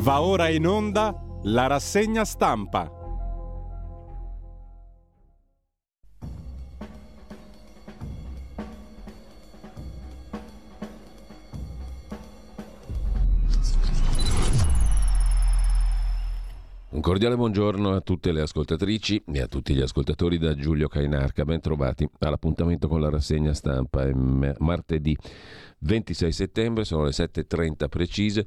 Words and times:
Va 0.00 0.22
ora 0.22 0.48
in 0.48 0.66
onda 0.66 1.14
la 1.42 1.66
rassegna 1.66 2.24
stampa. 2.24 2.90
Un 16.88 17.00
cordiale 17.02 17.36
buongiorno 17.36 17.94
a 17.94 18.00
tutte 18.00 18.32
le 18.32 18.40
ascoltatrici 18.40 19.22
e 19.30 19.40
a 19.42 19.48
tutti 19.48 19.74
gli 19.74 19.82
ascoltatori 19.82 20.38
da 20.38 20.54
Giulio 20.54 20.88
Cainarca. 20.88 21.44
Ben 21.44 21.60
trovati 21.60 22.08
all'appuntamento 22.20 22.88
con 22.88 23.02
la 23.02 23.10
rassegna 23.10 23.52
stampa. 23.52 24.04
È 24.06 24.12
martedì 24.14 25.14
26 25.80 26.32
settembre, 26.32 26.84
sono 26.84 27.04
le 27.04 27.10
7.30 27.10 27.88
precise. 27.90 28.46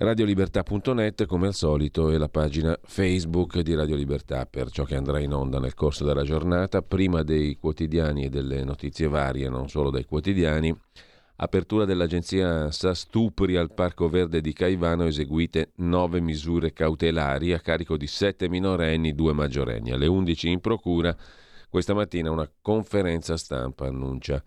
Radiolibertà.net 0.00 1.26
come 1.26 1.48
al 1.48 1.54
solito 1.54 2.10
è 2.12 2.18
la 2.18 2.28
pagina 2.28 2.78
Facebook 2.84 3.58
di 3.62 3.74
Radio 3.74 3.96
Libertà 3.96 4.46
per 4.46 4.70
ciò 4.70 4.84
che 4.84 4.94
andrà 4.94 5.18
in 5.18 5.32
onda 5.32 5.58
nel 5.58 5.74
corso 5.74 6.04
della 6.04 6.22
giornata, 6.22 6.82
prima 6.82 7.24
dei 7.24 7.56
quotidiani 7.56 8.22
e 8.22 8.28
delle 8.28 8.62
notizie 8.62 9.08
varie, 9.08 9.48
non 9.48 9.68
solo 9.68 9.90
dai 9.90 10.04
quotidiani. 10.04 10.72
Apertura 11.38 11.84
dell'agenzia 11.84 12.70
SA 12.70 12.94
Stupri 12.94 13.56
al 13.56 13.74
Parco 13.74 14.08
Verde 14.08 14.40
di 14.40 14.52
Caivano, 14.52 15.04
eseguite 15.04 15.72
nove 15.78 16.20
misure 16.20 16.72
cautelari 16.72 17.52
a 17.52 17.58
carico 17.58 17.96
di 17.96 18.06
sette 18.06 18.48
minorenni, 18.48 19.16
due 19.16 19.32
maggiorenni. 19.32 19.90
Alle 19.90 20.06
11 20.06 20.48
in 20.48 20.60
procura, 20.60 21.16
questa 21.68 21.92
mattina 21.92 22.30
una 22.30 22.48
conferenza 22.62 23.36
stampa 23.36 23.88
annuncia 23.88 24.40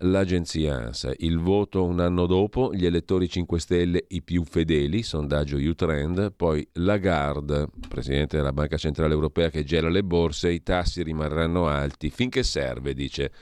l'agenzia 0.00 0.76
ANSA. 0.76 1.12
Il 1.18 1.38
voto 1.38 1.84
un 1.84 2.00
anno 2.00 2.26
dopo, 2.26 2.72
gli 2.74 2.84
elettori 2.84 3.28
5 3.28 3.58
Stelle 3.58 4.04
i 4.08 4.22
più 4.22 4.44
fedeli, 4.44 5.02
sondaggio 5.02 5.56
U-Trend, 5.56 6.32
poi 6.34 6.66
Lagarde, 6.74 7.68
presidente 7.88 8.36
della 8.36 8.52
Banca 8.52 8.76
Centrale 8.76 9.14
Europea 9.14 9.48
che 9.48 9.64
gela 9.64 9.88
le 9.88 10.02
borse, 10.02 10.50
i 10.50 10.62
tassi 10.62 11.02
rimarranno 11.02 11.66
alti 11.66 12.10
finché 12.10 12.42
serve, 12.42 12.94
dice 12.94 13.32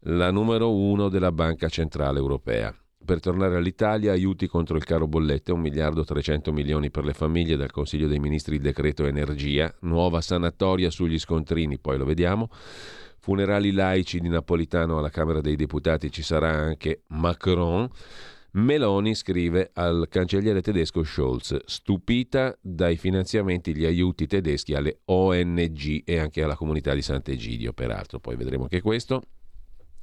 la 0.00 0.30
numero 0.30 0.74
uno 0.74 1.08
della 1.08 1.32
Banca 1.32 1.68
Centrale 1.68 2.18
Europea. 2.18 2.74
Per 3.04 3.20
tornare 3.20 3.56
all'Italia, 3.56 4.10
aiuti 4.10 4.48
contro 4.48 4.76
il 4.76 4.84
caro 4.84 5.06
bollette, 5.06 5.52
1 5.52 5.60
miliardo 5.60 6.02
300 6.02 6.52
milioni 6.52 6.90
per 6.90 7.04
le 7.04 7.12
famiglie 7.12 7.56
dal 7.56 7.70
Consiglio 7.70 8.08
dei 8.08 8.18
Ministri 8.18 8.56
il 8.56 8.60
decreto 8.60 9.06
energia, 9.06 9.72
nuova 9.82 10.20
sanatoria 10.20 10.90
sugli 10.90 11.18
scontrini, 11.18 11.78
poi 11.78 11.98
lo 11.98 12.04
vediamo. 12.04 12.50
Funerali 13.26 13.72
laici 13.72 14.20
di 14.20 14.28
Napolitano 14.28 14.98
alla 14.98 15.10
Camera 15.10 15.40
dei 15.40 15.56
Deputati 15.56 16.12
ci 16.12 16.22
sarà 16.22 16.48
anche 16.48 17.02
Macron. 17.08 17.88
Meloni 18.52 19.16
scrive 19.16 19.70
al 19.74 20.06
cancelliere 20.08 20.62
tedesco 20.62 21.02
Scholz, 21.02 21.56
stupita 21.64 22.56
dai 22.60 22.96
finanziamenti 22.96 23.74
gli 23.74 23.84
aiuti 23.84 24.28
tedeschi 24.28 24.74
alle 24.74 25.00
ONG 25.06 26.02
e 26.04 26.18
anche 26.20 26.40
alla 26.44 26.54
comunità 26.54 26.94
di 26.94 27.02
Sant'Egidio, 27.02 27.72
peraltro, 27.72 28.20
poi 28.20 28.36
vedremo 28.36 28.62
anche 28.62 28.80
questo. 28.80 29.22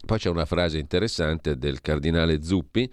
Poi 0.06 0.18
c'è 0.18 0.30
una 0.30 0.44
frase 0.44 0.78
interessante 0.78 1.58
del 1.58 1.80
cardinale 1.80 2.44
Zuppi 2.44 2.92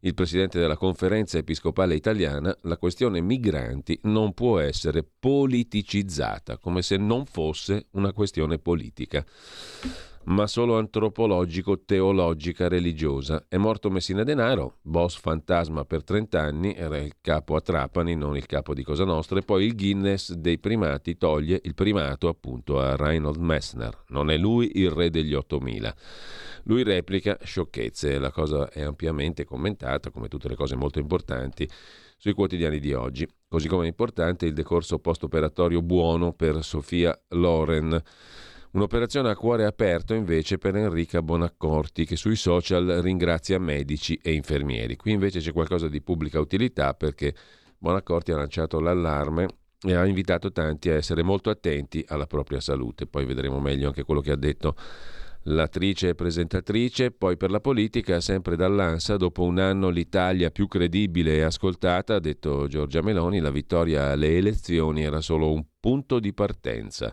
il 0.00 0.14
presidente 0.14 0.58
della 0.58 0.76
conferenza 0.76 1.38
episcopale 1.38 1.94
italiana, 1.94 2.56
la 2.62 2.76
questione 2.76 3.20
migranti 3.20 3.98
non 4.04 4.32
può 4.32 4.58
essere 4.58 5.02
politicizzata, 5.02 6.58
come 6.58 6.82
se 6.82 6.96
non 6.96 7.26
fosse 7.26 7.86
una 7.92 8.12
questione 8.12 8.58
politica 8.58 9.24
ma 10.28 10.46
solo 10.46 10.76
antropologico-teologica 10.78 12.68
religiosa. 12.68 13.46
È 13.48 13.56
morto 13.56 13.90
Messina 13.90 14.24
Denaro, 14.24 14.78
boss 14.82 15.18
fantasma 15.18 15.84
per 15.84 16.04
30 16.04 16.40
anni, 16.40 16.74
era 16.74 16.98
il 16.98 17.14
capo 17.20 17.56
a 17.56 17.60
Trapani, 17.60 18.14
non 18.14 18.36
il 18.36 18.44
capo 18.44 18.74
di 18.74 18.82
Cosa 18.82 19.04
Nostra, 19.04 19.38
e 19.38 19.42
poi 19.42 19.64
il 19.64 19.74
Guinness 19.74 20.32
dei 20.32 20.58
primati 20.58 21.16
toglie 21.16 21.60
il 21.62 21.74
primato 21.74 22.28
appunto 22.28 22.78
a 22.78 22.94
Reinhold 22.94 23.40
Messner. 23.40 24.04
Non 24.08 24.30
è 24.30 24.36
lui 24.36 24.72
il 24.74 24.90
re 24.90 25.08
degli 25.08 25.32
8000. 25.32 25.94
Lui 26.64 26.82
replica 26.82 27.38
sciocchezze, 27.42 28.18
la 28.18 28.30
cosa 28.30 28.68
è 28.68 28.82
ampiamente 28.82 29.44
commentata, 29.44 30.10
come 30.10 30.28
tutte 30.28 30.48
le 30.48 30.56
cose 30.56 30.76
molto 30.76 30.98
importanti, 30.98 31.66
sui 32.18 32.34
quotidiani 32.34 32.80
di 32.80 32.92
oggi. 32.92 33.26
Così 33.48 33.66
come 33.66 33.84
è 33.84 33.88
importante 33.88 34.44
il 34.44 34.52
decorso 34.52 34.98
post-operatorio 34.98 35.80
buono 35.80 36.34
per 36.34 36.62
Sofia 36.62 37.18
Loren. 37.28 38.02
Un'operazione 38.78 39.28
a 39.28 39.34
cuore 39.34 39.64
aperto 39.64 40.14
invece 40.14 40.56
per 40.56 40.76
Enrica 40.76 41.20
Bonaccorti 41.20 42.04
che 42.04 42.14
sui 42.14 42.36
social 42.36 42.86
ringrazia 43.02 43.58
medici 43.58 44.16
e 44.22 44.32
infermieri. 44.34 44.94
Qui 44.94 45.10
invece 45.10 45.40
c'è 45.40 45.52
qualcosa 45.52 45.88
di 45.88 46.00
pubblica 46.00 46.38
utilità 46.38 46.94
perché 46.94 47.34
Bonaccorti 47.76 48.30
ha 48.30 48.36
lanciato 48.36 48.78
l'allarme 48.78 49.48
e 49.80 49.94
ha 49.94 50.06
invitato 50.06 50.52
tanti 50.52 50.90
a 50.90 50.94
essere 50.94 51.24
molto 51.24 51.50
attenti 51.50 52.04
alla 52.06 52.28
propria 52.28 52.60
salute. 52.60 53.08
Poi 53.08 53.24
vedremo 53.24 53.58
meglio 53.58 53.88
anche 53.88 54.04
quello 54.04 54.20
che 54.20 54.30
ha 54.30 54.36
detto 54.36 54.76
l'attrice 55.42 56.10
e 56.10 56.14
presentatrice, 56.14 57.10
poi 57.10 57.36
per 57.36 57.50
la 57.50 57.58
politica, 57.58 58.20
sempre 58.20 58.54
dall'ANSA, 58.54 59.16
dopo 59.16 59.42
un 59.42 59.58
anno 59.58 59.88
l'Italia 59.88 60.50
più 60.50 60.68
credibile 60.68 61.34
e 61.34 61.42
ascoltata, 61.42 62.14
ha 62.14 62.20
detto 62.20 62.68
Giorgia 62.68 63.02
Meloni, 63.02 63.40
la 63.40 63.50
vittoria 63.50 64.10
alle 64.12 64.36
elezioni 64.36 65.02
era 65.02 65.20
solo 65.20 65.52
un 65.52 65.64
punto 65.80 66.20
di 66.20 66.32
partenza. 66.32 67.12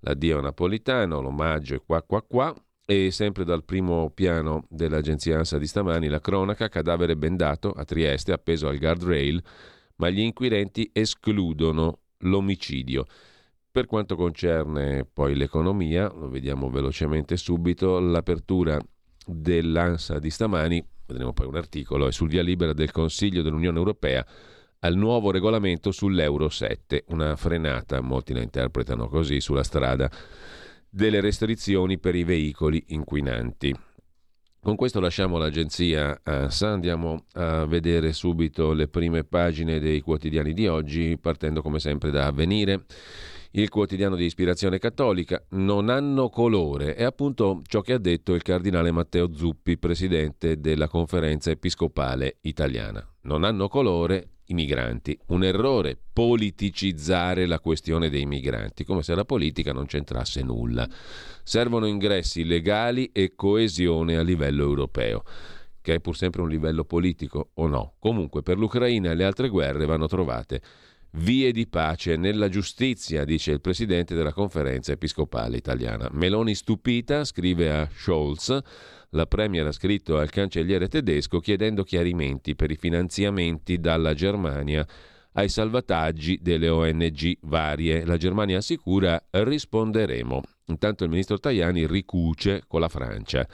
L'addio 0.00 0.40
napolitano, 0.40 1.20
l'omaggio 1.20 1.74
è 1.74 1.82
qua 1.84 2.02
qua 2.02 2.22
qua, 2.22 2.54
e 2.88 3.10
sempre 3.10 3.44
dal 3.44 3.64
primo 3.64 4.10
piano 4.10 4.64
dell'agenzia 4.68 5.38
ANSA 5.38 5.58
di 5.58 5.66
stamani 5.66 6.06
la 6.06 6.20
cronaca, 6.20 6.68
cadavere 6.68 7.16
bendato 7.16 7.72
a 7.72 7.84
Trieste 7.84 8.32
appeso 8.32 8.68
al 8.68 8.78
guardrail, 8.78 9.42
ma 9.96 10.08
gli 10.08 10.20
inquirenti 10.20 10.88
escludono 10.92 12.00
l'omicidio. 12.18 13.04
Per 13.70 13.86
quanto 13.86 14.14
concerne 14.14 15.04
poi 15.04 15.34
l'economia, 15.34 16.10
lo 16.14 16.28
vediamo 16.28 16.70
velocemente 16.70 17.36
subito, 17.36 17.98
l'apertura 17.98 18.78
dell'ANSA 19.26 20.20
di 20.20 20.30
stamani, 20.30 20.86
vedremo 21.06 21.32
poi 21.32 21.46
un 21.46 21.56
articolo, 21.56 22.06
è 22.06 22.12
sul 22.12 22.28
via 22.28 22.42
libera 22.42 22.72
del 22.72 22.92
Consiglio 22.92 23.42
dell'Unione 23.42 23.78
Europea 23.78 24.24
al 24.80 24.96
nuovo 24.96 25.30
regolamento 25.30 25.90
sull'Euro 25.90 26.48
7, 26.48 27.04
una 27.08 27.36
frenata, 27.36 28.00
molti 28.00 28.32
la 28.32 28.42
interpretano 28.42 29.08
così, 29.08 29.40
sulla 29.40 29.62
strada 29.62 30.10
delle 30.88 31.20
restrizioni 31.20 31.98
per 31.98 32.14
i 32.14 32.24
veicoli 32.24 32.82
inquinanti. 32.88 33.74
Con 34.60 34.74
questo 34.74 34.98
lasciamo 34.98 35.38
l'agenzia 35.38 36.20
ANSA, 36.24 36.70
andiamo 36.70 37.26
a 37.34 37.66
vedere 37.66 38.12
subito 38.12 38.72
le 38.72 38.88
prime 38.88 39.22
pagine 39.22 39.78
dei 39.78 40.00
quotidiani 40.00 40.52
di 40.52 40.66
oggi, 40.66 41.16
partendo 41.20 41.62
come 41.62 41.78
sempre 41.78 42.10
da 42.10 42.26
Avvenire 42.26 42.84
il 43.52 43.68
quotidiano 43.70 44.16
di 44.16 44.24
ispirazione 44.24 44.78
cattolica, 44.78 45.42
non 45.50 45.88
hanno 45.88 46.28
colore. 46.28 46.94
È 46.94 47.04
appunto 47.04 47.62
ciò 47.66 47.80
che 47.80 47.94
ha 47.94 47.98
detto 47.98 48.34
il 48.34 48.42
cardinale 48.42 48.90
Matteo 48.90 49.32
Zuppi, 49.32 49.78
presidente 49.78 50.60
della 50.60 50.88
conferenza 50.88 51.50
episcopale 51.50 52.38
italiana. 52.42 53.06
Non 53.22 53.44
hanno 53.44 53.68
colore 53.68 54.35
i 54.46 54.54
migranti. 54.54 55.18
Un 55.26 55.44
errore 55.44 55.98
politicizzare 56.12 57.46
la 57.46 57.60
questione 57.60 58.10
dei 58.10 58.26
migranti, 58.26 58.84
come 58.84 59.02
se 59.02 59.14
la 59.14 59.24
politica 59.24 59.72
non 59.72 59.86
c'entrasse 59.86 60.42
nulla. 60.42 60.88
Servono 61.42 61.86
ingressi 61.86 62.44
legali 62.44 63.10
e 63.12 63.34
coesione 63.34 64.16
a 64.16 64.22
livello 64.22 64.62
europeo 64.62 65.22
che 65.86 65.94
è 65.94 66.00
pur 66.00 66.16
sempre 66.16 66.42
un 66.42 66.48
livello 66.48 66.84
politico 66.84 67.50
o 67.54 67.68
no. 67.68 67.94
Comunque 68.00 68.42
per 68.42 68.58
l'Ucraina 68.58 69.12
e 69.12 69.14
le 69.14 69.22
altre 69.22 69.48
guerre 69.48 69.86
vanno 69.86 70.08
trovate 70.08 70.60
vie 71.18 71.52
di 71.52 71.66
pace 71.66 72.16
nella 72.16 72.48
giustizia, 72.48 73.24
dice 73.24 73.52
il 73.52 73.60
presidente 73.60 74.14
della 74.14 74.32
conferenza 74.32 74.92
episcopale 74.92 75.56
italiana. 75.56 76.08
Meloni 76.12 76.54
stupita, 76.54 77.24
scrive 77.24 77.70
a 77.70 77.88
Scholz, 77.90 78.58
la 79.10 79.26
Premier 79.26 79.66
ha 79.66 79.72
scritto 79.72 80.18
al 80.18 80.30
cancelliere 80.30 80.88
tedesco 80.88 81.40
chiedendo 81.40 81.84
chiarimenti 81.84 82.54
per 82.54 82.70
i 82.70 82.76
finanziamenti 82.76 83.78
dalla 83.78 84.14
Germania 84.14 84.86
ai 85.32 85.48
salvataggi 85.48 86.38
delle 86.40 86.68
ONG 86.68 87.38
varie. 87.42 88.04
La 88.04 88.16
Germania 88.16 88.58
assicura 88.58 89.22
risponderemo. 89.30 90.55
Intanto 90.68 91.04
il 91.04 91.10
ministro 91.10 91.38
Tajani 91.38 91.86
ricuce 91.86 92.64
con 92.66 92.80
la 92.80 92.88
Francia 92.88 93.46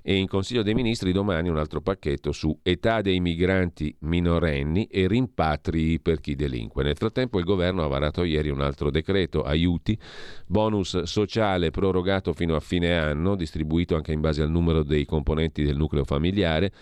e 0.00 0.14
in 0.16 0.26
Consiglio 0.26 0.62
dei 0.62 0.72
Ministri 0.72 1.12
domani 1.12 1.50
un 1.50 1.58
altro 1.58 1.82
pacchetto 1.82 2.32
su 2.32 2.58
età 2.62 3.02
dei 3.02 3.20
migranti 3.20 3.94
minorenni 4.00 4.86
e 4.86 5.06
rimpatri 5.06 6.00
per 6.00 6.20
chi 6.20 6.34
delinque. 6.34 6.82
Nel 6.82 6.96
frattempo 6.96 7.38
il 7.38 7.44
governo 7.44 7.84
ha 7.84 7.88
varato 7.88 8.24
ieri 8.24 8.48
un 8.48 8.62
altro 8.62 8.90
decreto, 8.90 9.42
aiuti, 9.42 9.98
bonus 10.46 11.02
sociale 11.02 11.70
prorogato 11.70 12.32
fino 12.32 12.56
a 12.56 12.60
fine 12.60 12.96
anno, 12.96 13.34
distribuito 13.34 13.94
anche 13.94 14.12
in 14.12 14.22
base 14.22 14.40
al 14.40 14.50
numero 14.50 14.82
dei 14.82 15.04
componenti 15.04 15.64
del 15.64 15.76
nucleo 15.76 16.04
familiare. 16.04 16.72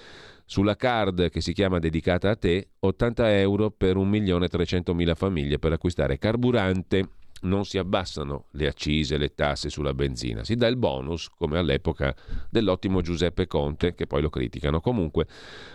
Sulla 0.45 0.77
card 0.77 1.29
che 1.29 1.41
si 1.41 1.53
chiama 1.53 1.81
Dedicata 1.81 2.31
a 2.31 2.37
te, 2.37 2.69
80 2.79 3.39
euro 3.41 3.71
per 3.71 3.97
1.300.000 3.97 5.15
famiglie 5.17 5.59
per 5.59 5.73
acquistare 5.73 6.19
carburante 6.19 7.09
non 7.43 7.65
si 7.65 7.79
abbassano 7.79 8.47
le 8.53 8.67
accise, 8.67 9.17
le 9.17 9.35
tasse 9.35 9.71
sulla 9.71 9.95
benzina, 9.95 10.45
si 10.45 10.55
dà 10.55 10.67
il 10.67 10.77
bonus, 10.77 11.29
come 11.37 11.59
all'epoca 11.59 12.15
dell'ottimo 12.51 13.01
Giuseppe 13.01 13.47
Conte, 13.47 13.95
che 13.95 14.07
poi 14.07 14.23
lo 14.23 14.31
criticano. 14.31 14.81
Comunque, 14.81 15.27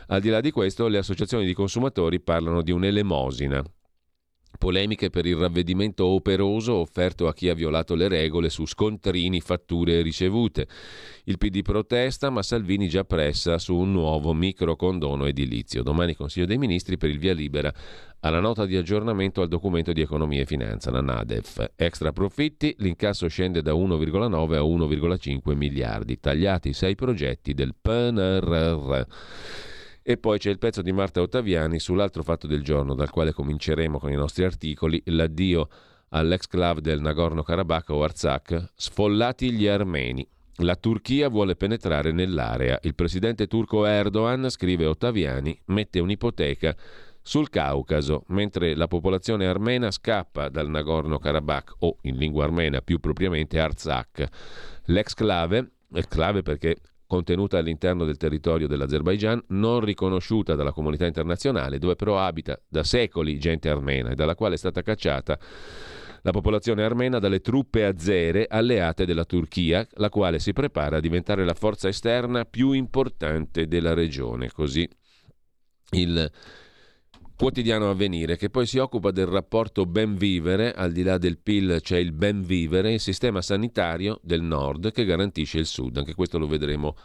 al 0.08 0.22
di 0.22 0.30
là 0.30 0.42
di 0.42 0.52
questo, 0.52 0.88
le 0.88 0.98
associazioni 0.98 1.46
di 1.46 1.54
consumatori 1.54 2.20
parlano 2.20 2.62
di 2.62 2.72
un'elemosina 2.72 3.64
Polemiche 4.58 5.10
per 5.10 5.26
il 5.26 5.36
ravvedimento 5.36 6.06
operoso 6.06 6.74
offerto 6.74 7.28
a 7.28 7.34
chi 7.34 7.50
ha 7.50 7.54
violato 7.54 7.96
le 7.96 8.08
regole 8.08 8.50
su 8.50 8.66
scontrini, 8.66 9.40
fatture 9.40 10.02
ricevute. 10.02 10.68
Il 11.26 11.38
PD 11.38 11.62
protesta, 11.62 12.30
ma 12.30 12.42
Salvini 12.42 12.90
già 12.90 13.04
pressa 13.04 13.58
su 13.58 13.76
un 13.76 13.92
nuovo 13.92 14.34
microcondono 14.34 15.26
edilizio. 15.26 15.84
Domani 15.84 16.16
Consiglio 16.16 16.46
dei 16.46 16.58
Ministri 16.58 16.98
per 16.98 17.10
il 17.10 17.20
via 17.20 17.34
libera 17.34 17.74
alla 18.22 18.40
nota 18.40 18.66
di 18.66 18.76
aggiornamento 18.76 19.42
al 19.42 19.48
documento 19.48 19.94
di 19.94 20.02
economia 20.02 20.42
e 20.42 20.46
finanza, 20.46 20.92
la 20.92 21.02
NADEF. 21.02 21.74
Extra 21.76 22.12
profitti, 22.12 22.76
l'incasso 22.80 23.28
scende 23.28 23.62
da 23.62 23.74
1,9 23.74 24.56
a 24.56 24.62
1,5 24.62 25.56
miliardi, 25.56 26.20
tagliati 26.20 26.74
sei 26.74 26.96
progetti 26.96 27.54
del 27.54 27.76
PNRR. 27.80 29.02
E 30.10 30.16
poi 30.16 30.38
c'è 30.40 30.50
il 30.50 30.58
pezzo 30.58 30.82
di 30.82 30.94
Marta 30.94 31.20
Ottaviani 31.22 31.80
sull'altro 31.80 32.24
fatto 32.24 32.48
del 32.48 32.64
giorno, 32.64 32.94
dal 32.94 33.10
quale 33.10 33.34
cominceremo 33.34 34.00
con 34.00 34.10
i 34.10 34.16
nostri 34.16 34.46
articoli, 34.46 35.02
l'addio 35.08 35.68
all'ex-clav 36.12 36.80
del 36.80 37.02
Nagorno-Karabakh 37.02 37.90
o 37.90 38.04
Artsakh, 38.04 38.72
sfollati 38.74 39.52
gli 39.52 39.68
armeni. 39.68 40.26
La 40.60 40.78
Turchia 40.78 41.28
vuole 41.28 41.58
penetrare 41.58 42.14
nell'area. 42.14 42.80
Il 42.84 42.96
presidente 42.96 43.48
turco 43.48 43.86
Erdogan, 43.86 44.50
scrive 44.50 44.86
Ottaviani, 44.86 45.60
mette 45.66 46.00
un'ipoteca 46.00 46.74
sul 47.22 47.50
Caucaso, 47.50 48.24
mentre 48.28 48.78
la 48.78 48.88
popolazione 48.88 49.46
armena 49.46 49.92
scappa 49.92 50.48
dal 50.48 50.70
Nagorno-Karabakh 50.70 51.76
o, 51.80 51.98
in 52.04 52.16
lingua 52.16 52.46
armena 52.46 52.80
più 52.80 53.02
propriamente, 53.02 53.60
Artsakh. 53.60 54.26
L'ex 54.86 55.14
clave, 55.14 55.72
clave 56.08 56.44
perché 56.44 56.78
contenuta 57.08 57.58
all'interno 57.58 58.06
del 58.06 58.18
territorio 58.18 58.68
dell'Azerbaigian, 58.68 59.42
non 59.48 59.80
riconosciuta 59.80 60.56
dalla 60.56 60.74
comunità 60.74 61.06
internazionale, 61.06 61.80
dove 61.80 61.96
però 61.96 62.20
abita 62.20 62.60
da 62.68 62.84
secoli 62.84 63.40
gente 63.40 63.70
armena 63.70 64.12
e 64.12 64.16
dalla 64.16 64.36
quale 64.36 64.56
è 64.56 64.58
stata 64.58 64.82
cacciata 64.82 65.40
la 66.22 66.32
popolazione 66.32 66.84
armena 66.84 67.20
dalle 67.20 67.40
truppe 67.40 67.86
azere 67.86 68.48
alleate 68.50 69.06
della 69.06 69.24
Turchia, 69.24 69.88
la 69.94 70.10
quale 70.10 70.40
si 70.40 70.52
prepara 70.52 70.98
a 70.98 71.00
diventare 71.00 71.46
la 71.46 71.54
forza 71.54 71.88
esterna 71.88 72.44
più 72.44 72.72
importante 72.72 73.68
della 73.68 73.94
regione. 73.94 74.52
Così 74.52 74.88
il 75.92 76.30
quotidiano 77.38 77.90
avvenire 77.92 78.36
che 78.36 78.50
poi 78.50 78.66
si 78.66 78.80
occupa 78.80 79.12
del 79.12 79.28
rapporto 79.28 79.86
ben 79.86 80.16
vivere, 80.16 80.74
al 80.74 80.92
di 80.92 81.04
là 81.04 81.20
del 81.20 81.38
PIL 81.38 81.80
c'è 81.82 81.98
il 81.98 82.12
ben 82.12 82.42
vivere, 82.42 82.94
il 82.94 83.00
sistema 83.00 83.42
sanitario 83.44 84.20
del 84.24 84.42
nord 84.42 84.92
che 84.92 85.06
garantisce 85.06 85.60
il 85.60 85.68
sud, 85.68 85.98
anche 85.98 86.16
questo 86.16 86.40
lo 86.40 86.48
vedremo 86.48 86.96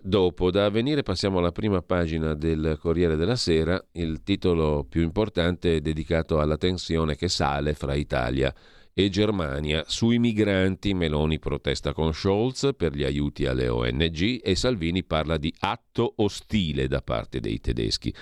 dopo. 0.00 0.52
Da 0.52 0.66
avvenire 0.66 1.02
passiamo 1.02 1.38
alla 1.38 1.50
prima 1.50 1.82
pagina 1.82 2.34
del 2.34 2.78
Corriere 2.80 3.16
della 3.16 3.34
Sera, 3.36 3.84
il 3.92 4.22
titolo 4.22 4.86
più 4.88 5.02
importante 5.02 5.76
è 5.76 5.80
dedicato 5.80 6.38
alla 6.38 6.56
tensione 6.56 7.16
che 7.16 7.28
sale 7.28 7.74
fra 7.74 7.94
Italia 7.94 8.54
e 8.94 9.08
Germania. 9.08 9.82
Sui 9.88 10.18
migranti 10.20 10.94
Meloni 10.94 11.40
protesta 11.40 11.92
con 11.92 12.12
Scholz 12.12 12.70
per 12.76 12.94
gli 12.94 13.02
aiuti 13.02 13.44
alle 13.44 13.68
ONG 13.68 14.38
e 14.40 14.54
Salvini 14.54 15.02
parla 15.02 15.36
di 15.36 15.52
atto 15.58 16.12
ostile 16.18 16.86
da 16.86 17.02
parte 17.02 17.40
dei 17.40 17.58
tedeschi. 17.58 18.14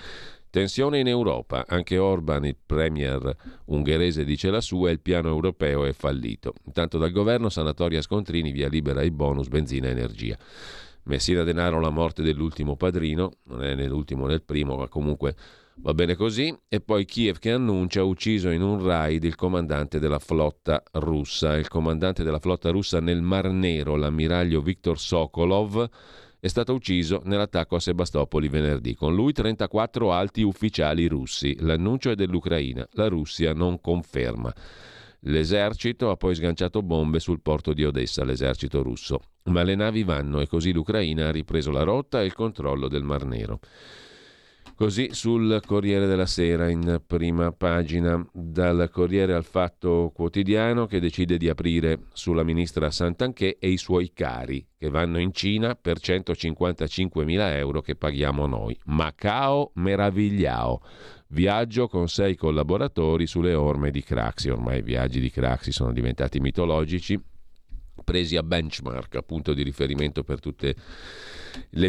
Tensione 0.53 0.99
in 0.99 1.07
Europa, 1.07 1.65
anche 1.67 1.97
Orban, 1.97 2.45
il 2.45 2.55
premier 2.63 3.35
ungherese, 3.65 4.23
dice 4.23 4.51
la 4.51 4.61
sua 4.61 4.89
e 4.89 4.91
il 4.91 4.99
piano 4.99 5.29
europeo 5.29 5.83
è 5.83 5.93
fallito. 5.93 6.53
Intanto 6.65 6.99
dal 6.99 7.09
governo 7.09 7.49
sanatoria 7.49 8.03
scontrini, 8.03 8.51
via 8.51 8.67
libera 8.67 9.01
i 9.01 9.09
bonus, 9.09 9.47
benzina 9.47 9.87
e 9.87 9.89
energia. 9.89 10.37
Messina 11.05 11.41
Denaro 11.41 11.79
la 11.79 11.89
morte 11.89 12.21
dell'ultimo 12.21 12.75
padrino, 12.75 13.37
non 13.45 13.63
è 13.63 13.73
nell'ultimo 13.73 14.27
nel 14.27 14.43
primo, 14.43 14.77
ma 14.77 14.87
comunque 14.87 15.35
va 15.77 15.95
bene 15.95 16.13
così. 16.13 16.55
E 16.67 16.81
poi 16.81 17.05
Kiev 17.05 17.39
che 17.39 17.51
annuncia 17.51 18.03
ucciso 18.03 18.51
in 18.51 18.61
un 18.61 18.83
raid 18.83 19.23
il 19.23 19.33
comandante 19.33 19.97
della 19.97 20.19
flotta 20.19 20.83
russa. 20.91 21.57
Il 21.57 21.67
comandante 21.67 22.23
della 22.23 22.37
flotta 22.37 22.69
russa 22.69 22.99
nel 22.99 23.23
Mar 23.23 23.49
Nero, 23.49 23.95
l'ammiraglio 23.95 24.61
Viktor 24.61 24.99
Sokolov, 24.99 25.89
è 26.43 26.49
stato 26.49 26.73
ucciso 26.73 27.21
nell'attacco 27.23 27.77
a 27.77 27.79
Sebastopoli 27.79 28.49
venerdì. 28.49 28.95
Con 28.95 29.15
lui 29.15 29.31
34 29.31 30.11
alti 30.11 30.41
ufficiali 30.41 31.07
russi. 31.07 31.55
L'annuncio 31.61 32.11
è 32.11 32.15
dell'Ucraina. 32.15 32.85
La 32.95 33.07
Russia 33.07 33.53
non 33.53 33.79
conferma. 33.79 34.53
L'esercito 35.21 36.09
ha 36.09 36.17
poi 36.17 36.35
sganciato 36.35 36.81
bombe 36.81 37.21
sul 37.21 37.39
porto 37.39 37.71
di 37.71 37.85
Odessa, 37.85 38.25
l'esercito 38.25 38.83
russo. 38.83 39.21
Ma 39.43 39.63
le 39.63 39.75
navi 39.75 40.03
vanno 40.03 40.41
e 40.41 40.47
così 40.47 40.73
l'Ucraina 40.73 41.29
ha 41.29 41.31
ripreso 41.31 41.71
la 41.71 41.83
rotta 41.83 42.21
e 42.21 42.25
il 42.25 42.33
controllo 42.33 42.89
del 42.89 43.03
Mar 43.03 43.23
Nero. 43.23 43.61
Così 44.75 45.09
sul 45.11 45.61
Corriere 45.65 46.07
della 46.07 46.25
Sera 46.25 46.67
in 46.67 46.99
prima 47.05 47.51
pagina, 47.51 48.25
dal 48.33 48.89
Corriere 48.91 49.35
al 49.35 49.45
Fatto 49.45 50.11
Quotidiano 50.13 50.87
che 50.87 50.99
decide 50.99 51.37
di 51.37 51.47
aprire 51.47 52.05
sulla 52.13 52.43
ministra 52.43 52.89
Santanché 52.89 53.57
e 53.59 53.69
i 53.69 53.77
suoi 53.77 54.11
cari 54.13 54.65
che 54.75 54.89
vanno 54.89 55.19
in 55.19 55.31
Cina 55.31 55.75
per 55.75 55.99
155 55.99 57.23
mila 57.23 57.55
euro 57.55 57.81
che 57.81 57.95
paghiamo 57.95 58.47
noi. 58.47 58.77
Macao 58.85 59.71
meravigliao. 59.75 60.81
Viaggio 61.27 61.87
con 61.87 62.09
sei 62.09 62.35
collaboratori 62.35 63.27
sulle 63.27 63.53
orme 63.53 63.91
di 63.91 64.01
Craxi. 64.01 64.49
Ormai 64.49 64.79
i 64.79 64.83
viaggi 64.83 65.19
di 65.19 65.29
Craxi 65.29 65.71
sono 65.71 65.93
diventati 65.93 66.39
mitologici, 66.39 67.19
presi 68.03 68.37
a 68.37 68.43
benchmark, 68.43 69.15
appunto 69.15 69.53
di 69.53 69.61
riferimento 69.61 70.23
per 70.23 70.39
tutte 70.39 70.67
le 70.67 70.75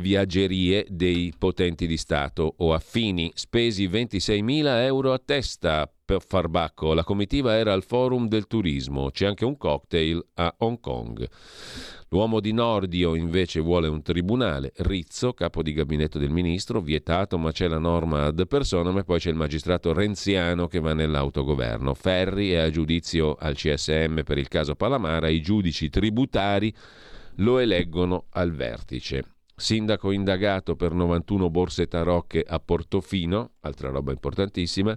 viaggerie 0.00 0.86
dei 0.88 1.32
potenti 1.36 1.86
di 1.86 1.96
Stato 1.96 2.54
o 2.58 2.72
affini, 2.72 3.30
spesi 3.34 3.88
26.000 3.88 4.82
euro 4.82 5.12
a 5.12 5.20
testa 5.24 5.90
per 6.04 6.22
Farbacco. 6.26 6.92
La 6.92 7.04
comitiva 7.04 7.54
era 7.54 7.72
al 7.72 7.82
Forum 7.82 8.28
del 8.28 8.46
Turismo, 8.46 9.10
c'è 9.10 9.26
anche 9.26 9.44
un 9.44 9.56
cocktail 9.56 10.24
a 10.34 10.54
Hong 10.58 10.78
Kong. 10.80 11.28
L'uomo 12.08 12.38
di 12.38 12.52
Nordio 12.52 13.16
invece 13.16 13.58
vuole 13.58 13.88
un 13.88 14.02
tribunale, 14.02 14.72
Rizzo, 14.76 15.32
capo 15.32 15.62
di 15.62 15.72
gabinetto 15.72 16.18
del 16.18 16.30
ministro, 16.30 16.80
vietato, 16.80 17.38
ma 17.38 17.50
c'è 17.50 17.66
la 17.66 17.78
norma 17.78 18.26
ad 18.26 18.46
personam 18.46 18.98
e 18.98 19.04
poi 19.04 19.18
c'è 19.18 19.30
il 19.30 19.36
magistrato 19.36 19.92
renziano 19.92 20.68
che 20.68 20.78
va 20.78 20.92
nell'autogoverno. 20.92 21.92
Ferri 21.94 22.50
è 22.50 22.58
a 22.58 22.70
giudizio 22.70 23.34
al 23.34 23.56
CSM 23.56 24.22
per 24.22 24.38
il 24.38 24.46
caso 24.46 24.76
Palamara, 24.76 25.28
i 25.28 25.40
giudici 25.40 25.90
tributari 25.90 26.72
lo 27.38 27.58
eleggono 27.58 28.26
al 28.30 28.52
vertice. 28.52 29.33
Sindaco 29.56 30.10
indagato 30.10 30.74
per 30.74 30.92
91 30.92 31.48
borse 31.48 31.86
tarocche 31.86 32.44
a 32.46 32.58
Portofino, 32.58 33.52
altra 33.60 33.90
roba 33.90 34.10
importantissima. 34.10 34.96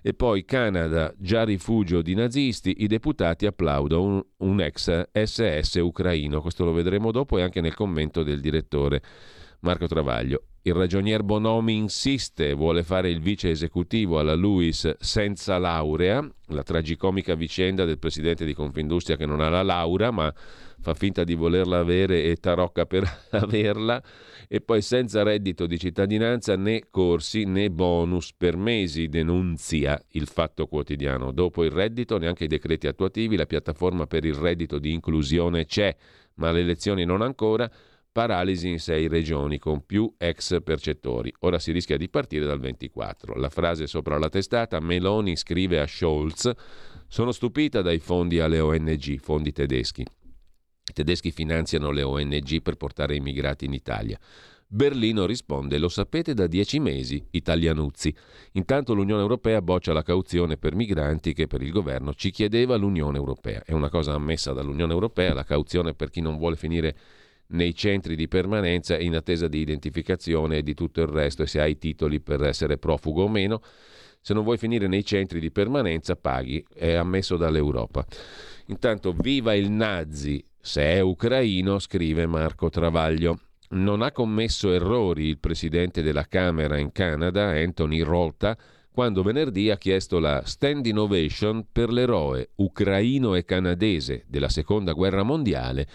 E 0.00 0.14
poi 0.14 0.44
Canada, 0.44 1.12
già 1.16 1.44
rifugio 1.44 2.02
di 2.02 2.14
nazisti, 2.14 2.82
i 2.82 2.86
deputati 2.86 3.46
applaudono 3.46 4.02
un, 4.02 4.22
un 4.48 4.60
ex 4.60 5.08
SS 5.12 5.74
ucraino. 5.82 6.40
Questo 6.40 6.64
lo 6.64 6.72
vedremo 6.72 7.10
dopo 7.10 7.38
e 7.38 7.42
anche 7.42 7.60
nel 7.60 7.74
commento 7.74 8.22
del 8.22 8.40
direttore 8.40 9.02
Marco 9.60 9.86
Travaglio. 9.86 10.42
Il 10.64 10.74
ragionier 10.74 11.24
Bonomi 11.24 11.74
insiste, 11.74 12.54
vuole 12.54 12.84
fare 12.84 13.10
il 13.10 13.20
vice 13.20 13.50
esecutivo 13.50 14.20
alla 14.20 14.34
Luis 14.34 14.94
senza 14.98 15.58
laurea, 15.58 16.24
la 16.46 16.62
tragicomica 16.62 17.34
vicenda 17.34 17.84
del 17.84 17.98
presidente 17.98 18.44
di 18.44 18.54
Confindustria 18.54 19.16
che 19.16 19.26
non 19.26 19.40
ha 19.40 19.48
la 19.48 19.64
laurea, 19.64 20.12
ma 20.12 20.32
fa 20.82 20.94
finta 20.94 21.22
di 21.22 21.34
volerla 21.34 21.78
avere 21.78 22.24
e 22.24 22.36
tarocca 22.36 22.86
per 22.86 23.04
averla 23.30 24.02
e 24.48 24.60
poi 24.60 24.82
senza 24.82 25.22
reddito 25.22 25.66
di 25.66 25.78
cittadinanza 25.78 26.56
né 26.56 26.82
corsi 26.90 27.44
né 27.44 27.70
bonus 27.70 28.34
per 28.36 28.56
mesi 28.56 29.08
denunzia 29.08 29.98
il 30.10 30.26
fatto 30.26 30.66
quotidiano. 30.66 31.30
Dopo 31.30 31.64
il 31.64 31.70
reddito 31.70 32.18
neanche 32.18 32.44
i 32.44 32.48
decreti 32.48 32.86
attuativi, 32.86 33.36
la 33.36 33.46
piattaforma 33.46 34.06
per 34.06 34.24
il 34.24 34.34
reddito 34.34 34.78
di 34.78 34.92
inclusione 34.92 35.64
c'è, 35.64 35.94
ma 36.34 36.50
le 36.50 36.60
elezioni 36.60 37.04
non 37.04 37.22
ancora. 37.22 37.70
Paralisi 38.12 38.68
in 38.68 38.78
sei 38.78 39.08
regioni 39.08 39.58
con 39.58 39.86
più 39.86 40.12
ex 40.18 40.62
percettori. 40.62 41.32
Ora 41.40 41.58
si 41.58 41.72
rischia 41.72 41.96
di 41.96 42.10
partire 42.10 42.44
dal 42.44 42.60
24. 42.60 43.36
La 43.36 43.48
frase 43.48 43.86
sopra 43.86 44.18
la 44.18 44.28
testata, 44.28 44.80
Meloni 44.80 45.34
scrive 45.34 45.80
a 45.80 45.86
Scholz, 45.86 46.50
sono 47.08 47.32
stupita 47.32 47.80
dai 47.80 48.00
fondi 48.00 48.38
alle 48.38 48.60
ONG, 48.60 49.18
fondi 49.18 49.50
tedeschi. 49.52 50.04
I 50.92 50.94
tedeschi 50.94 51.30
finanziano 51.30 51.90
le 51.90 52.02
ONG 52.02 52.60
per 52.60 52.76
portare 52.76 53.16
immigrati 53.16 53.64
in 53.64 53.72
Italia. 53.72 54.18
Berlino 54.66 55.24
risponde: 55.24 55.78
Lo 55.78 55.88
sapete 55.88 56.34
da 56.34 56.46
dieci 56.46 56.80
mesi, 56.80 57.24
italianuzzi. 57.30 58.14
Intanto 58.52 58.92
l'Unione 58.92 59.22
Europea 59.22 59.62
boccia 59.62 59.94
la 59.94 60.02
cauzione 60.02 60.58
per 60.58 60.74
migranti 60.74 61.32
che 61.32 61.46
per 61.46 61.62
il 61.62 61.70
governo 61.70 62.12
ci 62.12 62.30
chiedeva 62.30 62.76
l'Unione 62.76 63.16
Europea. 63.16 63.62
È 63.64 63.72
una 63.72 63.88
cosa 63.88 64.12
ammessa 64.12 64.52
dall'Unione 64.52 64.92
Europea, 64.92 65.32
la 65.32 65.44
cauzione 65.44 65.94
per 65.94 66.10
chi 66.10 66.20
non 66.20 66.36
vuole 66.36 66.56
finire 66.56 66.94
nei 67.48 67.74
centri 67.74 68.14
di 68.14 68.28
permanenza 68.28 68.98
in 68.98 69.14
attesa 69.14 69.48
di 69.48 69.60
identificazione 69.60 70.58
e 70.58 70.62
di 70.62 70.74
tutto 70.74 71.00
il 71.00 71.08
resto 71.08 71.42
e 71.42 71.46
se 71.46 71.58
hai 71.58 71.78
titoli 71.78 72.20
per 72.20 72.42
essere 72.42 72.76
profugo 72.76 73.22
o 73.22 73.28
meno. 73.28 73.62
Se 74.20 74.34
non 74.34 74.44
vuoi 74.44 74.58
finire 74.58 74.88
nei 74.88 75.04
centri 75.06 75.40
di 75.40 75.50
permanenza, 75.50 76.16
paghi, 76.16 76.62
è 76.72 76.92
ammesso 76.92 77.38
dall'Europa. 77.38 78.06
Intanto, 78.66 79.12
viva 79.12 79.52
il 79.54 79.70
nazi, 79.70 80.42
se 80.64 80.82
è 80.82 81.00
ucraino, 81.00 81.80
scrive 81.80 82.26
Marco 82.26 82.70
Travaglio. 82.70 83.40
Non 83.70 84.00
ha 84.00 84.12
commesso 84.12 84.72
errori 84.72 85.24
il 85.24 85.38
presidente 85.38 86.02
della 86.02 86.28
Camera 86.28 86.78
in 86.78 86.92
Canada, 86.92 87.48
Anthony 87.48 88.00
Rota, 88.00 88.56
quando 88.92 89.24
venerdì 89.24 89.70
ha 89.70 89.76
chiesto 89.76 90.20
la 90.20 90.42
stand 90.44 90.86
ovation 90.96 91.66
per 91.72 91.90
l'eroe 91.90 92.50
ucraino 92.56 93.34
e 93.34 93.44
canadese 93.44 94.24
della 94.28 94.48
seconda 94.48 94.92
guerra 94.92 95.24
mondiale 95.24 95.88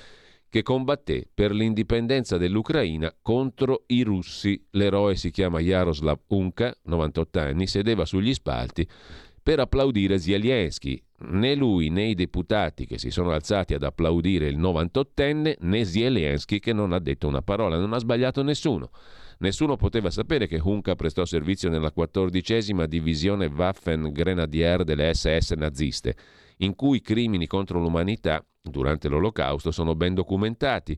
che 0.49 0.63
combatté 0.63 1.27
per 1.33 1.51
l'indipendenza 1.53 2.37
dell'Ucraina 2.37 3.13
contro 3.21 3.83
i 3.87 4.01
russi. 4.01 4.65
L'eroe 4.71 5.15
si 5.15 5.29
chiama 5.29 5.59
Jaroslav 5.59 6.19
Unka, 6.27 6.75
98 6.83 7.39
anni, 7.39 7.67
sedeva 7.67 8.05
sugli 8.05 8.33
spalti 8.33 8.87
per 9.47 9.61
applaudire 9.61 10.19
Zelensky. 10.19 11.01
Né 11.19 11.55
lui 11.55 11.87
né 11.87 12.07
i 12.07 12.15
deputati 12.15 12.85
che 12.85 12.97
si 12.97 13.09
sono 13.09 13.31
alzati 13.31 13.73
ad 13.73 13.83
applaudire 13.83 14.49
il 14.49 14.59
98enne, 14.59 15.55
né 15.59 15.85
Zelensky 15.85 16.59
che 16.59 16.73
non 16.73 16.91
ha 16.91 16.99
detto 16.99 17.29
una 17.29 17.41
parola, 17.41 17.77
non 17.77 17.93
ha 17.93 17.97
sbagliato 17.97 18.43
nessuno. 18.43 18.89
Nessuno 19.37 19.77
poteva 19.77 20.09
sapere 20.09 20.47
che 20.47 20.59
Hunka 20.61 20.95
prestò 20.95 21.23
servizio 21.23 21.69
nella 21.69 21.93
quattordicesima 21.93 22.87
divisione 22.87 23.45
Waffen 23.45 24.11
Grenadier 24.11 24.83
delle 24.83 25.13
SS 25.13 25.53
naziste, 25.53 26.17
in 26.57 26.75
cui 26.75 26.97
i 26.97 27.01
crimini 27.01 27.47
contro 27.47 27.79
l'umanità 27.79 28.43
durante 28.61 29.07
l'Olocausto 29.07 29.71
sono 29.71 29.95
ben 29.95 30.13
documentati. 30.13 30.97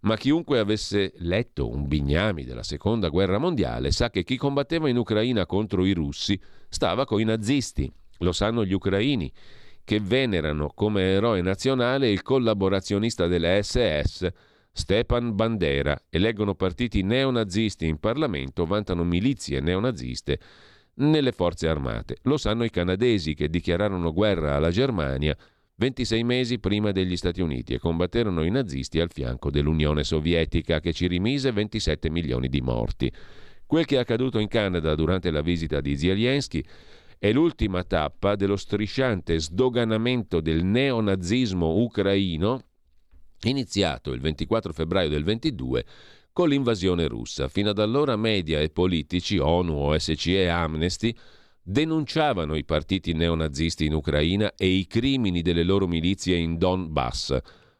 Ma 0.00 0.16
chiunque 0.16 0.58
avesse 0.58 1.12
letto 1.18 1.68
un 1.68 1.86
bignami 1.86 2.44
della 2.44 2.62
Seconda 2.62 3.08
Guerra 3.08 3.38
Mondiale 3.38 3.90
sa 3.90 4.10
che 4.10 4.24
chi 4.24 4.36
combatteva 4.36 4.88
in 4.88 4.96
Ucraina 4.96 5.46
contro 5.46 5.84
i 5.84 5.92
russi 5.92 6.40
stava 6.68 7.04
con 7.04 7.20
i 7.20 7.24
nazisti. 7.24 7.90
Lo 8.20 8.32
sanno 8.32 8.64
gli 8.64 8.72
ucraini, 8.72 9.30
che 9.84 10.00
venerano 10.00 10.72
come 10.74 11.02
eroe 11.02 11.42
nazionale 11.42 12.10
il 12.10 12.22
collaborazionista 12.22 13.26
delle 13.26 13.62
SS 13.62 14.28
Stepan 14.72 15.34
Bandera, 15.34 15.98
eleggono 16.10 16.54
partiti 16.54 17.02
neonazisti 17.02 17.86
in 17.86 17.98
Parlamento, 17.98 18.66
vantano 18.66 19.04
milizie 19.04 19.60
neonaziste 19.60 20.38
nelle 20.96 21.32
forze 21.32 21.68
armate. 21.68 22.18
Lo 22.22 22.36
sanno 22.36 22.64
i 22.64 22.70
canadesi 22.70 23.34
che 23.34 23.48
dichiararono 23.48 24.12
guerra 24.12 24.56
alla 24.56 24.70
Germania 24.70 25.36
26 25.78 26.24
mesi 26.24 26.58
prima 26.58 26.90
degli 26.90 27.16
Stati 27.16 27.42
Uniti 27.42 27.74
e 27.74 27.78
combatterono 27.78 28.42
i 28.44 28.50
nazisti 28.50 28.98
al 28.98 29.10
fianco 29.10 29.50
dell'Unione 29.50 30.04
Sovietica 30.04 30.80
che 30.80 30.94
ci 30.94 31.06
rimise 31.06 31.52
27 31.52 32.08
milioni 32.08 32.48
di 32.48 32.62
morti. 32.62 33.12
Quel 33.66 33.84
che 33.84 33.96
è 33.96 33.98
accaduto 33.98 34.38
in 34.38 34.48
Canada 34.48 34.94
durante 34.94 35.30
la 35.30 35.42
visita 35.42 35.80
di 35.80 35.96
Zelensky 35.98 36.64
è 37.18 37.30
l'ultima 37.32 37.82
tappa 37.84 38.36
dello 38.36 38.56
strisciante 38.56 39.38
sdoganamento 39.38 40.40
del 40.40 40.64
neonazismo 40.64 41.76
ucraino 41.76 42.62
iniziato 43.42 44.12
il 44.12 44.20
24 44.20 44.72
febbraio 44.72 45.08
del 45.08 45.24
22 45.24 45.84
con 46.36 46.50
l'invasione 46.50 47.08
russa. 47.08 47.48
Fino 47.48 47.70
ad 47.70 47.78
allora 47.78 48.14
media 48.14 48.60
e 48.60 48.68
politici, 48.68 49.38
ONU, 49.38 49.72
OSCE 49.72 50.42
e 50.42 50.48
Amnesty 50.48 51.16
denunciavano 51.62 52.56
i 52.56 52.64
partiti 52.66 53.14
neonazisti 53.14 53.86
in 53.86 53.94
Ucraina 53.94 54.52
e 54.54 54.66
i 54.66 54.86
crimini 54.86 55.40
delle 55.40 55.62
loro 55.62 55.86
milizie 55.86 56.36
in 56.36 56.58
Donbass. 56.58 57.38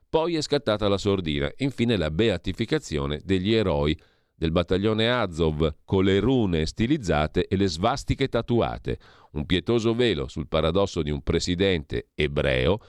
Poi 0.09 0.37
è 0.37 0.41
scattata 0.41 0.89
la 0.89 0.97
sordina, 0.97 1.53
infine 1.59 1.99
la 1.99 2.11
beatificazione 2.11 3.21
degli 3.23 3.53
eroi 3.53 3.95
del 4.35 4.53
battaglione 4.53 5.11
Azov 5.11 5.75
con 5.85 6.05
le 6.05 6.19
rune 6.19 6.65
stilizzate 6.65 7.49
e 7.49 7.57
le 7.57 7.67
svastiche 7.67 8.29
tatuate, 8.29 8.99
un 9.33 9.45
pietoso 9.45 9.95
velo 9.95 10.29
sul 10.29 10.49
paradosso 10.49 11.03
di 11.03 11.11
un 11.11 11.21
presidente 11.21 12.09
ebreo 12.15 12.81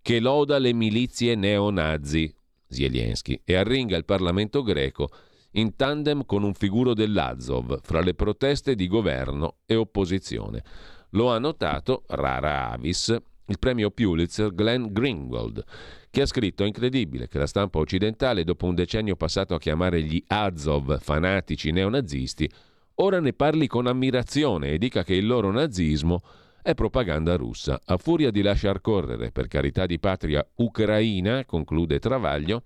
che 0.00 0.20
loda 0.20 0.58
le 0.58 0.72
milizie 0.72 1.34
neonazi, 1.34 2.32
Zelensky, 2.68 3.40
e 3.44 3.54
arringa 3.54 3.96
il 3.96 4.04
Parlamento 4.04 4.62
greco 4.62 5.08
in 5.52 5.76
tandem 5.76 6.24
con 6.24 6.42
un 6.42 6.54
figuro 6.54 6.94
dell'Azov 6.94 7.80
fra 7.82 8.00
le 8.00 8.14
proteste 8.14 8.74
di 8.74 8.86
governo 8.86 9.56
e 9.66 9.74
opposizione. 9.74 10.62
Lo 11.10 11.30
ha 11.30 11.38
notato, 11.38 12.04
rara 12.08 12.70
avis, 12.70 13.16
il 13.46 13.58
premio 13.58 13.90
Pulitzer 13.90 14.54
Glenn 14.54 14.86
Greenwald, 14.90 15.64
che 16.10 16.20
ha 16.20 16.26
scritto 16.26 16.64
incredibile 16.64 17.28
che 17.28 17.38
la 17.38 17.46
stampa 17.46 17.78
occidentale, 17.78 18.44
dopo 18.44 18.66
un 18.66 18.74
decennio 18.74 19.16
passato 19.16 19.54
a 19.54 19.58
chiamare 19.58 20.02
gli 20.02 20.22
Azov 20.26 21.00
fanatici 21.00 21.70
neonazisti, 21.70 22.48
ora 22.96 23.20
ne 23.20 23.32
parli 23.32 23.66
con 23.66 23.86
ammirazione 23.86 24.72
e 24.72 24.78
dica 24.78 25.02
che 25.02 25.14
il 25.14 25.26
loro 25.26 25.50
nazismo 25.50 26.20
è 26.68 26.74
propaganda 26.74 27.34
russa. 27.34 27.80
A 27.86 27.96
furia 27.96 28.30
di 28.30 28.42
lasciar 28.42 28.82
correre 28.82 29.30
per 29.30 29.48
carità 29.48 29.86
di 29.86 29.98
patria 29.98 30.46
ucraina, 30.56 31.46
conclude 31.46 31.98
Travaglio, 31.98 32.60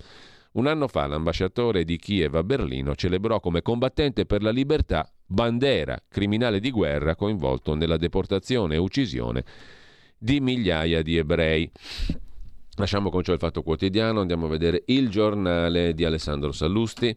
un 0.55 0.67
anno 0.67 0.89
fa 0.89 1.07
l'ambasciatore 1.07 1.85
di 1.85 1.99
Kiev 1.99 2.35
a 2.35 2.43
Berlino 2.43 2.97
celebrò 2.97 3.39
come 3.39 3.63
combattente 3.63 4.27
per 4.27 4.43
la 4.43 4.51
libertà 4.51 5.09
Bandera, 5.25 6.03
criminale 6.09 6.59
di 6.59 6.73
guerra 6.73 7.15
coinvolto 7.15 7.77
nella 7.77 7.97
deportazione 7.97 8.75
e 8.75 8.79
uccisione 8.79 9.45
di 10.19 10.41
migliaia 10.41 11.01
di 11.01 11.17
ebrei. 11.17 11.71
Lasciamo 12.79 13.09
con 13.09 13.23
ciò 13.23 13.33
il 13.33 13.39
fatto 13.39 13.63
quotidiano, 13.63 14.21
andiamo 14.21 14.47
a 14.47 14.51
vedere 14.51 14.83
il 14.87 15.11
giornale 15.11 15.95
di 15.95 16.05
Alessandro 16.05 16.51
Sallusti. 16.51 17.17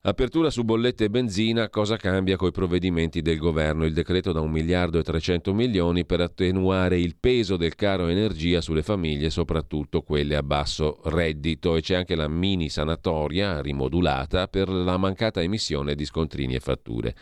Apertura 0.00 0.48
su 0.48 0.62
bollette 0.62 1.04
e 1.04 1.10
benzina, 1.10 1.68
cosa 1.68 1.96
cambia 1.96 2.36
coi 2.36 2.52
provvedimenti 2.52 3.20
del 3.20 3.36
governo? 3.36 3.84
Il 3.84 3.92
decreto 3.92 4.30
da 4.30 4.40
1 4.40 4.48
miliardo 4.48 5.00
e 5.00 5.02
300 5.02 5.52
milioni 5.52 6.06
per 6.06 6.20
attenuare 6.20 7.00
il 7.00 7.16
peso 7.18 7.56
del 7.56 7.74
caro 7.74 8.06
energia 8.06 8.60
sulle 8.60 8.84
famiglie, 8.84 9.28
soprattutto 9.28 10.02
quelle 10.02 10.36
a 10.36 10.44
basso 10.44 11.00
reddito 11.06 11.74
e 11.74 11.80
c'è 11.80 11.96
anche 11.96 12.14
la 12.14 12.28
mini 12.28 12.68
sanatoria 12.68 13.60
rimodulata 13.60 14.46
per 14.46 14.68
la 14.68 14.96
mancata 14.98 15.42
emissione 15.42 15.96
di 15.96 16.04
scontrini 16.04 16.54
e 16.54 16.60
fatture. 16.60 17.16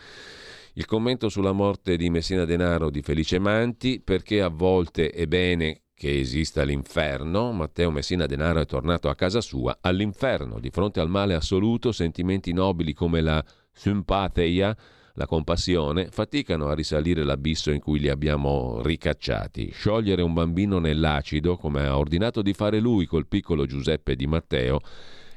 Il 0.74 0.84
commento 0.84 1.30
sulla 1.30 1.52
morte 1.52 1.96
di 1.96 2.10
Messina 2.10 2.44
Denaro 2.44 2.90
di 2.90 3.00
Felice 3.00 3.38
Manti, 3.38 4.02
perché 4.04 4.42
a 4.42 4.48
volte 4.48 5.08
è 5.08 5.26
bene 5.26 5.80
che 5.98 6.20
esista 6.20 6.62
l'inferno, 6.62 7.52
Matteo 7.52 7.90
Messina 7.90 8.26
Denaro 8.26 8.60
è 8.60 8.66
tornato 8.66 9.08
a 9.08 9.14
casa 9.14 9.40
sua, 9.40 9.78
all'inferno, 9.80 10.60
di 10.60 10.68
fronte 10.68 11.00
al 11.00 11.08
male 11.08 11.32
assoluto, 11.32 11.90
sentimenti 11.90 12.52
nobili 12.52 12.92
come 12.92 13.22
la 13.22 13.42
simpatia, 13.72 14.76
la 15.14 15.24
compassione, 15.24 16.08
faticano 16.10 16.66
a 16.66 16.74
risalire 16.74 17.24
l'abisso 17.24 17.70
in 17.70 17.80
cui 17.80 17.98
li 17.98 18.10
abbiamo 18.10 18.82
ricacciati. 18.82 19.70
Sciogliere 19.72 20.20
un 20.20 20.34
bambino 20.34 20.78
nell'acido, 20.78 21.56
come 21.56 21.86
ha 21.86 21.96
ordinato 21.96 22.42
di 22.42 22.52
fare 22.52 22.78
lui 22.78 23.06
col 23.06 23.26
piccolo 23.26 23.64
Giuseppe 23.64 24.16
di 24.16 24.26
Matteo, 24.26 24.80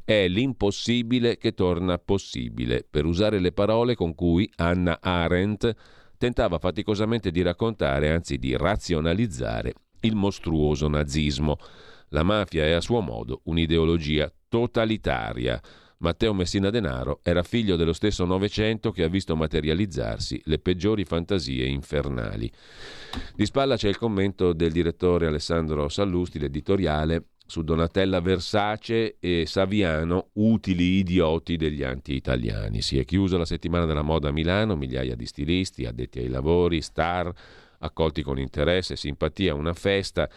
è 0.04 0.28
l'impossibile 0.28 1.38
che 1.38 1.54
torna 1.54 1.98
possibile, 2.00 2.86
per 2.88 3.06
usare 3.06 3.40
le 3.40 3.54
parole 3.54 3.96
con 3.96 4.14
cui 4.14 4.52
Anna 4.58 4.98
Arendt 5.00 5.74
tentava 6.18 6.60
faticosamente 6.60 7.32
di 7.32 7.42
raccontare, 7.42 8.12
anzi 8.12 8.38
di 8.38 8.58
razionalizzare, 8.58 9.74
il 10.02 10.16
mostruoso 10.16 10.88
nazismo. 10.88 11.58
La 12.10 12.24
mafia 12.24 12.66
è 12.66 12.72
a 12.72 12.82
suo 12.82 13.02
modo 13.02 13.42
un'ideologia 13.44 14.32
totalitaria. 14.48 15.62
Matteo 16.00 16.34
Messina 16.34 16.70
Denaro 16.70 17.20
era 17.24 17.44
figlio 17.44 17.76
dello 17.76 17.92
stesso 17.92 18.24
Novecento 18.24 18.92
che 18.92 19.04
ha 19.04 19.10
visto 19.10 19.36
materializzarsi 19.36 20.42
le 20.46 20.60
peggiori 20.60 21.04
fantasie 21.04 21.66
infernali. 21.66 22.50
Di 23.36 23.46
spalla 23.46 23.76
c'è 23.76 23.90
il 23.90 23.98
commento 23.98 24.54
del 24.54 24.72
direttore 24.72 25.28
Alessandro 25.28 25.90
Sallusti, 25.90 26.40
l'editoriale 26.40 27.26
su 27.46 27.64
Donatella 27.64 28.22
Versace 28.22 29.18
e 29.20 29.46
Saviano, 29.46 30.30
utili 30.34 31.00
idioti 31.00 31.58
degli 31.58 31.84
anti-italiani. 31.84 32.82
Si 32.82 32.98
è 32.98 33.04
chiusa 33.04 33.38
la 33.38 33.46
settimana 33.46 33.86
della 33.86 34.04
moda 34.04 34.30
a 34.30 34.32
Milano, 34.32 34.76
migliaia 34.76 35.16
di 35.16 35.26
stilisti, 35.26 35.86
addetti 35.86 36.20
ai 36.20 36.28
lavori, 36.28 36.82
star, 36.82 37.34
accolti 37.80 38.22
con 38.22 38.40
interesse, 38.40 38.96
simpatia, 38.96 39.54
una 39.54 39.74
festa, 39.74 40.30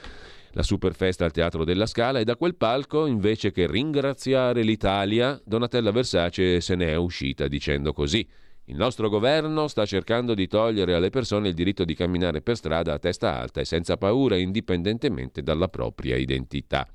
la 0.53 0.63
superfesta 0.63 1.25
al 1.25 1.33
Teatro 1.33 1.65
della 1.65 1.87
Scala 1.87 2.19
e 2.19 2.25
da 2.25 2.37
quel 2.37 2.57
palco, 2.57 3.07
invece 3.07 3.53
che 3.53 3.67
ringraziare 3.67 4.63
l'Italia, 4.63 5.41
Donatella 5.45 5.91
Versace 5.91 6.61
se 6.61 6.75
ne 6.75 6.89
è 6.89 6.97
uscita 6.97 7.49
dicendo 7.49 7.93
così. 7.93 8.27
Il 8.67 8.77
nostro 8.77 9.09
governo 9.09 9.67
sta 9.67 9.85
cercando 9.85 10.35
di 10.35 10.47
togliere 10.47 10.95
alle 10.95 11.11
persone 11.11 11.49
il 11.49 11.55
diritto 11.55 11.85
di 11.85 11.95
camminare 11.95 12.43
per 12.43 12.57
strada 12.57 12.93
a 12.93 12.99
testa 12.99 13.39
alta 13.39 13.61
e 13.61 13.65
senza 13.65 13.97
paura, 13.97 14.37
indipendentemente 14.37 15.43
dalla 15.43 15.69
propria 15.69 16.17
identità. 16.17 16.87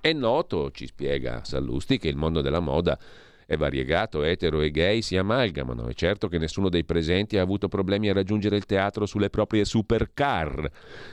È 0.00 0.12
noto, 0.12 0.70
ci 0.70 0.86
spiega 0.86 1.42
Sallusti, 1.44 1.98
che 1.98 2.08
il 2.08 2.16
mondo 2.16 2.40
della 2.40 2.60
moda 2.60 2.98
è 3.48 3.56
variegato, 3.56 4.24
etero 4.24 4.60
e 4.60 4.70
gay 4.70 5.00
si 5.00 5.16
amalgamano. 5.16 5.86
È 5.86 5.94
certo 5.94 6.28
che 6.28 6.36
nessuno 6.36 6.68
dei 6.68 6.84
presenti 6.84 7.38
ha 7.38 7.42
avuto 7.42 7.66
problemi 7.66 8.10
a 8.10 8.12
raggiungere 8.12 8.56
il 8.56 8.66
teatro 8.66 9.06
sulle 9.06 9.30
proprie 9.30 9.64
supercar, 9.64 10.70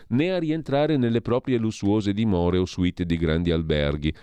né 0.10 0.34
a 0.34 0.38
rientrare 0.38 0.98
nelle 0.98 1.22
proprie 1.22 1.58
lussuose 1.58 2.12
dimore 2.12 2.58
o 2.58 2.66
suite 2.66 3.06
di 3.06 3.16
grandi 3.16 3.52
alberghi. 3.52 4.14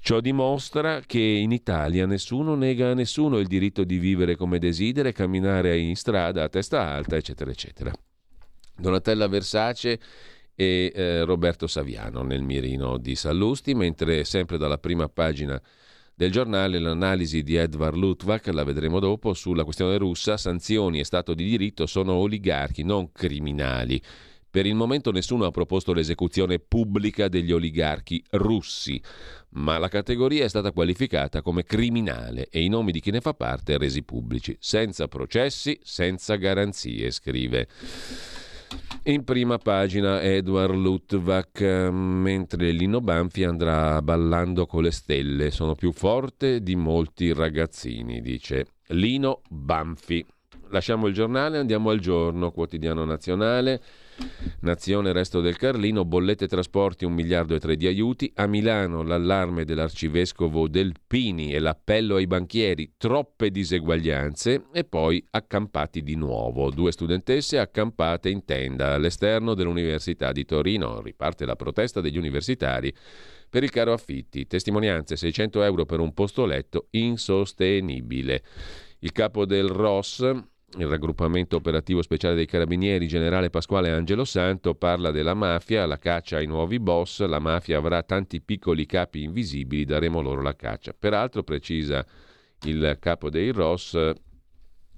Ciò 0.00 0.20
dimostra 0.20 1.00
che 1.00 1.18
in 1.18 1.50
Italia 1.50 2.04
nessuno 2.04 2.54
nega 2.56 2.90
a 2.90 2.94
nessuno 2.94 3.38
il 3.38 3.46
diritto 3.46 3.84
di 3.84 3.96
vivere 3.96 4.36
come 4.36 4.58
desidera 4.58 5.08
e 5.08 5.12
camminare 5.12 5.78
in 5.78 5.96
strada 5.96 6.42
a 6.42 6.50
testa 6.50 6.82
alta, 6.82 7.16
eccetera, 7.16 7.50
eccetera. 7.50 7.90
Donatella 8.76 9.28
Versace 9.28 9.98
e 10.54 10.92
eh, 10.94 11.24
Roberto 11.24 11.66
Saviano 11.66 12.22
nel 12.22 12.42
mirino 12.42 12.98
di 12.98 13.14
Sallusti, 13.14 13.72
mentre 13.72 14.24
sempre 14.24 14.58
dalla 14.58 14.76
prima 14.76 15.08
pagina 15.08 15.58
del 16.18 16.32
giornale 16.32 16.78
l'analisi 16.78 17.42
di 17.42 17.56
Edvard 17.56 17.94
Lutvak, 17.94 18.46
la 18.46 18.64
vedremo 18.64 19.00
dopo, 19.00 19.34
sulla 19.34 19.64
questione 19.64 19.98
russa, 19.98 20.38
sanzioni 20.38 20.98
e 20.98 21.04
Stato 21.04 21.34
di 21.34 21.44
diritto 21.44 21.84
sono 21.84 22.14
oligarchi, 22.14 22.84
non 22.84 23.12
criminali. 23.12 24.00
Per 24.48 24.64
il 24.64 24.74
momento 24.74 25.12
nessuno 25.12 25.44
ha 25.44 25.50
proposto 25.50 25.92
l'esecuzione 25.92 26.58
pubblica 26.58 27.28
degli 27.28 27.52
oligarchi 27.52 28.24
russi, 28.30 28.98
ma 29.50 29.76
la 29.76 29.88
categoria 29.88 30.44
è 30.44 30.48
stata 30.48 30.72
qualificata 30.72 31.42
come 31.42 31.64
criminale 31.64 32.48
e 32.48 32.62
i 32.62 32.68
nomi 32.68 32.92
di 32.92 33.00
chi 33.00 33.10
ne 33.10 33.20
fa 33.20 33.34
parte 33.34 33.76
resi 33.76 34.02
pubblici, 34.02 34.56
senza 34.58 35.08
processi, 35.08 35.78
senza 35.82 36.36
garanzie, 36.36 37.10
scrive. 37.10 37.68
In 39.04 39.22
prima 39.24 39.58
pagina 39.58 40.20
Edward 40.20 40.74
Lutvak, 40.74 41.60
mentre 41.92 42.70
Lino 42.72 43.00
Banfi 43.00 43.44
andrà 43.44 44.02
ballando 44.02 44.66
con 44.66 44.82
le 44.82 44.90
stelle, 44.90 45.50
sono 45.50 45.74
più 45.74 45.92
forte 45.92 46.60
di 46.62 46.74
molti 46.74 47.32
ragazzini, 47.32 48.20
dice 48.20 48.66
Lino 48.88 49.42
Banfi. 49.48 50.26
Lasciamo 50.70 51.06
il 51.06 51.14
giornale, 51.14 51.58
andiamo 51.58 51.90
al 51.90 52.00
giorno, 52.00 52.50
quotidiano 52.50 53.04
nazionale. 53.04 53.80
Nazione 54.60 55.12
Resto 55.12 55.40
del 55.40 55.56
Carlino, 55.56 56.04
bollette 56.04 56.48
trasporti 56.48 57.04
1 57.04 57.14
miliardo 57.14 57.54
e 57.54 57.58
3 57.58 57.76
di 57.76 57.86
aiuti. 57.86 58.32
A 58.36 58.46
Milano 58.46 59.02
l'allarme 59.02 59.64
dell'arcivescovo 59.64 60.66
Del 60.68 60.94
Pini 61.06 61.52
e 61.52 61.58
l'appello 61.58 62.16
ai 62.16 62.26
banchieri, 62.26 62.94
troppe 62.96 63.50
diseguaglianze 63.50 64.64
e 64.72 64.84
poi 64.84 65.24
accampati 65.30 66.02
di 66.02 66.16
nuovo. 66.16 66.70
Due 66.70 66.90
studentesse 66.90 67.58
accampate 67.58 68.28
in 68.28 68.44
tenda 68.44 68.94
all'esterno 68.94 69.54
dell'Università 69.54 70.32
di 70.32 70.44
Torino. 70.44 71.00
Riparte 71.00 71.44
la 71.44 71.56
protesta 71.56 72.00
degli 72.00 72.18
universitari 72.18 72.92
per 73.48 73.62
il 73.62 73.70
caro 73.70 73.92
affitti. 73.92 74.46
Testimonianze 74.46 75.16
600 75.16 75.62
euro 75.62 75.84
per 75.84 76.00
un 76.00 76.12
posto 76.12 76.44
letto 76.44 76.88
insostenibile. 76.90 78.42
Il 79.00 79.12
capo 79.12 79.44
del 79.44 79.68
ROS 79.68 80.54
il 80.78 80.86
raggruppamento 80.86 81.56
operativo 81.56 82.02
speciale 82.02 82.34
dei 82.34 82.46
carabinieri, 82.46 83.06
generale 83.06 83.50
Pasquale 83.50 83.90
Angelo 83.90 84.24
Santo, 84.24 84.74
parla 84.74 85.10
della 85.10 85.34
mafia, 85.34 85.86
la 85.86 85.98
caccia 85.98 86.38
ai 86.38 86.46
nuovi 86.46 86.80
boss, 86.80 87.24
la 87.24 87.38
mafia 87.38 87.78
avrà 87.78 88.02
tanti 88.02 88.40
piccoli 88.40 88.84
capi 88.84 89.22
invisibili, 89.22 89.84
daremo 89.84 90.20
loro 90.20 90.42
la 90.42 90.56
caccia. 90.56 90.92
Peraltro, 90.98 91.44
precisa 91.44 92.04
il 92.62 92.96
capo 93.00 93.30
dei 93.30 93.52
ROS, 93.52 94.14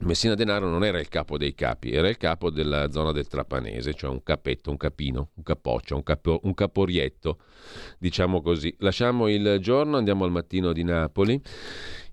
Messina 0.01 0.37
Denaro 0.37 0.69
non 0.69 0.85
era 0.85 1.01
il 1.01 1.09
capo 1.09 1.37
dei 1.37 1.55
capi, 1.55 1.91
era 1.91 2.09
il 2.09 2.17
capo 2.17 2.51
della 2.51 2.89
zona 2.93 3.11
del 3.11 3.27
Trapanese, 3.27 3.95
cioè 3.95 4.09
un 4.11 4.23
capetto, 4.23 4.71
un 4.71 4.77
capino, 4.77 5.31
un 5.35 5.43
capoccio, 5.43 5.97
un, 5.97 6.05
capo, 6.05 6.39
un 6.45 6.55
caporietto, 6.55 7.39
diciamo 7.99 8.41
così. 8.41 8.73
Lasciamo 8.79 9.27
il 9.27 9.59
giorno, 9.61 9.97
andiamo 9.97 10.25
al 10.25 10.31
mattino 10.31 10.73
di 10.73 10.85
Napoli. 10.85 11.41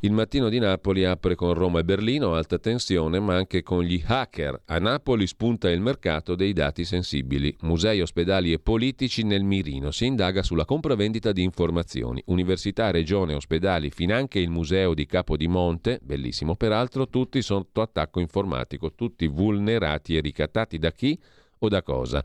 Il 0.05 0.11
mattino 0.11 0.49
di 0.49 0.59
Napoli 0.59 1.03
apre 1.03 1.33
con 1.33 1.55
Roma 1.55 1.79
e 1.79 1.83
Berlino, 1.83 2.35
alta 2.35 2.59
tensione, 2.59 3.19
ma 3.19 3.33
anche 3.33 3.63
con 3.63 3.81
gli 3.81 3.99
hacker. 4.05 4.61
A 4.65 4.77
Napoli 4.77 5.25
spunta 5.25 5.67
il 5.71 5.81
mercato 5.81 6.35
dei 6.35 6.53
dati 6.53 6.85
sensibili. 6.85 7.51
Musei, 7.61 8.01
ospedali 8.01 8.53
e 8.53 8.59
politici 8.59 9.23
nel 9.23 9.43
mirino. 9.43 9.89
Si 9.89 10.05
indaga 10.05 10.43
sulla 10.43 10.63
compravendita 10.63 11.31
di 11.31 11.41
informazioni. 11.41 12.21
Università, 12.27 12.91
regione, 12.91 13.33
ospedali, 13.33 13.89
finanche 13.89 14.37
il 14.37 14.51
museo 14.51 14.93
di 14.93 15.07
Capodimonte, 15.07 15.99
bellissimo 16.03 16.55
peraltro, 16.55 17.09
tutti 17.09 17.41
sotto 17.41 17.81
attacco 17.81 18.19
informatico, 18.19 18.93
tutti 18.93 19.25
vulnerati 19.25 20.15
e 20.15 20.21
ricattati 20.21 20.77
da 20.77 20.91
chi 20.91 21.19
o 21.57 21.67
da 21.67 21.81
cosa. 21.81 22.23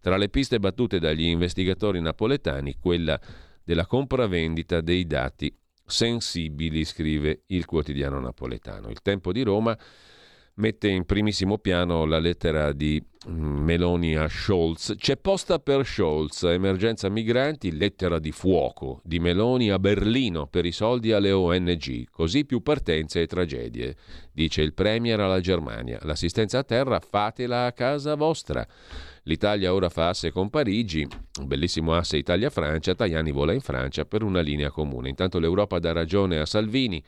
Tra 0.00 0.16
le 0.16 0.30
piste 0.30 0.58
battute 0.58 0.98
dagli 0.98 1.26
investigatori 1.26 2.00
napoletani, 2.00 2.74
quella 2.80 3.20
della 3.62 3.86
compravendita 3.86 4.80
dei 4.80 5.06
dati 5.06 5.54
sensibili, 5.90 6.84
scrive 6.84 7.42
il 7.46 7.64
quotidiano 7.66 8.20
napoletano. 8.20 8.88
Il 8.88 9.02
tempo 9.02 9.32
di 9.32 9.42
Roma 9.42 9.76
mette 10.54 10.88
in 10.88 11.06
primissimo 11.06 11.58
piano 11.58 12.04
la 12.04 12.18
lettera 12.18 12.72
di 12.72 13.02
mm, 13.28 13.58
Meloni 13.62 14.14
a 14.14 14.28
Scholz. 14.28 14.94
C'è 14.96 15.16
posta 15.16 15.58
per 15.58 15.84
Scholz, 15.84 16.44
emergenza 16.44 17.08
migranti, 17.08 17.76
lettera 17.76 18.18
di 18.18 18.30
fuoco 18.30 19.00
di 19.02 19.18
Meloni 19.18 19.70
a 19.70 19.78
Berlino 19.78 20.46
per 20.46 20.66
i 20.66 20.72
soldi 20.72 21.12
alle 21.12 21.32
ONG, 21.32 22.08
così 22.10 22.44
più 22.44 22.62
partenze 22.62 23.22
e 23.22 23.26
tragedie. 23.26 23.96
Dice 24.32 24.62
il 24.62 24.74
Premier 24.74 25.18
alla 25.18 25.40
Germania, 25.40 25.98
l'assistenza 26.02 26.58
a 26.58 26.64
terra 26.64 27.00
fatela 27.00 27.66
a 27.66 27.72
casa 27.72 28.14
vostra. 28.14 28.66
L'Italia 29.24 29.74
ora 29.74 29.88
fa 29.88 30.08
asse 30.08 30.30
con 30.30 30.48
Parigi, 30.48 31.06
un 31.40 31.46
bellissimo 31.46 31.94
asse 31.94 32.16
Italia-Francia, 32.16 32.94
Tajani 32.94 33.30
vola 33.32 33.52
in 33.52 33.60
Francia 33.60 34.04
per 34.04 34.22
una 34.22 34.40
linea 34.40 34.70
comune. 34.70 35.08
Intanto 35.10 35.38
l'Europa 35.38 35.78
dà 35.78 35.92
ragione 35.92 36.38
a 36.38 36.46
Salvini 36.46 37.02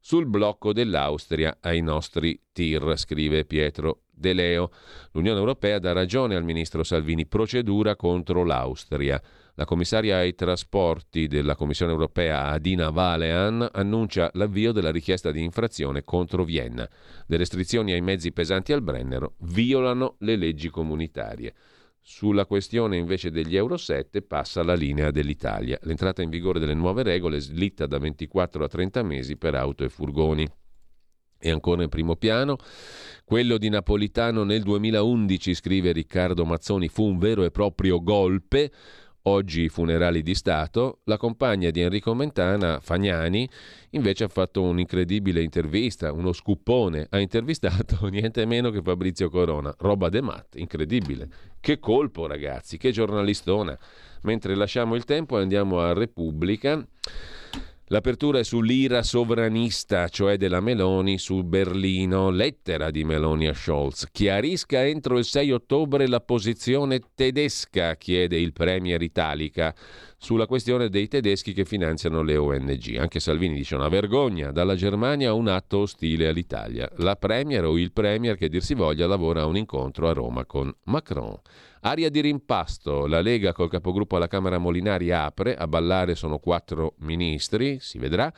sul 0.00 0.26
blocco 0.26 0.72
dell'Austria 0.72 1.58
ai 1.60 1.80
nostri 1.80 2.38
tir, 2.52 2.94
scrive 2.96 3.44
Pietro 3.44 4.02
De 4.10 4.32
Leo. 4.32 4.70
L'Unione 5.12 5.38
Europea 5.38 5.78
dà 5.78 5.92
ragione 5.92 6.34
al 6.34 6.44
ministro 6.44 6.82
Salvini, 6.82 7.24
procedura 7.24 7.96
contro 7.96 8.44
l'Austria. 8.44 9.22
La 9.56 9.64
commissaria 9.64 10.16
ai 10.16 10.34
trasporti 10.34 11.28
della 11.28 11.54
Commissione 11.54 11.92
europea 11.92 12.46
Adina 12.46 12.90
Valean 12.90 13.68
annuncia 13.72 14.28
l'avvio 14.34 14.72
della 14.72 14.90
richiesta 14.90 15.30
di 15.30 15.44
infrazione 15.44 16.02
contro 16.02 16.42
Vienna. 16.42 16.88
Le 17.26 17.36
restrizioni 17.36 17.92
ai 17.92 18.00
mezzi 18.00 18.32
pesanti 18.32 18.72
al 18.72 18.82
Brennero 18.82 19.34
violano 19.42 20.16
le 20.18 20.34
leggi 20.34 20.70
comunitarie. 20.70 21.54
Sulla 22.00 22.46
questione 22.46 22.96
invece 22.96 23.30
degli 23.30 23.54
Euro 23.56 23.76
7 23.76 24.22
passa 24.22 24.64
la 24.64 24.74
linea 24.74 25.12
dell'Italia. 25.12 25.78
L'entrata 25.82 26.20
in 26.20 26.30
vigore 26.30 26.58
delle 26.58 26.74
nuove 26.74 27.04
regole 27.04 27.38
slitta 27.38 27.86
da 27.86 27.98
24 27.98 28.64
a 28.64 28.68
30 28.68 29.02
mesi 29.04 29.36
per 29.36 29.54
auto 29.54 29.84
e 29.84 29.88
furgoni. 29.88 30.46
E 31.38 31.50
ancora 31.50 31.82
in 31.82 31.90
primo 31.90 32.16
piano, 32.16 32.56
quello 33.24 33.58
di 33.58 33.68
Napolitano 33.68 34.44
nel 34.44 34.62
2011, 34.62 35.54
scrive 35.54 35.92
Riccardo 35.92 36.44
Mazzoni, 36.44 36.88
fu 36.88 37.04
un 37.04 37.18
vero 37.18 37.44
e 37.44 37.50
proprio 37.50 38.02
golpe 38.02 38.72
oggi 39.26 39.62
i 39.62 39.68
funerali 39.68 40.22
di 40.22 40.34
Stato, 40.34 41.00
la 41.04 41.16
compagna 41.16 41.70
di 41.70 41.80
Enrico 41.80 42.14
Mentana, 42.14 42.80
Fagnani, 42.80 43.48
invece 43.90 44.24
ha 44.24 44.28
fatto 44.28 44.62
un'incredibile 44.62 45.42
intervista, 45.42 46.12
uno 46.12 46.32
scuppone, 46.32 47.06
ha 47.10 47.18
intervistato 47.18 48.06
niente 48.08 48.44
meno 48.44 48.70
che 48.70 48.82
Fabrizio 48.82 49.30
Corona, 49.30 49.74
roba 49.78 50.08
de 50.08 50.20
mat, 50.20 50.56
incredibile. 50.56 51.28
Che 51.60 51.78
colpo 51.78 52.26
ragazzi, 52.26 52.76
che 52.76 52.90
giornalistona. 52.90 53.78
Mentre 54.22 54.54
lasciamo 54.54 54.94
il 54.94 55.04
tempo 55.04 55.38
andiamo 55.38 55.80
a 55.80 55.92
Repubblica. 55.94 56.86
L'apertura 57.88 58.38
è 58.38 58.44
sull'ira 58.44 59.02
sovranista, 59.02 60.08
cioè 60.08 60.38
della 60.38 60.60
Meloni 60.60 61.18
su 61.18 61.42
Berlino. 61.42 62.30
Lettera 62.30 62.90
di 62.90 63.04
Meloni 63.04 63.46
a 63.46 63.52
Scholz. 63.52 64.06
Chiarisca 64.10 64.86
entro 64.86 65.18
il 65.18 65.26
6 65.26 65.52
ottobre 65.52 66.08
la 66.08 66.20
posizione 66.20 67.00
tedesca, 67.14 67.94
chiede 67.96 68.38
il 68.38 68.54
Premier 68.54 69.02
Italica, 69.02 69.74
sulla 70.24 70.46
questione 70.46 70.88
dei 70.88 71.06
tedeschi 71.06 71.52
che 71.52 71.66
finanziano 71.66 72.22
le 72.22 72.38
ONG. 72.38 72.96
Anche 72.96 73.20
Salvini 73.20 73.56
dice 73.56 73.74
una 73.74 73.90
vergogna, 73.90 74.52
dalla 74.52 74.74
Germania 74.74 75.34
un 75.34 75.48
atto 75.48 75.80
ostile 75.80 76.28
all'Italia. 76.28 76.90
La 76.96 77.14
Premier 77.16 77.66
o 77.66 77.76
il 77.76 77.92
Premier, 77.92 78.34
che 78.34 78.48
dir 78.48 78.62
si 78.62 78.72
voglia, 78.72 79.06
lavora 79.06 79.42
a 79.42 79.46
un 79.46 79.58
incontro 79.58 80.08
a 80.08 80.14
Roma 80.14 80.46
con 80.46 80.74
Macron. 80.84 81.38
Aria 81.82 82.08
di 82.08 82.22
rimpasto, 82.22 83.06
la 83.06 83.20
Lega 83.20 83.52
col 83.52 83.68
capogruppo 83.68 84.16
alla 84.16 84.26
Camera 84.26 84.56
Molinari 84.56 85.12
apre, 85.12 85.56
a 85.56 85.66
ballare 85.66 86.14
sono 86.14 86.38
quattro 86.38 86.94
ministri, 87.00 87.76
si 87.78 87.98
vedrà, 87.98 88.32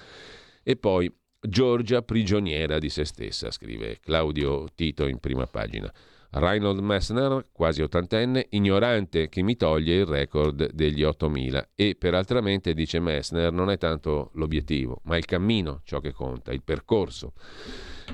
e 0.65 0.75
poi 0.75 1.09
Giorgia 1.41 2.03
prigioniera 2.03 2.81
di 2.81 2.89
se 2.89 3.05
stessa, 3.05 3.53
scrive 3.53 4.01
Claudio 4.01 4.67
Tito 4.75 5.07
in 5.07 5.21
prima 5.21 5.47
pagina. 5.47 5.93
Reinhold 6.31 6.81
Messner, 6.81 7.47
quasi 7.53 7.83
ottantenne, 7.83 8.47
ignorante 8.51 9.29
che 9.29 9.43
mi 9.43 9.57
toglie 9.57 9.95
il 9.97 10.07
record 10.07 10.73
degli 10.73 11.03
8000 11.03 11.71
e 11.75 11.97
peraltramente, 11.99 12.75
dice 12.75 13.01
Messner, 13.01 13.53
non 13.53 13.71
è 13.71 13.79
tanto 13.79 14.31
l'obiettivo, 14.35 15.01
ma 15.05 15.17
il 15.17 15.25
cammino 15.25 15.81
ciò 15.85 16.01
che 16.01 16.13
conta, 16.13 16.53
il 16.53 16.63
percorso. 16.63 17.33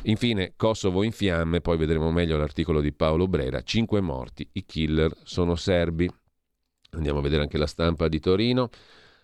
Infine, 0.03 0.55
Kosovo 0.57 1.03
in 1.03 1.13
fiamme, 1.13 1.61
poi 1.61 1.77
vedremo 1.77 2.11
meglio 2.11 2.37
l'articolo 2.37 2.81
di 2.81 2.93
Paolo 2.93 3.29
Brera, 3.29 3.63
cinque 3.63 4.01
morti, 4.01 4.49
i 4.53 4.65
killer 4.65 5.13
sono 5.23 5.55
serbi. 5.55 6.11
Andiamo 6.91 7.21
a 7.21 7.23
vedere 7.23 7.43
anche 7.43 7.59
la 7.59 7.67
stampa 7.67 8.09
di 8.09 8.21
Torino. 8.21 8.69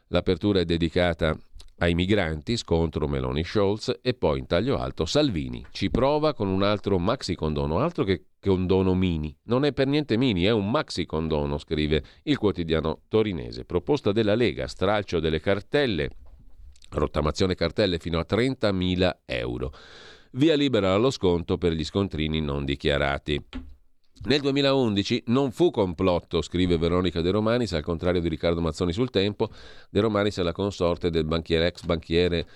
L'apertura 0.08 0.60
è 0.60 0.64
dedicata 0.64 1.38
ai 1.78 1.94
migranti, 1.94 2.56
scontro 2.56 3.06
Meloni 3.06 3.44
Scholz 3.44 3.98
e 4.02 4.14
poi 4.14 4.40
in 4.40 4.46
taglio 4.46 4.78
alto 4.78 5.04
Salvini 5.04 5.64
ci 5.70 5.90
prova 5.90 6.34
con 6.34 6.48
un 6.48 6.62
altro 6.62 6.98
maxi 6.98 7.34
condono, 7.34 7.78
altro 7.78 8.04
che 8.04 8.24
condono 8.40 8.94
mini. 8.94 9.36
Non 9.44 9.64
è 9.64 9.72
per 9.72 9.86
niente 9.86 10.16
mini, 10.16 10.44
è 10.44 10.50
un 10.50 10.70
maxi 10.70 11.06
condono, 11.06 11.58
scrive 11.58 12.02
il 12.24 12.38
quotidiano 12.38 13.02
torinese. 13.08 13.64
Proposta 13.64 14.12
della 14.12 14.34
Lega, 14.34 14.66
stralcio 14.66 15.20
delle 15.20 15.40
cartelle, 15.40 16.10
rottamazione 16.90 17.54
cartelle 17.54 17.98
fino 17.98 18.18
a 18.18 18.26
30.000 18.28 19.16
euro 19.26 19.72
via 20.32 20.54
libera 20.54 20.94
allo 20.94 21.10
sconto 21.10 21.56
per 21.56 21.72
gli 21.72 21.84
scontrini 21.84 22.40
non 22.40 22.64
dichiarati. 22.64 23.44
Nel 24.24 24.40
2011 24.40 25.24
non 25.26 25.52
fu 25.52 25.70
complotto, 25.70 26.42
scrive 26.42 26.76
Veronica 26.76 27.20
De 27.20 27.30
Romanis, 27.30 27.72
al 27.72 27.82
contrario 27.82 28.20
di 28.20 28.28
Riccardo 28.28 28.60
Mazzoni 28.60 28.92
sul 28.92 29.10
tempo. 29.10 29.48
De 29.90 30.00
Romanis 30.00 30.38
è 30.38 30.42
la 30.42 30.52
consorte 30.52 31.10
del 31.10 31.24
banchiere, 31.24 31.68
ex 31.68 31.84
banchiere 31.84 32.46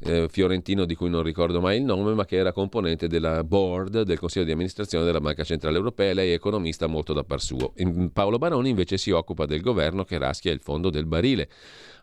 eh, 0.00 0.28
fiorentino 0.28 0.84
di 0.84 0.94
cui 0.94 1.08
non 1.08 1.22
ricordo 1.22 1.60
mai 1.60 1.78
il 1.78 1.84
nome, 1.84 2.12
ma 2.14 2.24
che 2.24 2.36
era 2.36 2.52
componente 2.52 3.06
della 3.06 3.44
board 3.44 4.02
del 4.02 4.18
Consiglio 4.18 4.44
di 4.44 4.52
amministrazione 4.52 5.04
della 5.04 5.20
Banca 5.20 5.44
Centrale 5.44 5.76
Europea. 5.76 6.12
Lei 6.12 6.30
è 6.30 6.34
economista 6.34 6.86
molto 6.86 7.12
da 7.12 7.24
par 7.24 7.40
suo. 7.40 7.72
Paolo 8.12 8.38
Baroni 8.38 8.68
invece 8.68 8.98
si 8.98 9.10
occupa 9.10 9.46
del 9.46 9.60
governo 9.60 10.04
che 10.04 10.18
raschia 10.18 10.52
il 10.52 10.60
fondo 10.60 10.90
del 10.90 11.06
barile. 11.06 11.48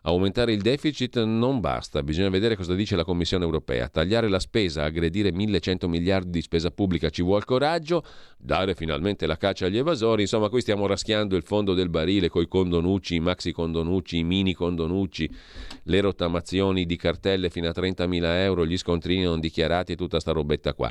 Aumentare 0.02 0.52
il 0.52 0.62
deficit 0.62 1.22
non 1.22 1.60
basta, 1.60 2.02
bisogna 2.02 2.28
vedere 2.28 2.56
cosa 2.56 2.74
dice 2.74 2.96
la 2.96 3.04
Commissione 3.04 3.44
europea. 3.44 3.88
Tagliare 3.88 4.28
la 4.28 4.38
spesa, 4.38 4.84
aggredire 4.84 5.32
1100 5.32 5.88
miliardi 5.88 6.30
di 6.30 6.42
spesa 6.42 6.70
pubblica 6.70 7.10
ci 7.10 7.22
vuole 7.22 7.44
coraggio, 7.44 8.04
dare 8.38 8.74
finalmente 8.74 9.26
la 9.26 9.36
caccia 9.36 9.66
agli 9.66 9.78
evasori. 9.78 10.22
Insomma, 10.22 10.48
qui 10.48 10.60
stiamo 10.60 10.86
raschiando 10.86 11.36
il 11.36 11.42
fondo 11.42 11.74
del 11.74 11.88
barile 11.88 12.28
con 12.28 12.42
i 12.42 12.48
condonucci, 12.48 13.16
i 13.16 13.20
maxi 13.20 13.52
condonucci, 13.52 14.18
i 14.18 14.24
mini 14.24 14.54
condonucci, 14.54 15.30
le 15.84 16.00
rottamazioni 16.00 16.86
di 16.86 16.96
cartelle 16.96 17.50
fino 17.50 17.68
a 17.68 17.72
30.000 17.74 18.22
euro, 18.42 18.64
gli 18.64 18.76
scontrini 18.76 19.22
non 19.24 19.40
dichiarati 19.40 19.92
e 19.92 19.96
tutta 19.96 20.20
sta 20.20 20.32
robetta 20.32 20.74
qua. 20.74 20.90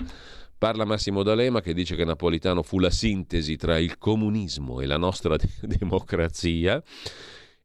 Parla 0.57 0.85
Massimo 0.85 1.21
D'Alema 1.21 1.61
che 1.61 1.73
dice 1.73 1.95
che 1.95 2.03
Napolitano 2.03 2.63
fu 2.63 2.79
la 2.79 2.89
sintesi 2.89 3.57
tra 3.57 3.77
il 3.77 3.99
comunismo 3.99 4.81
e 4.81 4.87
la 4.87 4.97
nostra 4.97 5.35
democrazia. 5.61 6.81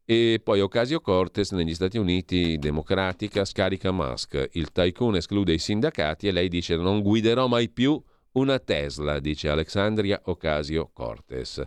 E 0.05 0.41
poi 0.43 0.61
Ocasio 0.61 1.01
Cortez 1.01 1.53
negli 1.53 1.75
Stati 1.75 1.97
Uniti, 1.97 2.59
democratica, 2.59 3.45
scarica 3.45 3.93
Musk. 3.93 4.49
Il 4.53 4.73
tycoon 4.73 5.17
esclude 5.17 5.53
i 5.53 5.59
sindacati 5.59 6.27
e 6.27 6.33
lei 6.33 6.49
dice 6.49 6.77
non 6.77 7.03
guiderò 7.03 7.47
mai 7.47 7.69
più 7.71 8.03
una 8.33 8.59
Tesla, 8.59 9.21
dice 9.21 9.49
Alexandria 9.49 10.21
Ocasio 10.25 10.91
Cortez. 10.93 11.65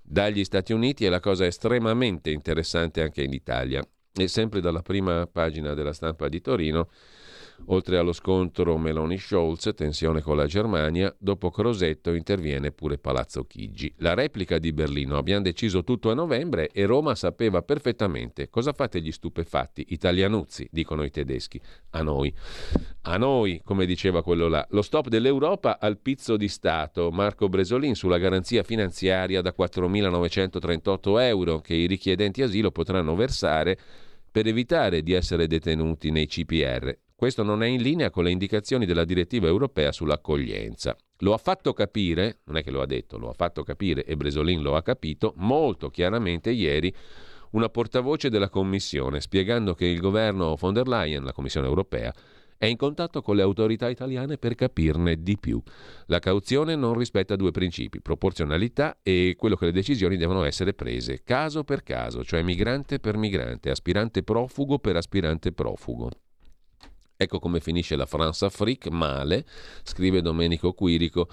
Dagli 0.00 0.44
Stati 0.44 0.72
Uniti 0.72 1.04
è 1.04 1.08
la 1.08 1.20
cosa 1.20 1.46
estremamente 1.46 2.30
interessante 2.30 3.02
anche 3.02 3.22
in 3.22 3.32
Italia. 3.32 3.84
E 4.16 4.28
sempre 4.28 4.60
dalla 4.60 4.82
prima 4.82 5.26
pagina 5.26 5.74
della 5.74 5.92
stampa 5.92 6.28
di 6.28 6.40
Torino 6.40 6.88
Oltre 7.68 7.96
allo 7.96 8.12
scontro 8.12 8.76
Meloni-Scholz, 8.76 9.72
tensione 9.74 10.20
con 10.20 10.36
la 10.36 10.46
Germania, 10.46 11.14
dopo 11.18 11.50
Crosetto 11.50 12.12
interviene 12.12 12.72
pure 12.72 12.98
Palazzo 12.98 13.44
Chigi. 13.44 13.94
La 13.98 14.12
replica 14.12 14.58
di 14.58 14.72
Berlino, 14.72 15.16
abbiamo 15.16 15.42
deciso 15.42 15.82
tutto 15.82 16.10
a 16.10 16.14
novembre 16.14 16.68
e 16.70 16.84
Roma 16.84 17.14
sapeva 17.14 17.62
perfettamente 17.62 18.50
cosa 18.50 18.74
fate 18.74 19.00
gli 19.00 19.10
stupefatti, 19.10 19.86
italianuzzi, 19.88 20.68
dicono 20.70 21.04
i 21.04 21.10
tedeschi, 21.10 21.58
a 21.90 22.02
noi. 22.02 22.34
A 23.02 23.16
noi, 23.16 23.62
come 23.64 23.86
diceva 23.86 24.22
quello 24.22 24.48
là, 24.48 24.66
lo 24.70 24.82
stop 24.82 25.08
dell'Europa 25.08 25.78
al 25.80 25.98
pizzo 25.98 26.36
di 26.36 26.48
Stato, 26.48 27.10
Marco 27.10 27.48
Bresolin 27.48 27.94
sulla 27.94 28.18
garanzia 28.18 28.62
finanziaria 28.62 29.40
da 29.40 29.54
4.938 29.58 31.20
euro 31.20 31.60
che 31.60 31.74
i 31.74 31.86
richiedenti 31.86 32.42
asilo 32.42 32.70
potranno 32.70 33.14
versare 33.14 33.78
per 34.30 34.46
evitare 34.46 35.02
di 35.02 35.12
essere 35.12 35.46
detenuti 35.46 36.10
nei 36.10 36.26
CPR. 36.26 36.98
Questo 37.24 37.42
non 37.42 37.62
è 37.62 37.66
in 37.68 37.80
linea 37.80 38.10
con 38.10 38.24
le 38.24 38.30
indicazioni 38.30 38.84
della 38.84 39.06
direttiva 39.06 39.46
europea 39.46 39.92
sull'accoglienza. 39.92 40.94
Lo 41.20 41.32
ha 41.32 41.38
fatto 41.38 41.72
capire, 41.72 42.40
non 42.44 42.58
è 42.58 42.62
che 42.62 42.70
lo 42.70 42.82
ha 42.82 42.86
detto, 42.86 43.16
lo 43.16 43.30
ha 43.30 43.32
fatto 43.32 43.62
capire 43.62 44.04
e 44.04 44.14
Bresolin 44.14 44.60
lo 44.60 44.76
ha 44.76 44.82
capito 44.82 45.32
molto 45.38 45.88
chiaramente 45.88 46.50
ieri 46.50 46.94
una 47.52 47.70
portavoce 47.70 48.28
della 48.28 48.50
Commissione, 48.50 49.22
spiegando 49.22 49.72
che 49.72 49.86
il 49.86 50.00
governo 50.00 50.54
von 50.54 50.74
der 50.74 50.86
Leyen, 50.86 51.24
la 51.24 51.32
Commissione 51.32 51.66
europea, 51.66 52.12
è 52.58 52.66
in 52.66 52.76
contatto 52.76 53.22
con 53.22 53.36
le 53.36 53.42
autorità 53.42 53.88
italiane 53.88 54.36
per 54.36 54.54
capirne 54.54 55.22
di 55.22 55.38
più. 55.38 55.62
La 56.08 56.18
cauzione 56.18 56.76
non 56.76 56.92
rispetta 56.92 57.36
due 57.36 57.52
principi, 57.52 58.02
proporzionalità 58.02 58.98
e 59.02 59.34
quello 59.38 59.56
che 59.56 59.64
le 59.64 59.72
decisioni 59.72 60.18
devono 60.18 60.44
essere 60.44 60.74
prese 60.74 61.22
caso 61.24 61.64
per 61.64 61.84
caso, 61.84 62.22
cioè 62.22 62.42
migrante 62.42 62.98
per 62.98 63.16
migrante, 63.16 63.70
aspirante 63.70 64.22
profugo 64.22 64.78
per 64.78 64.96
aspirante 64.96 65.52
profugo. 65.52 66.10
Ecco 67.16 67.38
come 67.38 67.60
finisce 67.60 67.96
la 67.96 68.06
France 68.06 68.44
Afrique, 68.44 68.90
male, 68.90 69.44
scrive 69.82 70.20
Domenico 70.20 70.72
Quirico, 70.72 71.28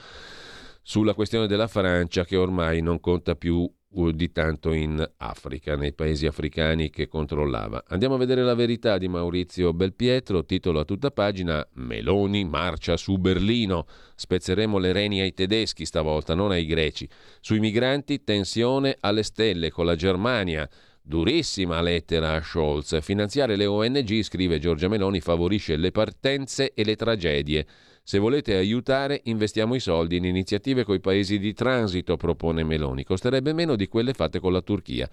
sulla 0.84 1.13
questione 1.13 1.48
della 1.48 1.67
Francia 1.67 2.26
che 2.26 2.36
ormai 2.36 2.82
non 2.82 3.00
conta 3.00 3.36
più 3.36 3.72
uh, 3.91 4.12
di 4.12 4.32
tanto 4.32 4.74
in 4.74 5.04
Africa, 5.17 5.76
nei 5.76 5.94
paesi 5.94 6.26
africani 6.26 6.89
che 6.89 7.08
controllava. 7.08 7.84
Andiamo 7.88 8.15
a 8.15 8.17
vedere 8.17 8.44
la 8.44 8.56
verità 8.56 8.98
di 8.98 9.08
Maurizio 9.08 9.74
Belpietro, 9.74 10.46
titolo 10.46 10.80
a 10.80 10.86
tutta 10.86 11.12
pagina 11.12 11.65
Meloni 11.74 12.46
marcia 12.46 12.98
su 12.98 13.17
Berlino, 13.17 13.86
spezzeremo 14.15 14.78
le 14.78 14.91
reni 14.91 15.22
ai 15.22 15.34
tedeschi 15.34 15.86
stavolta, 15.86 16.34
non 16.36 16.52
ai 16.52 16.65
greci. 16.65 17.08
Sui 17.39 17.60
migranti 17.60 18.24
tensione 18.24 18.98
alle 19.00 19.24
stelle 19.24 19.72
con 19.72 19.86
la 19.86 19.96
Germania. 19.96 20.70
Durissima 21.04 21.82
lettera 21.82 22.36
a 22.36 22.42
Scholz. 22.42 23.02
Finanziare 23.02 23.56
le 23.56 23.66
ONG, 23.66 24.22
scrive 24.22 24.60
Giorgia 24.60 24.88
Meloni, 24.88 25.20
favorisce 25.20 25.76
le 25.76 25.92
partenze 25.92 26.74
e 26.74 26.84
le 26.84 26.96
tragedie. 26.96 27.66
Se 28.04 28.20
volete 28.20 28.56
aiutare, 28.56 29.22
investiamo 29.26 29.76
i 29.76 29.80
soldi 29.80 30.18
in 30.18 30.26
iniziative 30.26 30.84
coi 30.84 31.00
paesi 31.00 31.40
di 31.40 31.54
transito, 31.54 32.18
propone 32.18 32.64
Meloni. 32.64 33.04
Costerebbe 33.04 33.52
meno 33.52 33.76
di 33.76 33.88
quelle 33.88 34.14
fatte 34.14 34.40
con 34.40 34.52
la 34.52 34.62
Turchia. 34.62 35.10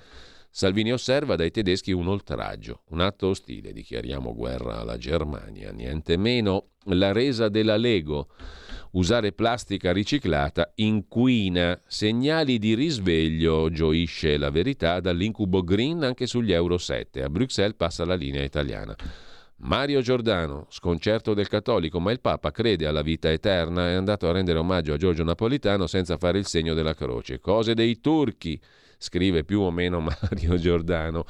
Salvini 0.51 0.93
osserva 0.93 1.37
dai 1.37 1.51
tedeschi 1.51 1.93
un 1.93 2.09
oltraggio, 2.09 2.83
un 2.89 3.01
atto 3.01 3.29
ostile, 3.29 3.73
dichiariamo 3.73 4.35
guerra 4.35 4.81
alla 4.81 4.97
Germania, 4.97 5.71
niente 5.71 6.17
meno 6.17 6.71
la 6.85 7.13
resa 7.13 7.49
della 7.49 7.77
Lego. 7.77 8.29
Usare 8.93 9.33
plastica 9.33 9.93
riciclata 9.93 10.73
inquina. 10.77 11.79
Segnali 11.87 12.59
di 12.59 12.75
risveglio, 12.75 13.71
gioisce 13.71 14.39
la 14.39 14.51
verità, 14.51 14.99
dall'incubo 15.01 15.63
green 15.63 16.03
anche 16.03 16.27
sugli 16.27 16.53
Euro 16.53 16.79
7. 16.79 17.23
A 17.23 17.29
Bruxelles 17.29 17.77
passa 17.77 18.07
la 18.07 18.15
linea 18.15 18.43
italiana. 18.43 18.97
Mario 19.61 20.01
Giordano, 20.01 20.67
sconcerto 20.71 21.35
del 21.35 21.49
cattolico, 21.49 21.99
ma 22.01 22.13
il 22.13 22.21
Papa 22.21 22.53
crede 22.53 22.87
alla 22.87 23.03
vita 23.03 23.31
eterna, 23.31 23.89
è 23.89 23.95
andato 23.95 24.29
a 24.29 24.33
rendere 24.33 24.59
omaggio 24.59 24.93
a 24.93 24.97
Giorgio 24.97 25.25
Napolitano 25.25 25.87
senza 25.87 26.17
fare 26.17 26.39
il 26.39 26.47
segno 26.47 26.75
della 26.75 26.95
croce. 26.95 27.41
Cose 27.41 27.75
dei 27.75 28.01
turchi, 28.01 28.59
scrive 28.99 29.45
più 29.45 29.61
o 29.61 29.71
meno 29.71 30.01
Mario 30.05 30.57
Giordano. 30.57 31.25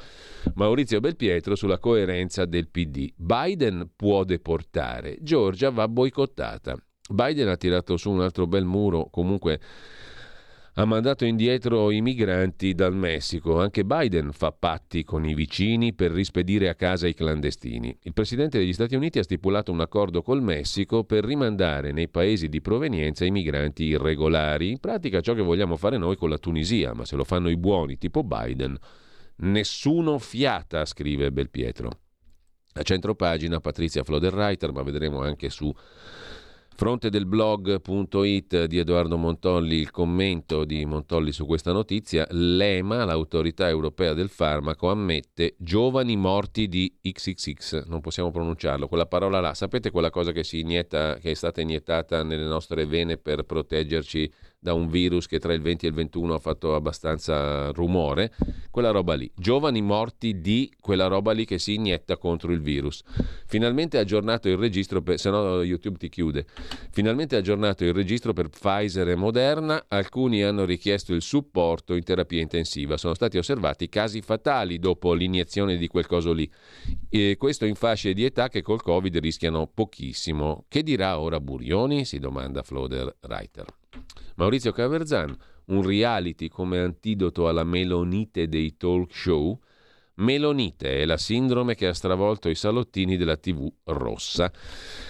Maurizio 0.55 0.99
Belpietro 0.99 1.55
sulla 1.55 1.77
coerenza 1.77 2.45
del 2.45 2.67
PD. 2.67 3.13
Biden 3.15 3.91
può 3.95 4.23
deportare, 4.23 5.17
Giorgia 5.21 5.69
va 5.69 5.87
boicottata. 5.87 6.75
Biden 7.11 7.47
ha 7.47 7.57
tirato 7.57 7.97
su 7.97 8.11
un 8.11 8.21
altro 8.21 8.45
bel 8.45 8.65
muro, 8.65 9.07
comunque 9.09 9.59
ha 10.79 10.85
mandato 10.85 11.25
indietro 11.25 11.91
i 11.91 11.99
migranti 11.99 12.73
dal 12.73 12.95
Messico. 12.95 13.59
Anche 13.59 13.83
Biden 13.83 14.31
fa 14.31 14.53
patti 14.53 15.03
con 15.03 15.25
i 15.25 15.33
vicini 15.33 15.93
per 15.93 16.09
rispedire 16.09 16.69
a 16.69 16.75
casa 16.75 17.05
i 17.05 17.13
clandestini. 17.13 17.93
Il 18.03 18.13
presidente 18.13 18.57
degli 18.59 18.71
Stati 18.71 18.95
Uniti 18.95 19.19
ha 19.19 19.23
stipulato 19.23 19.73
un 19.73 19.81
accordo 19.81 20.21
col 20.21 20.41
Messico 20.41 21.03
per 21.03 21.25
rimandare 21.25 21.91
nei 21.91 22.07
paesi 22.07 22.47
di 22.47 22.61
provenienza 22.61 23.25
i 23.25 23.29
migranti 23.31 23.83
irregolari. 23.83 24.69
In 24.69 24.79
pratica 24.79 25.19
ciò 25.19 25.33
che 25.33 25.41
vogliamo 25.41 25.75
fare 25.75 25.97
noi 25.97 26.15
con 26.15 26.29
la 26.29 26.37
Tunisia, 26.37 26.93
ma 26.93 27.03
se 27.03 27.17
lo 27.17 27.25
fanno 27.25 27.49
i 27.49 27.57
buoni 27.57 27.97
tipo 27.97 28.23
Biden, 28.23 28.77
nessuno 29.39 30.17
fiata, 30.17 30.85
scrive 30.85 31.29
Belpietro. 31.33 31.89
A 32.75 32.83
centro 32.83 33.15
pagina 33.15 33.59
Patrizia 33.59 34.05
Floderreiter, 34.05 34.71
ma 34.71 34.83
vedremo 34.83 35.21
anche 35.21 35.49
su 35.49 35.73
Fronte 36.79 37.09
del 37.09 37.25
blog.it 37.25 38.63
di 38.63 38.77
Edoardo 38.77 39.17
Montolli, 39.17 39.75
il 39.75 39.91
commento 39.91 40.63
di 40.63 40.85
Montolli 40.85 41.33
su 41.33 41.45
questa 41.45 41.73
notizia, 41.73 42.25
l'EMA, 42.29 43.03
l'autorità 43.03 43.67
europea 43.67 44.13
del 44.13 44.29
farmaco, 44.29 44.89
ammette 44.89 45.55
giovani 45.57 46.15
morti 46.15 46.69
di 46.69 46.89
XXX, 47.01 47.85
non 47.87 47.99
possiamo 47.99 48.31
pronunciarlo, 48.31 48.87
quella 48.87 49.07
parola 49.07 49.41
là, 49.41 49.53
sapete 49.55 49.91
quella 49.91 50.09
cosa 50.09 50.31
che, 50.31 50.47
inietta, 50.55 51.17
che 51.17 51.31
è 51.31 51.33
stata 51.33 51.59
iniettata 51.59 52.23
nelle 52.23 52.45
nostre 52.45 52.85
vene 52.85 53.17
per 53.17 53.43
proteggerci 53.43 54.31
da 54.59 54.73
un 54.73 54.89
virus 54.89 55.25
che 55.25 55.39
tra 55.39 55.53
il 55.53 55.61
20 55.61 55.85
e 55.85 55.89
il 55.89 55.95
21 55.95 56.33
ha 56.33 56.39
fatto 56.39 56.75
abbastanza 56.75 57.71
rumore, 57.71 58.33
quella 58.69 58.91
roba 58.91 59.13
lì. 59.13 59.31
Giovani 59.35 59.81
morti 59.81 60.41
di 60.41 60.71
quella 60.79 61.07
roba 61.07 61.31
lì 61.31 61.45
che 61.45 61.57
si 61.59 61.75
inietta 61.75 62.17
contro 62.17 62.51
il 62.51 62.61
virus. 62.61 63.01
Finalmente 63.45 63.97
aggiornato 63.97 64.49
il 64.49 64.57
registro, 64.57 65.01
per, 65.01 65.17
se 65.17 65.29
no 65.29 65.63
YouTube 65.63 65.97
ti 65.97 66.09
chiude. 66.09 66.45
Finalmente 66.91 67.37
aggiornato 67.37 67.85
il 67.85 67.93
registro 67.93 68.33
per 68.33 68.49
Pfizer 68.49 69.07
e 69.07 69.15
Moderna, 69.15 69.85
alcuni 69.87 70.43
hanno 70.43 70.65
richiesto 70.65 71.13
il 71.13 71.21
supporto 71.21 71.95
in 71.95 72.03
terapia 72.03 72.41
intensiva. 72.41 72.97
Sono 72.97 73.13
stati 73.13 73.37
osservati 73.37 73.87
casi 73.87 74.21
fatali 74.21 74.77
dopo 74.77 75.13
l'iniezione 75.13 75.77
di 75.77 75.87
quel 75.87 76.05
coso 76.05 76.33
lì. 76.33 76.49
E 77.07 77.37
questo 77.37 77.65
in 77.65 77.75
fasce 77.75 78.13
di 78.13 78.25
età 78.25 78.49
che 78.49 78.61
col 78.61 78.81
Covid 78.81 79.17
rischiano 79.19 79.67
pochissimo. 79.73 80.65
Che 80.67 80.83
dirà 80.83 81.19
ora 81.19 81.39
Burioni? 81.39 82.05
si 82.09 82.19
domanda 82.19 82.63
Floder 82.63 83.15
Reiter. 83.21 83.78
Maurizio 84.39 84.71
Caverzan, 84.71 85.35
un 85.65 85.85
reality 85.85 86.47
come 86.47 86.79
antidoto 86.79 87.49
alla 87.49 87.65
melonite 87.65 88.47
dei 88.47 88.77
talk 88.77 89.13
show, 89.13 89.59
Melonite 90.19 91.01
è 91.01 91.05
la 91.05 91.17
sindrome 91.17 91.75
che 91.75 91.87
ha 91.87 91.93
stravolto 91.93 92.49
i 92.49 92.55
salottini 92.55 93.15
della 93.15 93.37
TV 93.37 93.71
rossa. 93.85 94.51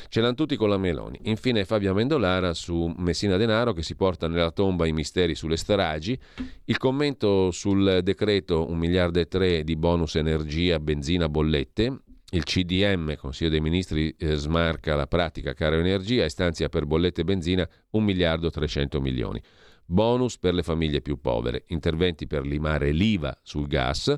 Ce 0.07 0.21
l'hanno 0.21 0.35
tutti 0.35 0.55
con 0.55 0.69
la 0.69 0.77
Meloni. 0.77 1.19
Infine 1.23 1.65
Fabio 1.65 1.91
Amendolara 1.91 2.53
su 2.53 2.93
Messina 2.97 3.35
Denaro 3.37 3.73
che 3.73 3.81
si 3.81 3.95
porta 3.95 4.27
nella 4.27 4.51
tomba 4.51 4.85
i 4.85 4.93
misteri 4.93 5.33
sulle 5.33 5.57
stragi. 5.57 6.19
Il 6.65 6.77
commento 6.77 7.49
sul 7.49 8.01
decreto 8.03 8.67
1 8.69 8.77
miliardo 8.77 9.19
e 9.19 9.27
3 9.27 9.63
di 9.63 9.75
bonus 9.75 10.15
energia, 10.15 10.79
benzina, 10.79 11.27
bollette. 11.27 12.01
Il 12.31 12.43
CDM, 12.43 13.15
Consiglio 13.15 13.49
dei 13.49 13.59
Ministri, 13.59 14.15
eh, 14.17 14.35
smarca 14.35 14.95
la 14.95 15.07
pratica 15.07 15.53
caro 15.53 15.77
energia 15.77 16.25
e 16.25 16.29
stanzia 16.29 16.69
per 16.69 16.85
bollette 16.85 17.23
benzina 17.23 17.67
1 17.91 18.05
miliardo 18.05 18.47
e 18.47 18.51
300 18.51 19.01
milioni. 19.01 19.41
Bonus 19.85 20.37
per 20.37 20.53
le 20.53 20.61
famiglie 20.61 21.01
più 21.01 21.19
povere, 21.19 21.63
interventi 21.67 22.27
per 22.27 22.45
limare 22.45 22.91
l'IVA 22.91 23.39
sul 23.41 23.67
gas, 23.67 24.15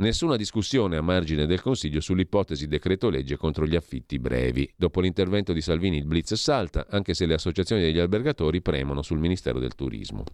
Nessuna 0.00 0.36
discussione 0.36 0.96
a 0.96 1.02
margine 1.02 1.44
del 1.44 1.60
Consiglio 1.60 2.00
sull'ipotesi 2.00 2.66
decreto 2.66 3.10
legge 3.10 3.36
contro 3.36 3.66
gli 3.66 3.76
affitti 3.76 4.18
brevi. 4.18 4.72
Dopo 4.74 5.02
l'intervento 5.02 5.52
di 5.52 5.60
Salvini 5.60 5.98
il 5.98 6.06
blitz 6.06 6.32
salta, 6.36 6.86
anche 6.88 7.12
se 7.12 7.26
le 7.26 7.34
associazioni 7.34 7.82
degli 7.82 7.98
albergatori 7.98 8.62
premono 8.62 9.02
sul 9.02 9.18
Ministero 9.18 9.58
del 9.58 9.74
Turismo. 9.74 10.24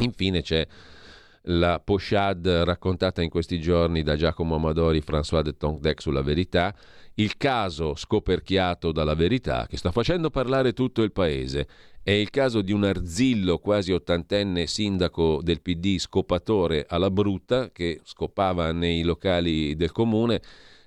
Infine 0.00 0.42
c'è 0.42 0.66
la 1.46 1.80
pochade 1.80 2.64
raccontata 2.64 3.22
in 3.22 3.28
questi 3.28 3.60
giorni 3.60 4.02
da 4.02 4.16
Giacomo 4.16 4.54
Amadori 4.54 4.98
e 4.98 5.02
François 5.02 5.42
de 5.42 5.56
Tongdec 5.56 6.00
sulla 6.00 6.22
verità, 6.22 6.74
il 7.14 7.36
caso 7.36 7.94
scoperchiato 7.94 8.92
dalla 8.92 9.14
verità 9.14 9.66
che 9.66 9.76
sta 9.76 9.90
facendo 9.90 10.30
parlare 10.30 10.72
tutto 10.72 11.02
il 11.02 11.12
paese. 11.12 11.66
È 12.02 12.10
il 12.10 12.30
caso 12.30 12.62
di 12.62 12.72
un 12.72 12.84
arzillo 12.84 13.58
quasi 13.58 13.92
ottantenne 13.92 14.66
sindaco 14.66 15.40
del 15.42 15.60
PD 15.60 15.98
scopatore 15.98 16.84
alla 16.88 17.10
brutta 17.10 17.70
che 17.70 18.00
scopava 18.04 18.72
nei 18.72 19.02
locali 19.02 19.76
del 19.76 19.92
comune 19.92 20.40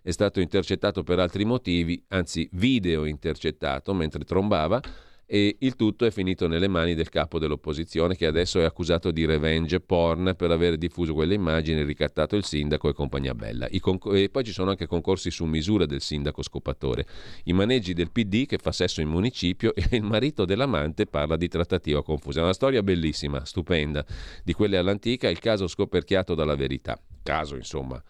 è 0.06 0.12
stato 0.12 0.40
intercettato 0.40 1.02
per 1.02 1.18
altri 1.18 1.46
motivi, 1.46 2.04
anzi 2.10 2.48
video 2.54 3.06
intercettato 3.06 3.92
mentre 3.96 4.24
trombava 4.24 4.80
e 5.28 5.56
il 5.60 5.76
tutto 5.76 6.06
è 6.06 6.12
finito 6.12 6.48
nelle 6.48 6.68
mani 6.68 6.94
del 6.94 7.10
capo 7.10 7.40
dell'opposizione 7.40 8.16
che 8.16 8.28
adesso 8.28 8.60
è 8.60 8.64
accusato 8.64 9.12
di 9.12 9.26
revenge 9.26 9.80
porn 9.80 10.34
per 10.38 10.52
aver 10.52 10.78
diffuso 10.78 11.14
quelle 11.14 11.34
immagini, 11.34 11.84
ricattato 11.84 12.36
il 12.36 12.44
sindaco 12.44 12.90
e 12.90 12.94
compagnia 12.94 13.34
bella. 13.34 13.68
Conc- 13.80 14.14
e 14.14 14.30
poi 14.30 14.44
ci 14.44 14.52
sono 14.52 14.70
anche 14.70 14.86
concorsi 14.86 15.32
su 15.32 15.46
misura 15.46 15.86
del 15.86 16.02
sindaco 16.02 16.44
scopatore, 16.44 17.06
i 17.46 17.54
maneggi 17.54 17.94
del 17.94 18.12
PD 18.12 18.46
che 18.46 18.58
fa 18.58 18.72
sesso 18.72 19.02
in 19.02 19.08
municipio 19.08 19.74
e 19.74 19.88
il 19.96 20.04
marito 20.04 20.46
dell'amante 20.46 21.06
parla 21.06 21.36
di 21.36 21.48
trattativa 21.48 22.04
confusa. 22.04 22.40
È 22.40 22.44
una 22.44 22.54
storia 22.54 22.84
bellissima, 22.84 23.46
stupenda, 23.46 24.06
di 24.44 24.54
quelle 24.54 24.78
all'antica, 24.78 25.28
il 25.30 25.40
caso 25.40 25.68
scoperchiato 25.68 26.36
dalla 26.36 26.56
verità. 26.56 27.00
Caso, 27.24 27.56
insomma, 27.56 28.02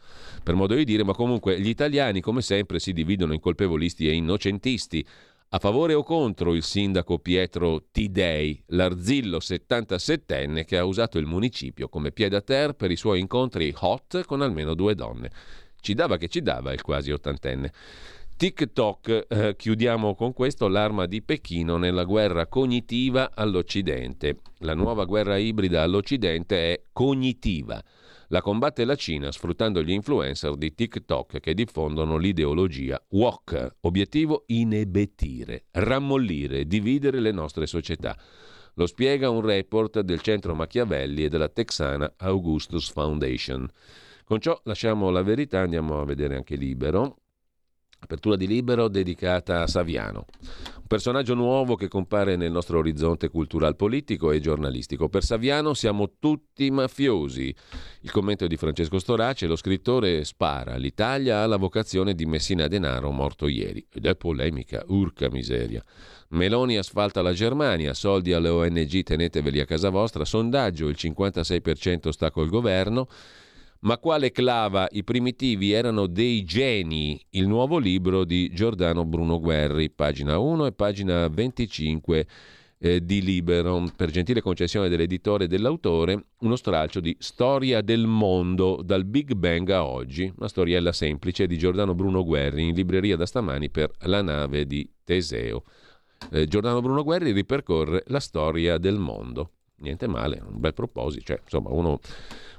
per 0.44 0.56
modo 0.56 0.76
di 0.76 0.84
dire, 0.84 1.06
ma 1.06 1.14
comunque 1.14 1.58
gli 1.62 1.70
italiani 1.70 2.20
come 2.20 2.42
sempre 2.42 2.80
si 2.80 2.92
dividono 2.92 3.32
in 3.32 3.40
colpevolisti 3.40 4.10
e 4.10 4.14
innocentisti. 4.14 5.06
A 5.50 5.60
favore 5.60 5.94
o 5.94 6.04
contro 6.04 6.54
il 6.54 6.64
sindaco 6.64 7.20
Pietro 7.20 7.86
Tidei, 7.92 8.62
l'arzillo 8.68 9.38
77enne 9.38 10.66
che 10.66 10.78
ha 10.78 10.84
usato 10.84 11.18
il 11.18 11.28
municipio 11.28 11.88
come 11.88 12.12
pied 12.12 12.34
a 12.34 12.42
terre 12.42 12.74
per 12.74 12.92
i 12.92 12.96
suoi 12.96 13.20
incontri 13.20 13.74
hot 13.80 14.26
con 14.26 14.42
almeno 14.42 14.74
due 14.74 14.96
donne. 14.96 15.30
Ci 15.80 15.94
dava 15.94 16.18
che 16.18 16.28
ci 16.28 16.42
dava 16.42 16.74
il 16.74 16.82
quasi 16.82 17.12
ottantenne. 17.12 17.72
TikTok, 18.36 19.28
eh, 19.30 19.56
chiudiamo 19.56 20.14
con 20.14 20.34
questo, 20.34 20.68
l'arma 20.68 21.06
di 21.06 21.22
Pechino 21.22 21.78
nella 21.78 22.04
guerra 22.04 22.48
cognitiva 22.48 23.32
all'Occidente. 23.34 24.40
La 24.60 24.74
nuova 24.74 25.06
guerra 25.06 25.38
ibrida 25.38 25.84
all'Occidente 25.84 26.74
è 26.74 26.82
cognitiva. 26.92 27.82
La 28.30 28.42
combatte 28.42 28.86
la 28.86 28.96
Cina 28.96 29.32
sfruttando 29.32 29.84
gli 29.84 29.92
influencer 29.92 30.56
di 30.56 30.74
TikTok 30.74 31.40
che 31.40 31.54
diffondono 31.54 32.18
l'ideologia 32.18 33.04
WOK, 33.10 33.76
obiettivo 33.82 34.44
inebetire, 34.48 35.66
rammollire, 35.72 36.66
dividere 36.66 37.20
le 37.20 37.32
nostre 37.32 37.68
società. 37.68 38.18
Lo 38.76 38.88
spiega 38.88 39.30
un 39.30 39.42
report 39.42 40.02
del 40.02 40.22
centro 40.22 40.56
Machiavelli 40.56 41.26
e 41.26 41.30
della 41.30 41.50
texana 41.50 42.14
Augustus 42.18 42.92
Foundation. 42.92 43.70
Con 44.24 44.40
ciò 44.40 44.60
lasciamo 44.64 45.12
la 45.12 45.22
verità, 45.22 45.60
andiamo 45.60 46.00
a 46.00 46.06
vedere 46.06 46.36
anche 46.36 46.56
Libero. 46.56 47.18
Apertura 48.06 48.36
di 48.36 48.46
Libero 48.46 48.88
dedicata 48.88 49.64
a 49.64 49.68
Saviano, 49.68 50.26
un 50.78 50.86
personaggio 50.88 51.34
nuovo 51.34 51.76
che 51.76 51.88
compare 51.88 52.36
nel 52.36 52.52
nostro 52.52 52.78
orizzonte 52.78 53.30
cultural 53.30 53.76
politico 53.76 54.32
e 54.32 54.40
giornalistico. 54.40 55.10
Per 55.10 55.24
Saviano 55.24 55.74
siamo 55.74 56.12
tutti 56.20 56.70
mafiosi. 56.70 57.54
Il 58.02 58.12
commento 58.12 58.46
è 58.46 58.48
di 58.48 58.58
Francesco 58.58 59.00
Storace, 59.00 59.48
lo 59.48 59.56
scrittore 59.56 60.24
spara, 60.24 60.76
l'Italia 60.76 61.42
ha 61.42 61.48
la 61.48 61.58
vocazione 61.58 62.14
di 62.14 62.28
Messina 62.28 62.68
Denaro 62.68 63.10
morto 63.10 63.48
ieri. 63.48 63.84
Ed 63.92 64.06
è 64.06 64.16
polemica, 64.16 64.84
urca 64.86 65.28
miseria. 65.32 65.84
Meloni 66.30 66.78
asfalta 66.78 67.24
la 67.24 67.34
Germania, 67.34 67.96
soldi 67.96 68.34
alle 68.34 68.50
ONG 68.50 69.02
teneteveli 69.02 69.62
a 69.62 69.66
casa 69.66 69.90
vostra, 69.90 70.26
sondaggio 70.26 70.88
il 70.88 70.96
56% 70.98 72.10
sta 72.10 72.30
col 72.30 72.50
governo. 72.50 73.08
Ma 73.86 74.00
quale 74.00 74.32
clava? 74.32 74.88
I 74.90 75.04
primitivi 75.04 75.72
erano 75.72 76.08
dei 76.08 76.44
geni. 76.44 77.24
Il 77.32 77.48
nuovo 77.48 77.78
libro 77.78 78.24
di 78.24 78.50
Giordano 78.52 79.06
Bruno 79.06 79.40
Guerri, 79.40 79.92
pagina 79.92 80.40
1 80.40 80.66
e 80.66 80.72
pagina 80.72 81.28
25 81.28 82.28
eh, 82.80 83.06
di 83.06 83.22
Libero. 83.22 83.88
Per 83.96 84.10
gentile 84.10 84.42
concessione 84.42 84.90
dell'editore 84.90 85.44
e 85.44 85.48
dell'autore, 85.48 86.30
uno 86.40 86.56
stralcio 86.56 87.00
di 87.00 87.16
Storia 87.20 87.82
del 87.82 88.08
mondo 88.08 88.82
dal 88.84 89.06
Big 89.06 89.34
Bang 89.34 89.70
a 89.70 89.86
oggi. 89.86 90.34
Una 90.36 90.48
storiella 90.48 90.92
semplice 90.92 91.46
di 91.46 91.56
Giordano 91.56 91.94
Bruno 91.94 92.24
Guerri 92.24 92.68
in 92.70 92.74
libreria 92.74 93.16
da 93.16 93.28
stamani 93.28 93.70
per 93.70 93.92
La 94.06 94.24
nave 94.24 94.66
di 94.66 94.90
Teseo. 95.04 95.64
Eh, 96.32 96.48
Giordano 96.48 96.82
Bruno 96.82 97.04
Guerri 97.04 97.32
ripercorre 97.34 98.04
la 98.08 98.20
storia 98.20 98.80
del 98.80 98.98
mondo. 98.98 99.52
Niente 99.78 100.08
male, 100.08 100.42
un 100.46 100.60
bel 100.60 100.74
proposito. 100.74 101.26
Cioè, 101.26 101.40
insomma, 101.44 101.70
uno 101.72 102.00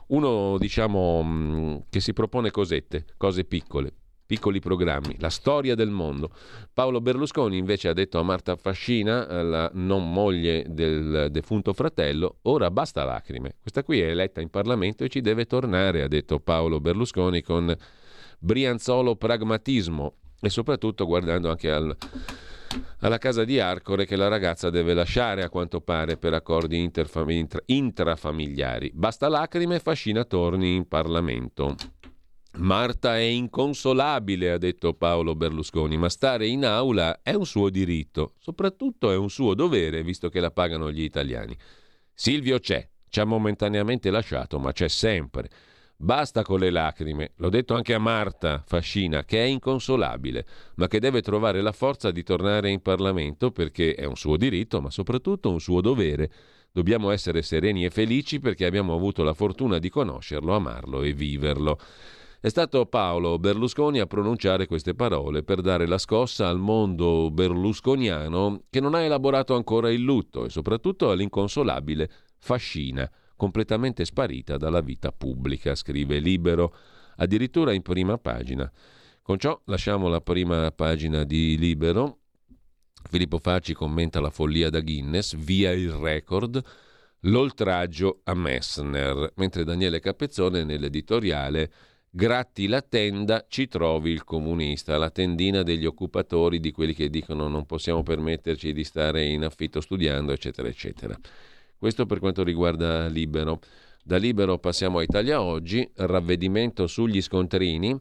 uno 0.08 0.56
diciamo 0.58 1.22
mm, 1.24 1.76
che 1.90 2.00
si 2.00 2.12
propone 2.12 2.50
cosette, 2.50 3.06
cose 3.16 3.44
piccole, 3.44 3.92
piccoli 4.24 4.60
programmi, 4.60 5.16
la 5.18 5.30
storia 5.30 5.74
del 5.74 5.90
mondo. 5.90 6.30
Paolo 6.72 7.00
Berlusconi 7.00 7.56
invece 7.56 7.88
ha 7.88 7.92
detto 7.92 8.18
a 8.18 8.22
Marta 8.22 8.56
Fascina, 8.56 9.42
la 9.42 9.70
non 9.74 10.12
moglie 10.12 10.64
del 10.68 11.28
defunto 11.30 11.72
fratello, 11.72 12.36
ora 12.42 12.70
basta 12.70 13.04
lacrime. 13.04 13.56
Questa 13.60 13.82
qui 13.82 14.00
è 14.00 14.10
eletta 14.10 14.40
in 14.40 14.50
Parlamento 14.50 15.04
e 15.04 15.08
ci 15.08 15.20
deve 15.20 15.46
tornare, 15.46 16.02
ha 16.02 16.08
detto 16.08 16.38
Paolo 16.38 16.80
Berlusconi 16.80 17.42
con 17.42 17.74
brianzolo 18.38 19.16
pragmatismo 19.16 20.14
e 20.40 20.50
soprattutto 20.50 21.06
guardando 21.06 21.50
anche 21.50 21.70
al 21.70 21.96
alla 23.00 23.18
casa 23.18 23.44
di 23.44 23.60
Arcore 23.60 24.06
che 24.06 24.16
la 24.16 24.28
ragazza 24.28 24.70
deve 24.70 24.94
lasciare 24.94 25.42
a 25.42 25.48
quanto 25.48 25.80
pare 25.80 26.16
per 26.16 26.34
accordi 26.34 26.78
interfam- 26.82 27.62
intrafamiliari. 27.66 28.90
Basta 28.94 29.28
lacrime, 29.28 29.78
Fascina 29.78 30.24
torni 30.24 30.74
in 30.74 30.88
Parlamento. 30.88 31.74
Marta 32.56 33.16
è 33.16 33.20
inconsolabile, 33.20 34.52
ha 34.52 34.58
detto 34.58 34.94
Paolo 34.94 35.34
Berlusconi, 35.34 35.98
ma 35.98 36.08
stare 36.08 36.46
in 36.46 36.64
aula 36.64 37.20
è 37.22 37.34
un 37.34 37.44
suo 37.44 37.68
diritto, 37.68 38.32
soprattutto 38.38 39.10
è 39.10 39.16
un 39.16 39.28
suo 39.28 39.54
dovere, 39.54 40.02
visto 40.02 40.30
che 40.30 40.40
la 40.40 40.50
pagano 40.50 40.90
gli 40.90 41.02
italiani. 41.02 41.54
Silvio 42.14 42.58
c'è, 42.58 42.88
ci 43.10 43.20
ha 43.20 43.24
momentaneamente 43.24 44.08
lasciato, 44.10 44.58
ma 44.58 44.72
c'è 44.72 44.88
sempre. 44.88 45.50
Basta 45.98 46.42
con 46.42 46.58
le 46.58 46.68
lacrime, 46.68 47.32
l'ho 47.36 47.48
detto 47.48 47.72
anche 47.72 47.94
a 47.94 47.98
Marta 47.98 48.62
Fascina, 48.66 49.24
che 49.24 49.42
è 49.42 49.46
inconsolabile, 49.46 50.44
ma 50.74 50.88
che 50.88 51.00
deve 51.00 51.22
trovare 51.22 51.62
la 51.62 51.72
forza 51.72 52.10
di 52.10 52.22
tornare 52.22 52.68
in 52.68 52.82
Parlamento 52.82 53.50
perché 53.50 53.94
è 53.94 54.04
un 54.04 54.14
suo 54.14 54.36
diritto, 54.36 54.82
ma 54.82 54.90
soprattutto 54.90 55.50
un 55.50 55.58
suo 55.58 55.80
dovere. 55.80 56.30
Dobbiamo 56.70 57.10
essere 57.10 57.40
sereni 57.40 57.86
e 57.86 57.90
felici 57.90 58.40
perché 58.40 58.66
abbiamo 58.66 58.94
avuto 58.94 59.22
la 59.22 59.32
fortuna 59.32 59.78
di 59.78 59.88
conoscerlo, 59.88 60.54
amarlo 60.54 61.00
e 61.00 61.14
viverlo. 61.14 61.78
È 62.40 62.48
stato 62.50 62.84
Paolo 62.84 63.38
Berlusconi 63.38 63.98
a 63.98 64.06
pronunciare 64.06 64.66
queste 64.66 64.94
parole 64.94 65.42
per 65.42 65.62
dare 65.62 65.86
la 65.86 65.96
scossa 65.96 66.46
al 66.46 66.58
mondo 66.58 67.30
berlusconiano 67.30 68.64
che 68.68 68.80
non 68.80 68.94
ha 68.94 69.00
elaborato 69.00 69.54
ancora 69.54 69.90
il 69.90 70.02
lutto 70.02 70.44
e 70.44 70.50
soprattutto 70.50 71.10
all'inconsolabile 71.10 72.10
Fascina 72.36 73.10
completamente 73.36 74.04
sparita 74.04 74.56
dalla 74.56 74.80
vita 74.80 75.12
pubblica, 75.12 75.74
scrive 75.74 76.18
Libero, 76.18 76.74
addirittura 77.16 77.72
in 77.72 77.82
prima 77.82 78.18
pagina. 78.18 78.70
Con 79.22 79.38
ciò 79.38 79.60
lasciamo 79.66 80.08
la 80.08 80.20
prima 80.20 80.70
pagina 80.72 81.24
di 81.24 81.56
Libero. 81.58 82.18
Filippo 83.08 83.38
Facci 83.38 83.72
commenta 83.72 84.20
la 84.20 84.30
follia 84.30 84.70
da 84.70 84.80
Guinness, 84.80 85.36
via 85.36 85.70
il 85.70 85.92
record, 85.92 86.60
l'oltraggio 87.20 88.20
a 88.24 88.34
Messner, 88.34 89.32
mentre 89.36 89.64
Daniele 89.64 90.00
Capezzone 90.00 90.64
nell'editoriale 90.64 91.70
Gratti 92.16 92.66
la 92.66 92.80
tenda, 92.80 93.44
ci 93.46 93.68
trovi 93.68 94.10
il 94.10 94.24
comunista, 94.24 94.96
la 94.96 95.10
tendina 95.10 95.62
degli 95.62 95.84
occupatori, 95.84 96.60
di 96.60 96.72
quelli 96.72 96.94
che 96.94 97.10
dicono 97.10 97.46
non 97.46 97.66
possiamo 97.66 98.02
permetterci 98.02 98.72
di 98.72 98.84
stare 98.84 99.26
in 99.26 99.44
affitto 99.44 99.82
studiando, 99.82 100.32
eccetera, 100.32 100.66
eccetera. 100.66 101.14
Questo 101.78 102.06
per 102.06 102.20
quanto 102.20 102.42
riguarda 102.42 103.06
Libero. 103.06 103.60
Da 104.02 104.16
Libero 104.16 104.56
passiamo 104.58 104.98
a 104.98 105.02
Italia 105.02 105.42
Oggi, 105.42 105.86
ravvedimento 105.96 106.86
sugli 106.86 107.20
scontrini 107.20 107.94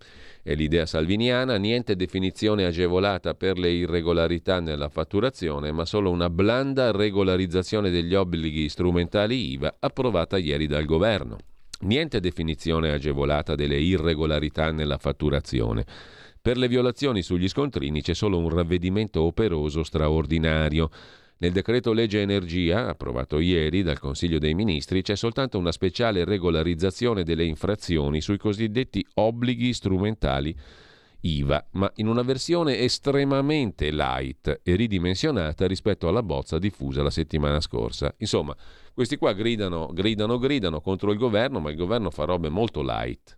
e 0.44 0.54
l'idea 0.54 0.86
salviniana, 0.86 1.58
niente 1.58 1.96
definizione 1.96 2.66
agevolata 2.66 3.34
per 3.34 3.58
le 3.58 3.72
irregolarità 3.72 4.60
nella 4.60 4.88
fatturazione, 4.88 5.72
ma 5.72 5.84
solo 5.84 6.12
una 6.12 6.30
blanda 6.30 6.92
regolarizzazione 6.92 7.90
degli 7.90 8.14
obblighi 8.14 8.70
strumentali 8.70 9.52
IVA 9.54 9.76
approvata 9.80 10.38
ieri 10.38 10.68
dal 10.68 10.86
governo. 10.86 11.38
Niente 11.82 12.22
definizione 12.22 12.92
agevolata 12.92 13.56
delle 13.56 13.78
irregolarità 13.78 14.72
nella 14.72 14.98
fatturazione. 14.98 15.86
Per 16.40 16.58
le 16.58 16.68
violazioni 16.68 17.24
sugli 17.24 17.50
scontrini 17.50 18.02
c'è 18.02 18.14
solo 18.14 18.38
un 18.38 18.50
ravvedimento 18.50 19.24
operoso 19.24 19.84
straordinario 19.84 20.90
nel 21.38 21.52
decreto 21.52 21.92
legge 21.92 22.22
energia, 22.22 22.88
approvato 22.88 23.40
ieri 23.40 23.84
dal 23.84 24.00
Consiglio 24.00 24.40
dei 24.40 24.54
Ministri, 24.54 25.02
c'è 25.02 25.16
soltanto 25.16 25.58
una 25.58 25.72
speciale 25.72 26.24
regolarizzazione 26.24 27.24
delle 27.24 27.44
infrazioni 27.44 28.22
sui 28.22 28.38
cosiddetti 28.38 29.06
obblighi 29.16 29.74
strumentali 29.74 30.56
IVA, 31.26 31.68
ma 31.72 31.92
in 31.96 32.08
una 32.08 32.22
versione 32.22 32.80
estremamente 32.80 33.92
light 33.92 34.62
e 34.64 34.76
ridimensionata 34.76 35.66
rispetto 35.68 36.08
alla 36.08 36.24
bozza 36.24 36.60
diffusa 36.60 37.02
la 37.02 37.10
settimana 37.10 37.60
scorsa. 37.60 38.14
Insomma, 38.20 38.56
questi 38.94 39.18
qua 39.18 39.34
gridano, 39.34 39.92
gridano, 39.92 40.38
gridano 40.38 40.82
contro 40.82 41.12
il 41.12 41.18
governo, 41.18 41.60
ma 41.60 41.72
il 41.72 41.76
governo 41.76 42.12
fa 42.12 42.26
robe 42.26 42.50
molto 42.50 42.82
light. 42.82 43.38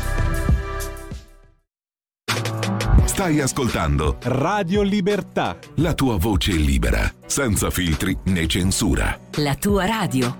Stai 3.11 3.41
ascoltando 3.41 4.15
Radio 4.21 4.81
Libertà. 4.83 5.59
La 5.75 5.93
tua 5.93 6.15
voce 6.15 6.53
libera, 6.53 7.13
senza 7.25 7.69
filtri 7.69 8.17
né 8.27 8.47
censura. 8.47 9.19
La 9.35 9.53
tua 9.55 9.85
radio. 9.85 10.33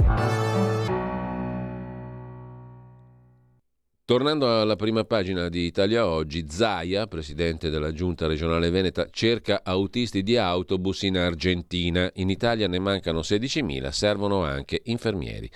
Tornando 4.05 4.61
alla 4.61 4.77
prima 4.77 5.03
pagina 5.03 5.49
di 5.49 5.65
Italia 5.65 6.07
Oggi, 6.07 6.45
Zaia, 6.47 7.07
presidente 7.07 7.69
della 7.69 7.91
giunta 7.91 8.25
regionale 8.25 8.69
veneta, 8.69 9.05
cerca 9.11 9.63
autisti 9.65 10.23
di 10.23 10.37
autobus 10.37 11.01
in 11.01 11.17
Argentina. 11.17 12.09
In 12.15 12.29
Italia 12.29 12.69
ne 12.69 12.79
mancano 12.79 13.19
16.000, 13.19 13.89
servono 13.89 14.45
anche 14.45 14.79
infermieri. 14.85 15.51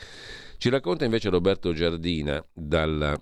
Ci 0.58 0.67
racconta 0.67 1.06
invece 1.06 1.30
Roberto 1.30 1.71
Giardina 1.71 2.45
dalla 2.51 3.17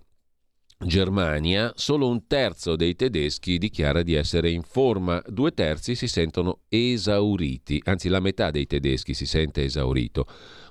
Germania, 0.85 1.71
solo 1.75 2.07
un 2.07 2.27
terzo 2.27 2.75
dei 2.75 2.95
tedeschi 2.95 3.57
dichiara 3.57 4.03
di 4.03 4.13
essere 4.13 4.49
in 4.49 4.63
forma, 4.63 5.21
due 5.27 5.53
terzi 5.53 5.95
si 5.95 6.07
sentono 6.07 6.61
esauriti, 6.69 7.81
anzi 7.85 8.09
la 8.09 8.19
metà 8.19 8.51
dei 8.51 8.67
tedeschi 8.67 9.13
si 9.13 9.25
sente 9.25 9.63
esaurito. 9.63 10.25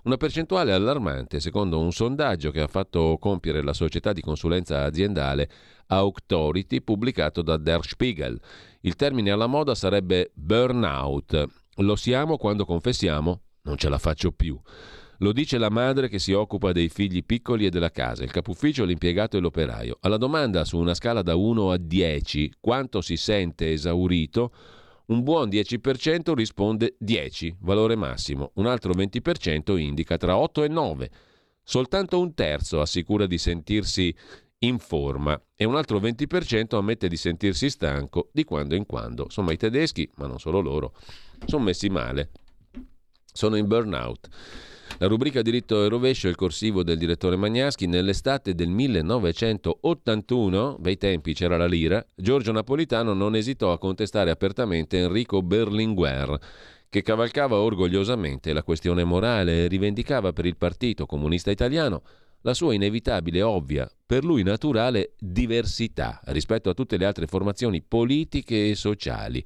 Una 0.05 0.16
percentuale 0.16 0.72
allarmante 0.72 1.40
secondo 1.40 1.79
un 1.79 1.92
sondaggio 1.92 2.51
che 2.51 2.61
ha 2.61 2.66
fatto 2.66 3.16
compiere 3.20 3.62
la 3.62 3.72
società 3.72 4.12
di 4.12 4.20
consulenza 4.20 4.83
aziendale 4.83 5.48
Auctority 5.87 6.81
pubblicato 6.81 7.42
da 7.42 7.57
Der 7.57 7.85
Spiegel. 7.85 8.40
Il 8.81 8.96
termine 8.96 9.31
alla 9.31 9.46
moda 9.46 9.75
sarebbe 9.75 10.31
burnout. 10.35 11.46
Lo 11.77 11.96
siamo 11.96 12.37
quando 12.37 12.64
confessiamo 12.64 13.42
non 13.62 13.77
ce 13.77 13.88
la 13.88 13.98
faccio 13.98 14.33
più. 14.33 14.61
Lo 15.22 15.30
dice 15.32 15.56
la 15.56 15.70
madre 15.70 16.08
che 16.08 16.18
si 16.18 16.32
occupa 16.32 16.72
dei 16.72 16.88
figli 16.88 17.24
piccoli 17.24 17.64
e 17.64 17.70
della 17.70 17.92
casa, 17.92 18.24
il 18.24 18.32
capufficio, 18.32 18.85
l'impiegato 18.85 19.37
e 19.37 19.40
l'operaio. 19.40 19.98
Alla 20.00 20.16
domanda 20.16 20.64
su 20.64 20.76
una 20.78 20.94
scala 20.94 21.22
da 21.22 21.37
1 21.37 21.70
a 21.70 21.76
10 21.76 22.54
quanto 22.58 23.00
si 23.00 23.16
sente 23.16 23.70
esaurito, 23.70 24.52
un 25.06 25.22
buon 25.22 25.48
10% 25.48 26.35
risponde 26.35 26.96
10, 26.98 27.58
valore 27.61 27.94
massimo, 27.94 28.50
un 28.54 28.66
altro 28.66 28.92
20% 28.94 29.78
indica 29.78 30.16
tra 30.16 30.37
8 30.37 30.64
e 30.64 30.68
9. 30.68 31.11
Soltanto 31.62 32.18
un 32.18 32.35
terzo 32.35 32.80
assicura 32.80 33.26
di 33.26 33.38
sentirsi 33.38 34.12
in 34.58 34.80
forma 34.80 35.40
e 35.54 35.64
un 35.64 35.76
altro 35.76 36.00
20% 36.00 36.74
ammette 36.74 37.06
di 37.06 37.16
sentirsi 37.16 37.70
stanco 37.70 38.30
di 38.32 38.42
quando 38.42 38.74
in 38.74 38.87
quando. 38.87 39.24
Insomma, 39.24 39.52
i 39.52 39.56
tedeschi, 39.56 40.11
ma 40.16 40.26
non 40.26 40.40
solo 40.40 40.58
loro, 40.58 40.96
sono 41.46 41.62
messi 41.62 41.88
male. 41.90 42.30
Sono 43.32 43.54
in 43.54 43.68
burnout. 43.68 44.28
La 44.98 45.09
rubrica 45.09 45.42
Diritto 45.42 45.85
e 45.85 45.88
rovescio, 45.88 46.28
il 46.28 46.37
corsivo 46.37 46.85
del 46.85 46.98
direttore 46.98 47.37
Magnaschi, 47.37 47.87
nell'estate 47.87 48.55
del 48.55 48.68
1981, 48.68 50.76
bei 50.78 50.96
tempi 50.96 51.35
c'era 51.35 51.57
la 51.57 51.66
lira, 51.66 52.05
Giorgio 52.14 52.52
Napolitano 52.52 53.12
non 53.12 53.35
esitò 53.35 53.72
a 53.72 53.78
contestare 53.78 54.31
apertamente 54.31 54.98
Enrico 54.98 55.42
Berlinguer, 55.42 56.38
che 56.88 57.02
cavalcava 57.02 57.57
orgogliosamente 57.57 58.52
la 58.52 58.62
questione 58.62 59.02
morale 59.02 59.64
e 59.64 59.68
rivendicava 59.68 60.33
per 60.33 60.46
il 60.46 60.57
Partito 60.57 61.07
Comunista 61.07 61.50
Italiano 61.50 62.02
la 62.42 62.55
sua 62.55 62.74
inevitabile, 62.74 63.42
ovvia, 63.42 63.90
per 64.05 64.24
lui 64.24 64.42
naturale 64.42 65.14
diversità 65.18 66.20
rispetto 66.26 66.70
a 66.70 66.74
tutte 66.74 66.96
le 66.96 67.07
altre 67.07 67.26
formazioni 67.26 67.83
politiche 67.83 68.70
e 68.70 68.74
sociali 68.74 69.44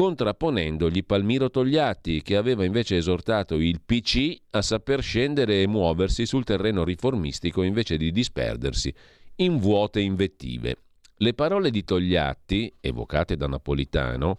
contrapponendogli 0.00 1.04
Palmiro 1.04 1.50
Togliatti, 1.50 2.22
che 2.22 2.36
aveva 2.36 2.64
invece 2.64 2.96
esortato 2.96 3.56
il 3.56 3.82
PC 3.84 4.34
a 4.52 4.62
saper 4.62 5.02
scendere 5.02 5.60
e 5.60 5.66
muoversi 5.66 6.24
sul 6.24 6.42
terreno 6.42 6.84
riformistico 6.84 7.60
invece 7.60 7.98
di 7.98 8.10
disperdersi 8.10 8.94
in 9.36 9.58
vuote 9.58 10.00
invettive. 10.00 10.76
Le 11.16 11.34
parole 11.34 11.70
di 11.70 11.84
Togliatti, 11.84 12.72
evocate 12.80 13.36
da 13.36 13.46
Napolitano, 13.46 14.36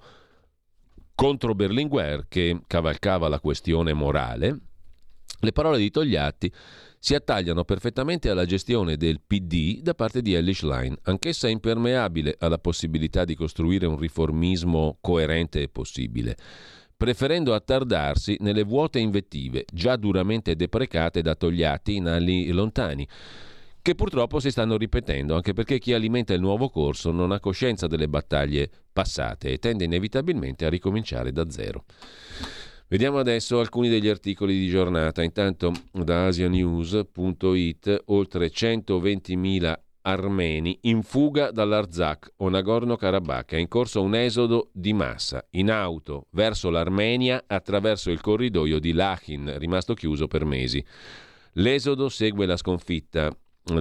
contro 1.13 1.53
Berlinguer, 1.53 2.25
che 2.27 2.61
cavalcava 2.65 3.27
la 3.27 3.39
questione 3.39 3.93
morale, 3.93 4.59
le 5.41 5.51
parole 5.51 5.77
di 5.77 5.91
Togliatti 5.91 6.51
si 7.03 7.15
attagliano 7.15 7.63
perfettamente 7.63 8.29
alla 8.29 8.45
gestione 8.45 8.95
del 8.95 9.21
PD 9.25 9.81
da 9.81 9.95
parte 9.95 10.21
di 10.21 10.35
Ellis 10.35 10.61
Line, 10.61 10.95
anch'essa 11.05 11.47
impermeabile 11.47 12.35
alla 12.37 12.59
possibilità 12.59 13.25
di 13.25 13.33
costruire 13.33 13.87
un 13.87 13.97
riformismo 13.97 14.99
coerente 15.01 15.63
e 15.63 15.67
possibile, 15.67 16.37
preferendo 16.95 17.55
attardarsi 17.55 18.37
nelle 18.41 18.61
vuote 18.61 18.99
invettive 18.99 19.65
già 19.73 19.95
duramente 19.95 20.55
deprecate 20.55 21.23
da 21.23 21.33
Togliatti 21.33 21.95
in 21.95 22.05
anni 22.05 22.47
lontani 22.51 23.07
che 23.81 23.95
purtroppo 23.95 24.39
si 24.39 24.51
stanno 24.51 24.77
ripetendo, 24.77 25.33
anche 25.33 25.53
perché 25.53 25.79
chi 25.79 25.93
alimenta 25.93 26.35
il 26.35 26.39
nuovo 26.39 26.69
corso 26.69 27.09
non 27.09 27.31
ha 27.31 27.39
coscienza 27.39 27.87
delle 27.87 28.07
battaglie 28.07 28.69
passate 28.93 29.53
e 29.53 29.57
tende 29.57 29.85
inevitabilmente 29.85 30.65
a 30.65 30.69
ricominciare 30.69 31.31
da 31.31 31.49
zero. 31.49 31.85
Vediamo 32.91 33.19
adesso 33.19 33.61
alcuni 33.61 33.87
degli 33.87 34.09
articoli 34.09 34.59
di 34.59 34.67
giornata. 34.67 35.23
Intanto 35.23 35.71
da 35.93 36.25
asianews.it 36.25 38.01
oltre 38.07 38.47
120.000 38.47 39.73
armeni 40.01 40.77
in 40.81 41.01
fuga 41.01 41.51
dall'Arzak 41.51 42.33
o 42.39 42.49
Nagorno-Karabakh. 42.49 43.53
È 43.53 43.55
in 43.55 43.69
corso 43.69 44.01
un 44.01 44.13
esodo 44.13 44.71
di 44.73 44.91
massa 44.91 45.47
in 45.51 45.71
auto 45.71 46.27
verso 46.31 46.69
l'Armenia 46.69 47.45
attraverso 47.47 48.11
il 48.11 48.19
corridoio 48.19 48.77
di 48.77 48.91
Lachin, 48.91 49.57
rimasto 49.57 49.93
chiuso 49.93 50.27
per 50.27 50.43
mesi. 50.43 50.83
L'esodo 51.53 52.09
segue 52.09 52.45
la 52.45 52.57
sconfitta 52.57 53.33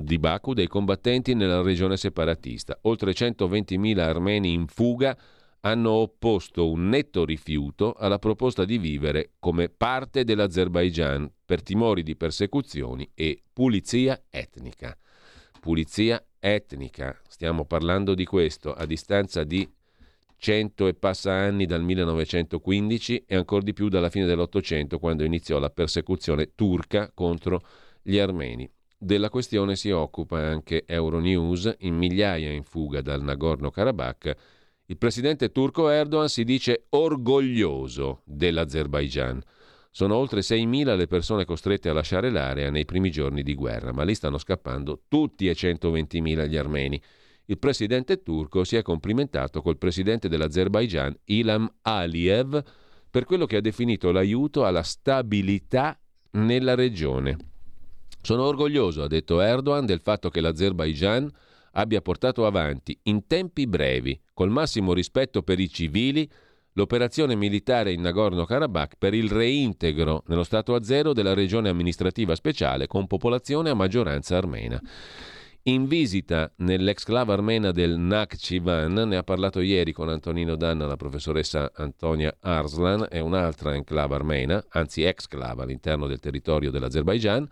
di 0.02 0.18
Baku 0.20 0.54
dei 0.54 0.68
combattenti 0.68 1.34
nella 1.34 1.62
regione 1.62 1.96
separatista. 1.96 2.78
Oltre 2.82 3.10
120.000 3.10 3.98
armeni 3.98 4.52
in 4.52 4.68
fuga 4.68 5.18
hanno 5.60 5.90
opposto 5.90 6.70
un 6.70 6.88
netto 6.88 7.24
rifiuto 7.24 7.92
alla 7.92 8.18
proposta 8.18 8.64
di 8.64 8.78
vivere 8.78 9.32
come 9.38 9.68
parte 9.68 10.24
dell'Azerbaigian 10.24 11.30
per 11.44 11.62
timori 11.62 12.02
di 12.02 12.16
persecuzioni 12.16 13.10
e 13.14 13.42
pulizia 13.52 14.22
etnica. 14.30 14.96
Pulizia 15.60 16.24
etnica, 16.38 17.20
stiamo 17.28 17.66
parlando 17.66 18.14
di 18.14 18.24
questo 18.24 18.72
a 18.72 18.86
distanza 18.86 19.44
di 19.44 19.68
cento 20.38 20.86
e 20.86 20.94
passa 20.94 21.32
anni 21.32 21.66
dal 21.66 21.82
1915 21.82 23.24
e 23.26 23.36
ancora 23.36 23.62
di 23.62 23.74
più 23.74 23.90
dalla 23.90 24.08
fine 24.08 24.24
dell'Ottocento 24.24 24.98
quando 24.98 25.22
iniziò 25.22 25.58
la 25.58 25.68
persecuzione 25.68 26.54
turca 26.54 27.10
contro 27.12 27.60
gli 28.00 28.18
armeni. 28.18 28.68
Della 28.96 29.28
questione 29.28 29.76
si 29.76 29.90
occupa 29.90 30.38
anche 30.38 30.84
Euronews, 30.86 31.74
in 31.80 31.96
migliaia 31.96 32.50
in 32.50 32.64
fuga 32.64 33.02
dal 33.02 33.22
Nagorno-Karabakh 33.22 34.36
il 34.90 34.98
presidente 34.98 35.52
turco 35.52 35.88
Erdogan 35.88 36.28
si 36.28 36.42
dice 36.42 36.86
orgoglioso 36.88 38.22
dell'Azerbaigian. 38.24 39.40
Sono 39.88 40.16
oltre 40.16 40.40
6.000 40.40 40.96
le 40.96 41.06
persone 41.06 41.44
costrette 41.44 41.88
a 41.88 41.92
lasciare 41.92 42.28
l'area 42.28 42.70
nei 42.70 42.84
primi 42.84 43.12
giorni 43.12 43.44
di 43.44 43.54
guerra, 43.54 43.92
ma 43.92 44.02
lì 44.02 44.16
stanno 44.16 44.36
scappando 44.36 45.02
tutti 45.06 45.48
e 45.48 45.52
120.000 45.52 46.48
gli 46.48 46.56
armeni. 46.56 47.00
Il 47.44 47.58
presidente 47.58 48.24
turco 48.24 48.64
si 48.64 48.74
è 48.74 48.82
complimentato 48.82 49.62
col 49.62 49.78
presidente 49.78 50.28
dell'Azerbaigian, 50.28 51.16
Ilham 51.26 51.72
Aliyev, 51.82 52.60
per 53.08 53.24
quello 53.26 53.46
che 53.46 53.58
ha 53.58 53.60
definito 53.60 54.10
l'aiuto 54.10 54.64
alla 54.64 54.82
stabilità 54.82 55.96
nella 56.32 56.74
regione. 56.74 57.36
Sono 58.20 58.42
orgoglioso, 58.42 59.04
ha 59.04 59.08
detto 59.08 59.40
Erdogan, 59.40 59.86
del 59.86 60.00
fatto 60.00 60.30
che 60.30 60.40
l'Azerbaigian 60.40 61.30
abbia 61.74 62.00
portato 62.00 62.44
avanti 62.44 62.98
in 63.04 63.28
tempi 63.28 63.68
brevi, 63.68 64.20
col 64.40 64.48
massimo 64.48 64.94
rispetto 64.94 65.42
per 65.42 65.60
i 65.60 65.68
civili, 65.68 66.26
l'operazione 66.72 67.34
militare 67.34 67.92
in 67.92 68.00
Nagorno-Karabakh 68.00 68.94
per 68.96 69.12
il 69.12 69.30
reintegro 69.30 70.22
nello 70.28 70.44
Stato 70.44 70.74
azero 70.74 71.12
della 71.12 71.34
regione 71.34 71.68
amministrativa 71.68 72.34
speciale 72.34 72.86
con 72.86 73.06
popolazione 73.06 73.68
a 73.68 73.74
maggioranza 73.74 74.38
armena. 74.38 74.80
In 75.64 75.86
visita 75.86 76.50
nell'exclave 76.56 77.34
armena 77.34 77.70
del 77.70 77.98
Nakhchivan, 77.98 78.94
ne 78.94 79.16
ha 79.18 79.22
parlato 79.22 79.60
ieri 79.60 79.92
con 79.92 80.08
Antonino 80.08 80.56
Danna 80.56 80.86
la 80.86 80.96
professoressa 80.96 81.70
Antonia 81.74 82.34
Arslan, 82.40 83.08
è 83.10 83.18
un'altra 83.18 83.74
enclave 83.74 84.14
armena, 84.14 84.64
anzi 84.70 85.02
exclave 85.02 85.64
all'interno 85.64 86.06
del 86.06 86.18
territorio 86.18 86.70
dell'Azerbaigian, 86.70 87.46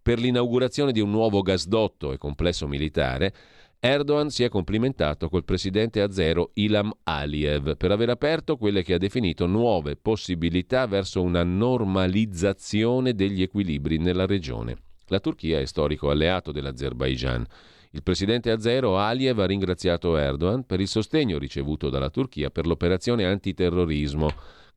per 0.00 0.20
l'inaugurazione 0.20 0.92
di 0.92 1.00
un 1.00 1.10
nuovo 1.10 1.42
gasdotto 1.42 2.12
e 2.12 2.16
complesso 2.16 2.68
militare 2.68 3.34
Erdogan 3.80 4.28
si 4.28 4.42
è 4.42 4.48
complimentato 4.48 5.28
col 5.28 5.44
presidente 5.44 6.00
azero 6.00 6.50
Ilham 6.54 6.90
Aliyev 7.04 7.76
per 7.76 7.92
aver 7.92 8.10
aperto 8.10 8.56
quelle 8.56 8.82
che 8.82 8.94
ha 8.94 8.98
definito 8.98 9.46
nuove 9.46 9.94
possibilità 9.94 10.86
verso 10.86 11.22
una 11.22 11.44
normalizzazione 11.44 13.14
degli 13.14 13.40
equilibri 13.40 13.98
nella 13.98 14.26
regione. 14.26 14.78
La 15.06 15.20
Turchia 15.20 15.60
è 15.60 15.64
storico 15.64 16.10
alleato 16.10 16.50
dell'Azerbaigian. 16.50 17.46
Il 17.92 18.02
presidente 18.02 18.50
azero 18.50 18.98
Aliyev 18.98 19.38
ha 19.38 19.46
ringraziato 19.46 20.16
Erdogan 20.16 20.66
per 20.66 20.80
il 20.80 20.88
sostegno 20.88 21.38
ricevuto 21.38 21.88
dalla 21.88 22.10
Turchia 22.10 22.50
per 22.50 22.66
l'operazione 22.66 23.26
antiterrorismo 23.26 24.28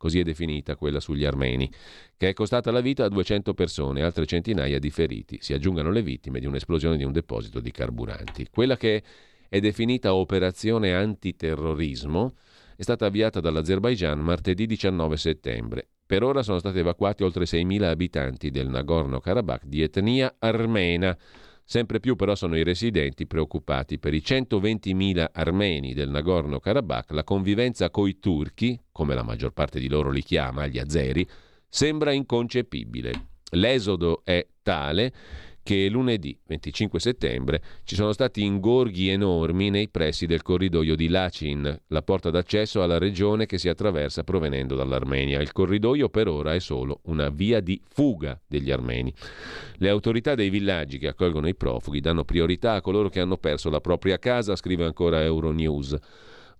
così 0.01 0.19
è 0.19 0.23
definita 0.23 0.75
quella 0.75 0.99
sugli 0.99 1.25
armeni, 1.25 1.71
che 2.17 2.29
è 2.29 2.33
costata 2.33 2.71
la 2.71 2.81
vita 2.81 3.05
a 3.05 3.07
200 3.07 3.53
persone 3.53 3.99
e 3.99 4.03
altre 4.03 4.25
centinaia 4.25 4.79
di 4.79 4.89
feriti. 4.89 5.37
Si 5.41 5.53
aggiungano 5.53 5.91
le 5.91 6.01
vittime 6.01 6.39
di 6.39 6.47
un'esplosione 6.47 6.97
di 6.97 7.03
un 7.03 7.11
deposito 7.11 7.59
di 7.59 7.69
carburanti. 7.69 8.47
Quella 8.49 8.77
che 8.77 9.03
è 9.47 9.59
definita 9.59 10.15
operazione 10.15 10.95
antiterrorismo 10.95 12.33
è 12.75 12.81
stata 12.81 13.05
avviata 13.05 13.39
dall'Azerbaigian 13.39 14.19
martedì 14.19 14.65
19 14.65 15.17
settembre. 15.17 15.87
Per 16.03 16.23
ora 16.23 16.41
sono 16.41 16.57
stati 16.57 16.79
evacuati 16.79 17.21
oltre 17.21 17.43
6.000 17.43 17.83
abitanti 17.83 18.49
del 18.49 18.69
Nagorno-Karabakh 18.69 19.65
di 19.65 19.83
etnia 19.83 20.35
armena 20.39 21.15
Sempre 21.63 21.99
più 21.99 22.15
però 22.15 22.35
sono 22.35 22.57
i 22.57 22.63
residenti 22.63 23.27
preoccupati. 23.27 23.97
Per 23.97 24.13
i 24.13 24.21
120.000 24.25 25.27
armeni 25.31 25.93
del 25.93 26.09
Nagorno-Karabakh 26.09 27.11
la 27.11 27.23
convivenza 27.23 27.89
coi 27.89 28.19
turchi, 28.19 28.79
come 28.91 29.15
la 29.15 29.23
maggior 29.23 29.51
parte 29.51 29.79
di 29.79 29.87
loro 29.87 30.09
li 30.09 30.23
chiama, 30.23 30.67
gli 30.67 30.79
azeri, 30.79 31.27
sembra 31.67 32.11
inconcepibile. 32.11 33.27
L'esodo 33.51 34.21
è 34.23 34.45
tale 34.61 35.13
che 35.63 35.87
lunedì 35.89 36.37
25 36.45 36.99
settembre 36.99 37.61
ci 37.83 37.95
sono 37.95 38.11
stati 38.13 38.43
ingorghi 38.43 39.09
enormi 39.09 39.69
nei 39.69 39.89
pressi 39.89 40.25
del 40.25 40.41
corridoio 40.41 40.95
di 40.95 41.07
Lachin, 41.07 41.81
la 41.87 42.01
porta 42.01 42.29
d'accesso 42.29 42.81
alla 42.81 42.97
regione 42.97 43.45
che 43.45 43.57
si 43.57 43.69
attraversa 43.69 44.23
provenendo 44.23 44.75
dall'Armenia. 44.75 45.41
Il 45.41 45.51
corridoio 45.51 46.09
per 46.09 46.27
ora 46.27 46.53
è 46.53 46.59
solo 46.59 47.01
una 47.03 47.29
via 47.29 47.59
di 47.59 47.79
fuga 47.87 48.39
degli 48.47 48.71
armeni. 48.71 49.13
Le 49.75 49.89
autorità 49.89 50.35
dei 50.35 50.49
villaggi 50.49 50.97
che 50.97 51.07
accolgono 51.07 51.47
i 51.47 51.55
profughi 51.55 51.99
danno 51.99 52.23
priorità 52.23 52.73
a 52.73 52.81
coloro 52.81 53.09
che 53.09 53.19
hanno 53.19 53.37
perso 53.37 53.69
la 53.69 53.81
propria 53.81 54.17
casa, 54.17 54.55
scrive 54.55 54.85
ancora 54.85 55.21
Euronews 55.21 55.97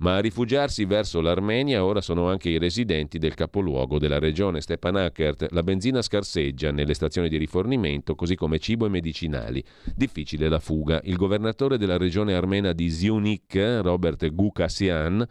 ma 0.01 0.15
a 0.15 0.19
rifugiarsi 0.19 0.85
verso 0.85 1.21
l'Armenia 1.21 1.85
ora 1.85 2.01
sono 2.01 2.27
anche 2.27 2.49
i 2.49 2.57
residenti 2.57 3.19
del 3.19 3.35
capoluogo 3.35 3.99
della 3.99 4.17
regione 4.17 4.59
Stepanakert. 4.59 5.51
La 5.51 5.61
benzina 5.61 6.01
scarseggia 6.01 6.71
nelle 6.71 6.95
stazioni 6.95 7.29
di 7.29 7.37
rifornimento, 7.37 8.15
così 8.15 8.35
come 8.35 8.57
cibo 8.57 8.87
e 8.87 8.89
medicinali. 8.89 9.63
Difficile 9.95 10.49
la 10.49 10.59
fuga. 10.59 11.01
Il 11.03 11.17
governatore 11.17 11.77
della 11.77 11.97
regione 11.97 12.33
armena 12.33 12.73
di 12.73 12.89
Ziunik, 12.89 13.79
Robert 13.81 14.27
Gukasian, 14.33 15.23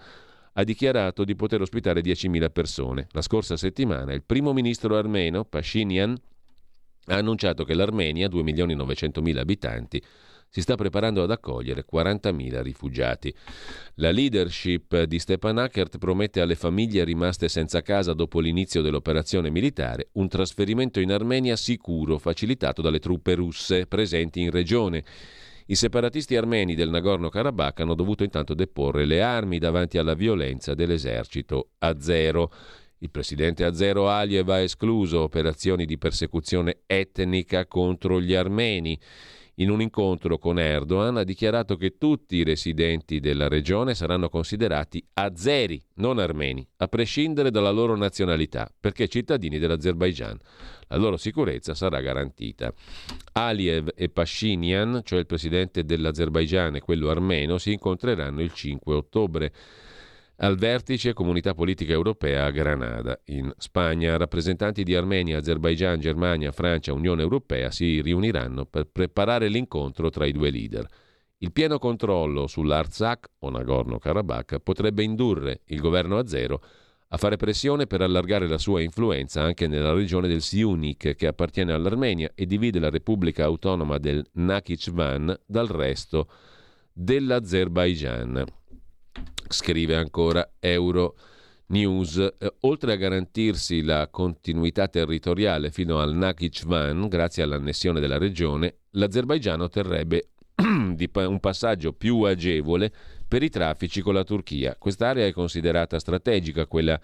ha 0.53 0.65
dichiarato 0.65 1.25
di 1.25 1.35
poter 1.35 1.61
ospitare 1.61 2.01
10.000 2.01 2.51
persone. 2.53 3.07
La 3.11 3.23
scorsa 3.23 3.57
settimana 3.57 4.13
il 4.13 4.23
primo 4.23 4.53
ministro 4.53 4.97
armeno, 4.97 5.45
Pashinyan, 5.45 6.17
ha 7.07 7.17
annunciato 7.17 7.65
che 7.65 7.75
l'Armenia, 7.75 8.29
2.900.000 8.29 9.37
abitanti, 9.39 10.01
si 10.51 10.63
sta 10.63 10.75
preparando 10.75 11.23
ad 11.23 11.31
accogliere 11.31 11.85
40.000 11.91 12.61
rifugiati. 12.63 13.33
La 13.95 14.11
leadership 14.11 15.05
di 15.05 15.21
Stepanakert 15.21 15.99
promette 15.99 16.41
alle 16.41 16.57
famiglie 16.57 17.05
rimaste 17.05 17.49
senza 17.49 17.83
casa 17.83 18.15
dopo 18.15 18.41
l'inizio 18.41 18.83
dell'operazione 18.83 19.49
militare 19.49 20.09
un 20.15 20.27
trasferimento 20.27 20.99
in 20.99 21.13
Armenia 21.13 21.55
sicuro, 21.55 22.19
facilitato 22.19 22.83
dalle 22.83 22.99
truppe 22.99 23.35
russe 23.35 23.87
presenti 23.87 24.41
in 24.41 24.51
regione. 24.51 25.05
I 25.67 25.77
separatisti 25.77 26.35
armeni 26.35 26.75
del 26.75 26.91
Nagorno-Karabakh 26.91 27.79
hanno 27.79 27.95
dovuto 27.95 28.25
intanto 28.25 28.55
deporre 28.55 29.05
le 29.05 29.23
armi 29.23 29.59
davanti 29.59 29.99
alla 29.99 30.15
violenza 30.15 30.75
dell'esercito 30.75 31.71
azero. 31.79 32.53
Il 32.99 33.11
presidente 33.11 33.63
azero 33.63 34.09
Aliyev 34.09 34.49
ha 34.49 34.59
escluso 34.59 35.21
operazioni 35.21 35.87
di 35.87 35.97
persecuzione 35.97 36.81
etnica 36.87 37.67
contro 37.67 38.21
gli 38.21 38.35
armeni 38.35 38.99
in 39.61 39.71
un 39.71 39.81
incontro 39.81 40.39
con 40.39 40.59
Erdogan 40.59 41.19
ha 41.19 41.25
dichiarato 41.25 41.77
che 41.77 41.97
tutti 41.99 42.37
i 42.37 42.45
residenti 42.45 43.21
della 43.21 43.47
regione 43.47 43.95
saranno 43.95 44.29
considerati 44.29 45.05
azeri, 45.15 45.81
non 45.97 46.19
armeni, 46.19 46.67
a 46.79 46.89
prescindere 46.89 47.51
dalla 47.51 47.71
loro 47.71 47.95
nazionalità, 47.95 48.71
perché 48.79 49.07
cittadini 49.07 49.59
dell'Azerbaigian. 49.59 50.39
La 50.89 50.97
loro 50.97 51.17
sicurezza 51.19 51.75
sarà 51.75 52.01
garantita. 52.01 52.73
Aliyev 53.33 53.91
e 53.95 54.09
Pashinyan, 54.09 55.03
cioè 55.05 55.19
il 55.19 55.27
presidente 55.27 55.85
dell'Azerbaigian 55.85 56.77
e 56.77 56.81
quello 56.81 57.11
armeno, 57.11 57.59
si 57.59 57.73
incontreranno 57.73 58.41
il 58.41 58.53
5 58.53 58.95
ottobre 58.95 59.53
al 60.43 60.57
vertice 60.57 61.13
Comunità 61.13 61.55
Politica 61.55 61.93
Europea 61.93 62.47
a 62.47 62.51
Granada, 62.51 63.21
in 63.27 63.53
Spagna. 63.59 64.17
Rappresentanti 64.17 64.85
di 64.85 64.95
Armenia, 64.95 65.39
Azerbaigian, 65.39 66.01
Germania, 66.01 66.51
Francia, 66.51 66.93
Unione 66.93 67.23
Europea 67.23 67.71
si 67.71 68.01
riuniranno 68.01 68.65
per 68.65 68.87
preparare 68.87 69.49
l'incontro 69.49 70.09
tra 70.09 70.25
i 70.25 70.33
due 70.33 70.51
leader. 70.51 70.87
Il 71.39 71.53
pieno 71.53 71.79
controllo 71.79 72.47
sull'Artsakh 72.47 73.31
o 73.41 73.51
Nagorno-Karabakh 73.51 74.61
potrebbe 74.61 75.03
indurre 75.03 75.61
il 75.67 75.81
governo 75.81 76.19
azero 76.19 76.63
a 77.09 77.17
fare 77.17 77.37
pressione 77.37 77.87
per 77.87 78.03
allargare 78.03 78.47
la 78.47 78.59
sua 78.59 78.81
influenza 78.81 79.43
anche 79.43 79.67
nella 79.67 79.93
regione 79.93 80.29
del 80.29 80.43
Siunik, 80.43 81.17
che 81.17 81.27
appartiene 81.27 81.73
all'Armenia 81.73 82.31
e 82.35 82.47
divide 82.47 82.79
la 82.79 82.91
Repubblica 82.91 83.45
Autonoma 83.45 83.99
del 83.99 84.25
Nakhchivan 84.33 85.39
dal 85.45 85.67
resto 85.67 86.29
dell'Azerbaigian. 86.93 88.60
Scrive 89.49 89.97
ancora 89.97 90.53
Euro 90.61 91.17
News, 91.67 92.17
eh, 92.17 92.55
oltre 92.61 92.93
a 92.93 92.97
garantirsi 92.97 93.83
la 93.83 94.09
continuità 94.09 94.89
territoriale 94.89 95.71
fino 95.71 95.99
al 95.99 96.15
Nakhchivan, 96.15 97.09
grazie 97.09 97.43
all'annessione 97.43 98.01
della 98.01 98.19
regione, 98.19 98.79
l'Azerbaigian 98.91 99.61
otterrebbe 99.61 100.31
un 100.61 101.39
passaggio 101.41 101.93
più 101.93 102.23
agevole 102.23 102.93
per 103.27 103.43
i 103.43 103.49
traffici 103.49 104.01
con 104.01 104.15
la 104.15 104.25
Turchia. 104.25 104.77
Quest'area 104.77 105.27
è 105.27 105.33
considerata 105.33 105.99
strategica, 105.99 106.67
quella 106.67 107.01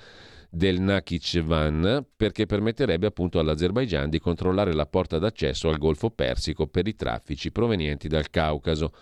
del 0.51 0.81
Nakhchivan, 0.81 2.05
perché 2.17 2.47
permetterebbe 2.47 3.07
appunto 3.07 3.39
all'Azerbaigian 3.39 4.11
di 4.11 4.19
controllare 4.19 4.73
la 4.73 4.87
porta 4.87 5.19
d'accesso 5.19 5.69
al 5.69 5.79
Golfo 5.79 6.11
Persico 6.11 6.67
per 6.67 6.89
i 6.89 6.95
traffici 6.95 7.53
provenienti 7.53 8.09
dal 8.09 8.31
Caucaso. 8.31 8.93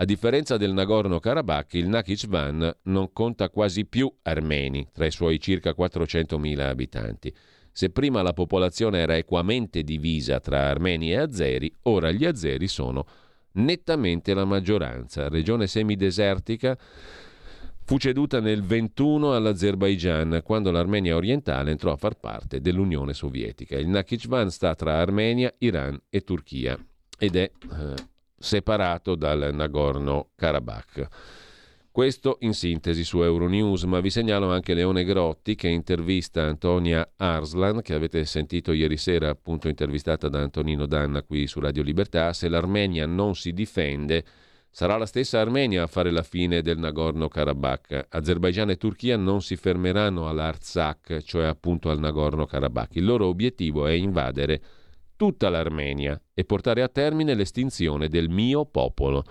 A 0.00 0.04
differenza 0.04 0.56
del 0.56 0.74
Nagorno-Karabakh, 0.74 1.74
il 1.74 1.88
Nakhchivan 1.88 2.76
non 2.82 3.12
conta 3.12 3.50
quasi 3.50 3.84
più 3.84 4.08
armeni 4.22 4.86
tra 4.92 5.06
i 5.06 5.10
suoi 5.10 5.40
circa 5.40 5.74
400.000 5.76 6.60
abitanti. 6.60 7.34
Se 7.72 7.90
prima 7.90 8.22
la 8.22 8.32
popolazione 8.32 9.00
era 9.00 9.16
equamente 9.16 9.82
divisa 9.82 10.38
tra 10.38 10.68
armeni 10.68 11.10
e 11.10 11.16
azeri, 11.16 11.72
ora 11.82 12.12
gli 12.12 12.24
azeri 12.24 12.68
sono 12.68 13.06
nettamente 13.54 14.34
la 14.34 14.44
maggioranza. 14.44 15.28
Regione 15.28 15.66
semidesertica 15.66 16.78
fu 17.84 17.98
ceduta 17.98 18.38
nel 18.38 18.62
21 18.62 19.34
all'Azerbaigian, 19.34 20.42
quando 20.44 20.70
l'Armenia 20.70 21.16
orientale 21.16 21.72
entrò 21.72 21.90
a 21.90 21.96
far 21.96 22.14
parte 22.20 22.60
dell'Unione 22.60 23.14
Sovietica. 23.14 23.76
Il 23.76 23.88
Nakhchivan 23.88 24.52
sta 24.52 24.76
tra 24.76 24.98
Armenia, 24.98 25.52
Iran 25.58 26.00
e 26.08 26.20
Turchia 26.20 26.78
ed 27.18 27.34
è 27.34 27.50
eh, 27.50 28.16
separato 28.38 29.14
dal 29.14 29.50
Nagorno-Karabakh. 29.52 31.08
Questo 31.90 32.36
in 32.42 32.54
sintesi 32.54 33.02
su 33.02 33.22
Euronews, 33.22 33.82
ma 33.82 33.98
vi 33.98 34.10
segnalo 34.10 34.52
anche 34.52 34.72
Leone 34.72 35.02
Grotti 35.02 35.56
che 35.56 35.66
intervista 35.66 36.44
Antonia 36.44 37.14
Arslan, 37.16 37.82
che 37.82 37.94
avete 37.94 38.24
sentito 38.24 38.70
ieri 38.70 38.96
sera 38.96 39.30
appunto 39.30 39.66
intervistata 39.66 40.28
da 40.28 40.40
Antonino 40.40 40.86
Danna 40.86 41.24
qui 41.24 41.48
su 41.48 41.58
Radio 41.58 41.82
Libertà. 41.82 42.32
Se 42.32 42.48
l'Armenia 42.48 43.04
non 43.04 43.34
si 43.34 43.52
difende, 43.52 44.24
sarà 44.70 44.96
la 44.96 45.06
stessa 45.06 45.40
Armenia 45.40 45.82
a 45.82 45.86
fare 45.88 46.12
la 46.12 46.22
fine 46.22 46.62
del 46.62 46.78
Nagorno-Karabakh. 46.78 48.06
Azerbaigian 48.10 48.70
e 48.70 48.76
Turchia 48.76 49.16
non 49.16 49.42
si 49.42 49.56
fermeranno 49.56 50.28
all'Artsakh, 50.28 51.22
cioè 51.22 51.46
appunto 51.46 51.90
al 51.90 51.98
Nagorno-Karabakh. 51.98 52.94
Il 52.94 53.06
loro 53.06 53.26
obiettivo 53.26 53.88
è 53.88 53.92
invadere 53.92 54.60
tutta 55.18 55.48
l'Armenia 55.50 56.18
e 56.32 56.44
portare 56.44 56.80
a 56.80 56.88
termine 56.88 57.34
l'estinzione 57.34 58.08
del 58.08 58.30
mio 58.30 58.64
popolo. 58.64 59.24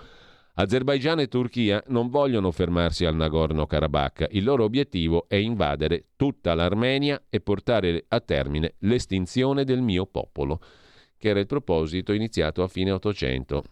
Azerbaigian 0.54 1.20
e 1.20 1.28
Turchia 1.28 1.82
non 1.86 2.10
vogliono 2.10 2.50
fermarsi 2.50 3.06
al 3.06 3.16
Nagorno-Karabakh. 3.16 4.26
Il 4.32 4.44
loro 4.44 4.64
obiettivo 4.64 5.26
è 5.28 5.36
invadere 5.36 6.08
tutta 6.16 6.54
l'Armenia 6.54 7.24
e 7.30 7.40
portare 7.40 8.04
a 8.08 8.20
termine 8.20 8.74
l'estinzione 8.80 9.64
del 9.64 9.80
mio 9.80 10.04
popolo, 10.04 10.60
che 11.16 11.30
era 11.30 11.40
il 11.40 11.46
proposito 11.46 12.12
iniziato 12.12 12.62
a 12.62 12.68
fine 12.68 12.90
Ottocento. 12.90 13.64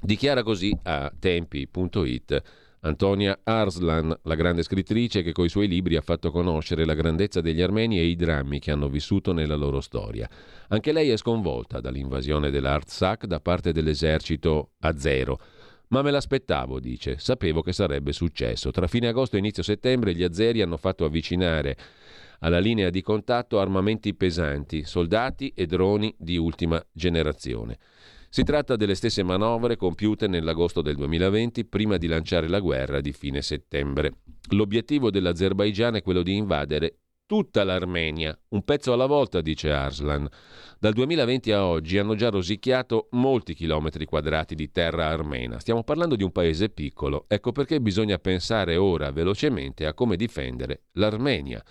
Dichiara 0.00 0.42
così 0.42 0.76
a 0.82 1.12
tempi.it 1.16 2.42
Antonia 2.80 3.40
Arslan, 3.42 4.16
la 4.22 4.34
grande 4.34 4.62
scrittrice 4.62 5.22
che 5.22 5.32
coi 5.32 5.48
suoi 5.48 5.66
libri 5.66 5.96
ha 5.96 6.00
fatto 6.00 6.30
conoscere 6.30 6.84
la 6.84 6.94
grandezza 6.94 7.40
degli 7.40 7.60
armeni 7.60 7.98
e 7.98 8.04
i 8.04 8.14
drammi 8.14 8.60
che 8.60 8.70
hanno 8.70 8.88
vissuto 8.88 9.32
nella 9.32 9.56
loro 9.56 9.80
storia. 9.80 10.28
Anche 10.68 10.92
lei 10.92 11.10
è 11.10 11.16
sconvolta 11.16 11.80
dall'invasione 11.80 12.50
dell'Artsakh 12.50 13.26
da 13.26 13.40
parte 13.40 13.72
dell'esercito 13.72 14.70
azero 14.80 15.40
ma 15.88 16.02
me 16.02 16.10
l'aspettavo, 16.10 16.80
dice. 16.80 17.18
Sapevo 17.18 17.62
che 17.62 17.72
sarebbe 17.72 18.12
successo. 18.12 18.70
Tra 18.70 18.86
fine 18.86 19.08
agosto 19.08 19.36
e 19.36 19.38
inizio 19.38 19.62
settembre 19.62 20.14
gli 20.14 20.22
azeri 20.22 20.60
hanno 20.60 20.76
fatto 20.76 21.04
avvicinare 21.04 21.76
alla 22.40 22.58
linea 22.58 22.90
di 22.90 23.02
contatto 23.02 23.58
armamenti 23.58 24.14
pesanti, 24.14 24.84
soldati 24.84 25.52
e 25.54 25.66
droni 25.66 26.14
di 26.18 26.36
ultima 26.36 26.82
generazione. 26.92 27.78
Si 28.30 28.44
tratta 28.44 28.76
delle 28.76 28.94
stesse 28.94 29.22
manovre 29.22 29.76
compiute 29.76 30.26
nell'agosto 30.28 30.82
del 30.82 30.96
2020 30.96 31.64
prima 31.64 31.96
di 31.96 32.06
lanciare 32.06 32.46
la 32.46 32.60
guerra 32.60 33.00
di 33.00 33.12
fine 33.12 33.40
settembre. 33.40 34.18
L'obiettivo 34.50 35.10
dell'Azerbaigian 35.10 35.96
è 35.96 36.02
quello 36.02 36.22
di 36.22 36.36
invadere 36.36 36.98
tutta 37.28 37.62
l'Armenia, 37.62 38.36
un 38.48 38.64
pezzo 38.64 38.90
alla 38.90 39.04
volta, 39.04 39.42
dice 39.42 39.70
Arslan. 39.70 40.26
Dal 40.80 40.94
2020 40.94 41.52
a 41.52 41.66
oggi 41.66 41.98
hanno 41.98 42.14
già 42.14 42.30
rosicchiato 42.30 43.08
molti 43.10 43.52
chilometri 43.52 44.06
quadrati 44.06 44.54
di 44.54 44.70
terra 44.70 45.08
armena. 45.08 45.58
Stiamo 45.58 45.84
parlando 45.84 46.16
di 46.16 46.22
un 46.22 46.32
paese 46.32 46.70
piccolo, 46.70 47.26
ecco 47.28 47.52
perché 47.52 47.82
bisogna 47.82 48.18
pensare 48.18 48.76
ora 48.76 49.12
velocemente 49.12 49.84
a 49.84 49.92
come 49.92 50.16
difendere 50.16 50.84
l'Armenia. 50.92 51.62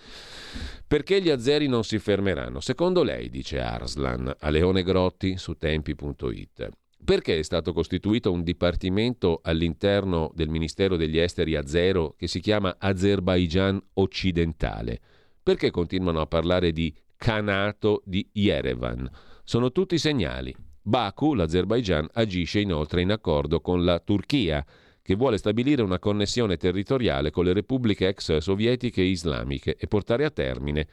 Perché 0.86 1.20
gli 1.20 1.28
azeri 1.28 1.66
non 1.66 1.82
si 1.82 1.98
fermeranno? 1.98 2.60
Secondo 2.60 3.02
lei, 3.02 3.28
dice 3.28 3.58
Arslan 3.58 4.32
a 4.38 4.50
Leone 4.50 4.84
Grotti 4.84 5.36
su 5.38 5.54
tempi.it. 5.54 6.68
Perché 7.04 7.36
è 7.36 7.42
stato 7.42 7.72
costituito 7.72 8.30
un 8.30 8.44
dipartimento 8.44 9.40
all'interno 9.42 10.30
del 10.34 10.50
Ministero 10.50 10.96
degli 10.96 11.18
Esteri 11.18 11.56
azero 11.56 12.14
che 12.16 12.28
si 12.28 12.38
chiama 12.38 12.76
Azerbaijan 12.78 13.82
occidentale? 13.94 15.00
Perché 15.48 15.70
continuano 15.70 16.20
a 16.20 16.26
parlare 16.26 16.72
di 16.72 16.94
Khanato 17.16 18.02
di 18.04 18.28
Yerevan. 18.32 19.10
Sono 19.44 19.72
tutti 19.72 19.96
segnali. 19.96 20.54
Baku, 20.82 21.32
l'Azerbaigian, 21.32 22.06
agisce 22.12 22.60
inoltre 22.60 23.00
in 23.00 23.12
accordo 23.12 23.62
con 23.62 23.82
la 23.82 23.98
Turchia, 23.98 24.62
che 25.00 25.14
vuole 25.14 25.38
stabilire 25.38 25.80
una 25.80 25.98
connessione 25.98 26.58
territoriale 26.58 27.30
con 27.30 27.46
le 27.46 27.54
repubbliche 27.54 28.08
ex 28.08 28.36
sovietiche 28.36 29.00
e 29.00 29.06
islamiche 29.06 29.74
e 29.78 29.86
portare 29.86 30.26
a 30.26 30.30
termine 30.30 30.86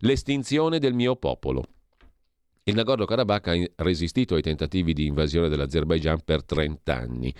l'estinzione 0.00 0.78
del 0.78 0.92
mio 0.92 1.16
popolo. 1.16 1.64
Il 2.64 2.74
Nagorno-Karabakh 2.74 3.46
ha 3.48 3.82
resistito 3.82 4.34
ai 4.34 4.42
tentativi 4.42 4.92
di 4.92 5.06
invasione 5.06 5.48
dell'Azerbaigian 5.48 6.20
per 6.22 6.44
30 6.44 6.94
anni. 6.94 7.34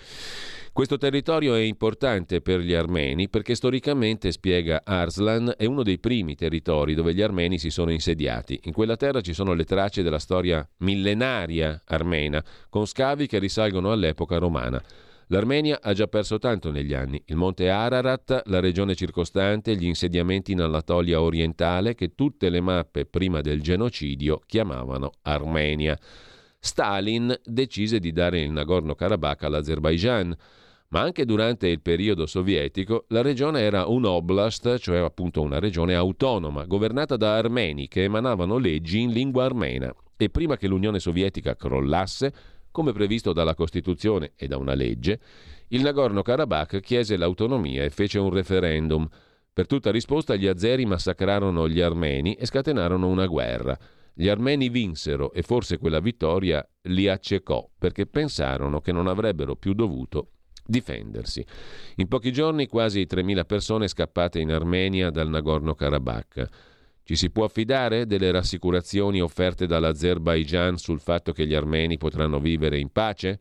Questo 0.73 0.97
territorio 0.97 1.53
è 1.53 1.59
importante 1.59 2.41
per 2.41 2.59
gli 2.61 2.73
armeni 2.73 3.29
perché 3.29 3.53
storicamente, 3.53 4.31
spiega 4.31 4.81
Arslan, 4.83 5.53
è 5.55 5.65
uno 5.65 5.83
dei 5.83 5.99
primi 5.99 6.33
territori 6.33 6.95
dove 6.95 7.13
gli 7.13 7.21
armeni 7.21 7.59
si 7.59 7.69
sono 7.69 7.91
insediati. 7.91 8.59
In 8.63 8.73
quella 8.73 8.95
terra 8.95 9.21
ci 9.21 9.33
sono 9.33 9.53
le 9.53 9.65
tracce 9.65 10.01
della 10.01 10.17
storia 10.17 10.67
millenaria 10.77 11.79
armena, 11.85 12.43
con 12.69 12.87
scavi 12.87 13.27
che 13.27 13.37
risalgono 13.37 13.91
all'epoca 13.91 14.39
romana. 14.39 14.81
L'Armenia 15.27 15.77
ha 15.79 15.93
già 15.93 16.07
perso 16.07 16.39
tanto 16.39 16.71
negli 16.71 16.95
anni. 16.95 17.21
Il 17.27 17.35
monte 17.35 17.69
Ararat, 17.69 18.41
la 18.45 18.59
regione 18.59 18.95
circostante, 18.95 19.75
gli 19.75 19.85
insediamenti 19.85 20.53
in 20.53 20.61
Anatolia 20.61 21.21
orientale 21.21 21.93
che 21.93 22.15
tutte 22.15 22.49
le 22.49 22.61
mappe 22.61 23.05
prima 23.05 23.41
del 23.41 23.61
genocidio 23.61 24.41
chiamavano 24.47 25.11
Armenia. 25.21 25.95
Stalin 26.59 27.31
decise 27.43 27.99
di 27.99 28.11
dare 28.11 28.41
il 28.41 28.51
Nagorno-Karabakh 28.51 29.43
all'Azerbaigian 29.43 30.35
ma 30.93 31.01
anche 31.01 31.25
durante 31.25 31.67
il 31.67 31.81
periodo 31.81 32.27
sovietico 32.27 33.05
la 33.07 33.23
regione 33.23 33.61
era 33.61 33.87
un 33.87 34.05
oblast, 34.05 34.77
cioè 34.77 34.99
appunto 34.99 35.41
una 35.41 35.57
regione 35.57 35.95
autonoma, 35.95 36.65
governata 36.65 37.17
da 37.17 37.35
armeni 37.35 37.87
che 37.87 38.03
emanavano 38.03 38.59
leggi 38.59 38.99
in 38.99 39.11
lingua 39.11 39.45
armena. 39.45 39.91
E 40.15 40.29
prima 40.29 40.55
che 40.55 40.67
l'Unione 40.67 40.99
Sovietica 40.99 41.55
crollasse, 41.55 42.31
come 42.69 42.91
previsto 42.91 43.33
dalla 43.33 43.55
Costituzione 43.55 44.33
e 44.35 44.45
da 44.45 44.57
una 44.57 44.75
legge, 44.75 45.19
il 45.69 45.81
Nagorno-Karabakh 45.81 46.79
chiese 46.79 47.17
l'autonomia 47.17 47.83
e 47.83 47.89
fece 47.89 48.19
un 48.19 48.29
referendum. 48.29 49.07
Per 49.51 49.65
tutta 49.65 49.89
risposta 49.89 50.35
gli 50.35 50.45
azeri 50.45 50.85
massacrarono 50.85 51.67
gli 51.67 51.81
armeni 51.81 52.35
e 52.35 52.45
scatenarono 52.45 53.07
una 53.07 53.25
guerra. 53.25 53.75
Gli 54.13 54.27
armeni 54.27 54.69
vinsero 54.69 55.33
e 55.33 55.41
forse 55.41 55.79
quella 55.79 55.99
vittoria 55.99 56.63
li 56.83 57.07
accecò 57.07 57.67
perché 57.79 58.05
pensarono 58.05 58.79
che 58.79 58.91
non 58.91 59.07
avrebbero 59.07 59.55
più 59.55 59.73
dovuto 59.73 60.27
difendersi. 60.65 61.45
In 61.95 62.07
pochi 62.07 62.31
giorni 62.31 62.67
quasi 62.67 63.07
3.000 63.09 63.45
persone 63.45 63.87
scappate 63.87 64.39
in 64.39 64.51
Armenia 64.51 65.09
dal 65.09 65.29
Nagorno-Karabakh. 65.29 66.47
Ci 67.03 67.15
si 67.15 67.29
può 67.31 67.43
affidare 67.43 68.05
delle 68.05 68.31
rassicurazioni 68.31 69.21
offerte 69.21 69.67
dall'Azerbaigian 69.67 70.77
sul 70.77 71.01
fatto 71.01 71.33
che 71.33 71.45
gli 71.45 71.53
armeni 71.53 71.97
potranno 71.97 72.39
vivere 72.39 72.79
in 72.79 72.91
pace? 72.91 73.39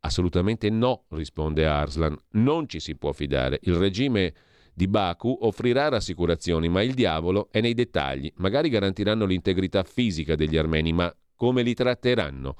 Assolutamente 0.00 0.68
no, 0.68 1.04
risponde 1.10 1.64
Arslan. 1.64 2.16
Non 2.32 2.68
ci 2.68 2.80
si 2.80 2.96
può 2.96 3.12
fidare. 3.12 3.60
Il 3.62 3.74
regime 3.74 4.34
di 4.74 4.88
Baku 4.88 5.36
offrirà 5.42 5.88
rassicurazioni, 5.88 6.68
ma 6.68 6.82
il 6.82 6.94
diavolo 6.94 7.48
è 7.50 7.60
nei 7.60 7.74
dettagli. 7.74 8.32
Magari 8.36 8.68
garantiranno 8.68 9.26
l'integrità 9.26 9.82
fisica 9.82 10.34
degli 10.34 10.56
armeni, 10.56 10.92
ma 10.92 11.12
come 11.34 11.62
li 11.62 11.74
tratteranno? 11.74 12.56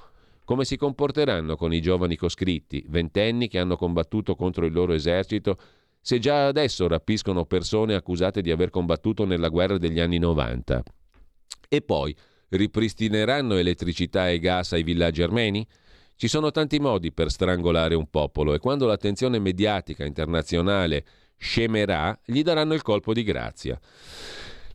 Come 0.49 0.65
si 0.65 0.79
comporteranno 0.79 1.57
con 1.57 1.75
i 1.75 1.83
giovani 1.83 2.17
coscritti, 2.17 2.83
ventenni 2.89 3.49
che 3.49 3.59
hanno 3.59 3.77
combattuto 3.77 4.35
contro 4.35 4.65
il 4.65 4.73
loro 4.73 4.95
esercito, 4.95 5.59
se 6.01 6.19
già 6.19 6.47
adesso 6.47 6.89
rapiscono 6.89 7.45
persone 7.45 7.95
accusate 7.95 8.41
di 8.41 8.51
aver 8.51 8.71
combattuto 8.71 9.27
nella 9.27 9.51
guerra 9.51 9.77
degli 9.77 10.01
anni 10.01 10.17
90? 10.17 10.83
E 11.69 11.83
poi 11.83 12.17
ripristineranno 12.49 13.57
elettricità 13.57 14.31
e 14.31 14.39
gas 14.39 14.73
ai 14.73 14.85
villaggi 14.85 15.21
armeni? 15.21 15.67
Ci 16.17 16.29
sono 16.29 16.51
tanti 16.51 16.79
modi 16.79 17.13
per 17.13 17.31
strangolare 17.31 17.95
un 17.95 18.09
popolo 18.09 18.55
e 18.55 18.59
quando 18.59 18.87
l'attenzione 18.87 19.39
mediatica 19.39 20.07
internazionale 20.07 21.05
scemerà, 21.37 22.19
gli 22.25 22.41
daranno 22.43 22.73
il 22.73 22.81
colpo 22.81 23.13
di 23.13 23.23
grazia. 23.23 23.79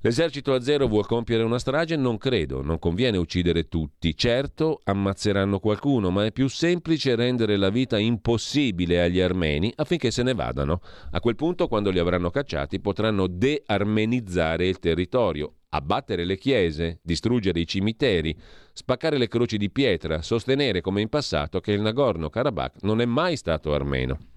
L'esercito 0.06 0.54
azero 0.54 0.90
vuol 0.90 1.06
compiere 1.06 1.44
una 1.44 1.60
strage? 1.60 1.96
Non 1.96 2.18
credo, 2.18 2.62
non 2.62 2.78
conviene 2.78 3.16
uccidere 3.16 3.70
tutti. 3.70 4.14
Certo, 4.18 4.82
ammazzeranno 4.84 5.60
qualcuno, 5.60 6.10
ma 6.10 6.26
è 6.26 6.34
più 6.34 6.50
semplice 6.50 7.16
rendere 7.16 7.56
la 7.56 7.70
vita 7.70 7.98
impossibile 7.98 9.02
agli 9.02 9.22
armeni 9.22 9.72
affinché 9.74 10.12
se 10.12 10.22
ne 10.22 10.34
vadano. 10.34 10.82
A 11.12 11.22
quel 11.22 11.38
punto, 11.38 11.70
quando 11.70 11.90
li 11.90 12.00
avranno 12.00 12.32
cacciati, 12.32 12.82
potranno 12.82 13.28
de-armenizzare 13.28 14.68
il 14.68 14.80
territorio, 14.80 15.54
abbattere 15.70 16.26
le 16.26 16.38
chiese, 16.38 17.00
distruggere 17.02 17.62
i 17.62 17.66
cimiteri, 17.66 18.38
spaccare 18.74 19.18
le 19.18 19.30
croci 19.30 19.56
di 19.56 19.72
pietra, 19.72 20.22
sostenere 20.22 20.82
come 20.82 21.00
in 21.00 21.08
passato 21.08 21.62
che 21.62 21.72
il 21.72 21.80
Nagorno-Karabakh 21.80 22.82
non 22.82 23.00
è 23.00 23.06
mai 23.06 23.38
stato 23.38 23.74
armeno. 23.74 24.33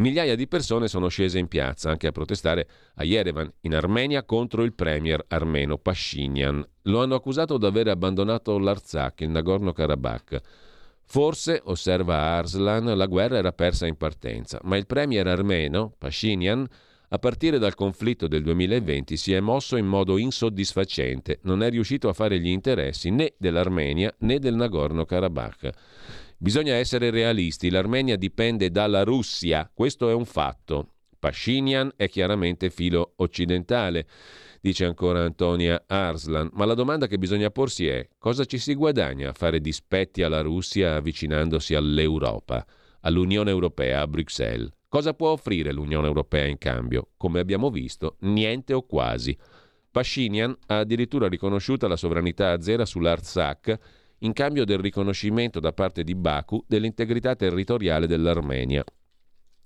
Migliaia 0.00 0.34
di 0.34 0.48
persone 0.48 0.88
sono 0.88 1.08
scese 1.08 1.38
in 1.38 1.46
piazza 1.46 1.90
anche 1.90 2.06
a 2.06 2.12
protestare 2.12 2.66
a 2.94 3.04
Yerevan, 3.04 3.52
in 3.60 3.74
Armenia, 3.74 4.24
contro 4.24 4.62
il 4.62 4.72
premier 4.72 5.22
armeno 5.28 5.76
Pashinyan. 5.76 6.66
Lo 6.84 7.02
hanno 7.02 7.16
accusato 7.16 7.58
di 7.58 7.66
aver 7.66 7.88
abbandonato 7.88 8.58
l'Arzakh, 8.58 9.20
il 9.20 9.28
Nagorno-Karabakh. 9.28 10.40
Forse, 11.04 11.60
osserva 11.64 12.16
Arslan, 12.16 12.96
la 12.96 13.04
guerra 13.04 13.36
era 13.36 13.52
persa 13.52 13.86
in 13.86 13.96
partenza, 13.96 14.58
ma 14.62 14.78
il 14.78 14.86
premier 14.86 15.26
armeno, 15.26 15.92
Pashinyan, 15.98 16.66
a 17.10 17.18
partire 17.18 17.58
dal 17.58 17.74
conflitto 17.74 18.26
del 18.26 18.42
2020 18.42 19.18
si 19.18 19.34
è 19.34 19.40
mosso 19.40 19.76
in 19.76 19.84
modo 19.84 20.16
insoddisfacente, 20.16 21.40
non 21.42 21.62
è 21.62 21.68
riuscito 21.68 22.08
a 22.08 22.14
fare 22.14 22.40
gli 22.40 22.48
interessi 22.48 23.10
né 23.10 23.34
dell'Armenia 23.36 24.14
né 24.20 24.38
del 24.38 24.54
Nagorno-Karabakh. 24.54 25.70
Bisogna 26.42 26.72
essere 26.72 27.10
realisti, 27.10 27.68
l'Armenia 27.68 28.16
dipende 28.16 28.70
dalla 28.70 29.02
Russia, 29.02 29.70
questo 29.70 30.08
è 30.08 30.14
un 30.14 30.24
fatto. 30.24 30.94
Pashinyan 31.18 31.92
è 31.96 32.08
chiaramente 32.08 32.70
filo 32.70 33.12
occidentale, 33.16 34.06
dice 34.58 34.86
ancora 34.86 35.22
Antonia 35.22 35.84
Arslan, 35.86 36.48
ma 36.54 36.64
la 36.64 36.72
domanda 36.72 37.08
che 37.08 37.18
bisogna 37.18 37.50
porsi 37.50 37.88
è 37.88 38.08
cosa 38.16 38.46
ci 38.46 38.56
si 38.56 38.74
guadagna 38.74 39.28
a 39.28 39.32
fare 39.34 39.60
dispetti 39.60 40.22
alla 40.22 40.40
Russia 40.40 40.94
avvicinandosi 40.94 41.74
all'Europa, 41.74 42.66
all'Unione 43.00 43.50
Europea, 43.50 44.00
a 44.00 44.08
Bruxelles? 44.08 44.70
Cosa 44.88 45.12
può 45.12 45.32
offrire 45.32 45.72
l'Unione 45.72 46.06
Europea 46.06 46.46
in 46.46 46.56
cambio? 46.56 47.10
Come 47.18 47.40
abbiamo 47.40 47.68
visto, 47.68 48.16
niente 48.20 48.72
o 48.72 48.86
quasi. 48.86 49.36
Pashinyan 49.90 50.56
ha 50.68 50.78
addirittura 50.78 51.28
riconosciuta 51.28 51.86
la 51.86 51.96
sovranità 51.96 52.52
azera 52.52 52.86
sull'Artsakh 52.86 53.78
in 54.20 54.32
cambio 54.32 54.64
del 54.64 54.78
riconoscimento 54.78 55.60
da 55.60 55.72
parte 55.72 56.02
di 56.02 56.14
Baku 56.14 56.64
dell'integrità 56.66 57.36
territoriale 57.36 58.06
dell'Armenia. 58.06 58.84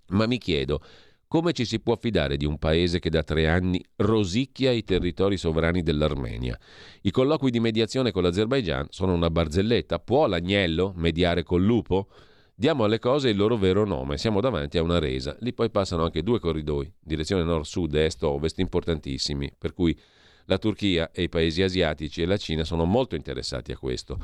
Ma 0.09 0.27
mi 0.27 0.39
chiedo, 0.39 0.81
come 1.27 1.53
ci 1.53 1.65
si 1.65 1.81
può 1.81 1.97
fidare 1.97 2.37
di 2.37 2.45
un 2.45 2.59
paese 2.59 3.01
che 3.01 3.11
da 3.11 3.25
tre 3.25 3.49
anni 3.49 3.85
rosicchia 3.97 4.71
i 4.71 4.85
territori 4.85 5.37
sovrani 5.37 5.83
dell'Armenia? 5.83 6.57
I 7.03 7.11
colloqui 7.11 7.51
di 7.51 7.59
mediazione 7.59 8.13
con 8.13 8.23
l'Azerbaigian 8.23 8.87
sono 8.91 9.15
una 9.15 9.31
barzelletta. 9.31 9.99
Può 9.99 10.27
l'agnello 10.27 10.93
mediare 10.95 11.43
col 11.43 11.65
lupo? 11.65 12.09
Diamo 12.55 12.85
alle 12.85 13.01
cose 13.01 13.31
il 13.31 13.37
loro 13.37 13.57
vero 13.57 13.85
nome, 13.85 14.17
siamo 14.17 14.41
davanti 14.41 14.79
a 14.79 14.83
una 14.83 15.01
resa. 15.01 15.37
Lì 15.41 15.53
poi 15.53 15.71
passano 15.71 16.05
anche 16.05 16.23
due 16.23 16.39
corridoi, 16.39 16.93
direzione 17.01 17.43
nord-sud, 17.43 17.93
est-ovest, 17.97 18.61
importantissimi, 18.61 19.53
per 19.59 19.73
cui 19.73 19.99
la 20.47 20.59
Turchia 20.59 21.11
e 21.13 21.23
i 21.23 21.29
paesi 21.29 21.63
asiatici 21.63 22.23
e 22.23 22.27
la 22.27 22.37
Cina 22.37 22.65
sono 22.65 22.85
molto 22.85 23.15
interessati 23.15 23.73
a 23.73 23.77
questo. 23.77 24.19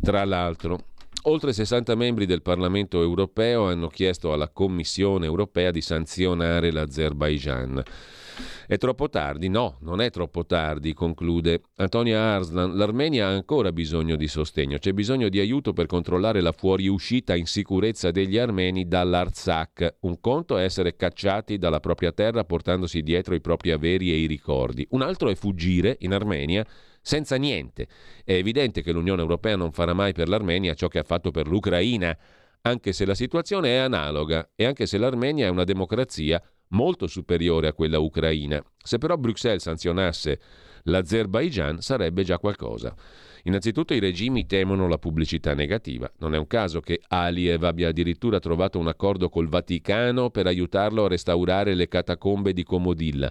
Tra 0.00 0.24
l'altro, 0.24 0.84
oltre 1.22 1.52
60 1.52 1.94
membri 1.94 2.26
del 2.26 2.42
Parlamento 2.42 3.02
europeo 3.02 3.66
hanno 3.68 3.88
chiesto 3.88 4.32
alla 4.32 4.48
Commissione 4.48 5.26
europea 5.26 5.70
di 5.70 5.80
sanzionare 5.80 6.70
l'Azerbaigian. 6.70 7.82
È 8.66 8.76
troppo 8.76 9.08
tardi? 9.08 9.48
No, 9.48 9.78
non 9.80 10.00
è 10.00 10.10
troppo 10.10 10.44
tardi, 10.44 10.92
conclude 10.92 11.62
Antonia 11.76 12.20
Arslan. 12.20 12.76
L'Armenia 12.76 13.26
ha 13.26 13.30
ancora 13.30 13.72
bisogno 13.72 14.16
di 14.16 14.28
sostegno, 14.28 14.78
c'è 14.78 14.92
bisogno 14.92 15.28
di 15.28 15.40
aiuto 15.40 15.72
per 15.72 15.86
controllare 15.86 16.40
la 16.40 16.52
fuoriuscita 16.52 17.34
in 17.34 17.46
sicurezza 17.46 18.10
degli 18.10 18.38
armeni 18.38 18.86
dall'Artsakh. 18.86 19.96
Un 20.00 20.20
conto 20.20 20.56
è 20.56 20.64
essere 20.64 20.96
cacciati 20.96 21.58
dalla 21.58 21.80
propria 21.80 22.12
terra 22.12 22.44
portandosi 22.44 23.02
dietro 23.02 23.34
i 23.34 23.40
propri 23.40 23.70
averi 23.70 24.10
e 24.12 24.16
i 24.16 24.26
ricordi. 24.26 24.86
Un 24.90 25.02
altro 25.02 25.28
è 25.28 25.34
fuggire 25.34 25.96
in 26.00 26.12
Armenia 26.12 26.66
senza 27.00 27.36
niente. 27.36 27.88
È 28.24 28.32
evidente 28.32 28.82
che 28.82 28.92
l'Unione 28.92 29.22
Europea 29.22 29.56
non 29.56 29.72
farà 29.72 29.94
mai 29.94 30.12
per 30.12 30.28
l'Armenia 30.28 30.74
ciò 30.74 30.88
che 30.88 30.98
ha 30.98 31.04
fatto 31.04 31.30
per 31.30 31.48
l'Ucraina, 31.48 32.16
anche 32.62 32.92
se 32.92 33.06
la 33.06 33.14
situazione 33.14 33.70
è 33.70 33.76
analoga 33.76 34.50
e 34.54 34.66
anche 34.66 34.86
se 34.86 34.98
l'Armenia 34.98 35.46
è 35.46 35.50
una 35.50 35.64
democrazia 35.64 36.42
molto 36.68 37.06
superiore 37.06 37.68
a 37.68 37.72
quella 37.72 37.98
ucraina. 37.98 38.62
Se 38.82 38.98
però 38.98 39.16
Bruxelles 39.16 39.62
sanzionasse 39.62 40.40
l'Azerbaigian 40.84 41.80
sarebbe 41.80 42.24
già 42.24 42.38
qualcosa. 42.38 42.94
Innanzitutto 43.44 43.94
i 43.94 43.98
regimi 43.98 44.46
temono 44.46 44.88
la 44.88 44.98
pubblicità 44.98 45.54
negativa. 45.54 46.10
Non 46.18 46.34
è 46.34 46.38
un 46.38 46.46
caso 46.46 46.80
che 46.80 47.00
Aliyev 47.06 47.62
abbia 47.64 47.88
addirittura 47.88 48.40
trovato 48.40 48.78
un 48.78 48.88
accordo 48.88 49.28
col 49.28 49.48
Vaticano 49.48 50.30
per 50.30 50.46
aiutarlo 50.46 51.04
a 51.04 51.08
restaurare 51.08 51.74
le 51.74 51.88
catacombe 51.88 52.52
di 52.52 52.64
Comodilla. 52.64 53.30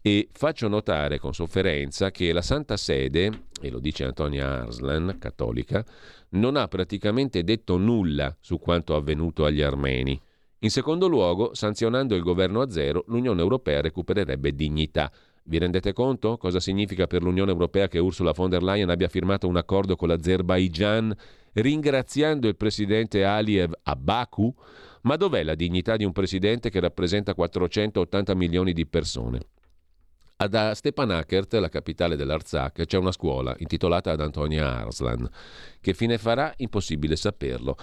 E 0.00 0.28
faccio 0.32 0.66
notare 0.66 1.20
con 1.20 1.32
sofferenza 1.32 2.10
che 2.10 2.32
la 2.32 2.42
Santa 2.42 2.76
Sede, 2.76 3.44
e 3.60 3.70
lo 3.70 3.78
dice 3.78 4.04
Antonia 4.04 4.62
Arslan, 4.62 5.16
cattolica, 5.20 5.84
non 6.30 6.56
ha 6.56 6.66
praticamente 6.66 7.44
detto 7.44 7.76
nulla 7.76 8.36
su 8.40 8.58
quanto 8.58 8.96
avvenuto 8.96 9.44
agli 9.44 9.62
armeni. 9.62 10.20
In 10.64 10.70
secondo 10.70 11.08
luogo, 11.08 11.54
sanzionando 11.54 12.14
il 12.14 12.22
governo 12.22 12.60
a 12.60 12.70
zero, 12.70 13.02
l'Unione 13.08 13.40
Europea 13.40 13.80
recupererebbe 13.80 14.54
dignità. 14.54 15.10
Vi 15.42 15.58
rendete 15.58 15.92
conto 15.92 16.36
cosa 16.36 16.60
significa 16.60 17.08
per 17.08 17.20
l'Unione 17.20 17.50
Europea 17.50 17.88
che 17.88 17.98
Ursula 17.98 18.30
von 18.30 18.48
der 18.48 18.62
Leyen 18.62 18.88
abbia 18.88 19.08
firmato 19.08 19.48
un 19.48 19.56
accordo 19.56 19.96
con 19.96 20.06
l'Azerbaigian 20.06 21.12
ringraziando 21.54 22.46
il 22.46 22.54
presidente 22.54 23.24
Aliyev 23.24 23.72
a 23.82 23.96
Baku? 23.96 24.54
Ma 25.00 25.16
dov'è 25.16 25.42
la 25.42 25.56
dignità 25.56 25.96
di 25.96 26.04
un 26.04 26.12
presidente 26.12 26.70
che 26.70 26.78
rappresenta 26.78 27.34
480 27.34 28.32
milioni 28.36 28.72
di 28.72 28.86
persone? 28.86 29.40
Ad 30.36 30.70
Stepanakert, 30.72 31.54
la 31.54 31.68
capitale 31.68 32.14
dell'Arzak, 32.14 32.84
c'è 32.84 32.98
una 32.98 33.12
scuola 33.12 33.52
intitolata 33.58 34.12
ad 34.12 34.20
Antonia 34.20 34.78
Arslan. 34.78 35.28
Che 35.80 35.92
fine 35.92 36.18
farà? 36.18 36.52
Impossibile 36.58 37.16
saperlo. 37.16 37.76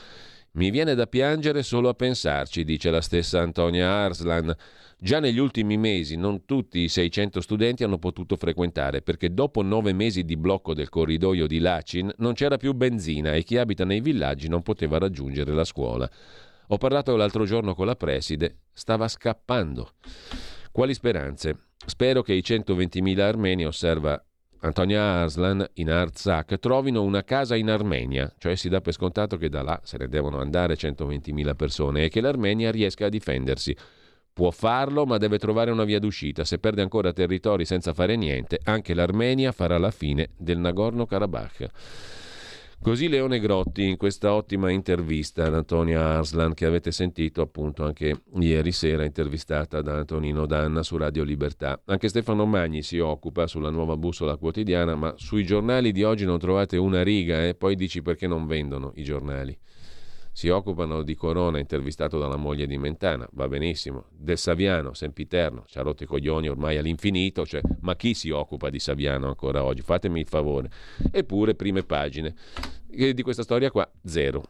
Mi 0.54 0.72
viene 0.72 0.96
da 0.96 1.06
piangere 1.06 1.62
solo 1.62 1.90
a 1.90 1.94
pensarci, 1.94 2.64
dice 2.64 2.90
la 2.90 3.02
stessa 3.02 3.40
Antonia 3.42 3.90
Arslan. 3.90 4.56
Già 4.98 5.20
negli 5.20 5.38
ultimi 5.38 5.78
mesi 5.78 6.18
non 6.18 6.44
tutti 6.46 6.80
i 6.80 6.90
600 6.90 7.40
studenti 7.40 7.84
hanno 7.84 8.00
potuto 8.00 8.36
frequentare 8.36 9.02
perché 9.02 9.34
dopo 9.34 9.62
nove 9.62 9.94
mesi 9.94 10.24
di 10.24 10.36
blocco 10.36 10.74
del 10.74 10.90
corridoio 10.90 11.48
di 11.48 11.60
Lachin 11.60 12.12
non 12.18 12.34
c'era 12.34 12.58
più 12.58 12.74
benzina 12.74 13.34
e 13.34 13.44
chi 13.44 13.58
abita 13.58 13.86
nei 13.86 14.02
villaggi 14.02 14.50
non 14.50 14.62
poteva 14.62 14.98
raggiungere 14.98 15.54
la 15.54 15.64
scuola. 15.64 16.10
Ho 16.68 16.78
parlato 16.78 17.16
l'altro 17.16 17.46
giorno 17.46 17.74
con 17.76 17.86
la 17.86 17.96
preside, 17.96 18.58
stava 18.74 19.08
scappando. 19.08 19.94
Quali 20.72 20.94
speranze? 20.94 21.68
Spero 21.86 22.22
che 22.22 22.34
i 22.34 22.44
120.000 22.46 23.20
armeni, 23.20 23.66
osserva 23.66 24.22
Antonia 24.62 25.22
Arslan 25.22 25.66
in 25.76 25.90
Artsakh 25.90 26.60
trovino 26.60 27.02
una 27.04 27.24
casa 27.24 27.56
in 27.56 27.70
Armenia, 27.70 28.34
cioè 28.38 28.56
si 28.56 28.68
dà 28.68 28.82
per 28.82 28.94
scontato 28.94 29.38
che 29.38 29.48
da 29.48 29.62
là 29.62 29.80
se 29.84 29.98
ne 29.98 30.10
devono 30.10 30.40
andare 30.40 30.74
120.000 30.74 31.56
persone 31.56 32.04
e 32.04 32.10
che 32.10 32.20
l'Armenia 32.20 32.70
riesca 32.70 33.06
a 33.06 33.10
difendersi. 33.10 33.76
Può 34.34 34.52
farlo, 34.52 35.06
ma 35.06 35.18
deve 35.18 35.38
trovare 35.38 35.72
una 35.72 35.86
via 35.86 36.00
d'uscita. 36.00 36.44
Se 36.44 36.60
perde 36.60 36.82
ancora 36.82 37.14
territori 37.14 37.64
senza 37.64 37.94
fare 37.94 38.18
niente, 38.18 38.60
anche 38.64 38.94
l'Armenia 38.94 39.54
farà 39.54 39.78
la 39.78 39.92
fine 39.92 40.30
del 40.38 40.58
Nagorno-Karabakh. 40.58 41.68
Così 42.82 43.10
Leone 43.10 43.42
Grotti 43.42 43.86
in 43.86 43.98
questa 43.98 44.34
ottima 44.34 44.72
intervista 44.72 45.44
ad 45.44 45.54
Antonia 45.54 46.18
Arslan 46.18 46.54
che 46.54 46.66
avete 46.66 46.92
sentito 46.94 47.42
appunto 47.42 47.84
anche 47.84 48.22
ieri 48.40 48.72
sera 48.72 49.04
intervistata 49.04 49.82
da 49.82 49.98
Antonino 49.98 50.46
Danna 50.46 50.82
su 50.82 50.96
Radio 50.96 51.24
Libertà. 51.26 51.82
Anche 51.86 52.08
Stefano 52.08 52.46
Magni 52.46 52.82
si 52.82 52.98
occupa 53.00 53.48
sulla 53.48 53.70
nuova 53.70 53.98
bussola 53.98 54.38
quotidiana, 54.38 54.96
ma 54.96 55.14
sui 55.18 55.44
giornali 55.44 55.92
di 55.92 56.04
oggi 56.04 56.24
non 56.24 56.40
trovate 56.40 56.78
una 56.78 57.04
riga 57.04 57.44
e 57.44 57.50
eh? 57.50 57.56
poi 57.56 57.76
dici 57.76 58.02
perché 58.02 58.28
non 58.28 58.48
vendono 58.48 58.94
i 58.96 59.04
giornali 59.04 59.56
si 60.32 60.50
occupano 60.50 61.04
di 61.04 61.16
Corona, 61.16 61.60
intervistato 61.60 62.18
dalla 62.18 62.38
moglie 62.38 62.68
di 62.68 62.78
Mentana, 62.78 63.28
va 63.34 63.48
benissimo, 63.48 64.06
del 64.12 64.38
Saviano, 64.38 64.94
sempiterno, 64.94 65.64
ci 65.68 65.78
ha 65.78 65.82
rotto 65.82 66.04
i 66.04 66.08
coglioni 66.08 66.48
ormai 66.48 66.78
all'infinito, 66.78 67.46
cioè, 67.46 67.62
ma 67.82 67.96
chi 67.96 68.14
si 68.14 68.30
occupa 68.30 68.70
di 68.70 68.80
Saviano 68.80 69.28
ancora 69.28 69.64
oggi? 69.64 69.82
Fatemi 69.82 70.22
il 70.22 70.28
favore. 70.28 70.70
Eppure, 71.12 71.56
prime 71.56 71.84
pagine 71.84 72.36
e 72.90 73.14
di 73.14 73.22
questa 73.22 73.44
storia 73.44 73.72
qua, 73.72 73.90
zero. 74.04 74.44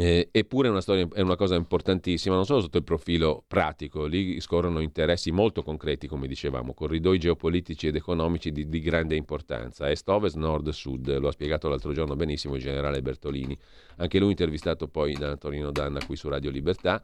Eh, 0.00 0.28
eppure 0.30 0.68
è 0.68 0.70
una, 0.70 0.80
storia, 0.80 1.08
è 1.12 1.22
una 1.22 1.34
cosa 1.34 1.56
importantissima, 1.56 2.36
non 2.36 2.44
solo 2.44 2.60
sotto 2.60 2.76
il 2.76 2.84
profilo 2.84 3.42
pratico, 3.44 4.06
lì 4.06 4.40
scorrono 4.40 4.78
interessi 4.78 5.32
molto 5.32 5.64
concreti, 5.64 6.06
come 6.06 6.28
dicevamo, 6.28 6.72
corridoi 6.72 7.18
geopolitici 7.18 7.88
ed 7.88 7.96
economici 7.96 8.52
di, 8.52 8.68
di 8.68 8.78
grande 8.78 9.16
importanza, 9.16 9.90
est-ovest, 9.90 10.36
nord-sud, 10.36 11.18
lo 11.18 11.26
ha 11.26 11.32
spiegato 11.32 11.68
l'altro 11.68 11.92
giorno 11.92 12.14
benissimo 12.14 12.54
il 12.54 12.62
generale 12.62 13.02
Bertolini, 13.02 13.58
anche 13.96 14.20
lui 14.20 14.30
intervistato 14.30 14.86
poi 14.86 15.14
da 15.14 15.30
Antonino 15.30 15.72
Danna 15.72 15.98
qui 16.06 16.14
su 16.14 16.28
Radio 16.28 16.50
Libertà. 16.50 17.02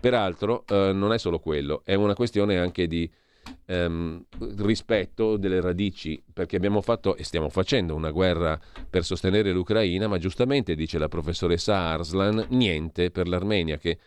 Peraltro 0.00 0.62
eh, 0.68 0.92
non 0.92 1.12
è 1.12 1.18
solo 1.18 1.40
quello, 1.40 1.82
è 1.84 1.94
una 1.94 2.14
questione 2.14 2.56
anche 2.56 2.86
di 2.86 3.10
ehm, 3.66 4.24
rispetto 4.56 5.36
delle 5.36 5.60
radici, 5.60 6.22
perché 6.32 6.56
abbiamo 6.56 6.80
fatto 6.80 7.16
e 7.16 7.24
stiamo 7.24 7.48
facendo 7.48 7.94
una 7.94 8.10
guerra 8.10 8.58
per 8.88 9.04
sostenere 9.04 9.52
l'Ucraina, 9.52 10.08
ma 10.08 10.18
giustamente 10.18 10.74
dice 10.74 10.98
la 10.98 11.08
professoressa 11.08 11.76
Arslan, 11.76 12.46
niente 12.50 13.10
per 13.10 13.28
l'Armenia, 13.28 13.78
che 13.78 13.98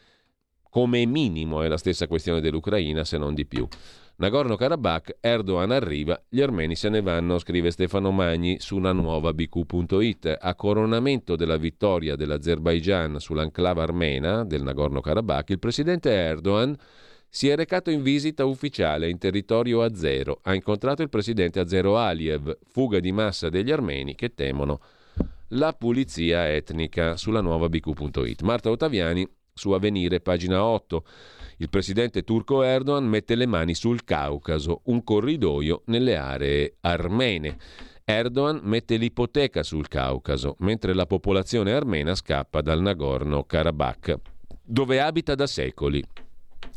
come 0.69 1.05
minimo 1.05 1.61
è 1.61 1.67
la 1.67 1.77
stessa 1.77 2.07
questione 2.07 2.39
dell'Ucraina, 2.39 3.03
se 3.03 3.17
non 3.17 3.33
di 3.33 3.45
più. 3.45 3.67
Nagorno-Karabakh, 4.15 5.17
Erdogan 5.19 5.71
arriva, 5.71 6.21
gli 6.29 6.41
armeni 6.41 6.75
se 6.75 6.89
ne 6.89 7.01
vanno, 7.01 7.39
scrive 7.39 7.71
Stefano 7.71 8.11
Magni 8.11 8.59
su 8.59 8.77
una 8.77 8.93
nuova 8.93 9.33
bq.it. 9.33 10.37
A 10.39 10.55
coronamento 10.55 11.35
della 11.35 11.57
vittoria 11.57 12.15
dell'Azerbaigian 12.15 13.19
sull'enclave 13.19 13.81
armena 13.81 14.45
del 14.45 14.61
Nagorno-Karabakh, 14.61 15.49
il 15.49 15.59
presidente 15.59 16.11
Erdogan 16.11 16.77
si 17.33 17.47
è 17.47 17.55
recato 17.55 17.89
in 17.89 18.03
visita 18.03 18.43
ufficiale 18.43 19.09
in 19.09 19.17
territorio 19.17 19.83
azero. 19.83 20.41
Ha 20.43 20.53
incontrato 20.53 21.01
il 21.01 21.07
presidente 21.07 21.61
azero 21.61 21.97
Aliyev, 21.97 22.57
fuga 22.67 22.99
di 22.99 23.13
massa 23.13 23.47
degli 23.47 23.71
armeni 23.71 24.15
che 24.15 24.33
temono 24.33 24.81
la 25.53 25.71
pulizia 25.71 26.51
etnica 26.51 27.15
sulla 27.15 27.39
nuova 27.39 27.69
bq.it. 27.69 28.41
Marta 28.41 28.69
Ottaviani 28.69 29.25
su 29.53 29.71
Avvenire, 29.71 30.19
pagina 30.19 30.61
8. 30.61 31.05
Il 31.59 31.69
presidente 31.69 32.23
turco 32.23 32.63
Erdogan 32.63 33.05
mette 33.05 33.35
le 33.35 33.45
mani 33.45 33.75
sul 33.75 34.03
Caucaso, 34.03 34.81
un 34.85 35.01
corridoio 35.01 35.83
nelle 35.85 36.17
aree 36.17 36.75
armene. 36.81 37.57
Erdogan 38.03 38.59
mette 38.63 38.97
l'ipoteca 38.97 39.63
sul 39.63 39.87
Caucaso, 39.87 40.57
mentre 40.59 40.93
la 40.93 41.05
popolazione 41.05 41.71
armena 41.71 42.13
scappa 42.13 42.59
dal 42.59 42.81
Nagorno-Karabakh, 42.81 44.15
dove 44.63 44.99
abita 44.99 45.33
da 45.33 45.47
secoli. 45.47 46.03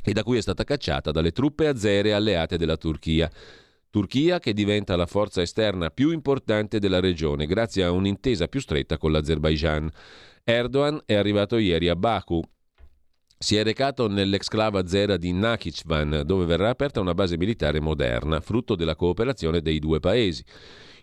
E 0.04 0.12
da 0.12 0.22
cui 0.22 0.36
è 0.36 0.42
stata 0.42 0.64
cacciata 0.64 1.10
dalle 1.10 1.32
truppe 1.32 1.66
azere 1.66 2.12
alleate 2.12 2.58
della 2.58 2.76
Turchia. 2.76 3.30
Turchia 3.88 4.38
che 4.40 4.52
diventa 4.52 4.96
la 4.96 5.06
forza 5.06 5.40
esterna 5.40 5.90
più 5.90 6.10
importante 6.10 6.78
della 6.78 7.00
regione 7.00 7.46
grazie 7.46 7.84
a 7.84 7.90
un'intesa 7.90 8.48
più 8.48 8.60
stretta 8.60 8.98
con 8.98 9.12
l'Azerbaijan. 9.12 9.88
Erdogan 10.42 11.00
è 11.06 11.14
arrivato 11.14 11.56
ieri 11.56 11.88
a 11.88 11.96
Baku. 11.96 12.42
Si 13.38 13.56
è 13.56 13.62
recato 13.62 14.08
nell'exclave 14.08 14.78
azera 14.78 15.16
di 15.16 15.32
Nakhichevan, 15.32 16.22
dove 16.24 16.44
verrà 16.44 16.70
aperta 16.70 17.00
una 17.00 17.14
base 17.14 17.36
militare 17.36 17.80
moderna, 17.80 18.40
frutto 18.40 18.74
della 18.74 18.96
cooperazione 18.96 19.60
dei 19.60 19.78
due 19.78 20.00
paesi. 20.00 20.44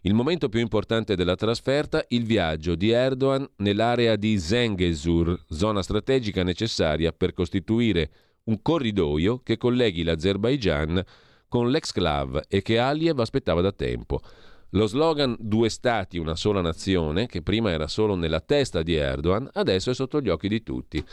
Il 0.02 0.14
momento 0.14 0.50
più 0.50 0.60
importante 0.60 1.16
della 1.16 1.36
trasferta, 1.36 2.04
il 2.10 2.24
viaggio 2.26 2.76
di 2.76 2.90
Erdogan 2.90 3.48
nell'area 3.58 4.16
di 4.16 4.38
Zengezur, 4.40 5.46
zona 5.50 5.84
strategica 5.84 6.44
necessaria 6.44 7.12
per 7.12 7.34
costituire 7.34 8.10
un 8.52 8.62
corridoio 8.62 9.40
che 9.44 9.58
colleghi 9.58 10.04
l'Azerbaigian 10.04 11.02
con 11.48 11.70
l'exclave 11.70 12.46
e 12.48 12.62
che 12.62 12.80
Aliyev 12.80 13.20
aspettava 13.20 13.62
da 13.62 13.72
tempo. 13.72 14.22
Lo 14.72 14.86
slogan 14.88 15.36
Due 15.40 15.70
Stati, 15.70 16.18
una 16.18 16.36
sola 16.36 16.62
nazione, 16.62 17.28
che 17.28 17.42
prima 17.42 17.72
era 17.72 17.88
solo 17.88 18.16
nella 18.16 18.40
testa 18.40 18.84
di 18.84 18.96
Erdogan, 18.96 19.50
adesso 19.54 19.90
è 19.90 19.94
sotto 19.94 20.22
gli 20.22 20.30
occhi 20.30 20.48
di 20.48 20.64
tutti. 20.64 21.04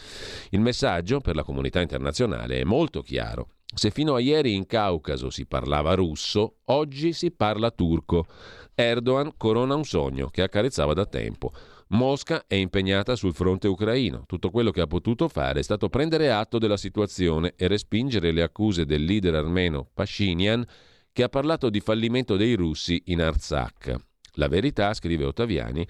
Il 0.51 0.61
messaggio 0.61 1.21
per 1.21 1.35
la 1.35 1.43
comunità 1.43 1.81
internazionale 1.81 2.61
è 2.61 2.65
molto 2.65 3.03
chiaro. 3.03 3.49
Se 3.75 3.91
fino 3.91 4.15
a 4.15 4.21
ieri 4.21 4.55
in 4.55 4.67
Caucaso 4.67 5.31
si 5.31 5.45
parlava 5.47 5.95
russo, 5.95 6.59
oggi 6.67 7.13
si 7.13 7.33
parla 7.33 7.71
turco. 7.71 8.27
Erdogan 8.75 9.33
corona 9.37 9.75
un 9.75 9.85
sogno 9.85 10.29
che 10.29 10.43
accarezzava 10.43 10.95
da 10.95 11.05
tempo. 11.05 11.53
Mosca 11.89 12.45
è 12.47 12.55
impegnata 12.55 13.17
sul 13.17 13.33
fronte 13.33 13.67
ucraino. 13.67 14.25
Tutto 14.27 14.51
quello 14.51 14.71
che 14.71 14.83
ha 14.83 14.87
potuto 14.87 15.29
fare 15.29 15.61
è 15.61 15.63
stato 15.63 15.89
prendere 15.89 16.31
atto 16.31 16.59
della 16.59 16.77
situazione 16.77 17.55
e 17.57 17.67
respingere 17.67 18.31
le 18.31 18.43
accuse 18.43 18.85
del 18.85 19.05
leader 19.05 19.35
armeno 19.35 19.89
Pashinyan 19.95 20.67
che 21.13 21.23
ha 21.23 21.29
parlato 21.29 21.71
di 21.71 21.81
fallimento 21.81 22.37
dei 22.37 22.55
russi 22.55 23.03
in 23.07 23.23
Artsakh. 23.23 23.95
La 24.35 24.49
verità, 24.49 24.93
scrive 24.93 25.25
Ottaviani, 25.25 25.87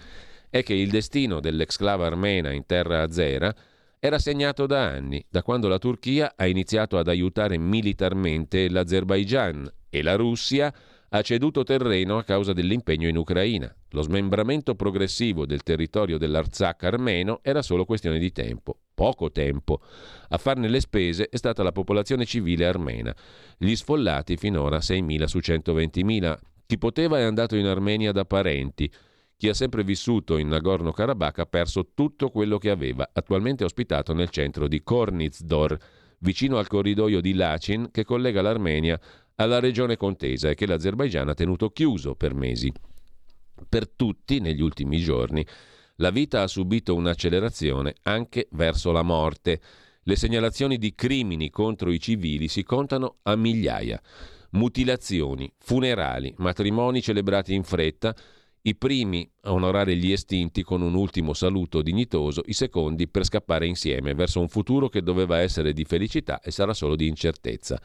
è 0.48 0.62
che 0.62 0.74
il 0.74 0.90
destino 0.90 1.40
dell'exclava 1.40 2.06
armena 2.06 2.52
in 2.52 2.64
terra 2.64 3.02
azera 3.02 3.54
era 3.98 4.20
segnato 4.20 4.66
da 4.66 4.86
anni, 4.86 5.24
da 5.28 5.42
quando 5.42 5.66
la 5.66 5.78
Turchia 5.78 6.34
ha 6.36 6.46
iniziato 6.46 6.96
ad 6.96 7.08
aiutare 7.08 7.58
militarmente 7.58 8.70
l'Azerbaigian 8.70 9.70
e 9.90 10.02
la 10.02 10.14
Russia 10.14 10.72
ha 11.08 11.22
ceduto 11.22 11.64
terreno 11.64 12.18
a 12.18 12.22
causa 12.22 12.52
dell'impegno 12.52 13.08
in 13.08 13.16
Ucraina. 13.16 13.74
Lo 13.92 14.02
smembramento 14.02 14.74
progressivo 14.74 15.46
del 15.46 15.62
territorio 15.62 16.18
dell'Artsakh 16.18 16.82
armeno 16.82 17.40
era 17.42 17.62
solo 17.62 17.86
questione 17.86 18.18
di 18.18 18.30
tempo, 18.32 18.76
poco 18.92 19.30
tempo. 19.30 19.80
A 20.28 20.36
farne 20.36 20.68
le 20.68 20.80
spese 20.80 21.28
è 21.30 21.36
stata 21.36 21.62
la 21.62 21.72
popolazione 21.72 22.26
civile 22.26 22.66
armena. 22.66 23.14
Gli 23.56 23.74
sfollati 23.74 24.36
finora 24.36 24.78
6.000 24.78 25.24
su 25.24 25.38
120.000. 25.38 26.38
Chi 26.66 26.76
poteva 26.76 27.18
è 27.18 27.22
andato 27.22 27.56
in 27.56 27.64
Armenia 27.64 28.12
da 28.12 28.26
parenti. 28.26 28.92
Chi 29.38 29.48
ha 29.48 29.54
sempre 29.54 29.84
vissuto 29.84 30.36
in 30.36 30.48
Nagorno-Karabakh 30.48 31.38
ha 31.38 31.46
perso 31.46 31.92
tutto 31.94 32.28
quello 32.28 32.58
che 32.58 32.68
aveva, 32.68 33.08
attualmente 33.10 33.64
ospitato 33.64 34.12
nel 34.12 34.28
centro 34.28 34.68
di 34.68 34.82
Kornizdor, 34.82 35.78
vicino 36.18 36.58
al 36.58 36.66
corridoio 36.66 37.22
di 37.22 37.32
Lachin 37.32 37.90
che 37.90 38.04
collega 38.04 38.42
l'Armenia 38.42 39.00
alla 39.36 39.60
regione 39.60 39.96
contesa 39.96 40.50
e 40.50 40.54
che 40.54 40.66
l'Azerbaigian 40.66 41.28
ha 41.28 41.34
tenuto 41.34 41.70
chiuso 41.70 42.16
per 42.16 42.34
mesi. 42.34 42.70
Per 43.68 43.88
tutti, 43.88 44.40
negli 44.40 44.60
ultimi 44.60 44.98
giorni, 44.98 45.46
la 45.96 46.10
vita 46.10 46.42
ha 46.42 46.46
subito 46.46 46.94
un'accelerazione 46.94 47.94
anche 48.02 48.48
verso 48.52 48.92
la 48.92 49.02
morte. 49.02 49.60
Le 50.02 50.16
segnalazioni 50.16 50.78
di 50.78 50.94
crimini 50.94 51.50
contro 51.50 51.90
i 51.90 51.98
civili 51.98 52.48
si 52.48 52.62
contano 52.62 53.16
a 53.22 53.34
migliaia. 53.36 54.00
Mutilazioni, 54.50 55.52
funerali, 55.58 56.32
matrimoni 56.38 57.02
celebrati 57.02 57.54
in 57.54 57.64
fretta, 57.64 58.14
i 58.62 58.74
primi 58.76 59.28
a 59.42 59.52
onorare 59.52 59.96
gli 59.96 60.10
estinti 60.12 60.62
con 60.62 60.82
un 60.82 60.94
ultimo 60.94 61.32
saluto 61.32 61.82
dignitoso, 61.82 62.42
i 62.46 62.52
secondi 62.52 63.08
per 63.08 63.24
scappare 63.24 63.66
insieme 63.66 64.14
verso 64.14 64.40
un 64.40 64.48
futuro 64.48 64.88
che 64.88 65.02
doveva 65.02 65.40
essere 65.40 65.72
di 65.72 65.84
felicità 65.84 66.40
e 66.40 66.50
sarà 66.50 66.74
solo 66.74 66.96
di 66.96 67.06
incertezza. 67.06 67.80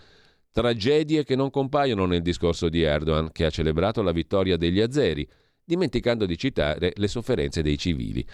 Tragedie 0.51 1.23
che 1.23 1.35
non 1.35 1.49
compaiono 1.49 2.05
nel 2.05 2.21
discorso 2.21 2.69
di 2.69 2.81
Erdogan, 2.81 3.31
che 3.31 3.45
ha 3.45 3.49
celebrato 3.49 4.01
la 4.01 4.11
vittoria 4.11 4.55
degli 4.55 4.79
azeri, 4.79 5.27
dimenticando 5.63 6.25
di 6.25 6.37
citare 6.37 6.93
le 6.95 7.07
sofferenze 7.07 7.61
dei 7.61 7.77
civili. 7.77 8.25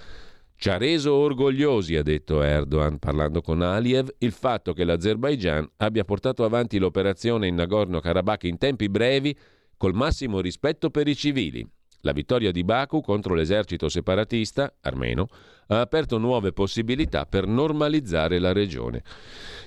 Ci 0.56 0.70
ha 0.70 0.78
reso 0.78 1.14
orgogliosi, 1.14 1.96
ha 1.96 2.04
detto 2.04 2.42
Erdogan 2.42 3.00
parlando 3.00 3.42
con 3.42 3.62
Aliyev, 3.62 4.16
il 4.18 4.34
fatto 4.34 4.74
che 4.74 4.84
l'Azerbaigian 4.84 5.66
abbia 5.78 6.04
portato 6.04 6.44
avanti 6.44 6.80
l'operazione 6.80 7.48
in 7.48 7.56
Nagorno-Karabakh 7.56 8.44
in 8.44 8.58
tempi 8.58 8.90
brevi 8.90 9.38
col 9.78 9.94
massimo 9.94 10.42
rispetto 10.42 10.90
per 10.90 11.08
i 11.08 11.16
civili. 11.16 11.66
La 12.02 12.12
vittoria 12.14 12.52
di 12.52 12.64
Baku 12.64 13.02
contro 13.02 13.34
l'esercito 13.34 13.90
separatista 13.90 14.74
armeno 14.82 15.28
ha 15.68 15.82
aperto 15.82 16.18
nuove 16.18 16.54
possibilità 16.54 17.26
per 17.26 17.46
normalizzare 17.46 18.40
la 18.40 18.54
regione. 18.54 19.04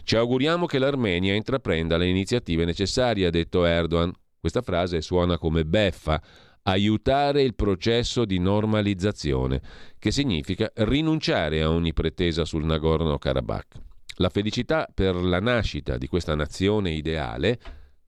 Ci 0.03 0.17
auguriamo 0.17 0.67
che 0.67 0.79
l'Armenia 0.79 1.35
intraprenda 1.35 1.97
le 1.97 2.07
iniziative 2.07 2.65
necessarie, 2.65 3.27
ha 3.27 3.31
detto 3.31 3.65
Erdogan. 3.65 4.13
Questa 4.39 4.63
frase 4.63 5.01
suona 5.03 5.39
come 5.39 5.65
beffa. 5.65 6.21
Aiutare 6.65 7.43
il 7.43 7.55
processo 7.55 8.25
di 8.25 8.39
normalizzazione, 8.39 9.61
che 9.99 10.13
significa 10.13 10.71
rinunciare 10.75 11.63
a 11.63 11.71
ogni 11.71 11.93
pretesa 11.93 12.45
sul 12.45 12.65
Nagorno-Karabakh. 12.65 13.81
La 14.17 14.29
felicità 14.29 14.89
per 14.93 15.17
la 15.17 15.41
nascita 15.41 15.99
di 15.99 16.07
questa 16.07 16.35
nazione 16.35 16.93
ideale, 16.93 17.59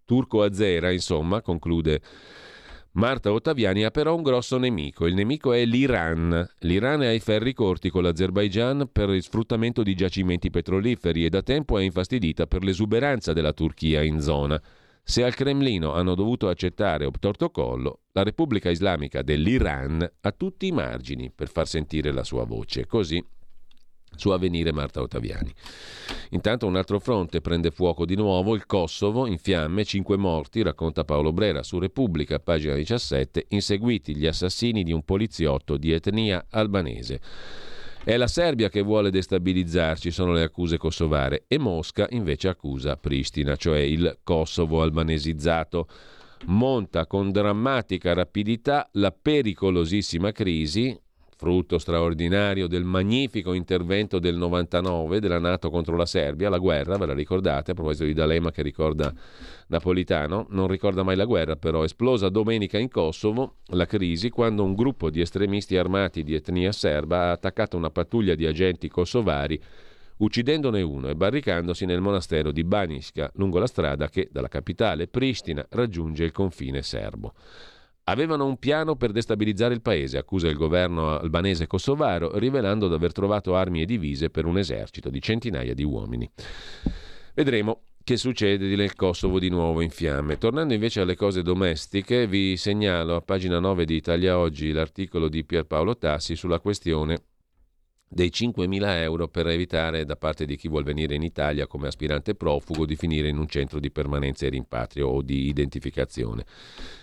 turco-azera, 0.04 0.92
insomma, 0.92 1.40
conclude 1.40 2.00
Marta 2.92 3.32
Ottaviani 3.32 3.82
ha 3.82 3.90
però 3.90 4.14
un 4.14 4.22
grosso 4.22 4.56
nemico. 4.56 5.06
Il 5.06 5.14
nemico 5.14 5.52
è 5.52 5.64
l'Iran. 5.64 6.48
L'Iran 6.60 7.02
è 7.02 7.08
ai 7.08 7.18
ferri 7.18 7.52
corti 7.52 7.90
con 7.90 8.04
l'Azerbaigian 8.04 8.88
per 8.92 9.08
il 9.08 9.22
sfruttamento 9.22 9.82
di 9.82 9.96
giacimenti 9.96 10.48
petroliferi 10.48 11.24
e 11.24 11.28
da 11.28 11.42
tempo 11.42 11.76
è 11.76 11.82
infastidita 11.82 12.46
per 12.46 12.62
l'esuberanza 12.62 13.32
della 13.32 13.52
Turchia 13.52 14.00
in 14.02 14.20
zona. 14.20 14.62
Se 15.06 15.22
al 15.22 15.34
Cremlino 15.34 15.92
hanno 15.92 16.14
dovuto 16.14 16.48
accettare 16.48 17.04
obtorto 17.04 17.50
collo, 17.50 18.00
la 18.12 18.22
Repubblica 18.22 18.70
Islamica 18.70 19.20
dell'Iran 19.20 20.10
ha 20.22 20.32
tutti 20.32 20.66
i 20.66 20.72
margini 20.72 21.30
per 21.30 21.50
far 21.50 21.68
sentire 21.68 22.10
la 22.10 22.24
sua 22.24 22.44
voce. 22.44 22.86
Così 22.86 23.22
su 24.16 24.30
Avvenire 24.30 24.72
Marta 24.72 25.02
Ottaviani. 25.02 25.52
Intanto 26.30 26.66
un 26.66 26.76
altro 26.76 27.00
fronte 27.00 27.42
prende 27.42 27.70
fuoco 27.70 28.06
di 28.06 28.14
nuovo, 28.14 28.54
il 28.54 28.64
Kosovo 28.64 29.26
in 29.26 29.36
fiamme, 29.36 29.84
cinque 29.84 30.16
morti, 30.16 30.62
racconta 30.62 31.04
Paolo 31.04 31.32
Brera 31.34 31.62
su 31.62 31.78
Repubblica, 31.78 32.38
pagina 32.38 32.74
17, 32.74 33.46
inseguiti 33.50 34.16
gli 34.16 34.26
assassini 34.26 34.84
di 34.84 34.92
un 34.92 35.02
poliziotto 35.02 35.76
di 35.76 35.92
etnia 35.92 36.46
albanese. 36.48 37.20
È 38.06 38.18
la 38.18 38.26
Serbia 38.26 38.68
che 38.68 38.82
vuole 38.82 39.10
destabilizzarci, 39.10 40.10
sono 40.10 40.32
le 40.32 40.42
accuse 40.42 40.76
kosovare, 40.76 41.44
e 41.48 41.56
Mosca 41.56 42.06
invece 42.10 42.48
accusa 42.48 42.98
Pristina, 42.98 43.56
cioè 43.56 43.78
il 43.78 44.18
Kosovo 44.22 44.82
albanesizzato. 44.82 45.88
Monta 46.48 47.06
con 47.06 47.32
drammatica 47.32 48.12
rapidità 48.12 48.86
la 48.92 49.10
pericolosissima 49.10 50.32
crisi, 50.32 50.94
frutto 51.44 51.76
straordinario 51.76 52.66
del 52.66 52.84
magnifico 52.84 53.52
intervento 53.52 54.18
del 54.18 54.34
99 54.34 55.20
della 55.20 55.38
Nato 55.38 55.68
contro 55.68 55.94
la 55.94 56.06
Serbia, 56.06 56.48
la 56.48 56.56
guerra, 56.56 56.96
ve 56.96 57.04
la 57.04 57.12
ricordate, 57.12 57.72
a 57.72 57.74
proposito 57.74 58.04
di 58.04 58.14
D'Alema 58.14 58.50
che 58.50 58.62
ricorda 58.62 59.12
Napolitano, 59.66 60.46
non 60.48 60.68
ricorda 60.68 61.02
mai 61.02 61.16
la 61.16 61.26
guerra, 61.26 61.56
però 61.56 61.84
esplosa 61.84 62.30
domenica 62.30 62.78
in 62.78 62.88
Kosovo 62.88 63.56
la 63.72 63.84
crisi 63.84 64.30
quando 64.30 64.64
un 64.64 64.74
gruppo 64.74 65.10
di 65.10 65.20
estremisti 65.20 65.76
armati 65.76 66.22
di 66.22 66.34
etnia 66.34 66.72
serba 66.72 67.24
ha 67.24 67.32
attaccato 67.32 67.76
una 67.76 67.90
pattuglia 67.90 68.34
di 68.34 68.46
agenti 68.46 68.88
kosovari 68.88 69.60
uccidendone 70.16 70.80
uno 70.80 71.08
e 71.08 71.14
barricandosi 71.14 71.84
nel 71.84 72.00
monastero 72.00 72.52
di 72.52 72.64
Baniska, 72.64 73.30
lungo 73.34 73.58
la 73.58 73.66
strada 73.66 74.08
che 74.08 74.28
dalla 74.32 74.48
capitale 74.48 75.08
Pristina 75.08 75.66
raggiunge 75.70 76.24
il 76.24 76.32
confine 76.32 76.80
serbo. 76.80 77.34
Avevano 78.04 78.44
un 78.44 78.58
piano 78.58 78.96
per 78.96 79.12
destabilizzare 79.12 79.72
il 79.72 79.80
paese, 79.80 80.18
accusa 80.18 80.48
il 80.48 80.56
governo 80.56 81.18
albanese 81.18 81.66
kosovaro, 81.66 82.38
rivelando 82.38 82.88
di 82.88 82.94
aver 82.94 83.12
trovato 83.12 83.56
armi 83.56 83.80
e 83.80 83.86
divise 83.86 84.28
per 84.28 84.44
un 84.44 84.58
esercito 84.58 85.08
di 85.08 85.22
centinaia 85.22 85.72
di 85.72 85.84
uomini. 85.84 86.30
Vedremo 87.34 87.80
che 88.04 88.18
succede 88.18 88.76
nel 88.76 88.94
Kosovo 88.94 89.38
di 89.38 89.48
nuovo 89.48 89.80
in 89.80 89.88
fiamme. 89.88 90.36
Tornando 90.36 90.74
invece 90.74 91.00
alle 91.00 91.16
cose 91.16 91.42
domestiche, 91.42 92.26
vi 92.26 92.58
segnalo 92.58 93.16
a 93.16 93.22
pagina 93.22 93.58
9 93.58 93.86
di 93.86 93.96
Italia 93.96 94.38
Oggi 94.38 94.70
l'articolo 94.72 95.28
di 95.28 95.42
Pierpaolo 95.42 95.96
Tassi 95.96 96.36
sulla 96.36 96.60
questione 96.60 97.22
dei 98.08 98.30
5.000 98.32 99.00
euro 99.00 99.28
per 99.28 99.46
evitare 99.48 100.04
da 100.04 100.16
parte 100.16 100.44
di 100.46 100.56
chi 100.56 100.68
vuole 100.68 100.84
venire 100.84 101.14
in 101.14 101.22
Italia 101.22 101.66
come 101.66 101.88
aspirante 101.88 102.34
profugo 102.34 102.86
di 102.86 102.96
finire 102.96 103.28
in 103.28 103.38
un 103.38 103.48
centro 103.48 103.80
di 103.80 103.90
permanenza 103.90 104.46
e 104.46 104.50
rimpatrio 104.50 105.08
o 105.08 105.22
di 105.22 105.48
identificazione. 105.48 106.44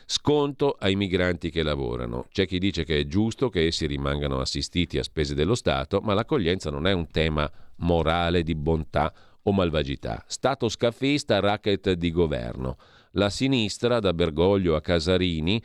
Sconto 0.05 0.75
ai 0.79 0.95
migranti 0.95 1.49
che 1.49 1.63
lavorano. 1.63 2.27
C'è 2.31 2.45
chi 2.45 2.59
dice 2.59 2.83
che 2.83 2.99
è 2.99 3.05
giusto 3.05 3.49
che 3.49 3.67
essi 3.67 3.87
rimangano 3.87 4.39
assistiti 4.39 4.97
a 4.97 5.03
spese 5.03 5.35
dello 5.35 5.55
Stato, 5.55 5.99
ma 6.01 6.13
l'accoglienza 6.13 6.69
non 6.69 6.87
è 6.87 6.93
un 6.93 7.07
tema 7.07 7.49
morale 7.77 8.43
di 8.43 8.55
bontà 8.55 9.13
o 9.43 9.51
malvagità. 9.51 10.23
Stato 10.27 10.69
scaffista, 10.69 11.39
racket 11.39 11.93
di 11.93 12.11
governo. 12.11 12.77
La 13.11 13.29
sinistra, 13.29 13.99
da 13.99 14.13
Bergoglio 14.13 14.75
a 14.75 14.81
Casarini, 14.81 15.61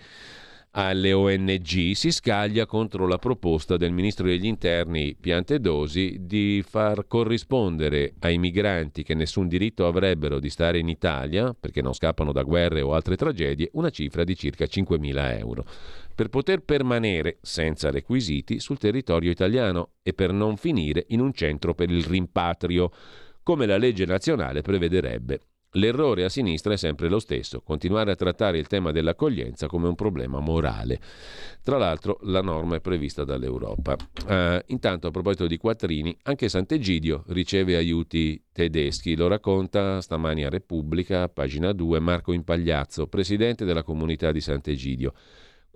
alle 0.78 1.14
ONG 1.14 1.92
si 1.92 2.10
scaglia 2.10 2.66
contro 2.66 3.06
la 3.06 3.16
proposta 3.16 3.78
del 3.78 3.92
ministro 3.92 4.26
degli 4.26 4.44
interni 4.44 5.16
Piantedosi 5.18 6.18
di 6.20 6.62
far 6.66 7.06
corrispondere 7.06 8.12
ai 8.20 8.36
migranti 8.36 9.02
che 9.02 9.14
nessun 9.14 9.48
diritto 9.48 9.86
avrebbero 9.86 10.38
di 10.38 10.50
stare 10.50 10.78
in 10.78 10.88
Italia, 10.90 11.54
perché 11.58 11.80
non 11.80 11.94
scappano 11.94 12.30
da 12.30 12.42
guerre 12.42 12.82
o 12.82 12.92
altre 12.92 13.16
tragedie, 13.16 13.70
una 13.72 13.88
cifra 13.88 14.22
di 14.22 14.36
circa 14.36 14.66
5.000 14.66 15.38
euro, 15.38 15.64
per 16.14 16.28
poter 16.28 16.60
permanere 16.60 17.38
senza 17.40 17.90
requisiti 17.90 18.60
sul 18.60 18.76
territorio 18.76 19.30
italiano 19.30 19.92
e 20.02 20.12
per 20.12 20.32
non 20.32 20.58
finire 20.58 21.06
in 21.08 21.20
un 21.20 21.32
centro 21.32 21.74
per 21.74 21.90
il 21.90 22.04
rimpatrio, 22.04 22.90
come 23.42 23.64
la 23.64 23.78
legge 23.78 24.04
nazionale 24.04 24.60
prevederebbe. 24.60 25.40
L'errore 25.76 26.24
a 26.24 26.28
sinistra 26.28 26.72
è 26.72 26.76
sempre 26.76 27.08
lo 27.08 27.18
stesso, 27.18 27.60
continuare 27.60 28.10
a 28.10 28.16
trattare 28.16 28.58
il 28.58 28.66
tema 28.66 28.92
dell'accoglienza 28.92 29.66
come 29.66 29.88
un 29.88 29.94
problema 29.94 30.40
morale. 30.40 30.98
Tra 31.62 31.76
l'altro 31.76 32.18
la 32.22 32.40
norma 32.40 32.76
è 32.76 32.80
prevista 32.80 33.24
dall'Europa. 33.24 33.96
Uh, 34.26 34.58
intanto 34.66 35.06
a 35.06 35.10
proposito 35.10 35.46
di 35.46 35.58
quattrini, 35.58 36.16
anche 36.22 36.48
Sant'Egidio 36.48 37.24
riceve 37.28 37.76
aiuti 37.76 38.42
tedeschi, 38.52 39.16
lo 39.16 39.28
racconta 39.28 40.00
stamani 40.00 40.44
a 40.44 40.48
Repubblica, 40.48 41.28
pagina 41.28 41.72
2, 41.72 42.00
Marco 42.00 42.32
Impagliazzo, 42.32 43.06
presidente 43.06 43.64
della 43.64 43.82
comunità 43.82 44.32
di 44.32 44.40
Sant'Egidio. 44.40 45.12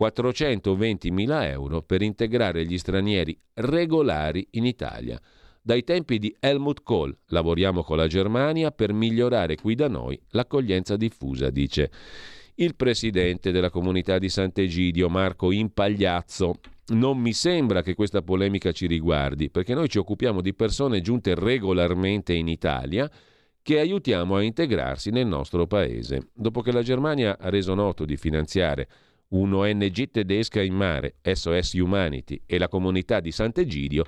420.000 0.01 1.45
euro 1.45 1.83
per 1.83 2.01
integrare 2.01 2.65
gli 2.65 2.79
stranieri 2.79 3.39
regolari 3.55 4.47
in 4.53 4.65
Italia. 4.65 5.21
Dai 5.63 5.85
tempi 5.85 6.19
di 6.19 6.35
Helmut 6.41 6.83
Kohl 6.83 7.15
lavoriamo 7.27 7.83
con 7.83 7.99
la 7.99 8.07
Germania 8.07 8.71
per 8.71 8.95
migliorare 8.95 9.57
qui 9.57 9.75
da 9.75 9.89
noi 9.89 10.19
l'accoglienza 10.31 10.97
diffusa, 10.97 11.51
dice 11.51 11.91
il 12.55 12.75
presidente 12.75 13.53
della 13.53 13.69
comunità 13.69 14.19
di 14.19 14.31
Sant'Egidio, 14.31 15.11
Marco 15.11 15.53
Impagliazzo. 15.53 16.61
Non 16.89 17.19
mi 17.19 17.35
sembra 17.35 17.83
che 17.83 17.95
questa 17.95 18.23
polemica 18.23 18.73
ci 18.73 18.87
riguardi, 18.87 19.51
perché 19.51 19.75
noi 19.75 19.89
ci 19.89 19.99
occupiamo 19.99 20.41
di 20.41 20.55
persone 20.55 21.03
giunte 21.03 21.35
regolarmente 21.35 22.33
in 22.33 22.49
Italia 22.49 23.11
che 23.63 23.79
aiutiamo 23.79 24.37
a 24.37 24.43
integrarsi 24.43 25.11
nel 25.11 25.27
nostro 25.27 25.67
paese. 25.67 26.31
Dopo 26.35 26.63
che 26.63 26.73
la 26.73 26.83
Germania 26.83 27.37
ha 27.39 27.51
reso 27.51 27.75
noto 27.75 28.07
di 28.07 28.17
finanziare 28.17 28.89
un'ONG 29.29 30.11
tedesca 30.11 30.63
in 30.63 30.75
mare, 30.75 31.17
SOS 31.23 31.75
Humanity, 31.75 32.41
e 32.47 32.59
la 32.59 32.69
comunità 32.69 33.21
di 33.21 33.31
Sant'Egidio, 33.31 34.05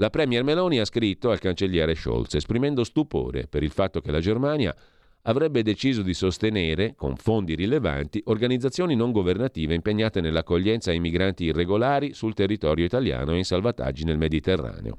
la 0.00 0.10
Premier 0.10 0.44
Meloni 0.44 0.78
ha 0.78 0.84
scritto 0.84 1.30
al 1.30 1.40
cancelliere 1.40 1.94
Scholz 1.94 2.34
esprimendo 2.34 2.84
stupore 2.84 3.48
per 3.48 3.62
il 3.64 3.70
fatto 3.70 4.00
che 4.00 4.12
la 4.12 4.20
Germania 4.20 4.74
avrebbe 5.22 5.62
deciso 5.62 6.02
di 6.02 6.14
sostenere, 6.14 6.94
con 6.94 7.16
fondi 7.16 7.56
rilevanti, 7.56 8.22
organizzazioni 8.26 8.94
non 8.94 9.10
governative 9.10 9.74
impegnate 9.74 10.20
nell'accoglienza 10.20 10.90
ai 10.90 11.00
migranti 11.00 11.44
irregolari 11.44 12.14
sul 12.14 12.32
territorio 12.32 12.84
italiano 12.84 13.32
e 13.32 13.38
in 13.38 13.44
salvataggi 13.44 14.04
nel 14.04 14.18
Mediterraneo. 14.18 14.98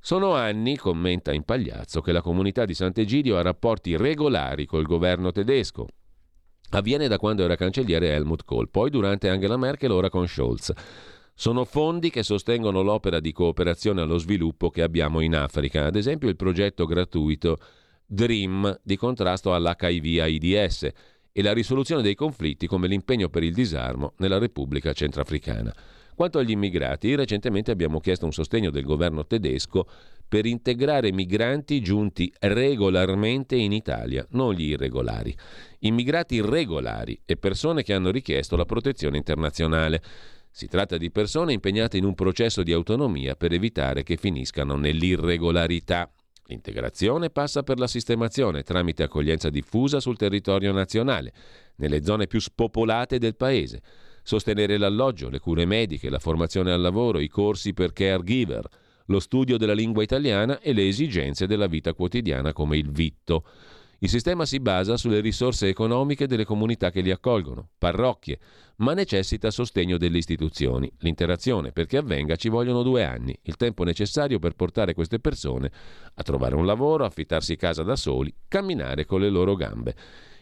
Sono 0.00 0.32
anni, 0.32 0.78
commenta 0.78 1.34
Impagliazzo, 1.34 2.00
che 2.00 2.12
la 2.12 2.22
comunità 2.22 2.64
di 2.64 2.72
Sant'Egidio 2.72 3.36
ha 3.36 3.42
rapporti 3.42 3.96
regolari 3.96 4.64
col 4.64 4.86
governo 4.86 5.30
tedesco. 5.30 5.86
Avviene 6.70 7.06
da 7.06 7.18
quando 7.18 7.44
era 7.44 7.54
cancelliere 7.54 8.08
Helmut 8.08 8.44
Kohl, 8.44 8.70
poi 8.70 8.88
durante 8.88 9.28
Angela 9.28 9.58
Merkel, 9.58 9.90
ora 9.90 10.08
con 10.08 10.26
Scholz. 10.26 10.72
Sono 11.40 11.64
fondi 11.64 12.10
che 12.10 12.22
sostengono 12.22 12.82
l'opera 12.82 13.18
di 13.18 13.32
cooperazione 13.32 14.02
allo 14.02 14.18
sviluppo 14.18 14.68
che 14.68 14.82
abbiamo 14.82 15.20
in 15.20 15.34
Africa, 15.34 15.86
ad 15.86 15.96
esempio 15.96 16.28
il 16.28 16.36
progetto 16.36 16.84
gratuito 16.84 17.56
DREAM 18.04 18.80
di 18.82 18.94
contrasto 18.98 19.54
all'HIV-AIDS 19.54 20.90
e 21.32 21.42
la 21.42 21.54
risoluzione 21.54 22.02
dei 22.02 22.14
conflitti 22.14 22.66
come 22.66 22.88
l'impegno 22.88 23.30
per 23.30 23.42
il 23.42 23.54
disarmo 23.54 24.12
nella 24.18 24.36
Repubblica 24.36 24.92
Centrafricana. 24.92 25.74
Quanto 26.14 26.38
agli 26.38 26.50
immigrati, 26.50 27.14
recentemente 27.14 27.70
abbiamo 27.70 28.00
chiesto 28.00 28.26
un 28.26 28.32
sostegno 28.32 28.68
del 28.68 28.84
governo 28.84 29.26
tedesco 29.26 29.86
per 30.28 30.44
integrare 30.44 31.10
migranti 31.10 31.80
giunti 31.80 32.30
regolarmente 32.38 33.56
in 33.56 33.72
Italia, 33.72 34.26
non 34.32 34.52
gli 34.52 34.72
irregolari. 34.72 35.34
Immigrati 35.78 36.42
regolari 36.42 37.18
e 37.24 37.38
persone 37.38 37.82
che 37.82 37.94
hanno 37.94 38.10
richiesto 38.10 38.56
la 38.56 38.66
protezione 38.66 39.16
internazionale. 39.16 40.02
Si 40.50 40.66
tratta 40.66 40.96
di 40.96 41.10
persone 41.10 41.52
impegnate 41.52 41.96
in 41.96 42.04
un 42.04 42.14
processo 42.14 42.62
di 42.62 42.72
autonomia 42.72 43.36
per 43.36 43.52
evitare 43.52 44.02
che 44.02 44.16
finiscano 44.16 44.76
nell'irregolarità. 44.76 46.10
L'integrazione 46.46 47.30
passa 47.30 47.62
per 47.62 47.78
la 47.78 47.86
sistemazione 47.86 48.64
tramite 48.64 49.04
accoglienza 49.04 49.50
diffusa 49.50 50.00
sul 50.00 50.16
territorio 50.16 50.72
nazionale, 50.72 51.32
nelle 51.76 52.02
zone 52.02 52.26
più 52.26 52.40
spopolate 52.40 53.18
del 53.18 53.36
paese, 53.36 53.80
sostenere 54.24 54.76
l'alloggio, 54.76 55.30
le 55.30 55.38
cure 55.38 55.64
mediche, 55.64 56.10
la 56.10 56.18
formazione 56.18 56.72
al 56.72 56.80
lavoro, 56.80 57.20
i 57.20 57.28
corsi 57.28 57.72
per 57.72 57.92
caregiver, 57.92 58.66
lo 59.06 59.20
studio 59.20 59.56
della 59.56 59.74
lingua 59.74 60.02
italiana 60.02 60.58
e 60.60 60.72
le 60.72 60.88
esigenze 60.88 61.46
della 61.46 61.68
vita 61.68 61.94
quotidiana 61.94 62.52
come 62.52 62.76
il 62.76 62.90
vitto. 62.90 63.44
Il 64.02 64.08
sistema 64.08 64.46
si 64.46 64.60
basa 64.60 64.96
sulle 64.96 65.20
risorse 65.20 65.68
economiche 65.68 66.26
delle 66.26 66.46
comunità 66.46 66.90
che 66.90 67.02
li 67.02 67.10
accolgono, 67.10 67.68
parrocchie, 67.76 68.38
ma 68.76 68.94
necessita 68.94 69.50
sostegno 69.50 69.98
delle 69.98 70.16
istituzioni. 70.16 70.90
L'interazione, 71.00 71.70
perché 71.70 71.98
avvenga, 71.98 72.36
ci 72.36 72.48
vogliono 72.48 72.82
due 72.82 73.04
anni, 73.04 73.38
il 73.42 73.56
tempo 73.56 73.84
necessario 73.84 74.38
per 74.38 74.54
portare 74.54 74.94
queste 74.94 75.20
persone 75.20 75.70
a 76.14 76.22
trovare 76.22 76.54
un 76.54 76.64
lavoro, 76.64 77.04
affittarsi 77.04 77.56
casa 77.56 77.82
da 77.82 77.94
soli, 77.94 78.34
camminare 78.48 79.04
con 79.04 79.20
le 79.20 79.28
loro 79.28 79.54
gambe. 79.54 79.94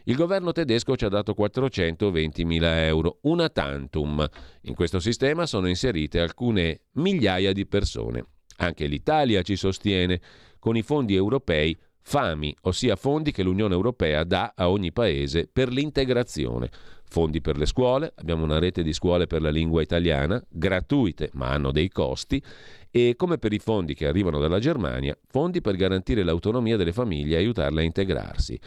Il 0.04 0.14
governo 0.14 0.52
tedesco 0.52 0.96
ci 0.96 1.04
ha 1.04 1.08
dato 1.08 1.34
420.000 1.36 2.62
euro, 2.84 3.18
una 3.22 3.48
tantum. 3.48 4.24
In 4.62 4.74
questo 4.76 5.00
sistema 5.00 5.46
sono 5.46 5.66
inserite 5.66 6.20
alcune 6.20 6.82
migliaia 6.92 7.52
di 7.52 7.66
persone. 7.66 8.24
Anche 8.58 8.86
l'Italia 8.86 9.42
ci 9.42 9.56
sostiene 9.56 10.20
con 10.60 10.76
i 10.76 10.82
fondi 10.82 11.16
europei 11.16 11.76
FAMI, 12.08 12.56
ossia 12.62 12.96
fondi 12.96 13.32
che 13.32 13.42
l'Unione 13.42 13.74
Europea 13.74 14.24
dà 14.24 14.54
a 14.56 14.70
ogni 14.70 14.92
paese 14.92 15.46
per 15.46 15.68
l'integrazione. 15.68 16.70
Fondi 17.06 17.42
per 17.42 17.58
le 17.58 17.66
scuole, 17.66 18.14
abbiamo 18.16 18.44
una 18.44 18.58
rete 18.58 18.82
di 18.82 18.94
scuole 18.94 19.26
per 19.26 19.42
la 19.42 19.50
lingua 19.50 19.82
italiana, 19.82 20.42
gratuite 20.48 21.28
ma 21.34 21.50
hanno 21.50 21.70
dei 21.70 21.90
costi, 21.90 22.42
e 22.90 23.12
come 23.14 23.36
per 23.36 23.52
i 23.52 23.58
fondi 23.58 23.92
che 23.92 24.06
arrivano 24.06 24.38
dalla 24.38 24.58
Germania, 24.58 25.14
fondi 25.26 25.60
per 25.60 25.76
garantire 25.76 26.22
l'autonomia 26.22 26.78
delle 26.78 26.94
famiglie 26.94 27.36
e 27.36 27.40
aiutarle 27.40 27.82
a 27.82 27.84
integrarsi. 27.84 28.58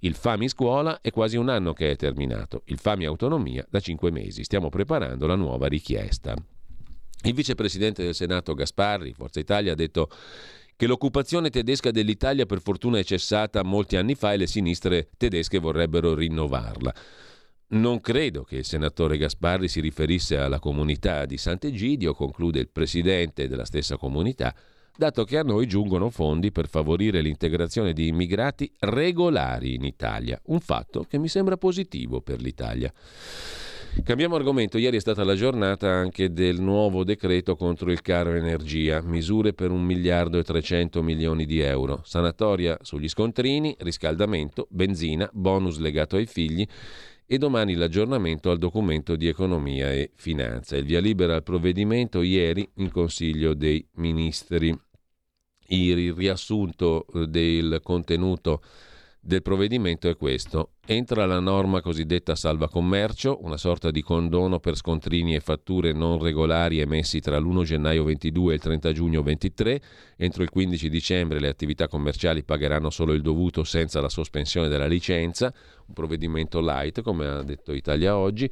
Il 0.00 0.14
FAMI 0.14 0.48
scuola 0.48 1.00
è 1.00 1.12
quasi 1.12 1.36
un 1.36 1.50
anno 1.50 1.74
che 1.74 1.92
è 1.92 1.96
terminato, 1.96 2.62
il 2.64 2.80
FAMI 2.80 3.04
autonomia 3.04 3.64
da 3.70 3.78
cinque 3.78 4.10
mesi. 4.10 4.42
Stiamo 4.42 4.70
preparando 4.70 5.28
la 5.28 5.36
nuova 5.36 5.68
richiesta. 5.68 6.34
Il 7.22 7.34
vicepresidente 7.34 8.02
del 8.02 8.14
Senato 8.14 8.54
Gasparri, 8.54 9.12
Forza 9.12 9.38
Italia, 9.38 9.72
ha 9.72 9.76
detto 9.76 10.08
che 10.78 10.86
l'occupazione 10.86 11.50
tedesca 11.50 11.90
dell'Italia 11.90 12.46
per 12.46 12.60
fortuna 12.60 13.00
è 13.00 13.02
cessata 13.02 13.64
molti 13.64 13.96
anni 13.96 14.14
fa 14.14 14.32
e 14.32 14.36
le 14.36 14.46
sinistre 14.46 15.08
tedesche 15.16 15.58
vorrebbero 15.58 16.14
rinnovarla. 16.14 16.94
Non 17.70 18.00
credo 18.00 18.44
che 18.44 18.58
il 18.58 18.64
senatore 18.64 19.18
Gasparri 19.18 19.66
si 19.66 19.80
riferisse 19.80 20.38
alla 20.38 20.60
comunità 20.60 21.26
di 21.26 21.36
Sant'Egidio, 21.36 22.14
conclude 22.14 22.60
il 22.60 22.68
presidente 22.68 23.48
della 23.48 23.64
stessa 23.64 23.96
comunità, 23.96 24.54
dato 24.96 25.24
che 25.24 25.38
a 25.38 25.42
noi 25.42 25.66
giungono 25.66 26.10
fondi 26.10 26.52
per 26.52 26.68
favorire 26.68 27.22
l'integrazione 27.22 27.92
di 27.92 28.06
immigrati 28.06 28.72
regolari 28.78 29.74
in 29.74 29.82
Italia, 29.82 30.40
un 30.44 30.60
fatto 30.60 31.02
che 31.08 31.18
mi 31.18 31.26
sembra 31.26 31.56
positivo 31.56 32.20
per 32.20 32.40
l'Italia. 32.40 32.92
Cambiamo 34.04 34.36
argomento, 34.36 34.78
ieri 34.78 34.96
è 34.96 35.00
stata 35.00 35.24
la 35.24 35.34
giornata 35.34 35.90
anche 35.90 36.32
del 36.32 36.60
nuovo 36.60 37.04
decreto 37.04 37.56
contro 37.56 37.90
il 37.90 38.00
caro 38.00 38.32
energia, 38.32 39.02
misure 39.02 39.52
per 39.52 39.70
un 39.70 39.82
miliardo 39.82 40.38
e 40.38 40.44
300 40.44 41.02
milioni 41.02 41.44
di 41.44 41.60
euro, 41.60 42.00
sanatoria 42.04 42.78
sugli 42.80 43.08
scontrini, 43.08 43.74
riscaldamento, 43.80 44.66
benzina, 44.70 45.28
bonus 45.32 45.78
legato 45.78 46.16
ai 46.16 46.26
figli 46.26 46.66
e 47.26 47.38
domani 47.38 47.74
l'aggiornamento 47.74 48.50
al 48.50 48.58
documento 48.58 49.16
di 49.16 49.26
economia 49.26 49.92
e 49.92 50.12
finanza. 50.14 50.76
Il 50.76 50.84
via 50.84 51.00
libera 51.00 51.34
al 51.34 51.42
provvedimento 51.42 52.22
ieri 52.22 52.66
in 52.76 52.90
Consiglio 52.90 53.52
dei 53.52 53.86
Ministri. 53.96 54.74
Il 55.70 56.14
riassunto 56.14 57.04
eh, 57.12 57.26
del 57.26 57.80
contenuto 57.82 58.62
del 59.20 59.42
provvedimento 59.42 60.08
è 60.08 60.16
questo. 60.16 60.70
Entra 60.86 61.26
la 61.26 61.40
norma 61.40 61.80
cosiddetta 61.80 62.34
salva 62.34 62.68
commercio, 62.68 63.38
una 63.42 63.56
sorta 63.56 63.90
di 63.90 64.02
condono 64.02 64.58
per 64.58 64.76
scontrini 64.76 65.34
e 65.34 65.40
fatture 65.40 65.92
non 65.92 66.18
regolari 66.22 66.80
emessi 66.80 67.20
tra 67.20 67.38
l'1 67.38 67.62
gennaio 67.62 68.04
22 68.04 68.52
e 68.52 68.54
il 68.54 68.60
30 68.60 68.92
giugno 68.92 69.22
23. 69.22 69.80
Entro 70.16 70.42
il 70.42 70.50
15 70.50 70.88
dicembre 70.88 71.40
le 71.40 71.48
attività 71.48 71.88
commerciali 71.88 72.42
pagheranno 72.42 72.90
solo 72.90 73.12
il 73.12 73.22
dovuto 73.22 73.64
senza 73.64 74.00
la 74.00 74.08
sospensione 74.08 74.68
della 74.68 74.86
licenza, 74.86 75.52
un 75.86 75.94
provvedimento 75.94 76.60
light 76.60 77.02
come 77.02 77.26
ha 77.26 77.42
detto 77.42 77.72
Italia 77.72 78.16
oggi 78.16 78.50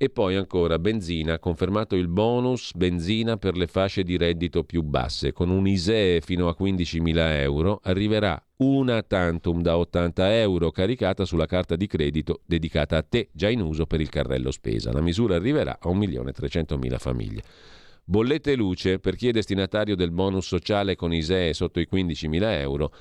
E 0.00 0.10
poi 0.10 0.36
ancora 0.36 0.78
benzina, 0.78 1.40
confermato 1.40 1.96
il 1.96 2.06
bonus 2.06 2.72
benzina 2.72 3.36
per 3.36 3.56
le 3.56 3.66
fasce 3.66 4.04
di 4.04 4.16
reddito 4.16 4.62
più 4.62 4.82
basse. 4.82 5.32
Con 5.32 5.50
un 5.50 5.66
ISEE 5.66 6.20
fino 6.20 6.46
a 6.46 6.54
15.000 6.56 7.16
euro 7.40 7.80
arriverà 7.82 8.40
una 8.58 9.02
tantum 9.02 9.60
da 9.60 9.76
80 9.76 10.36
euro 10.38 10.70
caricata 10.70 11.24
sulla 11.24 11.46
carta 11.46 11.74
di 11.74 11.88
credito 11.88 12.42
dedicata 12.46 12.96
a 12.96 13.02
te, 13.02 13.30
già 13.32 13.48
in 13.48 13.60
uso 13.60 13.86
per 13.86 14.00
il 14.00 14.08
carrello 14.08 14.52
spesa. 14.52 14.92
La 14.92 15.00
misura 15.00 15.34
arriverà 15.34 15.80
a 15.80 15.88
1.300.000 15.90 16.96
famiglie. 16.96 17.42
Bollette 18.04 18.54
luce 18.54 19.00
per 19.00 19.16
chi 19.16 19.26
è 19.26 19.32
destinatario 19.32 19.96
del 19.96 20.12
bonus 20.12 20.46
sociale 20.46 20.94
con 20.94 21.12
ISEE 21.12 21.52
sotto 21.54 21.80
i 21.80 21.88
15.000 21.90 22.42
euro, 22.60 22.92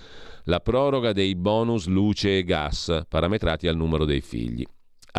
la 0.45 0.61
proroga 0.61 1.13
dei 1.13 1.35
bonus 1.35 1.85
luce 1.85 2.39
e 2.39 2.43
gas 2.43 3.03
parametrati 3.07 3.67
al 3.67 3.77
numero 3.77 4.03
dei 4.03 4.21
figli 4.21 4.65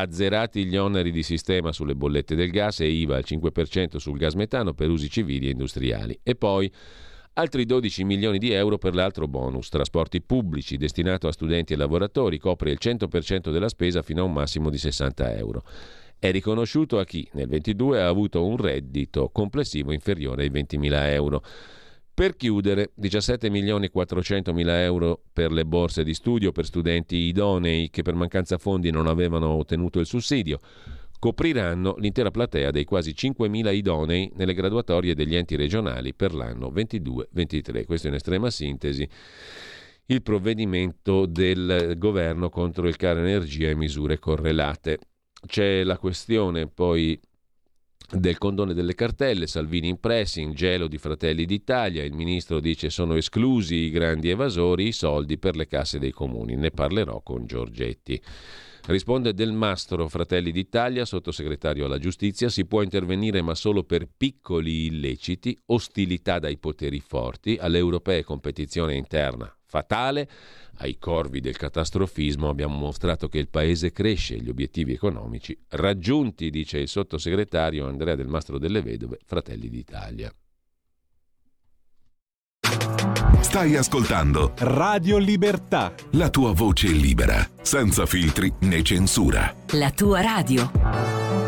azzerati 0.00 0.64
gli 0.64 0.76
oneri 0.76 1.10
di 1.10 1.22
sistema 1.22 1.72
sulle 1.72 1.96
bollette 1.96 2.36
del 2.36 2.50
gas 2.50 2.80
e 2.80 2.88
IVA 2.88 3.16
al 3.16 3.24
5% 3.26 3.96
sul 3.96 4.16
gas 4.16 4.34
metano 4.34 4.72
per 4.72 4.90
usi 4.90 5.10
civili 5.10 5.48
e 5.48 5.50
industriali. 5.50 6.18
E 6.22 6.36
poi 6.36 6.72
altri 7.34 7.64
12 7.64 8.04
milioni 8.04 8.38
di 8.38 8.52
euro 8.52 8.78
per 8.78 8.94
l'altro 8.94 9.26
bonus, 9.26 9.68
trasporti 9.68 10.22
pubblici 10.22 10.76
destinato 10.76 11.26
a 11.26 11.32
studenti 11.32 11.72
e 11.72 11.76
lavoratori, 11.76 12.38
copre 12.38 12.70
il 12.70 12.78
100% 12.80 13.50
della 13.50 13.68
spesa 13.68 14.02
fino 14.02 14.22
a 14.22 14.24
un 14.24 14.32
massimo 14.32 14.70
di 14.70 14.78
60 14.78 15.36
euro. 15.36 15.64
È 16.16 16.30
riconosciuto 16.30 16.98
a 16.98 17.04
chi 17.04 17.28
nel 17.32 17.48
22 17.48 18.00
ha 18.00 18.08
avuto 18.08 18.44
un 18.44 18.56
reddito 18.56 19.30
complessivo 19.30 19.92
inferiore 19.92 20.42
ai 20.42 20.50
20.000 20.50 21.12
euro. 21.12 21.42
Per 22.18 22.34
chiudere, 22.34 22.90
17 22.96 23.48
milioni 23.48 23.86
e 23.86 23.90
400 23.90 24.52
mila 24.52 24.82
euro 24.82 25.22
per 25.32 25.52
le 25.52 25.64
borse 25.64 26.02
di 26.02 26.14
studio 26.14 26.50
per 26.50 26.64
studenti 26.66 27.14
idonei 27.14 27.90
che 27.90 28.02
per 28.02 28.14
mancanza 28.14 28.58
fondi 28.58 28.90
non 28.90 29.06
avevano 29.06 29.50
ottenuto 29.50 30.00
il 30.00 30.06
sussidio. 30.06 30.58
Copriranno 31.20 31.94
l'intera 31.98 32.32
platea 32.32 32.72
dei 32.72 32.84
quasi 32.84 33.12
5.000 33.16 33.72
idonei 33.72 34.32
nelle 34.34 34.54
graduatorie 34.54 35.14
degli 35.14 35.36
enti 35.36 35.54
regionali 35.54 36.12
per 36.12 36.34
l'anno 36.34 36.72
22-23. 36.72 37.84
Questo 37.84 38.08
in 38.08 38.14
estrema 38.14 38.50
sintesi 38.50 39.08
il 40.06 40.20
provvedimento 40.20 41.24
del 41.24 41.94
governo 41.98 42.48
contro 42.48 42.88
il 42.88 42.96
caro 42.96 43.20
energia 43.20 43.68
e 43.68 43.76
misure 43.76 44.18
correlate. 44.18 44.98
C'è 45.46 45.84
la 45.84 45.98
questione 45.98 46.66
poi 46.66 47.16
del 48.10 48.38
condone 48.38 48.72
delle 48.72 48.94
cartelle, 48.94 49.46
Salvini 49.46 49.88
in 49.88 50.00
pressing, 50.00 50.54
gelo 50.54 50.88
di 50.88 50.96
Fratelli 50.96 51.44
d'Italia, 51.44 52.04
il 52.04 52.14
ministro 52.14 52.58
dice 52.58 52.88
sono 52.88 53.14
esclusi 53.14 53.74
i 53.74 53.90
grandi 53.90 54.30
evasori, 54.30 54.88
i 54.88 54.92
soldi 54.92 55.36
per 55.36 55.56
le 55.56 55.66
casse 55.66 55.98
dei 55.98 56.12
comuni, 56.12 56.56
ne 56.56 56.70
parlerò 56.70 57.20
con 57.20 57.44
Giorgetti. 57.44 58.20
Risponde 58.86 59.34
Del 59.34 59.52
Mastro, 59.52 60.08
Fratelli 60.08 60.50
d'Italia, 60.50 61.04
sottosegretario 61.04 61.84
alla 61.84 61.98
giustizia, 61.98 62.48
si 62.48 62.64
può 62.64 62.80
intervenire 62.80 63.42
ma 63.42 63.54
solo 63.54 63.84
per 63.84 64.08
piccoli 64.16 64.86
illeciti, 64.86 65.58
ostilità 65.66 66.38
dai 66.38 66.56
poteri 66.56 67.00
forti, 67.00 67.58
alle 67.60 67.76
europee 67.76 68.24
competizione 68.24 68.94
interna 68.94 69.52
fatale, 69.68 70.28
ai 70.78 70.98
corvi 70.98 71.40
del 71.40 71.56
catastrofismo 71.56 72.48
abbiamo 72.48 72.76
mostrato 72.76 73.28
che 73.28 73.38
il 73.38 73.48
paese 73.48 73.92
cresce 73.92 74.34
e 74.34 74.40
gli 74.40 74.48
obiettivi 74.48 74.92
economici 74.92 75.58
raggiunti, 75.68 76.50
dice 76.50 76.78
il 76.78 76.88
sottosegretario 76.88 77.86
Andrea 77.86 78.14
Del 78.14 78.28
Mastro 78.28 78.58
delle 78.58 78.82
Vedove, 78.82 79.18
Fratelli 79.24 79.68
d'Italia. 79.68 80.32
Stai 83.40 83.76
ascoltando 83.76 84.52
Radio 84.58 85.16
Libertà. 85.16 85.94
La 86.12 86.28
tua 86.28 86.52
voce 86.52 86.88
libera, 86.88 87.48
senza 87.62 88.04
filtri 88.04 88.52
né 88.60 88.82
censura. 88.82 89.54
La 89.72 89.90
tua 89.90 90.20
radio. 90.20 91.47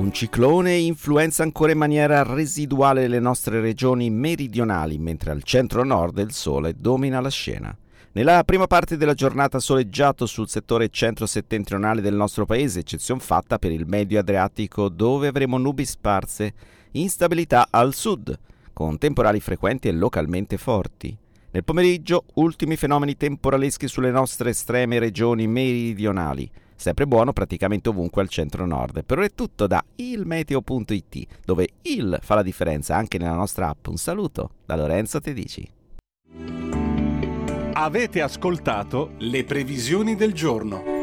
Un 0.00 0.12
ciclone 0.12 0.76
influenza 0.76 1.42
ancora 1.42 1.72
in 1.72 1.78
maniera 1.78 2.22
residuale 2.22 3.06
le 3.06 3.20
nostre 3.20 3.60
regioni 3.60 4.08
meridionali, 4.08 4.96
mentre 4.96 5.30
al 5.30 5.42
centro-nord 5.42 6.16
il 6.20 6.32
sole 6.32 6.72
domina 6.74 7.20
la 7.20 7.28
scena. 7.28 7.76
Nella 8.12 8.42
prima 8.44 8.66
parte 8.66 8.96
della 8.96 9.12
giornata 9.12 9.60
soleggiato 9.60 10.24
sul 10.24 10.48
settore 10.48 10.88
centro-settentrionale 10.88 12.00
del 12.00 12.14
nostro 12.14 12.46
paese, 12.46 12.78
eccezione 12.78 13.20
fatta 13.20 13.58
per 13.58 13.72
il 13.72 13.84
medio 13.86 14.18
Adriatico 14.18 14.88
dove 14.88 15.28
avremo 15.28 15.58
nubi 15.58 15.84
sparse, 15.84 16.54
instabilità 16.92 17.68
al 17.68 17.92
sud, 17.92 18.34
con 18.72 18.96
temporali 18.96 19.38
frequenti 19.38 19.88
e 19.88 19.92
localmente 19.92 20.56
forti. 20.56 21.14
Nel 21.50 21.62
pomeriggio, 21.62 22.24
ultimi 22.36 22.76
fenomeni 22.76 23.18
temporaleschi 23.18 23.86
sulle 23.86 24.10
nostre 24.10 24.48
estreme 24.48 24.98
regioni 24.98 25.46
meridionali. 25.46 26.50
Sempre 26.80 27.06
buono 27.06 27.34
praticamente 27.34 27.90
ovunque 27.90 28.22
al 28.22 28.30
centro-nord. 28.30 29.04
Per 29.04 29.18
ora 29.18 29.26
è 29.26 29.34
tutto 29.34 29.66
da 29.66 29.84
ilmeteo.it, 29.96 31.26
dove 31.44 31.68
il 31.82 32.18
fa 32.22 32.36
la 32.36 32.42
differenza 32.42 32.96
anche 32.96 33.18
nella 33.18 33.34
nostra 33.34 33.68
app. 33.68 33.86
Un 33.88 33.98
saluto 33.98 34.52
da 34.64 34.76
Lorenzo 34.76 35.20
Tedici. 35.20 35.70
Avete 37.74 38.22
ascoltato 38.22 39.10
le 39.18 39.44
previsioni 39.44 40.14
del 40.14 40.32
giorno. 40.32 40.99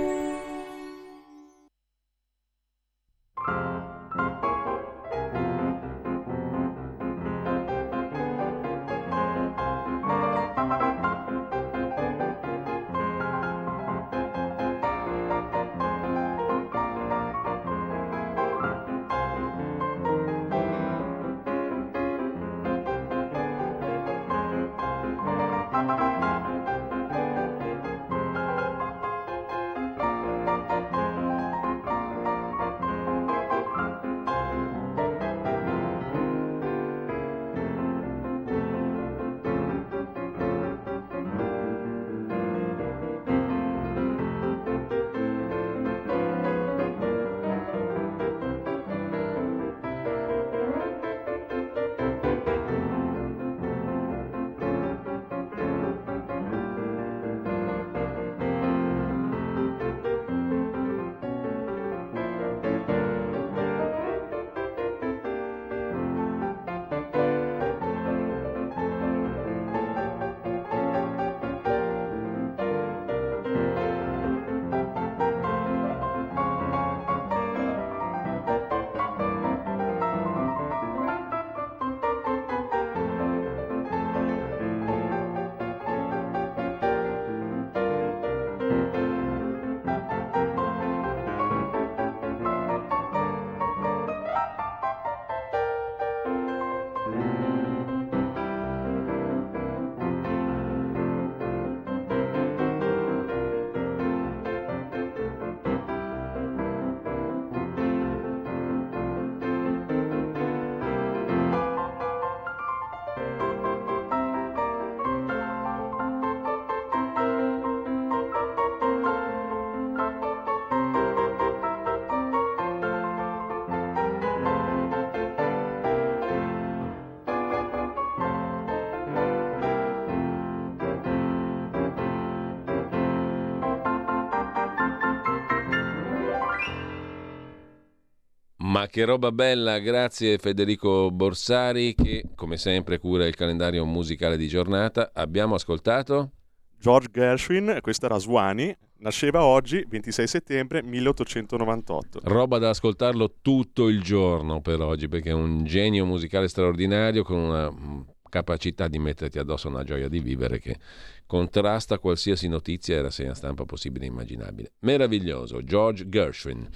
Ma 138.77 138.85
che 138.85 139.05
roba 139.05 139.31
bella, 139.31 139.79
grazie 139.79 140.37
Federico 140.37 141.09
Borsari 141.09 141.95
che 141.95 142.25
come 142.35 142.57
sempre 142.57 142.99
cura 142.99 143.25
il 143.25 143.33
calendario 143.33 143.83
musicale 143.85 144.37
di 144.37 144.47
giornata. 144.47 145.09
Abbiamo 145.15 145.55
ascoltato 145.55 146.33
George 146.79 147.09
Gershwin, 147.11 147.79
questa 147.81 148.05
era 148.05 148.19
Swani, 148.19 148.71
nasceva 148.97 149.43
oggi, 149.43 149.83
26 149.89 150.27
settembre 150.27 150.83
1898. 150.83 152.19
Roba 152.25 152.59
da 152.59 152.69
ascoltarlo 152.69 153.37
tutto 153.41 153.87
il 153.87 154.03
giorno 154.03 154.61
per 154.61 154.79
oggi 154.81 155.07
perché 155.07 155.31
è 155.31 155.33
un 155.33 155.63
genio 155.63 156.05
musicale 156.05 156.47
straordinario 156.47 157.23
con 157.23 157.37
una 157.37 157.71
mm, 157.71 158.01
capacità 158.29 158.87
di 158.87 158.99
metterti 158.99 159.39
addosso 159.39 159.69
una 159.69 159.83
gioia 159.83 160.07
di 160.07 160.19
vivere 160.19 160.59
che 160.59 160.77
contrasta 161.25 161.97
qualsiasi 161.97 162.47
notizia 162.47 162.97
e 162.97 163.01
rassegna 163.01 163.33
stampa 163.33 163.65
possibile 163.65 164.05
e 164.05 164.09
immaginabile. 164.09 164.73
Meraviglioso, 164.81 165.63
George 165.63 166.07
Gershwin. 166.07 166.69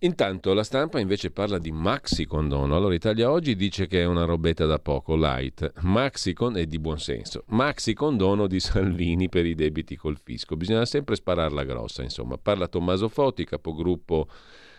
Intanto 0.00 0.52
la 0.52 0.62
stampa 0.62 1.00
invece 1.00 1.30
parla 1.30 1.58
di 1.58 1.72
maxi 1.72 2.26
condono. 2.26 2.76
Allora 2.76 2.94
Italia 2.94 3.30
Oggi 3.30 3.56
dice 3.56 3.86
che 3.86 4.02
è 4.02 4.04
una 4.04 4.24
robetta 4.24 4.66
da 4.66 4.78
poco, 4.78 5.16
light. 5.16 5.72
Maxi 5.80 6.34
con 6.34 6.58
è 6.58 6.66
di 6.66 6.78
buon 6.78 6.98
senso. 6.98 7.44
Maxi 7.48 7.94
condono 7.94 8.46
di 8.46 8.60
Salvini 8.60 9.30
per 9.30 9.46
i 9.46 9.54
debiti 9.54 9.96
col 9.96 10.18
fisco. 10.22 10.54
Bisogna 10.54 10.84
sempre 10.84 11.16
spararla 11.16 11.64
grossa, 11.64 12.02
insomma. 12.02 12.36
Parla 12.36 12.68
Tommaso 12.68 13.08
Foti, 13.08 13.44
capogruppo 13.44 14.28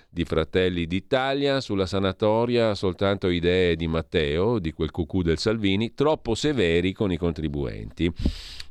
di 0.09 0.23
Fratelli 0.23 0.85
d'Italia, 0.85 1.61
sulla 1.61 1.85
sanatoria 1.85 2.75
soltanto 2.75 3.27
idee 3.27 3.75
di 3.75 3.87
Matteo, 3.87 4.59
di 4.59 4.71
quel 4.71 4.91
cucù 4.91 5.21
del 5.21 5.37
Salvini, 5.37 5.93
troppo 5.93 6.35
severi 6.35 6.93
con 6.93 7.11
i 7.11 7.17
contribuenti. 7.17 8.11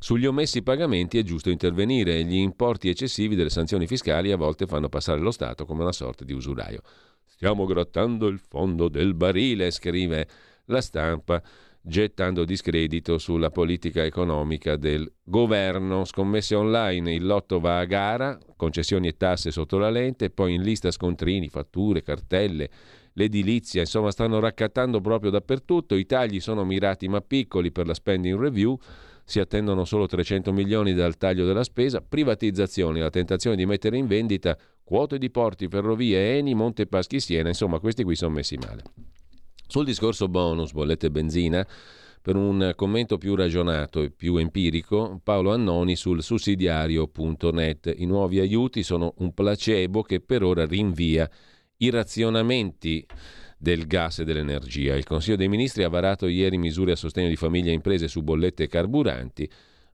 Sugli 0.07 0.27
omessi 0.27 0.63
pagamenti 0.63 1.19
è 1.19 1.25
giusto 1.25 1.51
intervenire 1.51 2.17
e 2.17 2.23
gli 2.23 2.37
importi 2.37 2.89
eccessivi 2.89 3.35
delle 3.35 3.51
sanzioni 3.51 3.89
fiscali 3.89 4.31
a 4.31 4.37
volte 4.37 4.69
fanno 4.69 4.89
passare 4.89 5.19
lo 5.19 5.33
Stato 5.33 5.65
come 5.65 5.83
una 5.83 5.91
sorta 5.91 6.25
di 6.25 6.33
usuraio. 6.33 6.83
Stiamo 7.25 7.65
grattando 7.65 8.29
il 8.29 8.39
fondo 8.39 8.87
del 8.87 9.15
barile, 9.15 9.73
scrive 9.73 10.29
la 10.67 10.81
stampa, 10.81 11.43
gettando 11.81 12.45
discredito 12.45 13.19
sulla 13.19 13.51
politica 13.51 14.05
economica 14.05 14.77
del 14.77 15.13
governo. 15.25 16.05
Scommesse 16.05 16.55
online, 16.55 17.13
il 17.13 17.27
lotto 17.27 17.59
va 17.59 17.81
a 17.81 17.85
gara, 17.85 18.39
concessioni 18.55 19.09
e 19.09 19.17
tasse 19.17 19.51
sotto 19.51 19.77
la 19.77 19.91
lente, 19.91 20.31
poi 20.31 20.55
in 20.55 20.63
lista 20.63 20.93
scontrini, 20.93 21.49
fatture, 21.49 22.05
cartelle, 22.05 22.71
l'edilizia, 23.15 23.81
insomma 23.81 24.13
stanno 24.13 24.39
raccattando 24.39 25.01
proprio 25.01 25.33
dappertutto, 25.33 25.97
i 25.97 26.07
tagli 26.07 26.39
sono 26.39 26.65
mirati 26.65 27.09
ma 27.09 27.21
piccoli 27.21 27.73
per 27.73 27.89
la 27.89 27.95
spending 27.95 28.39
review 28.39 28.79
si 29.29 29.41
attendono 29.41 29.85
solo 29.85 30.07
300 30.07 30.53
milioni 30.53 30.95
dal 30.95 31.17
taglio 31.17 31.45
della 31.45 31.65
spesa, 31.65 32.01
privatizzazioni, 32.01 33.01
la 33.01 33.11
tentazione 33.11 33.57
di 33.57 33.67
mettere 33.67 33.97
in 33.97 34.07
vendita 34.07 34.57
quote 34.85 35.19
di 35.19 35.31
porti, 35.31 35.67
ferrovie, 35.67 36.39
Eni, 36.39 36.55
Monte 36.55 36.87
Paschi, 36.87 37.19
Siena, 37.19 37.49
insomma 37.49 37.81
questi 37.81 38.05
qui 38.05 38.15
sono 38.15 38.35
messi 38.35 38.57
male. 38.57 38.85
Sul 39.67 39.85
discorso 39.85 40.29
bonus, 40.29 40.71
bollette 40.71 41.11
benzina, 41.11 41.67
per 42.23 42.37
un 42.37 42.73
commento 42.77 43.19
più 43.19 43.35
ragionato 43.35 44.01
e 44.01 44.11
più 44.11 44.37
empirico, 44.37 45.21
Paolo 45.25 45.53
Annoni 45.53 45.97
sul 45.97 46.23
sussidiario.net. 46.23 47.95
I 47.97 48.07
nuovi 48.07 48.39
aiuti 48.39 48.85
sono 48.85 49.13
un 49.19 49.35
placebo 49.35 50.03
che 50.03 50.21
per 50.21 50.45
ora 50.45 50.65
rinvia 50.65 51.29
i 51.79 51.91
razionamenti 51.91 53.05
del 53.57 53.87
gas 53.87 54.19
e 54.19 54.25
dell'energia. 54.25 54.95
Il 54.95 55.05
Consiglio 55.05 55.37
dei 55.37 55.49
Ministri 55.49 55.83
ha 55.83 55.89
varato 55.89 56.27
ieri 56.27 56.59
misure 56.59 56.93
a 56.93 56.97
sostegno 56.97 57.29
di 57.29 57.37
famiglie 57.37 57.71
e 57.71 57.75
imprese 57.75 58.09
su 58.09 58.23
bollette 58.23 58.65
e 58.65 58.69
carburanti, 58.69 59.49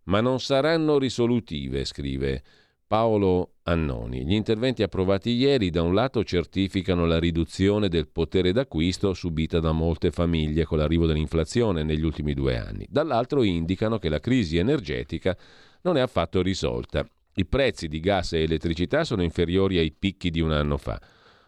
ma 0.04 0.20
non 0.20 0.40
saranno 0.40 0.98
risolutive, 0.98 1.84
scrive 1.84 2.42
Paolo 2.86 3.54
Annoni. 3.62 4.26
Gli 4.26 4.34
interventi 4.34 4.82
approvati 4.82 5.30
ieri 5.30 5.70
da 5.70 5.82
un 5.82 5.94
lato 5.94 6.24
certificano 6.24 7.06
la 7.06 7.18
riduzione 7.18 7.88
del 7.88 8.08
potere 8.08 8.52
d'acquisto 8.52 9.14
subita 9.14 9.60
da 9.60 9.72
molte 9.72 10.10
famiglie 10.10 10.64
con 10.64 10.78
l'arrivo 10.78 11.06
dell'inflazione 11.06 11.84
negli 11.84 12.04
ultimi 12.04 12.34
due 12.34 12.58
anni, 12.58 12.86
dall'altro 12.90 13.44
indicano 13.44 13.98
che 13.98 14.08
la 14.08 14.20
crisi 14.20 14.58
energetica 14.58 15.36
non 15.82 15.96
è 15.96 16.00
affatto 16.00 16.42
risolta. 16.42 17.08
I 17.34 17.46
prezzi 17.46 17.88
di 17.88 18.00
gas 18.00 18.34
e 18.34 18.42
elettricità 18.42 19.04
sono 19.04 19.22
inferiori 19.22 19.78
ai 19.78 19.90
picchi 19.90 20.28
di 20.30 20.40
un 20.40 20.52
anno 20.52 20.76
fa 20.76 21.00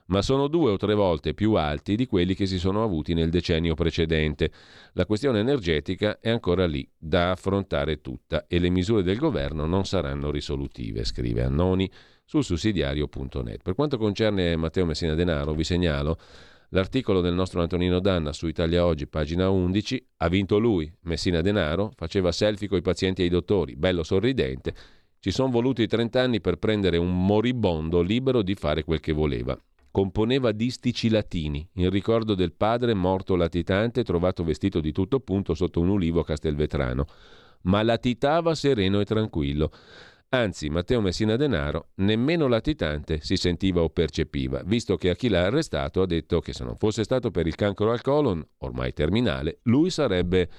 ma 0.06 0.20
sono 0.20 0.48
due 0.48 0.72
o 0.72 0.76
tre 0.76 0.94
volte 0.94 1.32
più 1.32 1.54
alti 1.54 1.96
di 1.96 2.06
quelli 2.06 2.34
che 2.34 2.46
si 2.46 2.58
sono 2.58 2.82
avuti 2.82 3.14
nel 3.14 3.30
decennio 3.30 3.74
precedente. 3.74 4.50
La 4.92 5.06
questione 5.06 5.40
energetica 5.40 6.18
è 6.20 6.28
ancora 6.28 6.66
lì, 6.66 6.86
da 6.96 7.30
affrontare 7.30 8.00
tutta 8.00 8.46
e 8.46 8.58
le 8.58 8.68
misure 8.68 9.02
del 9.02 9.16
governo 9.16 9.66
non 9.66 9.84
saranno 9.84 10.30
risolutive, 10.30 11.04
scrive 11.04 11.42
Annoni 11.42 11.90
sul 12.24 12.44
sussidiario.net. 12.44 13.62
Per 13.62 13.74
quanto 13.74 13.96
concerne 13.96 14.56
Matteo 14.56 14.84
Messina 14.84 15.14
Denaro, 15.14 15.54
vi 15.54 15.64
segnalo 15.64 16.18
l'articolo 16.70 17.20
del 17.20 17.34
nostro 17.34 17.62
Antonino 17.62 18.00
Danna 18.00 18.32
su 18.32 18.46
Italia 18.46 18.84
Oggi, 18.84 19.06
pagina 19.06 19.48
11, 19.48 20.06
ha 20.18 20.28
vinto 20.28 20.58
lui, 20.58 20.92
Messina 21.02 21.40
Denaro, 21.40 21.92
faceva 21.94 22.32
selfie 22.32 22.68
con 22.68 22.78
i 22.78 22.82
pazienti 22.82 23.22
e 23.22 23.26
i 23.26 23.30
dottori, 23.30 23.76
bello 23.76 24.02
sorridente. 24.02 24.74
Ci 25.18 25.30
sono 25.30 25.50
voluti 25.50 25.86
30 25.86 26.20
anni 26.20 26.40
per 26.42 26.56
prendere 26.56 26.98
un 26.98 27.24
moribondo 27.24 28.02
libero 28.02 28.42
di 28.42 28.54
fare 28.54 28.84
quel 28.84 29.00
che 29.00 29.12
voleva 29.12 29.58
componeva 29.94 30.50
distici 30.50 31.08
latini 31.08 31.64
in 31.74 31.88
ricordo 31.88 32.34
del 32.34 32.52
padre 32.52 32.94
morto 32.94 33.36
latitante 33.36 34.02
trovato 34.02 34.42
vestito 34.42 34.80
di 34.80 34.90
tutto 34.90 35.20
punto 35.20 35.54
sotto 35.54 35.78
un 35.78 35.88
ulivo 35.88 36.18
a 36.18 36.24
Castelvetrano, 36.24 37.06
ma 37.62 37.80
latitava 37.84 38.56
sereno 38.56 38.98
e 38.98 39.04
tranquillo. 39.04 39.70
Anzi, 40.30 40.68
Matteo 40.68 41.00
Messina 41.00 41.36
Denaro 41.36 41.90
nemmeno 41.98 42.48
latitante 42.48 43.20
si 43.20 43.36
sentiva 43.36 43.82
o 43.82 43.88
percepiva, 43.88 44.64
visto 44.64 44.96
che 44.96 45.10
a 45.10 45.14
chi 45.14 45.28
l'ha 45.28 45.44
arrestato 45.44 46.02
ha 46.02 46.06
detto 46.06 46.40
che 46.40 46.52
se 46.52 46.64
non 46.64 46.76
fosse 46.76 47.04
stato 47.04 47.30
per 47.30 47.46
il 47.46 47.54
cancro 47.54 47.92
al 47.92 48.02
colon, 48.02 48.44
ormai 48.58 48.92
terminale, 48.92 49.60
lui 49.62 49.90
sarebbe 49.90 50.50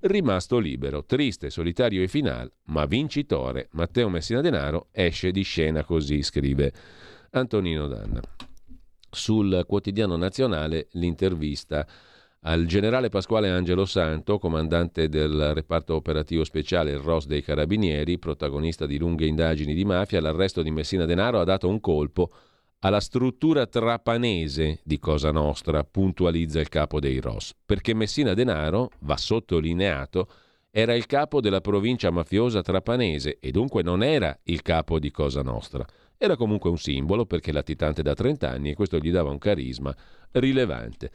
rimasto 0.00 0.58
libero, 0.58 1.04
triste, 1.04 1.48
solitario 1.48 2.02
e 2.02 2.08
finale, 2.08 2.54
ma 2.64 2.86
vincitore. 2.86 3.68
Matteo 3.70 4.08
Messina 4.08 4.40
Denaro 4.40 4.88
esce 4.90 5.30
di 5.30 5.42
scena 5.42 5.84
così, 5.84 6.22
scrive 6.22 6.72
Antonino 7.30 7.86
Danna 7.86 8.39
sul 9.10 9.64
quotidiano 9.66 10.16
nazionale 10.16 10.88
l'intervista 10.92 11.86
al 12.42 12.64
generale 12.64 13.10
Pasquale 13.10 13.50
Angelo 13.50 13.84
Santo, 13.84 14.38
comandante 14.38 15.08
del 15.10 15.52
reparto 15.52 15.94
operativo 15.94 16.42
speciale 16.44 16.96
ROS 16.96 17.26
dei 17.26 17.42
Carabinieri, 17.42 18.18
protagonista 18.18 18.86
di 18.86 18.96
lunghe 18.96 19.26
indagini 19.26 19.74
di 19.74 19.84
mafia, 19.84 20.22
l'arresto 20.22 20.62
di 20.62 20.70
Messina 20.70 21.04
Denaro 21.04 21.40
ha 21.40 21.44
dato 21.44 21.68
un 21.68 21.80
colpo 21.80 22.30
alla 22.78 23.00
struttura 23.00 23.66
trapanese 23.66 24.80
di 24.84 24.98
Cosa 24.98 25.30
Nostra, 25.30 25.84
puntualizza 25.84 26.60
il 26.60 26.70
capo 26.70 26.98
dei 26.98 27.20
ROS, 27.20 27.52
perché 27.66 27.92
Messina 27.92 28.32
Denaro, 28.32 28.90
va 29.00 29.18
sottolineato, 29.18 30.28
era 30.70 30.94
il 30.94 31.04
capo 31.04 31.42
della 31.42 31.60
provincia 31.60 32.10
mafiosa 32.10 32.62
trapanese 32.62 33.36
e 33.38 33.50
dunque 33.50 33.82
non 33.82 34.02
era 34.02 34.38
il 34.44 34.62
capo 34.62 34.98
di 34.98 35.10
Cosa 35.10 35.42
Nostra. 35.42 35.84
Era 36.22 36.36
comunque 36.36 36.68
un 36.68 36.76
simbolo 36.76 37.24
perché 37.24 37.50
latitante 37.50 38.02
da 38.02 38.12
30 38.12 38.46
anni 38.46 38.70
e 38.70 38.74
questo 38.74 38.98
gli 38.98 39.10
dava 39.10 39.30
un 39.30 39.38
carisma 39.38 39.96
rilevante. 40.32 41.10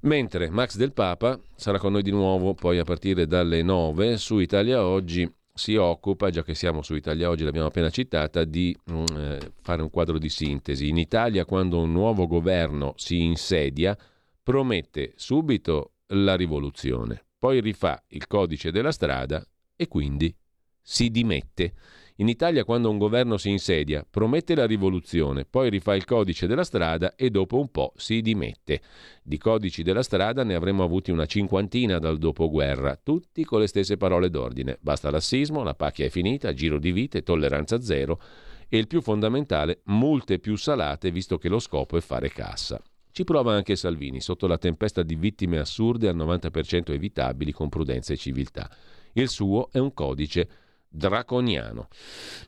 Mentre 0.00 0.48
Max 0.48 0.76
del 0.76 0.94
Papa 0.94 1.38
sarà 1.54 1.78
con 1.78 1.92
noi 1.92 2.02
di 2.02 2.10
nuovo 2.10 2.54
poi 2.54 2.78
a 2.78 2.84
partire 2.84 3.26
dalle 3.26 3.62
9 3.62 4.16
su 4.16 4.38
Italia 4.38 4.82
Oggi 4.82 5.30
si 5.52 5.76
occupa, 5.76 6.30
già 6.30 6.42
che 6.42 6.54
siamo 6.54 6.80
su 6.80 6.94
Italia 6.94 7.28
Oggi, 7.28 7.44
l'abbiamo 7.44 7.66
appena 7.66 7.90
citata, 7.90 8.44
di 8.44 8.74
mm, 8.90 9.04
eh, 9.14 9.52
fare 9.60 9.82
un 9.82 9.90
quadro 9.90 10.16
di 10.16 10.30
sintesi. 10.30 10.88
In 10.88 10.96
Italia, 10.96 11.44
quando 11.44 11.78
un 11.82 11.92
nuovo 11.92 12.26
governo 12.26 12.94
si 12.96 13.22
insedia, 13.22 13.94
promette 14.42 15.12
subito 15.16 15.96
la 16.14 16.34
rivoluzione, 16.34 17.26
poi 17.38 17.60
rifà 17.60 18.02
il 18.08 18.26
codice 18.26 18.70
della 18.70 18.90
strada 18.90 19.46
e 19.76 19.86
quindi 19.86 20.34
si 20.80 21.10
dimette. 21.10 21.74
In 22.18 22.28
Italia 22.28 22.62
quando 22.62 22.90
un 22.90 22.98
governo 22.98 23.36
si 23.38 23.50
insedia 23.50 24.06
promette 24.08 24.54
la 24.54 24.66
rivoluzione, 24.66 25.44
poi 25.44 25.68
rifà 25.68 25.96
il 25.96 26.04
codice 26.04 26.46
della 26.46 26.62
strada 26.62 27.16
e 27.16 27.28
dopo 27.28 27.58
un 27.58 27.72
po' 27.72 27.92
si 27.96 28.20
dimette. 28.20 28.82
Di 29.20 29.36
codici 29.36 29.82
della 29.82 30.04
strada 30.04 30.44
ne 30.44 30.54
avremmo 30.54 30.84
avuti 30.84 31.10
una 31.10 31.26
cinquantina 31.26 31.98
dal 31.98 32.18
dopoguerra, 32.18 32.96
tutti 33.02 33.42
con 33.42 33.58
le 33.58 33.66
stesse 33.66 33.96
parole 33.96 34.30
d'ordine. 34.30 34.78
Basta 34.80 35.10
lassismo, 35.10 35.64
la 35.64 35.74
pacchia 35.74 36.04
è 36.04 36.08
finita, 36.08 36.52
giro 36.52 36.78
di 36.78 36.92
vite, 36.92 37.24
tolleranza 37.24 37.80
zero 37.80 38.20
e 38.68 38.78
il 38.78 38.86
più 38.86 39.00
fondamentale, 39.00 39.80
multe 39.86 40.38
più 40.38 40.54
salate 40.54 41.10
visto 41.10 41.36
che 41.36 41.48
lo 41.48 41.58
scopo 41.58 41.96
è 41.96 42.00
fare 42.00 42.28
cassa. 42.28 42.80
Ci 43.10 43.24
prova 43.24 43.54
anche 43.54 43.74
Salvini, 43.74 44.20
sotto 44.20 44.46
la 44.46 44.58
tempesta 44.58 45.02
di 45.02 45.16
vittime 45.16 45.58
assurde 45.58 46.06
al 46.06 46.16
90% 46.16 46.92
evitabili 46.92 47.50
con 47.50 47.68
prudenza 47.68 48.12
e 48.12 48.16
civiltà. 48.16 48.70
Il 49.14 49.28
suo 49.28 49.68
è 49.72 49.78
un 49.78 49.92
codice 49.94 50.48
draconiano. 50.94 51.88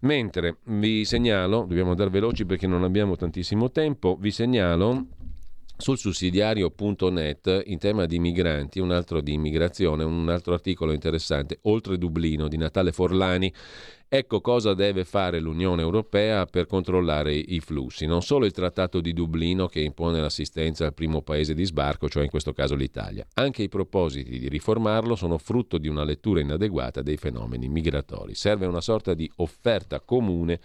Mentre 0.02 0.59
vi 0.64 1.05
segnalo, 1.05 1.60
dobbiamo 1.66 1.90
andare 1.90 2.10
veloci 2.10 2.47
perché 2.47 2.66
non 2.66 2.85
abbiamo 2.85 3.16
tantissimo 3.16 3.70
tempo, 3.70 4.16
vi 4.18 4.31
segnalo 4.31 5.06
sul 5.77 5.98
sussidiario.net 5.98 7.62
in 7.66 7.78
tema 7.78 8.07
di 8.07 8.19
migranti, 8.19 8.81
un 8.81 8.90
altro 8.90 9.20
di 9.20 9.35
immigrazione, 9.35 10.05
un 10.05 10.28
altro 10.28 10.55
articolo 10.55 10.93
interessante, 10.93 11.59
oltre 11.62 11.98
Dublino 11.98 12.48
di 12.48 12.57
Natale 12.57 12.93
Forlani. 12.93 13.53
Ecco 14.09 14.40
cosa 14.40 14.73
deve 14.73 15.05
fare 15.05 15.40
l'Unione 15.40 15.82
Europea 15.82 16.47
per 16.47 16.66
controllare 16.66 17.35
i 17.35 17.59
flussi. 17.61 18.07
Non 18.07 18.23
solo 18.23 18.47
il 18.47 18.53
Trattato 18.53 19.01
di 19.01 19.12
Dublino 19.12 19.66
che 19.66 19.81
impone 19.81 20.20
l'assistenza 20.20 20.86
al 20.86 20.94
primo 20.94 21.23
paese 21.23 21.55
di 21.55 21.65
sbarco, 21.65 22.09
cioè 22.09 22.23
in 22.23 22.31
questo 22.31 22.53
caso 22.53 22.77
l'Italia. 22.77 23.27
Anche 23.35 23.65
i 23.65 23.69
propositi 23.69 24.39
di 24.39 24.48
riformarlo 24.48 25.16
sono 25.16 25.39
frutto 25.39 25.77
di 25.77 25.89
una 25.89 26.05
lettura 26.05 26.40
inadeguata 26.40 27.03
dei 27.03 27.16
fenomeni 27.16 27.69
migratori. 27.69 28.35
Serve 28.35 28.66
una 28.66 28.81
sorta 28.81 29.12
di 29.12 29.31
offerta 29.36 30.01
comune 30.01 30.61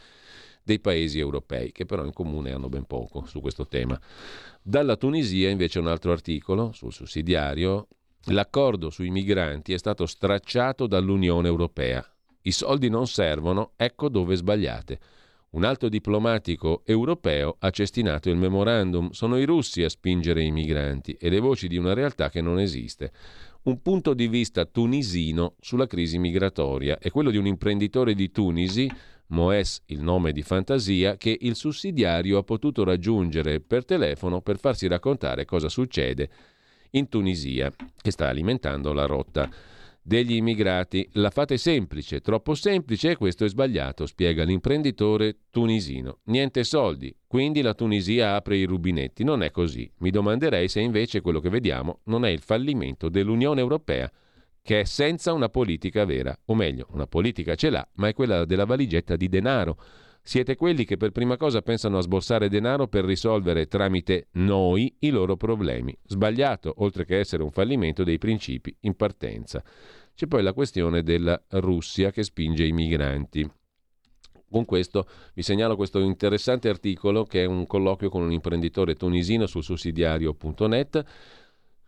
dei 0.64 0.80
paesi 0.80 1.20
europei, 1.20 1.72
che 1.72 1.86
però 1.86 2.06
in 2.06 2.14
comune 2.14 2.52
hanno 2.52 2.70
ben 2.70 2.86
poco 2.86 3.26
su 3.26 3.42
questo 3.42 3.68
tema. 3.68 4.00
Dalla 4.62 4.96
Tunisia 4.96 5.50
invece 5.50 5.80
un 5.80 5.88
altro 5.88 6.12
articolo 6.12 6.72
sul 6.72 6.94
sussidiario. 6.94 7.88
L'accordo 8.26 8.90
sui 8.90 9.10
migranti 9.10 9.74
è 9.74 9.78
stato 9.78 10.06
stracciato 10.06 10.86
dall'Unione 10.86 11.48
Europea. 11.48 12.06
I 12.44 12.52
soldi 12.52 12.90
non 12.90 13.08
servono, 13.08 13.72
ecco 13.76 14.10
dove 14.10 14.36
sbagliate. 14.36 15.00
Un 15.52 15.66
alto 15.66 15.90
diplomatico 15.90 16.82
europeo 16.86 17.58
ha 17.60 17.72
cestinato 17.72 18.30
il 18.30 18.38
memorandum. 18.38 19.10
Sono 19.10 19.38
i 19.38 19.44
russi 19.44 19.84
a 19.84 19.90
spingere 19.90 20.44
i 20.44 20.52
migranti 20.52 21.18
e 21.20 21.30
le 21.30 21.40
voci 21.40 21.68
di 21.68 21.76
una 21.76 21.94
realtà 21.94 22.30
che 22.30 22.40
non 22.40 22.58
esiste. 22.58 23.12
Un 23.64 23.82
punto 23.82 24.14
di 24.14 24.28
vista 24.28 24.66
tunisino 24.66 25.56
sulla 25.60 25.88
crisi 25.88 26.18
migratoria 26.18 26.98
è 27.00 27.12
quello 27.12 27.32
di 27.32 27.38
un 27.38 27.48
imprenditore 27.48 28.16
di 28.16 28.32
Tunisi 28.32 28.90
Moes 29.32 29.82
il 29.88 30.02
nome 30.02 30.32
di 30.32 30.42
fantasia, 30.42 31.18
che 31.18 31.38
il 31.42 31.56
sussidiario 31.56 32.38
ha 32.38 32.44
potuto 32.44 32.84
raggiungere 32.84 33.60
per 33.60 33.86
telefono 33.86 34.42
per 34.42 34.58
farsi 34.58 34.88
raccontare 34.88 35.46
cosa 35.46 35.70
succede 35.70 36.30
in 36.92 37.08
Tunisia, 37.08 37.72
che 38.02 38.12
sta 38.12 38.28
alimentando 38.28 38.94
la 38.94 39.06
rotta 39.06 39.50
degli 40.02 40.34
immigrati. 40.34 41.08
La 41.14 41.30
fate 41.30 41.58
semplice, 41.58 42.22
troppo 42.22 42.56
semplice 42.56 43.12
e 43.12 43.16
questo 43.18 43.46
è 43.46 43.50
sbagliato, 43.50 44.06
spiega 44.06 44.44
l'imprenditore 44.44 45.38
tunisino. 45.50 46.20
Niente 46.26 46.64
soldi, 46.64 47.16
quindi 47.28 47.62
la 47.62 47.74
Tunisia 47.74 48.36
apre 48.36 48.58
i 48.58 48.66
rubinetti. 48.66 49.24
Non 49.24 49.44
è 49.44 49.52
così. 49.52 49.90
Mi 50.00 50.10
domanderei 50.10 50.68
se 50.68 50.82
invece 50.82 51.22
quello 51.22 51.40
che 51.40 51.50
vediamo 51.50 52.00
non 52.06 52.26
è 52.26 52.30
il 52.30 52.42
fallimento 52.42 53.10
dell'Unione 53.10 53.62
Europea 53.62 54.12
che 54.62 54.82
è 54.82 54.84
senza 54.84 55.34
una 55.34 55.50
politica 55.50 56.06
vera, 56.06 56.38
o 56.46 56.56
meglio, 56.56 56.88
una 56.92 57.08
politica 57.08 57.56
ce 57.56 57.70
l'ha, 57.70 57.88
ma 57.96 58.08
è 58.08 58.14
quella 58.14 58.46
della 58.46 58.66
valigetta 58.66 59.16
di 59.16 59.28
denaro. 59.28 59.78
Siete 60.24 60.56
quelli 60.56 60.86
che 60.86 60.98
per 60.98 61.10
prima 61.10 61.36
cosa 61.36 61.64
pensano 61.64 61.98
a 61.98 62.02
sborsare 62.02 62.48
denaro 62.48 62.88
per 62.88 63.04
risolvere 63.06 63.66
tramite 63.66 64.28
noi 64.34 64.96
i 65.00 65.10
loro 65.10 65.36
problemi. 65.36 65.98
Sbagliato, 66.06 66.74
oltre 66.78 67.06
che 67.06 67.18
essere 67.18 67.42
un 67.42 67.50
fallimento 67.50 68.04
dei 68.04 68.20
principi 68.20 68.76
in 68.82 68.96
partenza. 68.96 69.64
C'è 70.14 70.28
poi 70.28 70.44
la 70.44 70.54
questione 70.54 71.02
della 71.02 71.42
Russia 71.50 72.12
che 72.12 72.22
spinge 72.22 72.66
i 72.66 72.72
migranti. 72.72 73.50
Con 74.52 74.66
questo 74.66 75.08
vi 75.34 75.42
segnalo 75.42 75.78
questo 75.78 76.00
interessante 76.00 76.70
articolo 76.70 77.24
che 77.24 77.44
è 77.44 77.46
un 77.46 77.66
colloquio 77.66 78.10
con 78.10 78.22
un 78.22 78.34
imprenditore 78.34 78.96
tunisino 78.96 79.48
sul 79.48 79.64
sussidiario.net 79.64 81.06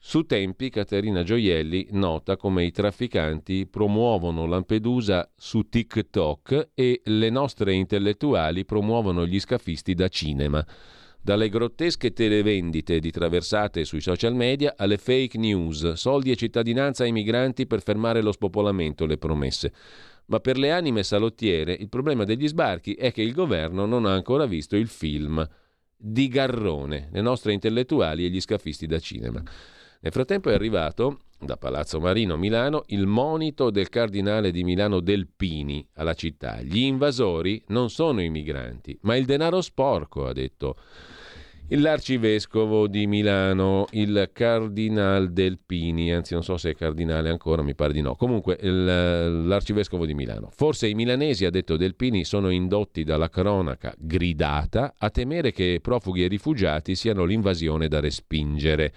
su 0.06 0.24
tempi 0.24 0.70
Caterina 0.70 1.24
Gioielli 1.24 1.88
nota 1.92 2.36
come 2.36 2.66
i 2.66 2.72
trafficanti 2.72 3.66
promuovono 3.68 4.46
Lampedusa 4.46 5.32
su 5.34 5.70
TikTok 5.70 6.72
e 6.74 7.00
le 7.06 7.30
nostre 7.30 7.74
intellettuali 7.74 8.66
promuovono 8.66 9.26
gli 9.26 9.40
scafisti 9.40 9.94
da 9.94 10.10
cinema. 10.10 10.64
Dalle 11.22 11.48
grottesche 11.48 12.12
televendite 12.12 13.00
di 13.00 13.12
traversate 13.12 13.86
sui 13.86 14.02
social 14.02 14.36
media 14.36 14.74
alle 14.76 14.98
fake 14.98 15.38
news, 15.38 15.94
soldi 15.94 16.32
e 16.32 16.36
cittadinanza 16.36 17.04
ai 17.04 17.14
migranti 17.14 17.66
per 17.66 17.82
fermare 17.82 18.22
lo 18.22 18.34
spopolamento, 18.34 19.06
le 19.06 19.18
promesse. 19.18 19.72
Ma 20.26 20.42
per 20.42 20.58
le 20.58 20.72
anime 20.72 21.04
salottiere 21.04 21.72
il 21.72 21.88
problema 21.88 22.26
degli 22.26 22.50
sbarchi 22.50 22.94
è 22.94 23.14
che 23.14 23.22
il 23.22 23.32
governo 23.32 23.86
non 23.86 24.06
ha 24.06 24.12
ancora 24.12 24.46
visto 24.48 24.76
il 24.76 24.90
film 24.90 25.48
di 25.96 26.28
Garrone, 26.28 27.08
le 27.10 27.22
nostre 27.22 27.54
intellettuali 27.54 28.26
e 28.26 28.30
gli 28.30 28.42
scafisti 28.42 28.86
da 28.86 29.00
cinema. 29.00 29.42
Nel 30.04 30.12
frattempo 30.12 30.50
è 30.50 30.54
arrivato 30.54 31.20
da 31.40 31.56
Palazzo 31.56 32.02
Marino 32.02 32.36
Milano 32.36 32.84
il 32.88 33.08
monito 33.08 33.70
del 33.70 33.88
cardinale 33.88 34.52
di 34.52 34.66
Milano 34.66 35.00
Delpini 35.00 35.88
alla 35.94 36.14
città. 36.14 36.62
Gli 36.62 36.80
invasori 36.80 37.64
non 37.68 37.90
sono 37.90 38.22
i 38.22 38.30
migranti, 38.30 38.98
ma 39.04 39.16
il 39.16 39.24
denaro 39.24 39.62
sporco, 39.62 40.28
ha 40.28 40.34
detto 40.34 40.76
l'arcivescovo 41.70 42.90
di 42.90 43.08
Milano, 43.08 43.86
il 43.92 44.30
cardinale 44.34 45.32
Delpini, 45.32 46.14
anzi 46.14 46.34
non 46.34 46.44
so 46.44 46.58
se 46.58 46.72
è 46.72 46.76
cardinale 46.76 47.30
ancora, 47.30 47.62
mi 47.62 47.74
pare 47.74 47.94
di 47.94 48.02
no, 48.02 48.16
comunque 48.16 48.58
il, 48.60 49.48
l'arcivescovo 49.48 50.06
di 50.06 50.14
Milano. 50.14 50.50
Forse 50.52 50.90
i 50.90 50.96
milanesi, 50.96 51.46
ha 51.46 51.50
detto 51.50 51.78
Delpini, 51.78 52.26
sono 52.26 52.50
indotti 52.50 53.06
dalla 53.06 53.30
cronaca 53.30 53.94
gridata 53.98 54.96
a 54.98 55.10
temere 55.10 55.54
che 55.54 55.80
profughi 55.82 56.26
e 56.26 56.28
rifugiati 56.28 56.94
siano 56.94 57.24
l'invasione 57.24 57.88
da 57.88 58.02
respingere. 58.02 58.94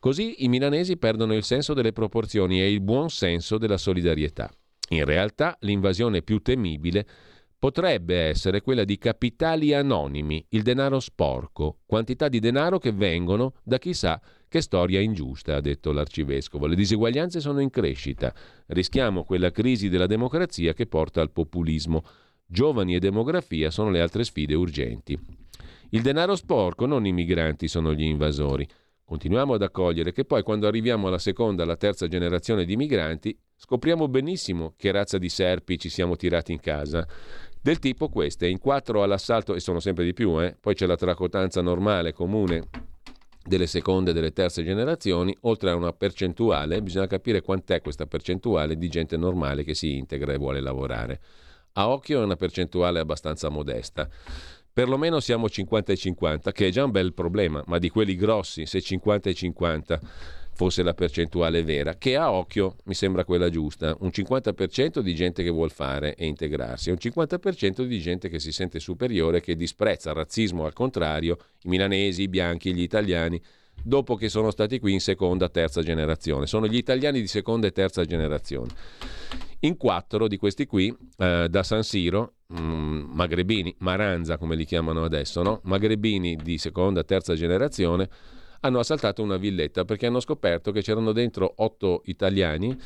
Così 0.00 0.44
i 0.44 0.48
milanesi 0.48 0.96
perdono 0.96 1.34
il 1.34 1.44
senso 1.44 1.74
delle 1.74 1.92
proporzioni 1.92 2.58
e 2.58 2.72
il 2.72 2.80
buon 2.80 3.10
senso 3.10 3.58
della 3.58 3.76
solidarietà. 3.76 4.50
In 4.92 5.04
realtà 5.04 5.58
l'invasione 5.60 6.22
più 6.22 6.40
temibile 6.40 7.06
potrebbe 7.58 8.16
essere 8.16 8.62
quella 8.62 8.84
di 8.84 8.96
capitali 8.96 9.74
anonimi, 9.74 10.42
il 10.48 10.62
denaro 10.62 11.00
sporco, 11.00 11.80
quantità 11.84 12.28
di 12.28 12.38
denaro 12.38 12.78
che 12.78 12.92
vengono 12.92 13.52
da 13.62 13.78
chissà 13.78 14.18
che 14.48 14.62
storia 14.62 15.00
ingiusta, 15.00 15.56
ha 15.56 15.60
detto 15.60 15.92
l'arcivescovo. 15.92 16.66
Le 16.66 16.76
diseguaglianze 16.76 17.38
sono 17.38 17.60
in 17.60 17.68
crescita. 17.68 18.34
Rischiamo 18.68 19.24
quella 19.24 19.50
crisi 19.50 19.90
della 19.90 20.06
democrazia 20.06 20.72
che 20.72 20.86
porta 20.86 21.20
al 21.20 21.30
populismo. 21.30 22.02
Giovani 22.46 22.94
e 22.94 23.00
demografia 23.00 23.70
sono 23.70 23.90
le 23.90 24.00
altre 24.00 24.24
sfide 24.24 24.54
urgenti. 24.54 25.18
Il 25.90 26.00
denaro 26.00 26.36
sporco, 26.36 26.86
non 26.86 27.04
i 27.04 27.12
migranti, 27.12 27.68
sono 27.68 27.92
gli 27.92 28.04
invasori. 28.04 28.66
Continuiamo 29.10 29.54
ad 29.54 29.62
accogliere 29.62 30.12
che 30.12 30.24
poi 30.24 30.44
quando 30.44 30.68
arriviamo 30.68 31.08
alla 31.08 31.18
seconda, 31.18 31.64
alla 31.64 31.74
terza 31.74 32.06
generazione 32.06 32.64
di 32.64 32.76
migranti, 32.76 33.36
scopriamo 33.56 34.06
benissimo 34.06 34.74
che 34.76 34.92
razza 34.92 35.18
di 35.18 35.28
serpi 35.28 35.80
ci 35.80 35.88
siamo 35.88 36.14
tirati 36.14 36.52
in 36.52 36.60
casa. 36.60 37.04
Del 37.60 37.80
tipo 37.80 38.08
queste, 38.08 38.46
in 38.46 38.60
quattro 38.60 39.02
all'assalto, 39.02 39.56
e 39.56 39.58
sono 39.58 39.80
sempre 39.80 40.04
di 40.04 40.12
più, 40.12 40.40
eh? 40.40 40.56
poi 40.60 40.76
c'è 40.76 40.86
la 40.86 40.94
tracotanza 40.94 41.60
normale, 41.60 42.12
comune 42.12 42.68
delle 43.44 43.66
seconde 43.66 44.12
e 44.12 44.14
delle 44.14 44.32
terze 44.32 44.62
generazioni, 44.62 45.36
oltre 45.40 45.70
a 45.70 45.74
una 45.74 45.92
percentuale, 45.92 46.80
bisogna 46.80 47.08
capire 47.08 47.40
quant'è 47.40 47.80
questa 47.80 48.06
percentuale 48.06 48.76
di 48.76 48.88
gente 48.88 49.16
normale 49.16 49.64
che 49.64 49.74
si 49.74 49.96
integra 49.96 50.34
e 50.34 50.38
vuole 50.38 50.60
lavorare. 50.60 51.20
A 51.72 51.88
occhio 51.88 52.20
è 52.20 52.24
una 52.24 52.36
percentuale 52.36 53.00
abbastanza 53.00 53.48
modesta. 53.48 54.08
Perlomeno 54.80 55.20
siamo 55.20 55.50
50 55.50 55.92
e 55.92 55.96
50, 55.96 56.52
che 56.52 56.68
è 56.68 56.70
già 56.70 56.84
un 56.84 56.90
bel 56.90 57.12
problema, 57.12 57.62
ma 57.66 57.76
di 57.76 57.90
quelli 57.90 58.16
grossi, 58.16 58.64
se 58.64 58.80
50 58.80 59.28
e 59.28 59.34
50 59.34 60.00
fosse 60.54 60.82
la 60.82 60.94
percentuale 60.94 61.62
vera, 61.62 61.96
che 61.98 62.16
a 62.16 62.32
occhio 62.32 62.76
mi 62.84 62.94
sembra 62.94 63.26
quella 63.26 63.50
giusta, 63.50 63.94
un 64.00 64.08
50% 64.08 65.00
di 65.00 65.14
gente 65.14 65.42
che 65.42 65.50
vuol 65.50 65.70
fare 65.70 66.14
e 66.14 66.24
integrarsi, 66.24 66.88
e 66.88 66.92
un 66.92 66.98
50% 66.98 67.82
di 67.82 68.00
gente 68.00 68.30
che 68.30 68.40
si 68.40 68.52
sente 68.52 68.80
superiore, 68.80 69.42
che 69.42 69.54
disprezza 69.54 70.08
il 70.08 70.16
razzismo 70.16 70.64
al 70.64 70.72
contrario, 70.72 71.36
i 71.64 71.68
milanesi, 71.68 72.22
i 72.22 72.28
bianchi, 72.28 72.72
gli 72.72 72.80
italiani, 72.80 73.38
dopo 73.82 74.14
che 74.16 74.28
sono 74.28 74.50
stati 74.50 74.78
qui 74.78 74.92
in 74.92 75.00
seconda, 75.00 75.48
terza 75.48 75.82
generazione. 75.82 76.46
Sono 76.46 76.66
gli 76.66 76.76
italiani 76.76 77.20
di 77.20 77.26
seconda 77.26 77.66
e 77.66 77.72
terza 77.72 78.04
generazione. 78.04 78.70
In 79.60 79.76
quattro 79.76 80.26
di 80.26 80.36
questi 80.38 80.66
qui, 80.66 80.94
eh, 81.18 81.48
da 81.50 81.62
San 81.62 81.82
Siro, 81.82 82.34
mh, 82.46 82.60
mm, 82.60 83.10
magrebini, 83.12 83.74
Maranza 83.78 84.38
come 84.38 84.56
li 84.56 84.64
chiamano 84.64 85.04
adesso, 85.04 85.42
no? 85.42 85.60
magrebini 85.64 86.36
di 86.36 86.56
seconda, 86.56 87.04
terza 87.04 87.34
generazione, 87.34 88.08
hanno 88.60 88.78
assaltato 88.78 89.22
una 89.22 89.36
villetta 89.36 89.84
perché 89.84 90.06
hanno 90.06 90.20
scoperto 90.20 90.70
che 90.72 90.82
c'erano 90.82 91.12
dentro 91.12 91.52
otto 91.56 92.02
italiani, 92.06 92.76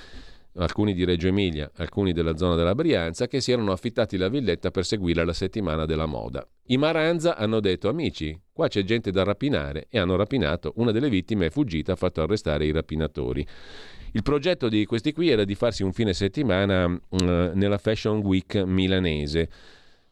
alcuni 0.56 0.94
di 0.94 1.04
Reggio 1.04 1.28
Emilia, 1.28 1.70
alcuni 1.76 2.12
della 2.12 2.36
zona 2.36 2.54
della 2.54 2.74
Brianza, 2.74 3.26
che 3.26 3.40
si 3.40 3.52
erano 3.52 3.72
affittati 3.72 4.16
la 4.16 4.28
villetta 4.28 4.70
per 4.70 4.84
seguire 4.84 5.24
la 5.24 5.32
settimana 5.32 5.84
della 5.84 6.06
moda. 6.06 6.46
I 6.66 6.76
Maranza 6.76 7.36
hanno 7.36 7.60
detto 7.60 7.88
amici, 7.88 8.38
qua 8.52 8.68
c'è 8.68 8.82
gente 8.84 9.10
da 9.10 9.24
rapinare 9.24 9.86
e 9.90 9.98
hanno 9.98 10.16
rapinato. 10.16 10.72
Una 10.76 10.92
delle 10.92 11.08
vittime 11.08 11.46
è 11.46 11.50
fuggita, 11.50 11.92
ha 11.92 11.96
fatto 11.96 12.22
arrestare 12.22 12.66
i 12.66 12.72
rapinatori. 12.72 13.46
Il 14.12 14.22
progetto 14.22 14.68
di 14.68 14.84
questi 14.84 15.12
qui 15.12 15.28
era 15.28 15.44
di 15.44 15.56
farsi 15.56 15.82
un 15.82 15.92
fine 15.92 16.12
settimana 16.12 16.84
uh, 16.86 16.98
nella 17.54 17.78
Fashion 17.78 18.18
Week 18.18 18.54
milanese. 18.54 19.48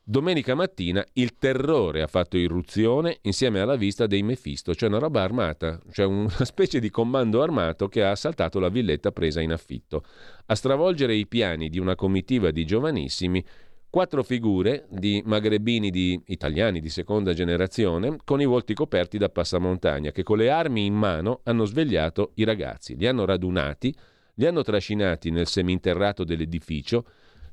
Domenica 0.05 0.57
mattina 0.57 1.07
il 1.13 1.37
terrore 1.39 2.03
ha 2.03 2.09
fatto 2.09 2.37
irruzione 2.37 3.19
insieme 3.23 3.61
alla 3.61 3.77
vista 3.77 4.09
dei 4.09 4.25
Mefisto, 4.25 4.75
cioè 4.75 4.89
una 4.89 4.99
roba 4.99 5.23
armata, 5.23 5.81
cioè 5.93 6.07
una 6.11 6.45
specie 6.45 6.81
di 6.81 6.91
comando 6.91 7.41
armato 7.41 7.87
che 7.87 8.03
ha 8.03 8.11
assaltato 8.11 8.59
la 8.59 8.69
villetta 8.69 9.13
presa 9.13 9.41
in 9.41 9.53
affitto. 9.53 10.03
A 10.47 10.57
stravolgere 10.57 11.15
i 11.15 11.29
piani 11.29 11.69
di 11.69 11.79
una 11.79 11.95
comitiva 11.95 12.51
di 12.51 12.65
giovanissimi 12.65 13.45
quattro 13.89 14.25
figure 14.25 14.87
di 14.91 15.23
magrebini 15.25 15.91
di 15.91 16.21
italiani 16.27 16.81
di 16.81 16.89
seconda 16.89 17.33
generazione 17.33 18.17
con 18.25 18.41
i 18.41 18.45
volti 18.45 18.75
coperti 18.75 19.19
da 19.19 19.29
passamontagna 19.29 20.11
che 20.11 20.25
con 20.25 20.39
le 20.39 20.51
armi 20.51 20.85
in 20.85 20.95
mano 20.95 21.43
hanno 21.45 21.65
svegliato 21.65 22.33
i 22.37 22.45
ragazzi, 22.45 22.97
li 22.97 23.07
hanno 23.07 23.25
radunati, 23.25 23.95
li 24.35 24.47
hanno 24.47 24.63
trascinati 24.63 25.31
nel 25.31 25.47
seminterrato 25.47 26.25
dell'edificio, 26.25 27.05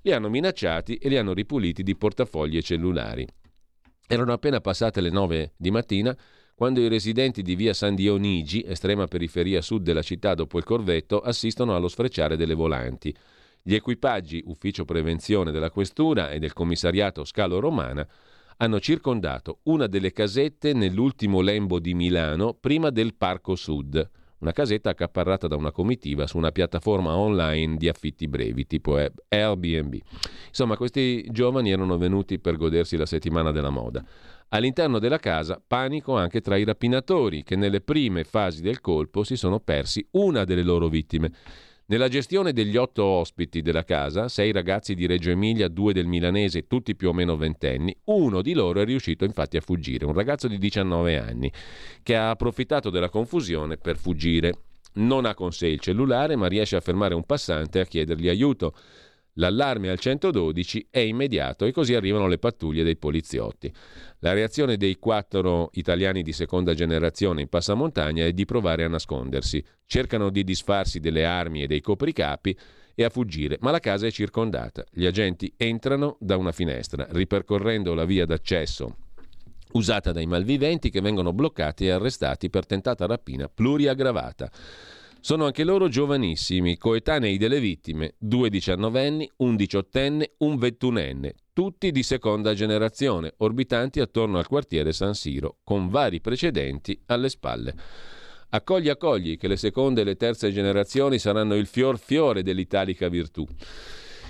li 0.10 0.16
hanno 0.16 0.30
minacciati 0.30 0.96
e 0.96 1.08
li 1.08 1.18
hanno 1.18 1.34
ripuliti 1.34 1.84
di 1.84 1.96
portafogli 1.96 2.58
e 2.58 2.64
cellulari. 2.64 3.28
Erano 4.08 4.34
appena 4.34 4.60
passate 4.60 5.02
le 5.02 5.12
nove 5.12 5.54
di 5.56 5.70
mattina 5.70 6.18
quando 6.56 6.82
i 6.82 6.88
residenti 6.88 7.44
di 7.44 7.56
via 7.56 7.74
San 7.74 7.94
Dionigi, 7.96 8.66
estrema 8.66 9.06
periferia 9.06 9.62
sud 9.62 9.84
della 9.84 10.02
città 10.02 10.34
dopo 10.34 10.58
il 10.58 10.64
corvetto, 10.64 11.22
assistono 11.22 11.76
allo 11.76 11.88
sfrecciare 11.88 12.36
delle 12.36 12.56
volanti. 12.56 13.16
Gli 13.62 13.76
equipaggi 13.76 14.42
Ufficio 14.48 14.84
Prevenzione 14.84 15.52
della 15.52 15.70
Questura 15.70 16.32
e 16.32 16.40
del 16.40 16.54
Commissariato 16.54 17.24
Scalo 17.24 17.60
Romana 17.60 18.06
hanno 18.58 18.80
circondato 18.80 19.60
una 19.64 19.86
delle 19.88 20.12
casette 20.12 20.74
nell'ultimo 20.74 21.40
lembo 21.40 21.80
di 21.80 21.94
Milano 21.94 22.56
prima 22.56 22.90
del 22.90 23.14
Parco 23.14 23.56
Sud 23.56 24.10
una 24.40 24.52
casetta 24.52 24.90
accaparrata 24.90 25.48
da 25.48 25.56
una 25.56 25.72
comitiva 25.72 26.28
su 26.28 26.38
una 26.38 26.52
piattaforma 26.52 27.16
online 27.16 27.78
di 27.78 27.88
affitti 27.88 28.28
brevi 28.28 28.66
tipo 28.66 28.98
Airbnb. 29.28 29.98
Insomma, 30.48 30.78
questi 30.78 31.28
giovani 31.30 31.72
erano 31.72 31.98
venuti 31.98 32.40
per 32.40 32.56
godersi 32.56 32.98
la 32.98 33.06
settimana 33.06 33.52
della 33.52 33.70
moda. 33.70 34.04
All'interno 34.50 34.98
della 34.98 35.20
casa 35.20 35.62
panico 35.66 36.16
anche 36.18 36.42
tra 36.42 36.58
i 36.58 36.64
rapinatori 36.64 37.44
che 37.44 37.56
nelle 37.56 37.82
prime 37.82 38.24
fasi 38.24 38.62
del 38.62 38.82
colpo 38.82 39.24
si 39.24 39.36
sono 39.36 39.60
persi 39.60 40.06
una 40.12 40.44
delle 40.44 40.64
loro 40.64 40.88
vittime. 40.88 41.32
Nella 41.90 42.08
gestione 42.08 42.54
degli 42.54 42.78
otto 42.78 43.04
ospiti 43.04 43.64
della 43.64 43.84
casa, 43.84 44.28
sei 44.28 44.52
ragazzi 44.52 44.94
di 44.94 45.08
Reggio 45.08 45.32
Emilia, 45.32 45.68
due 45.68 45.92
del 45.92 46.06
Milanese, 46.06 46.68
tutti 46.68 46.96
più 46.96 47.10
o 47.10 47.14
meno 47.14 47.36
ventenni, 47.36 47.98
uno 48.06 48.44
di 48.44 48.54
loro 48.54 48.80
è 48.82 48.86
riuscito 48.86 49.26
infatti 49.26 49.58
a 49.58 49.62
fuggire, 49.62 50.06
un 50.06 50.14
ragazzo 50.14 50.48
di 50.48 50.60
19 50.60 51.18
anni, 51.18 51.52
che 52.04 52.16
ha 52.16 52.30
approfittato 52.30 52.92
della 52.92 53.10
confusione 53.10 53.78
per 53.78 53.98
fuggire. 53.98 54.54
Non 54.94 55.26
ha 55.26 55.34
con 55.34 55.52
sé 55.52 55.66
il 55.66 55.80
cellulare, 55.80 56.36
ma 56.36 56.46
riesce 56.46 56.76
a 56.76 56.80
fermare 56.80 57.16
un 57.16 57.24
passante 57.24 57.80
e 57.80 57.82
a 57.82 57.86
chiedergli 57.86 58.30
aiuto. 58.30 58.76
L'allarme 59.34 59.90
al 59.90 60.00
112 60.00 60.88
è 60.90 61.00
immediato 61.00 61.66
e 61.66 61.72
così 61.72 61.96
arrivano 61.96 62.28
le 62.28 62.38
pattuglie 62.38 62.84
dei 62.84 62.98
poliziotti. 62.98 63.72
La 64.20 64.34
reazione 64.34 64.78
dei 64.78 64.98
quattro 64.98 65.70
italiani 65.74 66.24
di 66.24 66.34
seconda 66.34 66.74
generazione 66.74 67.42
in 67.42 67.48
passamontagna 67.48 68.26
è 68.26 68.34
di 68.34 68.46
provare 68.46 68.84
a 68.84 68.90
nascondersi. 68.90 69.64
Cercano 69.86 70.30
di 70.30 70.44
disfarsi 70.44 71.00
delle 71.00 71.26
armi 71.26 71.64
e 71.64 71.68
dei 71.68 71.82
copricapi 71.82 72.58
e 72.96 73.04
a 73.04 73.10
fuggire, 73.10 73.58
ma 73.62 73.72
la 73.72 73.80
casa 73.80 74.08
è 74.08 74.12
circondata. 74.12 74.84
Gli 74.92 75.06
agenti 75.06 75.54
entrano 75.56 76.18
da 76.20 76.36
una 76.36 76.52
finestra, 76.52 77.08
ripercorrendo 77.10 77.94
la 77.94 78.06
via 78.06 78.26
d'accesso 78.26 78.96
usata 79.72 80.12
dai 80.12 80.26
malviventi 80.26 80.90
che 80.90 81.02
vengono 81.02 81.34
bloccati 81.34 81.86
e 81.86 81.92
arrestati 81.92 82.50
per 82.50 82.66
tentata 82.66 83.06
rapina 83.06 83.48
pluriaggravata. 83.48 84.50
Sono 85.22 85.46
anche 85.46 85.66
loro 85.66 85.90
giovanissimi, 85.90 86.78
coetanei 86.78 87.38
delle 87.38 87.60
vittime, 87.60 88.14
due 88.18 88.50
diciannovenni, 88.50 89.30
un 89.38 89.58
diciottenne, 89.58 90.36
un 90.38 90.58
ventunenne, 90.58 91.34
tutti 91.52 91.92
di 91.92 92.04
seconda 92.04 92.54
generazione, 92.54 93.34
orbitanti 93.38 94.00
attorno 94.00 94.38
al 94.38 94.48
quartiere 94.48 94.94
San 94.94 95.14
Siro, 95.14 95.58
con 95.66 95.90
vari 95.90 96.22
precedenti 96.22 96.98
alle 97.08 97.28
spalle. 97.28 97.76
Accogli 98.52 98.88
accogli 98.88 99.38
che 99.38 99.50
le 99.50 99.58
seconde 99.58 100.02
e 100.02 100.04
le 100.06 100.16
terze 100.16 100.52
generazioni 100.54 101.20
saranno 101.20 101.56
il 101.56 101.68
fior 101.68 102.00
fiore 102.00 102.42
dell'italica 102.42 103.10
virtù. 103.10 103.46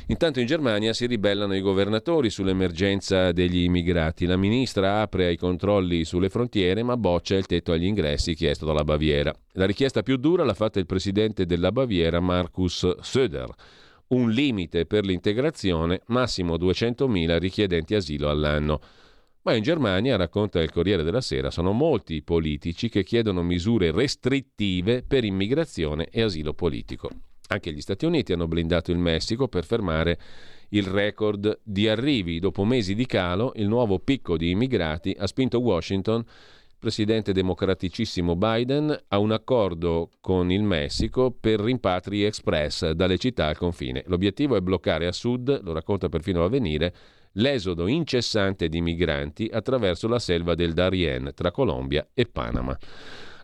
Intanto 0.10 0.40
in 0.40 0.48
Germania 0.48 0.92
si 0.92 1.06
ribellano 1.06 1.56
i 1.56 1.62
governatori 1.62 2.32
sull'emergenza 2.32 3.32
degli 3.32 3.60
immigrati. 3.60 4.26
La 4.26 4.38
ministra 4.38 5.02
apre 5.02 5.28
ai 5.28 5.38
controlli 5.38 6.04
sulle 6.04 6.30
frontiere 6.30 6.82
ma 6.82 6.98
boccia 6.98 7.36
il 7.36 7.46
tetto 7.46 7.74
agli 7.74 7.86
ingressi 7.86 8.34
chiesto 8.34 8.66
dalla 8.66 8.84
Baviera. 8.84 9.32
La 9.52 9.68
richiesta 9.68 10.02
più 10.02 10.18
dura 10.18 10.44
l'ha 10.44 10.56
fatta 10.56 10.80
il 10.80 10.88
presidente 10.88 11.46
della 11.46 11.72
Baviera 11.72 12.20
Markus 12.20 13.02
Söder. 13.02 13.52
Un 14.08 14.32
limite 14.32 14.88
per 14.88 15.06
l'integrazione, 15.06 16.02
massimo 16.08 16.56
200.000 16.56 17.38
richiedenti 17.38 17.94
asilo 17.94 18.32
all'anno. 18.32 18.82
Ma 19.44 19.54
in 19.54 19.62
Germania, 19.62 20.16
racconta 20.16 20.60
il 20.60 20.72
Corriere 20.72 21.04
della 21.04 21.22
Sera, 21.22 21.52
sono 21.52 21.72
molti 21.72 22.16
i 22.16 22.24
politici 22.24 22.90
che 22.90 23.04
chiedono 23.04 23.44
misure 23.44 23.92
restrittive 23.92 25.04
per 25.04 25.24
immigrazione 25.24 26.08
e 26.10 26.24
asilo 26.24 26.54
politico. 26.54 27.10
Anche 27.52 27.74
gli 27.74 27.82
Stati 27.82 28.06
Uniti 28.06 28.32
hanno 28.32 28.48
blindato 28.48 28.92
il 28.92 29.00
Messico 29.00 29.48
per 29.48 29.66
fermare 29.66 30.20
il 30.70 30.84
record 30.84 31.60
di 31.64 31.88
arrivi. 31.88 32.40
Dopo 32.40 32.64
mesi 32.64 32.94
di 32.94 33.08
calo, 33.08 33.54
il 33.56 33.68
nuovo 33.68 33.98
picco 33.98 34.38
di 34.38 34.52
immigrati 34.52 35.16
ha 35.18 35.26
spinto 35.26 35.60
Washington, 35.60 36.24
presidente 36.78 37.34
democraticissimo 37.34 38.36
Biden, 38.36 38.96
a 39.08 39.18
un 39.18 39.32
accordo 39.32 40.12
con 40.22 40.52
il 40.52 40.62
Messico 40.62 41.32
per 41.32 41.60
rimpatri 41.60 42.24
express 42.24 42.92
dalle 42.92 43.18
città 43.18 43.48
al 43.48 43.58
confine. 43.58 44.04
L'obiettivo 44.06 44.56
è 44.56 44.62
bloccare 44.62 45.08
a 45.08 45.12
sud, 45.12 45.64
lo 45.64 45.74
racconta 45.74 46.08
perfino 46.08 46.42
l'avvenire, 46.42 46.94
l'esodo 47.34 47.88
incessante 47.88 48.70
di 48.70 48.80
migranti 48.80 49.50
attraverso 49.52 50.08
la 50.08 50.20
selva 50.20 50.54
del 50.54 50.74
Darien 50.74 51.32
tra 51.34 51.50
Colombia 51.50 52.08
e 52.14 52.28
Panama. 52.28 52.78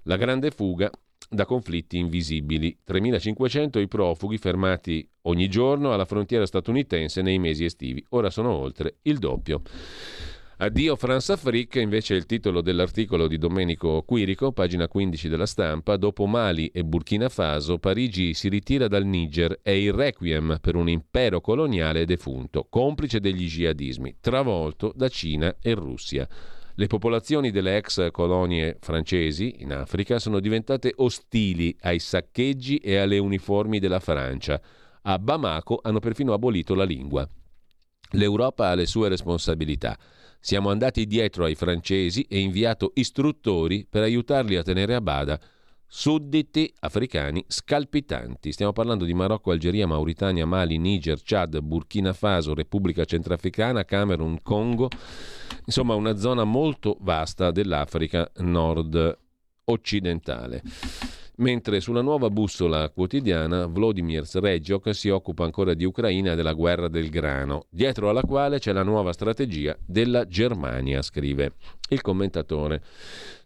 La 0.03 0.17
grande 0.17 0.51
fuga 0.51 0.91
da 1.29 1.45
conflitti 1.45 1.97
invisibili. 1.97 2.77
3.500 2.87 3.79
i 3.79 3.87
profughi 3.87 4.37
fermati 4.37 5.07
ogni 5.23 5.47
giorno 5.47 5.93
alla 5.93 6.05
frontiera 6.05 6.45
statunitense 6.45 7.21
nei 7.21 7.39
mesi 7.39 7.65
estivi. 7.65 8.03
Ora 8.09 8.29
sono 8.29 8.51
oltre 8.51 8.97
il 9.03 9.17
doppio. 9.17 9.61
Addio 10.57 10.95
France 10.95 11.33
Afrique 11.33 11.81
invece 11.81 12.13
è 12.13 12.17
il 12.17 12.25
titolo 12.25 12.61
dell'articolo 12.61 13.27
di 13.27 13.37
Domenico 13.37 14.03
Quirico, 14.03 14.53
pagina 14.53 14.87
15 14.87 15.27
della 15.27 15.45
stampa. 15.45 15.97
Dopo 15.97 16.25
Mali 16.27 16.67
e 16.67 16.85
Burkina 16.85 17.27
Faso, 17.27 17.77
Parigi 17.77 18.33
si 18.33 18.47
ritira 18.47 18.87
dal 18.87 19.05
Niger. 19.05 19.59
È 19.61 19.71
il 19.71 19.91
requiem 19.91 20.59
per 20.61 20.75
un 20.75 20.87
impero 20.87 21.41
coloniale 21.41 22.05
defunto, 22.05 22.67
complice 22.69 23.19
degli 23.19 23.47
jihadismi, 23.47 24.15
travolto 24.21 24.93
da 24.95 25.09
Cina 25.09 25.57
e 25.61 25.73
Russia. 25.73 26.25
Le 26.77 26.87
popolazioni 26.87 27.51
delle 27.51 27.77
ex 27.77 28.11
colonie 28.11 28.77
francesi 28.81 29.55
in 29.59 29.71
Africa 29.71 30.19
sono 30.19 30.41
diventate 30.41 30.91
ostili 30.97 31.73
ai 31.81 31.99
saccheggi 31.99 32.77
e 32.77 32.97
alle 32.97 33.17
uniformi 33.17 33.79
della 33.79 34.01
Francia. 34.01 34.61
A 35.03 35.17
Bamako 35.17 35.79
hanno 35.81 35.99
perfino 35.99 36.33
abolito 36.33 36.75
la 36.75 36.83
lingua. 36.83 37.25
L'Europa 38.11 38.69
ha 38.69 38.75
le 38.75 38.87
sue 38.87 39.07
responsabilità. 39.07 39.97
Siamo 40.41 40.69
andati 40.69 41.05
dietro 41.05 41.45
ai 41.45 41.55
francesi 41.55 42.23
e 42.23 42.39
inviato 42.39 42.91
istruttori 42.95 43.87
per 43.89 44.03
aiutarli 44.03 44.57
a 44.57 44.63
tenere 44.63 44.95
a 44.95 45.01
bada 45.01 45.39
sudditi 45.87 46.73
africani 46.79 47.43
scalpitanti. 47.47 48.51
Stiamo 48.51 48.73
parlando 48.73 49.05
di 49.05 49.13
Marocco, 49.13 49.51
Algeria, 49.51 49.87
Mauritania, 49.87 50.45
Mali, 50.45 50.77
Niger, 50.77 51.19
Chad, 51.23 51.59
Burkina 51.59 52.13
Faso, 52.13 52.53
Repubblica 52.53 53.05
Centrafricana, 53.05 53.85
Camerun, 53.85 54.41
Congo, 54.41 54.89
insomma 55.65 55.95
una 55.95 56.17
zona 56.17 56.43
molto 56.43 56.97
vasta 57.01 57.51
dell'Africa 57.51 58.29
nord 58.37 59.17
occidentale. 59.65 60.61
Mentre 61.37 61.81
sulla 61.81 61.99
nuova 61.99 62.29
bussola 62.29 62.89
quotidiana 62.89 63.65
Vladimir 63.65 64.25
Sregiok 64.25 64.95
si 64.95 65.09
occupa 65.09 65.43
ancora 65.43 65.73
di 65.73 65.83
Ucraina 65.83 66.31
e 66.31 66.35
della 66.35 66.53
guerra 66.53 66.87
del 66.87 67.09
grano, 67.09 67.65
dietro 67.69 68.09
alla 68.09 68.21
quale 68.21 68.57
c'è 68.57 68.71
la 68.71 68.83
nuova 68.83 69.11
strategia 69.11 69.75
della 69.85 70.25
Germania, 70.27 71.01
scrive 71.01 71.55
il 71.89 71.99
commentatore. 71.99 72.81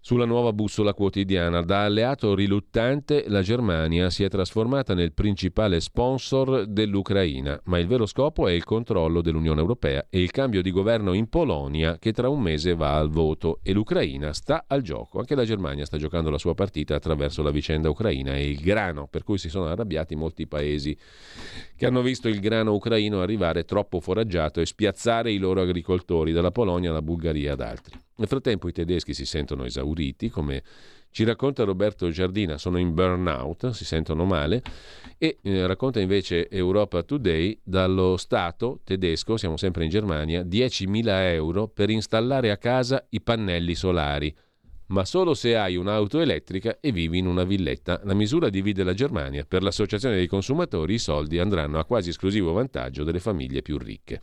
Sulla 0.10 0.26
nuova 0.26 0.54
bussola 0.54 0.96
quotidiana, 0.96 1.62
da 1.62 1.84
alleato 1.84 2.34
riluttante, 2.34 3.26
la 3.28 3.44
Germania 3.44 4.10
si 4.10 4.24
è 4.24 4.28
trasformata 4.28 4.96
nel 4.96 5.14
principale 5.14 5.80
sponsor 5.80 6.66
dell'Ucraina, 6.66 7.62
ma 7.66 7.78
il 7.78 7.86
vero 7.86 8.08
scopo 8.08 8.48
è 8.48 8.52
il 8.54 8.64
controllo 8.64 9.22
dell'Unione 9.22 9.62
Europea 9.62 10.08
e 10.10 10.20
il 10.20 10.32
cambio 10.32 10.64
di 10.64 10.72
governo 10.72 11.14
in 11.14 11.30
Polonia 11.30 12.00
che 12.00 12.12
tra 12.12 12.28
un 12.28 12.42
mese 12.42 12.74
va 12.74 12.98
al 12.98 13.12
voto 13.12 13.60
e 13.62 13.72
l'Ucraina 13.72 14.34
sta 14.34 14.64
al 14.66 14.82
gioco. 14.82 15.20
Anche 15.20 15.36
la 15.36 15.46
Germania 15.46 15.86
sta 15.86 15.98
giocando 15.98 16.32
la 16.32 16.40
sua 16.40 16.56
partita 16.56 16.96
attraverso 16.96 17.44
la 17.44 17.52
vicenda 17.52 17.88
ucraina 17.88 18.34
e 18.34 18.50
il 18.50 18.62
grano, 18.62 19.06
per 19.06 19.22
cui 19.22 19.38
si 19.38 19.48
sono 19.48 19.68
arrabbiati 19.68 20.16
molti 20.16 20.48
paesi 20.48 20.98
che 21.76 21.86
hanno 21.86 22.02
visto 22.02 22.28
il 22.28 22.40
grano 22.40 22.74
ucraino 22.74 23.22
arrivare 23.22 23.64
troppo 23.64 24.00
foraggiato 24.00 24.60
e 24.60 24.66
spiazzare 24.66 25.32
i 25.32 25.38
loro 25.38 25.62
agricoltori 25.62 26.32
dalla 26.32 26.50
Polonia 26.50 26.90
alla 26.90 27.04
Bulgaria 27.04 27.54
ad 27.54 27.62
altri. 27.62 28.08
Nel 28.20 28.28
frattempo 28.28 28.68
i 28.68 28.74
tedeschi 28.74 29.14
si 29.14 29.26
sentono 29.26 29.64
esauriti, 29.64 30.30
come 30.30 30.62
ci 31.10 31.24
racconta 31.24 31.64
Roberto 31.64 32.10
Giardina, 32.10 32.58
sono 32.58 32.78
in 32.78 32.94
burnout, 32.94 33.70
si 33.70 33.86
sentono 33.86 34.26
male 34.26 34.62
e 35.18 35.38
eh, 35.42 35.66
racconta 35.66 36.02
invece 36.02 36.50
Europa 36.50 37.02
Today 37.04 37.58
dallo 37.64 38.18
Stato 38.18 38.82
tedesco, 38.84 39.38
siamo 39.38 39.56
sempre 39.56 39.86
in 39.86 39.90
Germania, 39.90 40.42
10.000 40.42 41.08
euro 41.32 41.70
per 41.70 41.90
installare 41.90 42.52
a 42.52 42.58
casa 42.58 43.06
i 43.12 43.22
pannelli 43.22 43.74
solari, 43.74 44.36
ma 44.88 45.06
solo 45.06 45.34
se 45.34 45.56
hai 45.56 45.78
un'auto 45.78 46.20
elettrica 46.20 46.80
e 46.82 46.92
vivi 46.92 47.20
in 47.20 47.26
una 47.26 47.46
villetta. 47.46 48.02
La 48.04 48.14
misura 48.14 48.50
divide 48.50 48.84
la 48.84 48.94
Germania. 48.94 49.46
Per 49.48 49.64
l'associazione 49.64 50.16
dei 50.16 50.28
consumatori 50.28 50.96
i 50.96 51.00
soldi 51.00 51.40
andranno 51.40 51.80
a 51.80 51.86
quasi 51.86 52.10
esclusivo 52.10 52.52
vantaggio 52.52 53.06
delle 53.06 53.22
famiglie 53.22 53.62
più 53.62 53.78
ricche. 53.78 54.22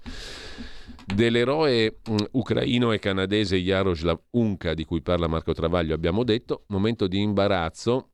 Dell'eroe 1.06 1.98
mh, 2.04 2.16
ucraino 2.32 2.90
e 2.90 2.98
canadese 2.98 3.58
Jaroslav 3.58 4.18
Unka, 4.30 4.74
di 4.74 4.84
cui 4.84 5.02
parla 5.02 5.28
Marco 5.28 5.52
Travaglio, 5.52 5.94
abbiamo 5.94 6.24
detto, 6.24 6.64
momento 6.66 7.06
di 7.06 7.20
imbarazzo, 7.20 8.10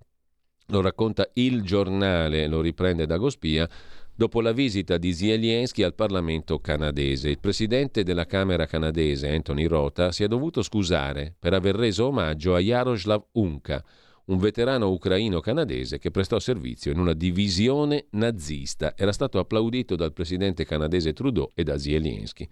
lo 0.67 0.81
racconta 0.83 1.29
il 1.35 1.63
giornale, 1.63 2.47
lo 2.47 2.61
riprende 2.61 3.07
da 3.07 3.17
Gospia, 3.17 3.67
dopo 4.15 4.43
la 4.43 4.53
visita 4.53 4.99
di 4.99 5.15
Zelensky 5.15 5.83
al 5.83 5.95
Parlamento 5.95 6.61
canadese. 6.61 7.31
Il 7.31 7.41
presidente 7.41 8.03
della 8.03 8.27
Camera 8.27 8.67
canadese, 8.67 9.31
Anthony 9.31 9.65
Rota, 9.65 10.13
si 10.13 10.23
è 10.23 10.29
dovuto 10.29 10.61
scusare 10.61 11.35
per 11.39 11.55
aver 11.55 11.75
reso 11.75 12.09
omaggio 12.09 12.55
a 12.55 12.61
Jaroslav 12.61 13.25
Unka, 13.33 13.83
un 14.27 14.39
veterano 14.39 14.91
ucraino-canadese 14.91 15.99
che 15.99 16.11
prestò 16.11 16.39
servizio 16.39 16.93
in 16.93 16.99
una 16.99 17.13
divisione 17.13 18.07
nazista. 18.11 18.95
Era 18.97 19.13
stato 19.13 19.39
applaudito 19.39 19.97
dal 19.97 20.13
presidente 20.13 20.65
canadese 20.65 21.13
Trudeau 21.13 21.51
e 21.55 21.65
da 21.65 21.79
Zelensky. 21.79 22.49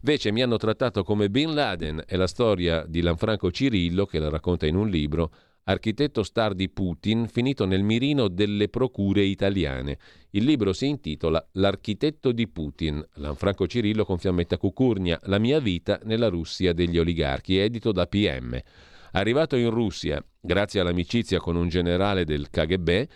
Invece 0.00 0.32
mi 0.32 0.42
hanno 0.42 0.56
trattato 0.56 1.02
come 1.02 1.28
Bin 1.28 1.54
Laden, 1.54 2.02
è 2.06 2.16
la 2.16 2.26
storia 2.26 2.84
di 2.86 3.00
Lanfranco 3.00 3.50
Cirillo, 3.50 4.06
che 4.06 4.18
la 4.18 4.30
racconta 4.30 4.66
in 4.66 4.76
un 4.76 4.88
libro, 4.88 5.30
architetto 5.64 6.22
star 6.22 6.54
di 6.54 6.70
Putin, 6.70 7.28
finito 7.28 7.66
nel 7.66 7.82
mirino 7.82 8.28
delle 8.28 8.68
procure 8.68 9.22
italiane. 9.22 9.98
Il 10.30 10.44
libro 10.44 10.72
si 10.72 10.86
intitola 10.86 11.46
L'architetto 11.52 12.32
di 12.32 12.48
Putin, 12.48 13.06
Lanfranco 13.14 13.66
Cirillo 13.66 14.04
con 14.04 14.18
Fiammetta 14.18 14.56
Cucurnia, 14.56 15.20
La 15.24 15.38
mia 15.38 15.60
vita 15.60 16.00
nella 16.04 16.28
Russia 16.28 16.72
degli 16.72 16.98
oligarchi, 16.98 17.58
edito 17.58 17.92
da 17.92 18.06
PM. 18.06 18.58
Arrivato 19.18 19.56
in 19.56 19.70
Russia, 19.70 20.24
grazie 20.40 20.78
all'amicizia 20.78 21.40
con 21.40 21.56
un 21.56 21.68
generale 21.68 22.24
del 22.24 22.50
KGB, 22.50 23.06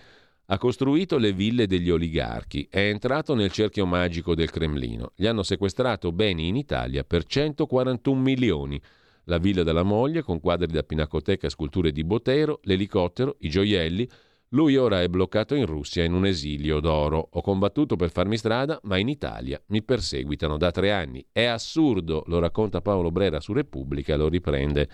ha 0.47 0.59
costruito 0.59 1.17
le 1.17 1.33
ville 1.33 1.69
degli 1.69 1.91
oligarchi, 1.91 2.67
è 2.69 2.81
entrato 2.81 3.37
nel 3.37 3.53
cerchio 3.53 3.87
magico 3.87 4.35
del 4.35 4.51
Cremlino. 4.51 5.13
Gli 5.15 5.27
hanno 5.27 5.45
sequestrato 5.45 6.11
beni 6.11 6.49
in 6.49 6.57
Italia 6.57 7.05
per 7.05 7.25
141 7.25 8.21
milioni. 8.21 8.83
La 9.27 9.39
villa 9.39 9.63
della 9.63 9.85
moglie 9.85 10.23
con 10.23 10.41
quadri 10.41 10.67
da 10.73 10.83
pinacoteca 10.83 11.47
e 11.47 11.51
sculture 11.51 11.93
di 11.93 12.03
Botero, 12.03 12.59
l'elicottero, 12.65 13.37
i 13.39 13.49
gioielli. 13.49 14.09
Lui 14.49 14.77
ora 14.77 15.03
è 15.03 15.09
bloccato 15.09 15.55
in 15.55 15.67
Russia 15.67 16.03
in 16.03 16.15
un 16.15 16.27
esilio 16.27 16.81
d'oro. 16.81 17.29
Ho 17.31 17.41
combattuto 17.43 17.95
per 17.95 18.11
farmi 18.11 18.37
strada, 18.37 18.77
ma 18.83 18.97
in 18.97 19.09
Italia 19.09 19.63
mi 19.69 19.85
perseguitano 19.85 20.57
da 20.57 20.73
tre 20.73 20.91
anni. 20.91 21.25
È 21.31 21.45
assurdo, 21.45 22.25
lo 22.27 22.41
racconta 22.41 22.81
Paolo 22.81 23.13
Brera 23.13 23.39
su 23.39 23.53
Repubblica, 23.53 24.17
lo 24.17 24.29
riprende 24.29 24.89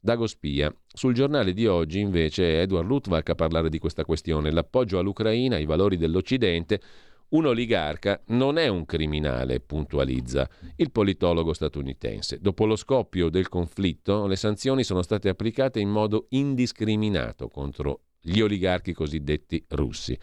Dagospia. 0.00 0.74
Sul 0.86 1.14
giornale 1.14 1.52
di 1.52 1.66
oggi 1.66 2.00
invece 2.00 2.54
è 2.54 2.60
Edward 2.60 2.86
Luttwak 2.86 3.30
a 3.30 3.34
parlare 3.34 3.68
di 3.68 3.78
questa 3.78 4.04
questione, 4.04 4.50
l'appoggio 4.50 4.98
all'Ucraina, 4.98 5.58
i 5.58 5.66
valori 5.66 5.96
dell'Occidente. 5.96 6.80
Un 7.28 7.46
oligarca 7.46 8.22
non 8.26 8.56
è 8.56 8.68
un 8.68 8.84
criminale, 8.84 9.58
puntualizza 9.58 10.48
il 10.76 10.92
politologo 10.92 11.52
statunitense. 11.52 12.38
Dopo 12.40 12.66
lo 12.66 12.76
scoppio 12.76 13.28
del 13.30 13.48
conflitto, 13.48 14.26
le 14.26 14.36
sanzioni 14.36 14.84
sono 14.84 15.02
state 15.02 15.28
applicate 15.28 15.80
in 15.80 15.88
modo 15.88 16.26
indiscriminato 16.30 17.48
contro 17.48 18.02
gli 18.20 18.40
oligarchi 18.40 18.92
cosiddetti 18.92 19.64
russi. 19.70 20.16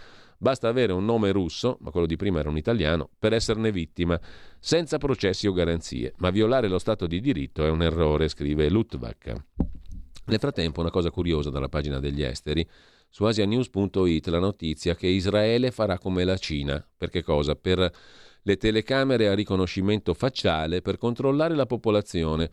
Basta 0.43 0.67
avere 0.67 0.91
un 0.91 1.05
nome 1.05 1.31
russo, 1.31 1.77
ma 1.79 1.89
quello 1.89 2.05
di 2.05 2.17
prima 2.17 2.41
era 2.41 2.49
un 2.49 2.57
italiano, 2.57 3.09
per 3.17 3.31
esserne 3.31 3.71
vittima, 3.71 4.19
senza 4.59 4.97
processi 4.97 5.47
o 5.47 5.53
garanzie. 5.53 6.15
Ma 6.17 6.31
violare 6.31 6.67
lo 6.67 6.79
Stato 6.79 7.07
di 7.07 7.21
diritto 7.21 7.63
è 7.63 7.69
un 7.69 7.81
errore, 7.81 8.27
scrive 8.27 8.69
Luttwak. 8.69 9.33
Nel 10.25 10.39
frattempo, 10.39 10.81
una 10.81 10.91
cosa 10.91 11.11
curiosa 11.11 11.49
dalla 11.49 11.69
pagina 11.69 12.01
degli 12.01 12.23
esteri, 12.23 12.67
su 13.07 13.23
asianews.it 13.23 14.27
la 14.27 14.39
notizia 14.39 14.95
che 14.95 15.07
Israele 15.07 15.71
farà 15.71 15.97
come 15.97 16.25
la 16.25 16.35
Cina. 16.35 16.85
Per 16.97 17.09
che 17.09 17.23
cosa? 17.23 17.55
Per 17.55 17.89
le 18.41 18.57
telecamere 18.57 19.29
a 19.29 19.35
riconoscimento 19.35 20.13
facciale 20.13 20.81
per 20.81 20.97
controllare 20.97 21.55
la 21.55 21.65
popolazione. 21.65 22.49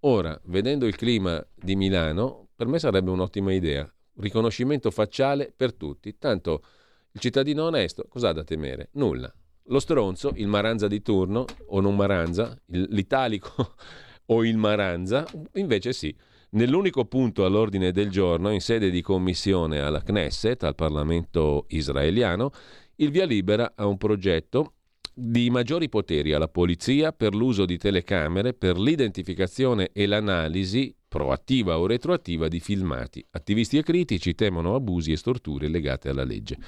Ora, 0.00 0.40
vedendo 0.44 0.86
il 0.86 0.96
clima 0.96 1.46
di 1.54 1.76
Milano, 1.76 2.48
per 2.56 2.68
me 2.68 2.78
sarebbe 2.78 3.10
un'ottima 3.10 3.52
idea. 3.52 3.86
Riconoscimento 4.14 4.90
facciale 4.90 5.52
per 5.54 5.74
tutti. 5.74 6.16
Tanto 6.16 6.62
il 7.14 7.20
cittadino 7.20 7.64
onesto 7.64 8.06
cosa 8.08 8.30
ha 8.30 8.32
da 8.32 8.42
temere? 8.42 8.88
Nulla. 8.94 9.32
Lo 9.68 9.78
stronzo, 9.78 10.32
il 10.34 10.48
maranza 10.48 10.88
di 10.88 11.00
turno, 11.00 11.44
o 11.68 11.80
non 11.80 11.94
maranza, 11.94 12.60
l'italico 12.66 13.76
o 14.26 14.44
il 14.44 14.56
maranza, 14.56 15.24
invece 15.54 15.92
sì. 15.92 16.14
Nell'unico 16.50 17.04
punto 17.04 17.44
all'ordine 17.44 17.92
del 17.92 18.10
giorno, 18.10 18.50
in 18.50 18.60
sede 18.60 18.90
di 18.90 19.00
commissione 19.00 19.80
alla 19.80 20.02
Knesset, 20.02 20.64
al 20.64 20.74
Parlamento 20.74 21.66
israeliano, 21.68 22.50
il 22.96 23.10
via 23.10 23.24
libera 23.24 23.72
a 23.74 23.86
un 23.86 23.96
progetto 23.96 24.73
di 25.14 25.48
maggiori 25.48 25.88
poteri 25.88 26.32
alla 26.32 26.48
polizia 26.48 27.12
per 27.12 27.34
l'uso 27.34 27.64
di 27.64 27.78
telecamere 27.78 28.52
per 28.52 28.76
l'identificazione 28.76 29.90
e 29.92 30.06
l'analisi 30.06 30.94
proattiva 31.06 31.78
o 31.78 31.86
retroattiva 31.86 32.48
di 32.48 32.58
filmati. 32.58 33.24
Attivisti 33.30 33.78
e 33.78 33.84
critici 33.84 34.34
temono 34.34 34.74
abusi 34.74 35.12
e 35.12 35.16
storture 35.16 35.68
legate 35.68 36.08
alla 36.08 36.24
legge. 36.24 36.58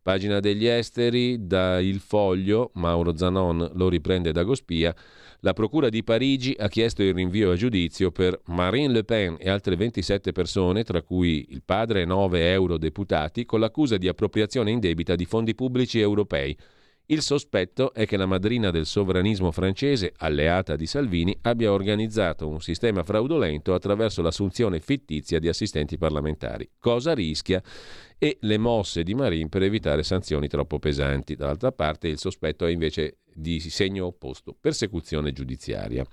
Pagina 0.00 0.38
degli 0.40 0.66
esteri, 0.66 1.46
da 1.46 1.80
Il 1.80 1.98
Foglio, 1.98 2.70
Mauro 2.74 3.16
Zanon 3.16 3.70
lo 3.74 3.88
riprende 3.88 4.32
da 4.32 4.42
Gospia, 4.42 4.94
la 5.40 5.52
Procura 5.52 5.88
di 5.88 6.04
Parigi 6.04 6.54
ha 6.56 6.68
chiesto 6.68 7.02
il 7.02 7.14
rinvio 7.14 7.50
a 7.50 7.56
giudizio 7.56 8.12
per 8.12 8.40
Marine 8.46 8.92
Le 8.92 9.04
Pen 9.04 9.36
e 9.40 9.50
altre 9.50 9.74
27 9.74 10.30
persone, 10.30 10.84
tra 10.84 11.02
cui 11.02 11.46
il 11.50 11.62
padre 11.64 12.02
e 12.02 12.04
9 12.04 12.52
eurodeputati, 12.52 13.44
con 13.44 13.58
l'accusa 13.58 13.96
di 13.96 14.06
appropriazione 14.06 14.70
indebita 14.70 15.16
di 15.16 15.24
fondi 15.24 15.56
pubblici 15.56 15.98
europei. 15.98 16.56
Il 17.12 17.20
sospetto 17.20 17.92
è 17.92 18.06
che 18.06 18.16
la 18.16 18.24
madrina 18.24 18.70
del 18.70 18.86
sovranismo 18.86 19.50
francese, 19.50 20.14
alleata 20.16 20.76
di 20.76 20.86
Salvini, 20.86 21.36
abbia 21.42 21.70
organizzato 21.70 22.48
un 22.48 22.62
sistema 22.62 23.04
fraudolento 23.04 23.74
attraverso 23.74 24.22
l'assunzione 24.22 24.80
fittizia 24.80 25.38
di 25.38 25.46
assistenti 25.46 25.98
parlamentari. 25.98 26.70
Cosa 26.78 27.12
rischia? 27.12 27.62
E 28.16 28.38
le 28.40 28.56
mosse 28.56 29.02
di 29.02 29.12
Marine 29.12 29.50
per 29.50 29.62
evitare 29.62 30.04
sanzioni 30.04 30.48
troppo 30.48 30.78
pesanti. 30.78 31.36
Dall'altra 31.36 31.70
parte 31.70 32.08
il 32.08 32.16
sospetto 32.16 32.64
è 32.64 32.70
invece 32.70 33.18
di 33.30 33.60
segno 33.60 34.06
opposto, 34.06 34.56
persecuzione 34.58 35.32
giudiziaria. 35.32 36.06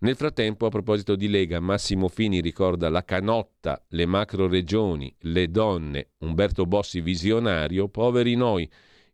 Nel 0.00 0.16
frattempo, 0.16 0.66
a 0.66 0.70
proposito 0.70 1.14
di 1.14 1.28
Lega, 1.28 1.60
Massimo 1.60 2.08
Fini 2.08 2.40
ricorda 2.40 2.88
la 2.88 3.04
canotta, 3.04 3.84
le 3.90 4.06
macro 4.06 4.48
regioni, 4.48 5.14
le 5.20 5.48
donne, 5.48 6.08
Umberto 6.18 6.66
Bossi 6.66 7.00
visionario, 7.00 7.88
poveri 7.88 8.34
noi. 8.34 8.68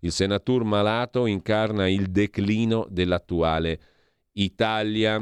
Il 0.05 0.13
senatur 0.13 0.65
malato 0.65 1.25
incarna 1.25 1.89
il 1.89 2.11
declino 2.11 2.87
dell'attuale 2.91 3.81
Italia. 4.33 5.19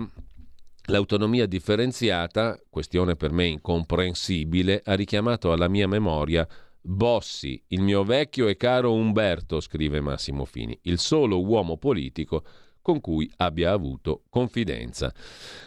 L'autonomia 0.87 1.47
differenziata, 1.47 2.61
questione 2.69 3.15
per 3.15 3.31
me 3.31 3.47
incomprensibile, 3.47 4.83
ha 4.85 4.95
richiamato 4.95 5.53
alla 5.53 5.69
mia 5.69 5.87
memoria 5.87 6.47
Bossi, 6.81 7.63
il 7.69 7.81
mio 7.81 8.03
vecchio 8.03 8.49
e 8.49 8.57
caro 8.57 8.93
Umberto, 8.93 9.61
scrive 9.61 10.01
Massimo 10.01 10.45
Fini, 10.45 10.77
il 10.83 10.99
solo 10.99 11.41
uomo 11.41 11.77
politico 11.77 12.43
con 12.83 13.01
cui 13.01 13.31
abbia 13.37 13.71
avuto 13.71 14.25
confidenza. 14.29 15.15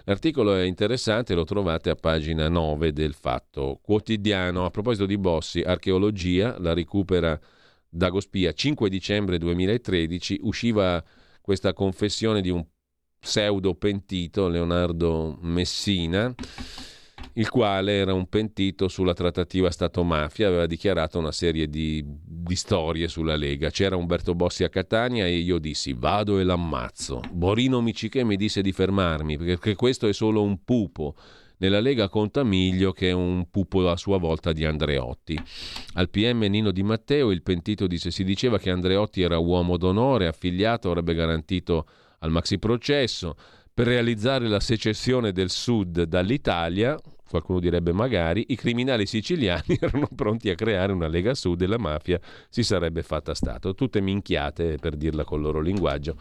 L'articolo 0.03 0.55
è 0.55 0.63
interessante, 0.63 1.35
lo 1.35 1.45
trovate 1.45 1.89
a 1.89 1.95
pagina 1.95 2.49
9 2.49 2.91
del 2.91 3.13
Fatto 3.13 3.79
Quotidiano. 3.81 4.65
A 4.65 4.71
proposito 4.71 5.05
di 5.05 5.17
Bossi, 5.17 5.61
archeologia, 5.61 6.59
la 6.59 6.73
recupera 6.73 7.39
Dagospia, 7.95 8.51
5 8.51 8.89
dicembre 8.89 9.37
2013, 9.37 10.39
usciva 10.41 11.01
questa 11.39 11.71
confessione 11.71 12.41
di 12.41 12.49
un 12.49 12.65
pseudo 13.17 13.73
pentito, 13.75 14.49
Leonardo 14.49 15.37
Messina, 15.39 16.35
il 17.33 17.49
quale 17.49 17.93
era 17.93 18.13
un 18.13 18.27
pentito 18.27 18.89
sulla 18.89 19.13
trattativa 19.13 19.71
Stato-mafia, 19.71 20.47
aveva 20.47 20.65
dichiarato 20.65 21.19
una 21.19 21.31
serie 21.31 21.69
di, 21.69 22.03
di, 22.05 22.55
storie 22.55 23.07
sulla 23.07 23.37
Lega. 23.37 23.69
C'era 23.69 23.95
Umberto 23.95 24.35
Bossi 24.35 24.65
a 24.65 24.69
Catania 24.69 25.25
e 25.25 25.37
io 25.37 25.57
dissi 25.57 25.93
vado 25.93 26.37
e 26.37 26.43
l'ammazzo. 26.43 27.21
Borino 27.31 27.79
Miciche 27.79 28.25
mi 28.25 28.35
disse 28.35 28.61
di 28.61 28.73
fermarmi 28.73 29.37
perché 29.37 29.75
questo 29.75 30.07
è 30.07 30.13
solo 30.13 30.43
un 30.43 30.63
pupo. 30.65 31.15
Nella 31.57 31.79
Lega 31.79 32.09
conta 32.09 32.43
Miglio 32.43 32.91
che 32.91 33.09
è 33.09 33.13
un 33.13 33.47
pupo 33.49 33.89
a 33.89 33.97
sua 33.97 34.17
volta 34.17 34.51
di 34.51 34.65
Andreotti. 34.65 35.39
Al 35.93 36.09
PM 36.09 36.45
Nino 36.45 36.71
Di 36.71 36.83
Matteo 36.83 37.31
il 37.31 37.41
pentito 37.41 37.87
disse 37.87 38.11
si 38.11 38.23
diceva 38.23 38.59
che 38.59 38.69
Andreotti 38.69 39.21
era 39.21 39.37
uomo 39.37 39.77
d'onore, 39.77 40.27
affiliato, 40.27 40.89
avrebbe 40.89 41.13
garantito 41.13 41.87
al 42.19 42.31
maxi 42.31 42.59
processo 42.59 43.35
per 43.75 43.87
realizzare 43.87 44.47
la 44.47 44.61
secessione 44.61 45.33
del 45.33 45.49
Sud 45.49 46.03
dall'Italia, 46.03 46.97
qualcuno 47.27 47.59
direbbe 47.59 47.91
magari, 47.91 48.45
i 48.47 48.55
criminali 48.55 49.05
siciliani 49.05 49.75
erano 49.81 50.07
pronti 50.15 50.49
a 50.49 50.55
creare 50.55 50.93
una 50.93 51.07
Lega 51.07 51.33
Sud 51.33 51.61
e 51.61 51.67
la 51.67 51.77
mafia 51.77 52.17
si 52.49 52.63
sarebbe 52.63 53.03
fatta 53.03 53.33
Stato. 53.33 53.75
Tutte 53.75 53.99
minchiate, 53.99 54.77
per 54.79 54.95
dirla 54.95 55.25
col 55.25 55.41
loro 55.41 55.59
linguaggio, 55.59 56.15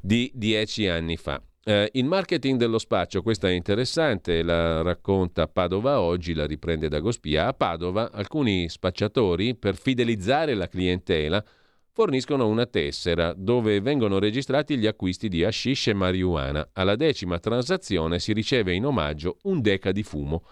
di 0.00 0.30
dieci 0.34 0.88
anni 0.88 1.18
fa. 1.18 1.42
Eh, 1.62 1.90
il 1.92 2.06
marketing 2.06 2.58
dello 2.58 2.78
spaccio, 2.78 3.20
questa 3.20 3.48
è 3.48 3.52
interessante, 3.52 4.42
la 4.42 4.80
racconta 4.80 5.46
Padova 5.46 6.00
oggi, 6.00 6.32
la 6.32 6.46
riprende 6.46 6.88
da 6.88 7.00
Gospia. 7.00 7.48
A 7.48 7.52
Padova 7.52 8.10
alcuni 8.12 8.68
spacciatori, 8.70 9.54
per 9.54 9.76
fidelizzare 9.76 10.54
la 10.54 10.68
clientela, 10.68 11.44
forniscono 11.92 12.48
una 12.48 12.64
tessera 12.64 13.34
dove 13.36 13.80
vengono 13.82 14.18
registrati 14.18 14.78
gli 14.78 14.86
acquisti 14.86 15.28
di 15.28 15.44
hashish 15.44 15.88
e 15.88 15.92
marijuana. 15.92 16.70
Alla 16.72 16.96
decima 16.96 17.38
transazione 17.38 18.20
si 18.20 18.32
riceve 18.32 18.72
in 18.72 18.86
omaggio 18.86 19.36
un 19.42 19.60
deca 19.60 19.92
di 19.92 20.02
fumo, 20.02 20.44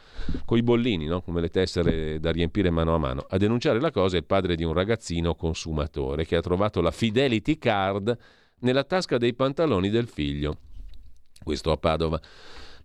coi 0.44 0.62
bollini, 0.62 1.06
no? 1.06 1.22
come 1.22 1.40
le 1.40 1.48
tessere 1.48 2.20
da 2.20 2.30
riempire 2.32 2.68
mano 2.68 2.94
a 2.94 2.98
mano. 2.98 3.24
A 3.30 3.38
denunciare 3.38 3.80
la 3.80 3.90
cosa 3.90 4.16
è 4.16 4.18
il 4.18 4.26
padre 4.26 4.56
di 4.56 4.64
un 4.64 4.74
ragazzino 4.74 5.34
consumatore 5.34 6.26
che 6.26 6.36
ha 6.36 6.42
trovato 6.42 6.82
la 6.82 6.90
Fidelity 6.90 7.56
Card 7.56 8.14
nella 8.60 8.84
tasca 8.84 9.16
dei 9.16 9.32
pantaloni 9.32 9.88
del 9.88 10.06
figlio. 10.06 10.58
Questo 11.48 11.70
a 11.70 11.78
Padova 11.78 12.20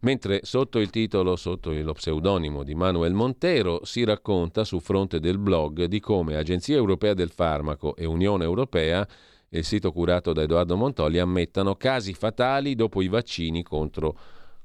mentre 0.03 0.39
sotto 0.43 0.79
il 0.79 0.89
titolo, 0.89 1.35
sotto 1.35 1.73
lo 1.73 1.91
pseudonimo 1.91 2.63
di 2.63 2.75
Manuel 2.75 3.11
Montero, 3.11 3.83
si 3.83 4.05
racconta 4.05 4.63
su 4.63 4.79
fronte 4.79 5.19
del 5.19 5.37
blog 5.37 5.83
di 5.83 5.99
come 5.99 6.37
Agenzia 6.37 6.77
Europea 6.77 7.13
del 7.13 7.29
Farmaco 7.29 7.93
e 7.97 8.05
Unione 8.05 8.45
Europea, 8.45 9.05
il 9.49 9.65
sito 9.65 9.91
curato 9.91 10.31
da 10.31 10.43
Edoardo 10.43 10.77
Montoli, 10.77 11.19
ammettano 11.19 11.75
casi 11.75 12.13
fatali 12.13 12.73
dopo 12.73 13.01
i 13.01 13.09
vaccini 13.09 13.63
contro 13.63 14.17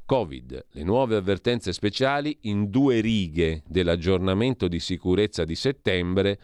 Covid. 0.07 0.67
Le 0.71 0.83
nuove 0.85 1.17
avvertenze 1.17 1.73
speciali 1.73 2.39
in 2.43 2.71
due 2.71 3.01
righe 3.01 3.65
dell'aggiornamento 3.67 4.69
di 4.69 4.79
sicurezza 4.79 5.45
di 5.45 5.57
settembre 5.57 6.39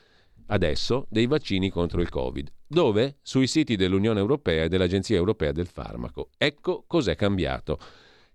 adesso 0.47 1.07
dei 1.09 1.27
vaccini 1.27 1.71
contro 1.71 2.01
il 2.01 2.09
Covid. 2.09 2.53
Dove? 2.75 3.19
Sui 3.23 3.47
siti 3.47 3.77
dell'Unione 3.77 4.19
Europea 4.19 4.65
e 4.65 4.69
dell'Agenzia 4.69 5.15
Europea 5.15 5.53
del 5.53 5.69
Farmaco. 5.69 6.31
Ecco 6.37 6.83
cos'è 6.89 7.15
cambiato 7.15 7.79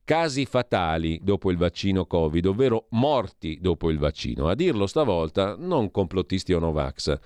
casi 0.05 0.45
fatali 0.45 1.19
dopo 1.21 1.51
il 1.51 1.57
vaccino 1.57 2.05
Covid, 2.05 2.45
ovvero 2.45 2.87
morti 2.91 3.59
dopo 3.59 3.89
il 3.89 3.99
vaccino. 3.99 4.47
A 4.47 4.55
dirlo 4.55 4.87
stavolta 4.87 5.57
non 5.59 5.91
complottisti 5.91 6.53
o 6.53 6.59
Novax, 6.59 7.19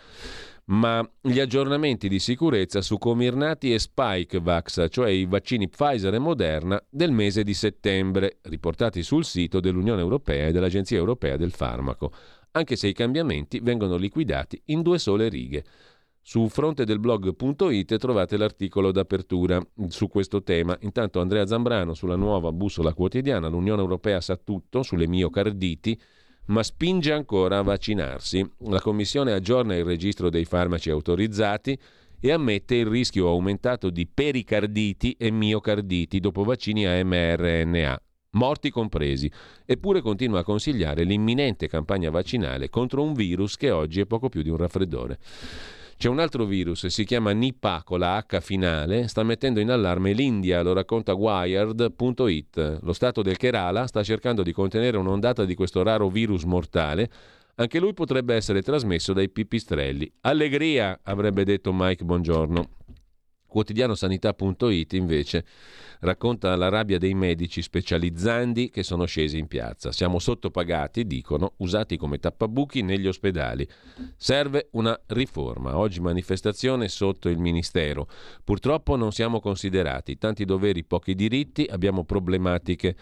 ma 0.65 1.07
gli 1.22 1.40
aggiornamenti 1.40 2.10
di 2.10 2.18
sicurezza 2.18 2.81
su 2.81 2.98
Comirnati 2.98 3.72
e 3.72 3.77
Spikevax, 3.77 4.88
cioè 4.90 5.11
i 5.11 5.26
vaccini 5.26 5.69
Pfizer 5.69 6.15
e 6.15 6.19
Moderna 6.19 6.84
del 6.90 7.11
mese 7.11 7.44
di 7.44 7.53
settembre, 7.53 8.40
riportati 8.41 9.03
sul 9.03 9.23
sito 9.23 9.60
dell'Unione 9.60 10.02
Europea 10.02 10.48
e 10.48 10.52
dell'Agenzia 10.52 10.98
Europea 10.98 11.38
del 11.38 11.52
Farmaco, 11.52 12.11
anche 12.53 12.76
se 12.76 12.88
i 12.88 12.94
cambiamenti 12.94 13.60
vengono 13.60 13.98
liquidati 13.98 14.60
in 14.65 14.81
due 14.81 14.98
sole 14.98 15.30
righe. 15.30 15.64
Su 16.25 16.47
fronte 16.47 16.85
del 16.85 16.99
blog.it 16.99 17.97
trovate 17.97 18.37
l'articolo 18.37 18.93
d'apertura 18.93 19.61
su 19.89 20.07
questo 20.07 20.41
tema. 20.41 20.75
Intanto 20.79 21.19
Andrea 21.19 21.45
Zambrano 21.45 21.93
sulla 21.93 22.15
nuova 22.15 22.53
bussola 22.53 22.93
quotidiana, 22.93 23.49
l'Unione 23.49 23.81
Europea 23.81 24.21
sa 24.21 24.37
tutto 24.37 24.83
sulle 24.83 25.05
miocarditi, 25.05 25.99
ma 26.45 26.63
spinge 26.63 27.11
ancora 27.11 27.57
a 27.57 27.61
vaccinarsi. 27.61 28.49
La 28.69 28.79
Commissione 28.79 29.33
aggiorna 29.33 29.75
il 29.75 29.83
registro 29.83 30.29
dei 30.29 30.45
farmaci 30.45 30.89
autorizzati 30.89 31.77
e 32.21 32.31
ammette 32.31 32.75
il 32.75 32.85
rischio 32.85 33.27
aumentato 33.27 33.89
di 33.89 34.07
pericarditi 34.07 35.17
e 35.19 35.29
miocarditi 35.29 36.21
dopo 36.21 36.45
vaccini 36.45 36.87
a 36.87 37.03
mRNA, 37.03 38.01
morti 38.31 38.69
compresi, 38.69 39.29
eppure 39.65 39.99
continua 39.99 40.39
a 40.39 40.43
consigliare 40.45 41.03
l'imminente 41.03 41.67
campagna 41.67 42.09
vaccinale 42.09 42.69
contro 42.69 43.03
un 43.03 43.11
virus 43.11 43.57
che 43.57 43.71
oggi 43.71 43.99
è 43.99 44.05
poco 44.05 44.29
più 44.29 44.41
di 44.41 44.49
un 44.49 44.55
raffreddore. 44.55 45.19
C'è 46.03 46.09
un 46.09 46.19
altro 46.19 46.43
virus, 46.43 46.88
si 46.88 47.05
chiama 47.05 47.31
Nipah 47.31 47.84
con 47.85 47.99
la 47.99 48.17
H 48.17 48.41
finale, 48.41 49.07
sta 49.07 49.23
mettendo 49.23 49.61
in 49.61 49.71
allarme 49.71 50.11
l'India, 50.11 50.61
lo 50.61 50.73
racconta 50.73 51.13
Wired.it. 51.13 52.80
Lo 52.81 52.91
Stato 52.91 53.21
del 53.21 53.38
Kerala 53.38 53.88
sta 53.88 54.03
cercando 54.03 54.43
di 54.43 54.51
contenere 54.51 54.97
un'ondata 54.97 55.45
di 55.45 55.55
questo 55.55 55.81
raro 55.81 56.09
virus 56.09 56.43
mortale. 56.43 57.09
Anche 57.55 57.80
lui 57.80 57.93
potrebbe 57.93 58.35
essere 58.35 58.61
trasmesso 58.61 59.13
dai 59.13 59.30
pipistrelli. 59.30 60.11
Allegria, 60.23 60.99
avrebbe 61.03 61.45
detto 61.45 61.71
Mike 61.71 62.03
Buongiorno. 62.03 62.69
Quotidianosanità.it 63.47 64.91
invece 64.91 65.45
racconta 66.03 66.55
la 66.55 66.69
rabbia 66.69 66.97
dei 66.97 67.13
medici 67.13 67.61
specializzandi 67.61 68.69
che 68.69 68.84
sono 68.84 69.05
scesi 69.05 69.38
in 69.38 69.47
piazza. 69.47 69.91
Siamo 69.91 70.19
sottopagati, 70.19 71.07
dicono, 71.07 71.53
usati 71.57 71.97
come 71.97 72.19
tappabuchi 72.19 72.81
negli 72.81 73.07
ospedali. 73.07 73.67
Serve 74.15 74.67
una 74.71 74.99
riforma. 75.07 75.77
Oggi 75.77 76.01
manifestazione 76.01 76.89
sotto 76.89 77.30
il 77.30 77.38
Ministero. 77.38 78.07
Purtroppo 78.43 78.95
non 78.95 79.11
siamo 79.11 79.39
considerati. 79.39 80.17
Tanti 80.17 80.43
doveri, 80.43 80.84
pochi 80.84 81.15
diritti, 81.15 81.65
abbiamo 81.69 82.03
problematiche 82.03 82.95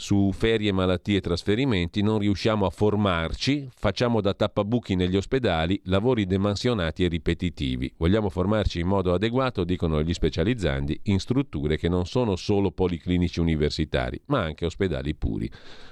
su 0.00 0.30
ferie, 0.32 0.72
malattie 0.72 1.18
e 1.18 1.20
trasferimenti, 1.20 2.00
non 2.00 2.20
riusciamo 2.20 2.64
a 2.64 2.70
formarci, 2.70 3.68
facciamo 3.70 4.22
da 4.22 4.32
tappabuchi 4.32 4.94
negli 4.94 5.14
ospedali, 5.14 5.78
lavori 5.84 6.24
demansionati 6.24 7.04
e 7.04 7.08
ripetitivi. 7.08 7.92
Vogliamo 7.98 8.30
formarci 8.30 8.80
in 8.80 8.86
modo 8.86 9.12
adeguato, 9.12 9.62
dicono 9.62 10.02
gli 10.02 10.14
specializzandi, 10.14 11.00
in 11.04 11.20
strutture 11.20 11.76
che 11.76 11.90
non 11.90 12.06
sono 12.06 12.29
solo 12.36 12.70
policlinici 12.70 13.40
universitari, 13.40 14.20
ma 14.26 14.40
anche 14.40 14.64
ospedali 14.64 15.14
puri. 15.14 15.50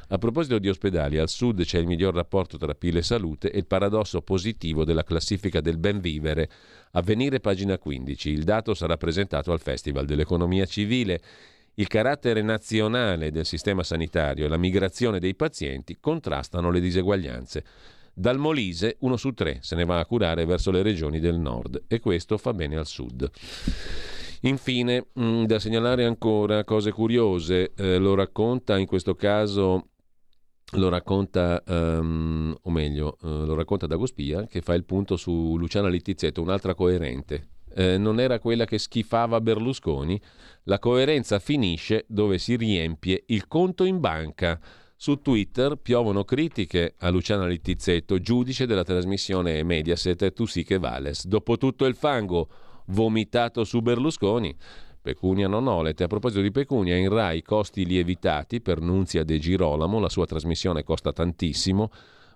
A 0.09 0.19
proposito 0.19 0.59
di 0.59 0.69
ospedali, 0.69 1.19
al 1.19 1.29
sud 1.29 1.65
c'è 1.65 1.79
il 1.79 1.87
miglior 1.87 2.15
rapporto 2.15 2.57
tra 2.57 2.75
PIL 2.75 2.97
e 2.97 3.03
salute 3.03 3.51
e 3.51 3.59
il 3.59 3.67
paradosso 3.67 4.23
positivo 4.23 4.85
della 4.85 5.05
classifica 5.05 5.61
del 5.61 5.79
ben 5.79 6.01
vivere. 6.01 6.49
Avvenire 6.93 7.41
pagina 7.41 7.77
15. 7.77 8.31
Il 8.31 8.45
dato 8.45 8.73
sarà 8.75 8.97
presentato 8.97 9.53
al 9.53 9.61
Festival 9.61 10.07
dell'Economia 10.07 10.65
Civile. 10.65 11.21
Il 11.75 11.89
carattere 11.89 12.43
nazionale 12.43 13.31
del 13.31 13.45
sistema 13.45 13.83
sanitario 13.83 14.47
e 14.47 14.49
la 14.49 14.57
migrazione 14.57 15.21
dei 15.21 15.35
pazienti 15.35 15.99
contrastano 16.01 16.71
le 16.71 16.81
diseguaglianze. 16.81 17.65
Dal 18.19 18.39
Molise 18.39 18.97
uno 19.01 19.17
su 19.17 19.33
tre 19.33 19.59
se 19.61 19.77
ne 19.77 19.85
va 19.85 20.01
a 20.01 20.05
curare 20.05 20.45
verso 20.45 20.73
le 20.73 20.83
regioni 20.83 21.21
del 21.21 21.39
nord 21.39 21.85
e 21.87 22.01
questo 22.01 22.37
fa 22.37 22.53
bene 22.53 22.77
al 22.77 22.87
sud. 22.87 23.31
Infine, 24.43 25.07
mh, 25.13 25.25
mm, 25.25 25.45
da 25.45 25.59
segnalare 25.59 26.05
ancora 26.05 26.65
cose 26.65 26.93
curiose, 26.93 27.73
eh, 27.77 27.99
lo 27.99 28.15
racconta 28.15 28.79
in 28.79 28.87
questo 28.87 29.15
caso 29.15 29.89
lo 30.73 30.89
racconta, 30.91 31.63
um, 31.67 32.55
o 32.61 32.71
meglio, 32.71 33.17
uh, 33.23 33.45
lo 33.45 33.55
racconta 33.55 33.87
Dagospia, 33.87 34.47
che 34.47 34.61
fa 34.61 34.75
il 34.75 34.85
punto 34.85 35.17
su 35.17 35.57
Luciana 35.57 35.89
Littizzetto, 35.89 36.43
un'altra 36.43 36.75
coerente. 36.75 37.49
Eh, 37.75 37.97
non 37.97 38.19
era 38.19 38.39
quella 38.39 38.65
che 38.65 38.79
schifava 38.79 39.41
Berlusconi, 39.41 40.21
la 40.65 40.79
coerenza 40.79 41.39
finisce 41.39 42.05
dove 42.09 42.39
si 42.39 42.57
riempie 42.57 43.25
il 43.29 43.47
conto 43.47 43.85
in 43.85 44.01
banca. 44.01 44.61
Su 44.97 45.21
Twitter 45.23 45.77
piovono 45.77 46.25
critiche 46.25 46.95
a 46.99 47.09
Luciana 47.11 47.47
Littizzetto, 47.47 48.19
giudice 48.19 48.67
della 48.67 48.83
trasmissione 48.83 49.63
Mediaset 49.63 50.33
Tu 50.33 50.45
sì 50.47 50.65
che 50.65 50.79
vales. 50.79 51.25
Dopo 51.27 51.57
tutto 51.57 51.87
il 51.87 51.95
fango 51.95 52.49
vomitato 52.89 53.65
su 53.65 53.81
Berlusconi, 53.81 54.55
Pecunia 55.01 55.49
non 55.49 55.67
olete. 55.67 56.05
A 56.05 56.07
proposito 56.07 56.43
di 56.43 56.51
Pecunia, 56.51 56.97
in 56.97 57.09
Rai 57.09 57.43
costi 57.43 57.87
lievitati 57.87 58.61
per 58.61 58.81
Nunzia 58.81 59.25
De 59.25 59.39
Girolamo, 59.39 59.99
la 59.99 60.09
sua 60.09 60.27
trasmissione 60.27 60.83
costa 60.83 61.13
tantissimo. 61.13 61.91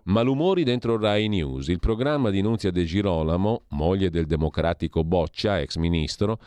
Malumori 0.04 0.64
dentro 0.64 0.98
Rai 0.98 1.28
News. 1.28 1.68
Il 1.68 1.80
programma 1.80 2.30
di 2.30 2.40
Nunzia 2.40 2.70
De 2.70 2.84
Girolamo, 2.84 3.64
moglie 3.68 4.10
del 4.10 4.26
democratico 4.26 5.04
Boccia, 5.04 5.60
ex 5.60 5.76
ministro, 5.76 6.38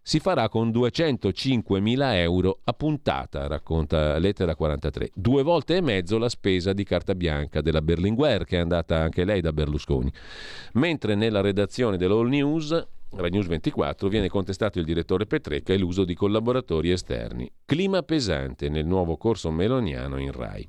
si 0.00 0.20
farà 0.20 0.48
con 0.48 0.68
205.000 0.68 2.14
euro 2.16 2.60
a 2.64 2.72
puntata, 2.72 3.46
racconta 3.46 4.18
Lettera 4.18 4.54
43. 4.54 5.10
Due 5.14 5.42
volte 5.42 5.76
e 5.76 5.80
mezzo 5.80 6.18
la 6.18 6.28
spesa 6.28 6.72
di 6.72 6.84
carta 6.84 7.14
bianca 7.14 7.62
della 7.62 7.82
Berlinguer, 7.82 8.44
che 8.44 8.58
è 8.58 8.60
andata 8.60 9.00
anche 9.00 9.24
lei 9.24 9.40
da 9.40 9.52
Berlusconi. 9.52 10.12
Mentre 10.74 11.14
nella 11.14 11.40
redazione 11.40 11.96
dell'All 11.96 12.28
News 12.28 12.86
Rai 13.16 13.30
News 13.30 13.46
24 13.46 14.08
viene 14.08 14.28
contestato 14.28 14.78
il 14.78 14.84
direttore 14.84 15.26
Petrecca 15.26 15.72
e 15.72 15.78
l'uso 15.78 16.04
di 16.04 16.14
collaboratori 16.14 16.90
esterni. 16.90 17.50
Clima 17.64 18.02
pesante 18.02 18.68
nel 18.68 18.86
nuovo 18.86 19.16
corso 19.16 19.50
meloniano 19.50 20.18
in 20.18 20.32
Rai. 20.32 20.68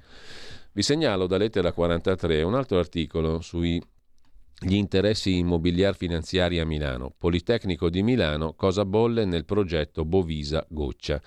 Vi 0.71 0.81
segnalo 0.81 1.25
da 1.25 1.37
lettera 1.37 1.71
43 1.71 2.43
un 2.43 2.53
altro 2.53 2.77
articolo 2.77 3.41
sui 3.41 3.81
gli 4.57 4.75
interessi 4.75 5.37
immobiliari 5.37 5.97
finanziari 5.97 6.59
a 6.59 6.65
Milano. 6.65 7.13
Politecnico 7.17 7.89
di 7.89 8.03
Milano, 8.03 8.53
cosa 8.53 8.85
bolle 8.85 9.25
nel 9.25 9.43
progetto 9.43 10.05
Bovisa 10.05 10.65
Goccia. 10.69 11.21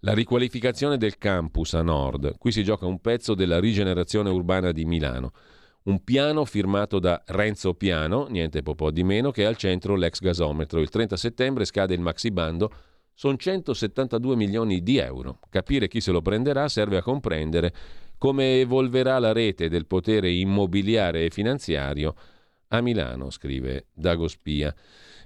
La 0.00 0.14
riqualificazione 0.14 0.96
del 0.96 1.16
campus 1.16 1.74
a 1.74 1.82
nord. 1.82 2.36
Qui 2.38 2.50
si 2.50 2.64
gioca 2.64 2.86
un 2.86 3.00
pezzo 3.00 3.34
della 3.34 3.60
rigenerazione 3.60 4.30
urbana 4.30 4.72
di 4.72 4.84
Milano. 4.84 5.32
Un 5.84 6.04
piano 6.04 6.44
firmato 6.44 7.00
da 7.00 7.20
Renzo 7.26 7.74
Piano, 7.74 8.26
niente 8.28 8.62
po' 8.62 8.90
di 8.92 9.02
meno, 9.02 9.32
che 9.32 9.42
è 9.42 9.46
al 9.46 9.56
centro 9.56 9.96
l'ex 9.96 10.20
gasometro. 10.20 10.80
Il 10.80 10.90
30 10.90 11.16
settembre 11.16 11.64
scade 11.64 11.94
il 11.94 12.00
maxibando 12.00 12.70
sono 13.14 13.36
172 13.36 14.36
milioni 14.36 14.82
di 14.82 14.98
euro. 14.98 15.40
Capire 15.50 15.88
chi 15.88 16.00
se 16.00 16.12
lo 16.12 16.22
prenderà 16.22 16.68
serve 16.68 16.98
a 16.98 17.02
comprendere 17.02 17.74
come 18.16 18.60
evolverà 18.60 19.18
la 19.18 19.32
rete 19.32 19.68
del 19.68 19.86
potere 19.86 20.30
immobiliare 20.30 21.24
e 21.24 21.30
finanziario 21.30 22.14
a 22.68 22.80
Milano, 22.80 23.30
scrive 23.30 23.86
Dago 23.92 24.28
Spia. 24.28 24.72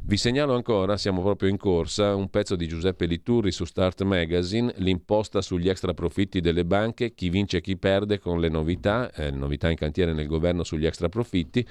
Vi 0.03 0.17
segnalo 0.17 0.55
ancora, 0.55 0.97
siamo 0.97 1.23
proprio 1.23 1.49
in 1.49 1.57
corsa, 1.57 2.15
un 2.15 2.29
pezzo 2.29 2.55
di 2.55 2.69
Giuseppe 2.69 3.07
Liturri 3.07 3.51
su 3.51 3.65
Start 3.65 4.03
Magazine, 4.03 4.73
l'imposta 4.77 5.41
sugli 5.41 5.69
extra 5.69 5.95
profitti 5.95 6.41
delle 6.41 6.65
banche, 6.65 7.15
chi 7.15 7.29
vince 7.29 7.57
e 7.57 7.61
chi 7.61 7.77
perde 7.77 8.19
con 8.19 8.39
le 8.39 8.49
novità, 8.49 9.11
eh, 9.13 9.31
novità 9.31 9.69
in 9.71 9.77
cantiere 9.77 10.13
nel 10.13 10.27
governo 10.27 10.63
sugli 10.63 10.87
extra 10.87 11.09
profitti 11.09 11.67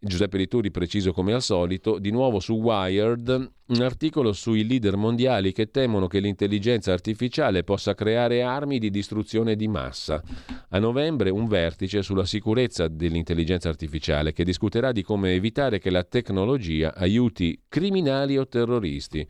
Giuseppe 0.00 0.36
Rituri 0.36 0.70
preciso 0.70 1.12
come 1.12 1.32
al 1.32 1.42
solito, 1.42 1.98
di 1.98 2.12
nuovo 2.12 2.38
su 2.38 2.54
Wired 2.54 3.50
un 3.66 3.82
articolo 3.82 4.32
sui 4.32 4.64
leader 4.64 4.96
mondiali 4.96 5.50
che 5.52 5.72
temono 5.72 6.06
che 6.06 6.20
l'intelligenza 6.20 6.92
artificiale 6.92 7.64
possa 7.64 7.94
creare 7.94 8.42
armi 8.42 8.78
di 8.78 8.90
distruzione 8.90 9.56
di 9.56 9.66
massa. 9.66 10.22
A 10.68 10.78
novembre 10.78 11.30
un 11.30 11.48
vertice 11.48 12.02
sulla 12.02 12.24
sicurezza 12.24 12.86
dell'intelligenza 12.86 13.68
artificiale 13.68 14.32
che 14.32 14.44
discuterà 14.44 14.92
di 14.92 15.02
come 15.02 15.32
evitare 15.32 15.80
che 15.80 15.90
la 15.90 16.04
tecnologia 16.04 16.94
aiuti 16.94 17.60
criminali 17.68 18.38
o 18.38 18.46
terroristi. 18.46 19.26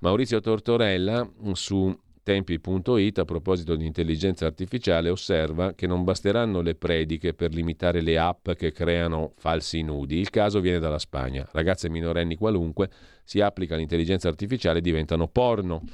Maurizio 0.00 0.40
Tortorella 0.40 1.28
su 1.54 1.98
Tempi.it 2.28 3.20
a 3.20 3.24
proposito 3.24 3.74
di 3.74 3.86
intelligenza 3.86 4.44
artificiale 4.44 5.08
osserva 5.08 5.72
che 5.72 5.86
non 5.86 6.04
basteranno 6.04 6.60
le 6.60 6.74
prediche 6.74 7.32
per 7.32 7.54
limitare 7.54 8.02
le 8.02 8.18
app 8.18 8.50
che 8.50 8.70
creano 8.70 9.32
falsi 9.38 9.80
nudi. 9.80 10.18
Il 10.18 10.28
caso 10.28 10.60
viene 10.60 10.78
dalla 10.78 10.98
Spagna. 10.98 11.48
Ragazze 11.50 11.88
minorenni 11.88 12.34
qualunque 12.34 12.90
si 13.24 13.40
applica 13.40 13.76
l'intelligenza 13.76 14.28
artificiale 14.28 14.80
e 14.80 14.82
diventano 14.82 15.28
porno. 15.28 15.84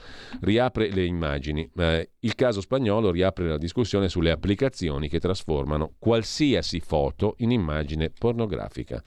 Riapre 0.41 0.91
le 0.91 1.05
immagini. 1.05 1.71
Eh, 1.77 2.11
il 2.19 2.35
caso 2.35 2.61
spagnolo 2.61 3.13
riapre 3.13 3.47
la 3.47 3.57
discussione 3.57 4.09
sulle 4.09 4.33
applicazioni 4.33 5.09
che 5.09 5.21
trasformano 5.21 5.93
qualsiasi 6.01 6.81
foto 6.81 7.37
in 7.39 7.53
immagine 7.53 8.11
pornografica. 8.11 9.01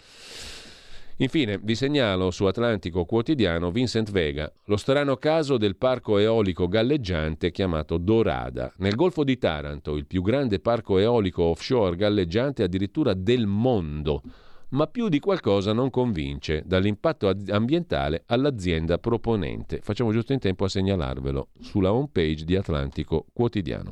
Infine, 1.20 1.58
vi 1.58 1.74
segnalo 1.74 2.30
su 2.30 2.46
Atlantico 2.46 3.06
Quotidiano 3.06 3.72
Vincent 3.72 4.12
Vega, 4.12 4.52
lo 4.66 4.78
strano 4.78 5.16
caso 5.16 5.58
del 5.58 5.76
parco 5.76 6.20
eolico 6.20 6.68
galleggiante 6.68 7.50
chiamato 7.50 7.98
Dorada. 7.98 8.72
Nel 8.78 8.94
Golfo 8.94 9.24
di 9.24 9.40
Taranto, 9.40 9.96
il 9.96 10.06
più 10.06 10.22
grande 10.22 10.60
parco 10.60 11.00
eolico 11.00 11.42
offshore 11.46 11.96
galleggiante 11.96 12.62
addirittura 12.62 13.16
del 13.16 13.48
mondo. 13.48 14.22
Ma 14.70 14.86
più 14.86 15.10
di 15.10 15.20
qualcosa 15.20 15.74
non 15.74 15.90
convince, 15.90 16.62
dall'impatto 16.68 17.34
ambientale 17.48 18.22
all'azienda 18.28 19.00
proponente. 19.00 19.80
Facciamo 19.82 20.12
giusto 20.12 20.34
in 20.34 20.40
tempo 20.40 20.66
a 20.66 20.70
segnalarvelo 20.70 21.48
sulla 21.62 21.94
homepage 21.94 22.46
di 22.46 22.56
Atlantico 22.56 23.26
Quotidiano. 23.34 23.92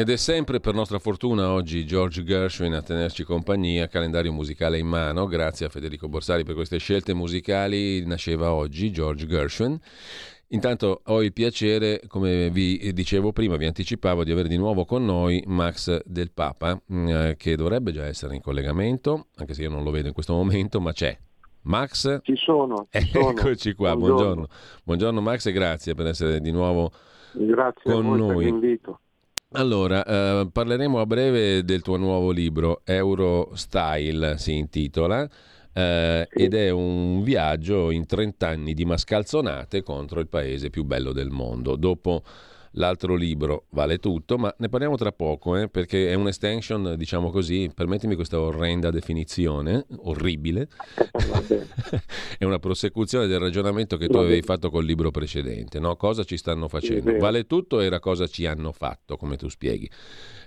Ed 0.00 0.08
è 0.08 0.16
sempre 0.16 0.60
per 0.60 0.72
nostra 0.72 0.98
fortuna 0.98 1.50
oggi 1.50 1.84
George 1.84 2.24
Gershwin 2.24 2.72
a 2.72 2.80
tenerci 2.80 3.22
compagnia, 3.22 3.86
calendario 3.86 4.32
musicale 4.32 4.78
in 4.78 4.86
mano, 4.86 5.26
grazie 5.26 5.66
a 5.66 5.68
Federico 5.68 6.08
Borsari 6.08 6.42
per 6.42 6.54
queste 6.54 6.78
scelte 6.78 7.12
musicali, 7.12 8.02
nasceva 8.06 8.54
oggi 8.54 8.92
George 8.92 9.26
Gershwin. 9.26 9.78
Intanto 10.52 11.02
ho 11.04 11.22
il 11.22 11.34
piacere, 11.34 12.00
come 12.06 12.48
vi 12.48 12.94
dicevo 12.94 13.32
prima, 13.32 13.56
vi 13.56 13.66
anticipavo 13.66 14.24
di 14.24 14.32
avere 14.32 14.48
di 14.48 14.56
nuovo 14.56 14.86
con 14.86 15.04
noi 15.04 15.44
Max 15.46 16.00
del 16.06 16.30
Papa, 16.32 16.80
mm, 16.90 17.08
eh, 17.08 17.34
che 17.36 17.54
dovrebbe 17.54 17.92
già 17.92 18.06
essere 18.06 18.34
in 18.34 18.40
collegamento, 18.40 19.26
anche 19.36 19.52
se 19.52 19.64
io 19.64 19.68
non 19.68 19.84
lo 19.84 19.90
vedo 19.90 20.08
in 20.08 20.14
questo 20.14 20.32
momento, 20.32 20.80
ma 20.80 20.92
c'è. 20.92 21.14
Max? 21.64 22.22
Ci 22.22 22.36
sono. 22.36 22.86
Ci 22.88 23.06
sono. 23.12 23.32
Eccoci 23.32 23.74
qua, 23.74 23.94
buongiorno. 23.94 24.16
buongiorno. 24.16 24.48
Buongiorno 24.82 25.20
Max 25.20 25.44
e 25.44 25.52
grazie 25.52 25.92
per 25.92 26.06
essere 26.06 26.40
di 26.40 26.52
nuovo 26.52 26.90
grazie 27.32 27.92
con 27.92 28.16
noi. 28.16 28.48
invito. 28.48 29.00
Allora, 29.52 30.04
eh, 30.04 30.48
parleremo 30.52 31.00
a 31.00 31.06
breve 31.06 31.64
del 31.64 31.82
tuo 31.82 31.96
nuovo 31.96 32.30
libro, 32.30 32.82
Eurostyle 32.84 34.38
si 34.38 34.56
intitola, 34.56 35.28
eh, 35.72 36.28
sì. 36.30 36.42
ed 36.42 36.54
è 36.54 36.70
un 36.70 37.20
viaggio 37.24 37.90
in 37.90 38.06
30 38.06 38.46
anni 38.46 38.74
di 38.74 38.84
mascalzonate 38.84 39.82
contro 39.82 40.20
il 40.20 40.28
paese 40.28 40.70
più 40.70 40.84
bello 40.84 41.10
del 41.10 41.30
mondo. 41.30 41.74
Dopo 41.74 42.22
L'altro 42.74 43.16
libro 43.16 43.64
vale 43.70 43.98
tutto, 43.98 44.38
ma 44.38 44.54
ne 44.58 44.68
parliamo 44.68 44.96
tra 44.96 45.10
poco, 45.10 45.56
eh, 45.56 45.68
perché 45.68 46.10
è 46.10 46.14
un'estension, 46.14 46.94
diciamo 46.96 47.30
così, 47.30 47.68
permettimi 47.74 48.14
questa 48.14 48.38
orrenda 48.38 48.90
definizione, 48.90 49.86
orribile, 50.02 50.68
è 52.38 52.44
una 52.44 52.60
prosecuzione 52.60 53.26
del 53.26 53.40
ragionamento 53.40 53.96
che 53.96 54.06
tu 54.06 54.18
avevi 54.18 54.42
fatto 54.42 54.70
col 54.70 54.84
libro 54.84 55.10
precedente, 55.10 55.80
no? 55.80 55.96
Cosa 55.96 56.22
ci 56.22 56.36
stanno 56.36 56.68
facendo? 56.68 57.16
Vale 57.18 57.46
tutto 57.46 57.80
era 57.80 57.98
cosa 57.98 58.28
ci 58.28 58.46
hanno 58.46 58.70
fatto, 58.70 59.16
come 59.16 59.36
tu 59.36 59.48
spieghi. 59.48 59.90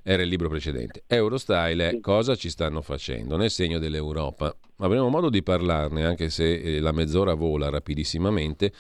Era 0.02 0.22
il 0.22 0.30
libro 0.30 0.48
precedente. 0.48 1.04
Eurostyle 1.08 1.90
è 1.90 2.00
cosa 2.00 2.36
ci 2.36 2.50
stanno 2.50 2.82
facendo 2.82 3.36
nel 3.36 3.52
segno 3.52 3.80
dell'Europa. 3.80 4.56
Avremo 4.78 5.10
modo 5.10 5.30
di 5.30 5.44
parlarne, 5.44 6.06
anche 6.06 6.30
se 6.30 6.54
eh, 6.54 6.80
la 6.80 6.92
mezz'ora 6.94 7.34
vola 7.34 7.70
rapidissimamente 7.70 8.72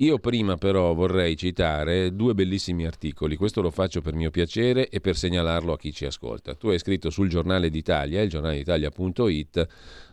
io 0.00 0.18
prima 0.18 0.56
però 0.56 0.94
vorrei 0.94 1.36
citare 1.36 2.14
due 2.14 2.32
bellissimi 2.32 2.86
articoli, 2.86 3.36
questo 3.36 3.60
lo 3.60 3.70
faccio 3.70 4.00
per 4.00 4.14
mio 4.14 4.30
piacere 4.30 4.88
e 4.88 5.00
per 5.00 5.14
segnalarlo 5.14 5.72
a 5.74 5.78
chi 5.78 5.92
ci 5.92 6.06
ascolta. 6.06 6.54
Tu 6.54 6.68
hai 6.68 6.78
scritto 6.78 7.10
sul 7.10 7.28
giornale 7.28 7.68
d'Italia, 7.68 8.22
il 8.22 8.30
giornale 8.30 8.56
d'Italia.it, 8.56 9.66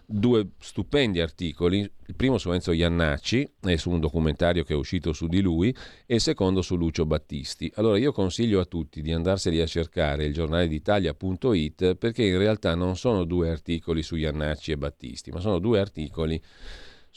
due 0.05 0.47
stupendi 0.59 1.21
articoli, 1.21 1.79
il 1.79 2.15
primo 2.15 2.37
su 2.37 2.51
Enzo 2.51 2.73
Iannacci 2.73 3.49
e 3.61 3.77
su 3.77 3.89
un 3.89 4.01
documentario 4.01 4.65
che 4.65 4.73
è 4.73 4.75
uscito 4.77 5.13
su 5.13 5.27
di 5.27 5.39
lui 5.39 5.73
e 6.05 6.15
il 6.15 6.21
secondo 6.21 6.61
su 6.61 6.75
Lucio 6.75 7.05
Battisti. 7.05 7.71
Allora 7.75 7.97
io 7.97 8.11
consiglio 8.11 8.59
a 8.59 8.65
tutti 8.65 9.01
di 9.01 9.13
andarseli 9.13 9.61
a 9.61 9.65
cercare 9.65 10.25
il 10.25 10.33
giornale 10.33 10.67
d'Italia.it 10.67 11.95
perché 11.95 12.25
in 12.25 12.37
realtà 12.37 12.75
non 12.75 12.97
sono 12.97 13.23
due 13.23 13.49
articoli 13.49 14.03
su 14.03 14.17
Iannacci 14.17 14.73
e 14.73 14.77
Battisti, 14.77 15.31
ma 15.31 15.39
sono 15.39 15.59
due 15.59 15.79
articoli 15.79 16.41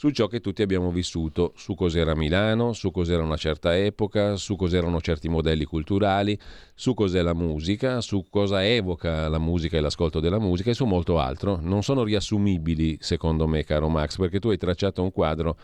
su 0.01 0.09
ciò 0.09 0.25
che 0.25 0.39
tutti 0.41 0.63
abbiamo 0.63 0.89
vissuto, 0.89 1.53
su 1.55 1.75
cos'era 1.75 2.15
Milano, 2.15 2.73
su 2.73 2.89
cos'era 2.89 3.21
una 3.21 3.37
certa 3.37 3.77
epoca, 3.77 4.35
su 4.35 4.55
cos'erano 4.55 4.99
certi 4.99 5.29
modelli 5.29 5.63
culturali, 5.63 6.35
su 6.73 6.95
cos'è 6.95 7.21
la 7.21 7.35
musica, 7.35 8.01
su 8.01 8.25
cosa 8.27 8.65
evoca 8.65 9.29
la 9.29 9.37
musica 9.37 9.77
e 9.77 9.79
l'ascolto 9.79 10.19
della 10.19 10.39
musica 10.39 10.71
e 10.71 10.73
su 10.73 10.85
molto 10.85 11.19
altro. 11.19 11.59
Non 11.61 11.83
sono 11.83 12.03
riassumibili, 12.03 12.97
secondo 12.99 13.45
me, 13.45 13.63
caro 13.63 13.89
Max, 13.89 14.17
perché 14.17 14.39
tu 14.39 14.49
hai 14.49 14.57
tracciato 14.57 15.03
un 15.03 15.11
quadro 15.11 15.55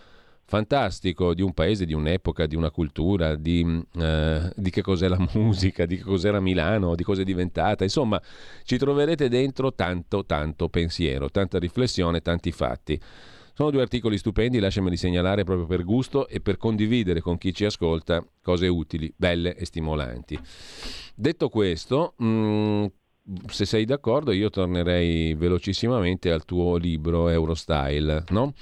fantastico 0.46 1.34
di 1.34 1.42
un 1.42 1.56
paese, 1.56 1.88
di 1.88 1.96
un'epoca, 1.96 2.46
di 2.46 2.56
una 2.56 2.70
cultura, 2.70 3.34
di, 3.34 3.84
eh, 3.98 4.52
di, 4.56 4.70
che 4.70 4.84
cos'è 4.84 5.08
la 5.08 5.18
musica, 5.34 5.88
di 5.88 5.98
che 5.98 6.04
cos'era 6.04 6.40
Milano, 6.40 6.94
di 6.94 7.02
cosa 7.02 7.22
è 7.22 7.26
diventata. 7.26 7.84
Insomma, 7.84 8.22
ci 8.66 8.78
troverete 8.78 9.30
dentro 9.30 9.74
tanto, 9.74 10.28
tanto 10.28 10.70
pensiero, 10.70 11.32
tanta 11.32 11.58
riflessione, 11.58 12.22
tanti 12.22 12.52
fatti. 12.52 13.02
Sono 13.58 13.72
due 13.72 13.82
articoli 13.82 14.20
stupendi, 14.20 14.60
lasciameli 14.60 14.96
segnalare 14.96 15.44
proprio 15.44 15.66
per 15.66 15.84
gusto 15.84 16.28
e 16.28 16.42
per 16.42 16.58
condividere 16.58 17.22
con 17.22 17.40
chi 17.40 17.56
ci 17.56 17.66
ascolta 17.66 18.24
cose 18.44 18.68
utili, 18.68 19.12
belle 19.18 19.56
e 19.56 19.66
stimolanti. 19.66 20.40
Detto 21.16 21.50
questo, 21.50 22.14
mh, 22.18 22.28
mm, 22.28 22.86
se 23.48 23.66
sei 23.66 23.86
d'accordo, 23.86 24.32
io 24.32 24.52
tornerei 24.52 25.34
velocissimamente 25.34 26.32
al 26.32 26.46
tuo 26.46 26.76
libro 26.76 27.30
Eurostyle, 27.30 28.26
no? 28.30 28.54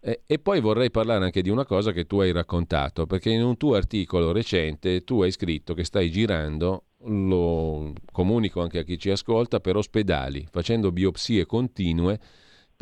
E 0.00 0.38
poi 0.38 0.60
vorrei 0.60 0.90
parlare 0.90 1.24
anche 1.24 1.40
di 1.40 1.48
una 1.48 1.64
cosa 1.64 1.92
che 1.92 2.04
tu 2.04 2.20
hai 2.20 2.30
raccontato, 2.30 3.06
perché 3.06 3.30
in 3.30 3.42
un 3.42 3.56
tuo 3.56 3.76
articolo 3.76 4.30
recente 4.30 5.04
tu 5.04 5.22
hai 5.22 5.30
scritto 5.30 5.72
che 5.72 5.84
stai 5.84 6.10
girando, 6.10 6.88
lo 7.06 7.94
comunico 8.12 8.60
anche 8.60 8.80
a 8.80 8.82
chi 8.82 8.98
ci 8.98 9.08
ascolta, 9.08 9.60
per 9.60 9.76
ospedali, 9.76 10.46
facendo 10.50 10.92
biopsie 10.92 11.46
continue 11.46 12.20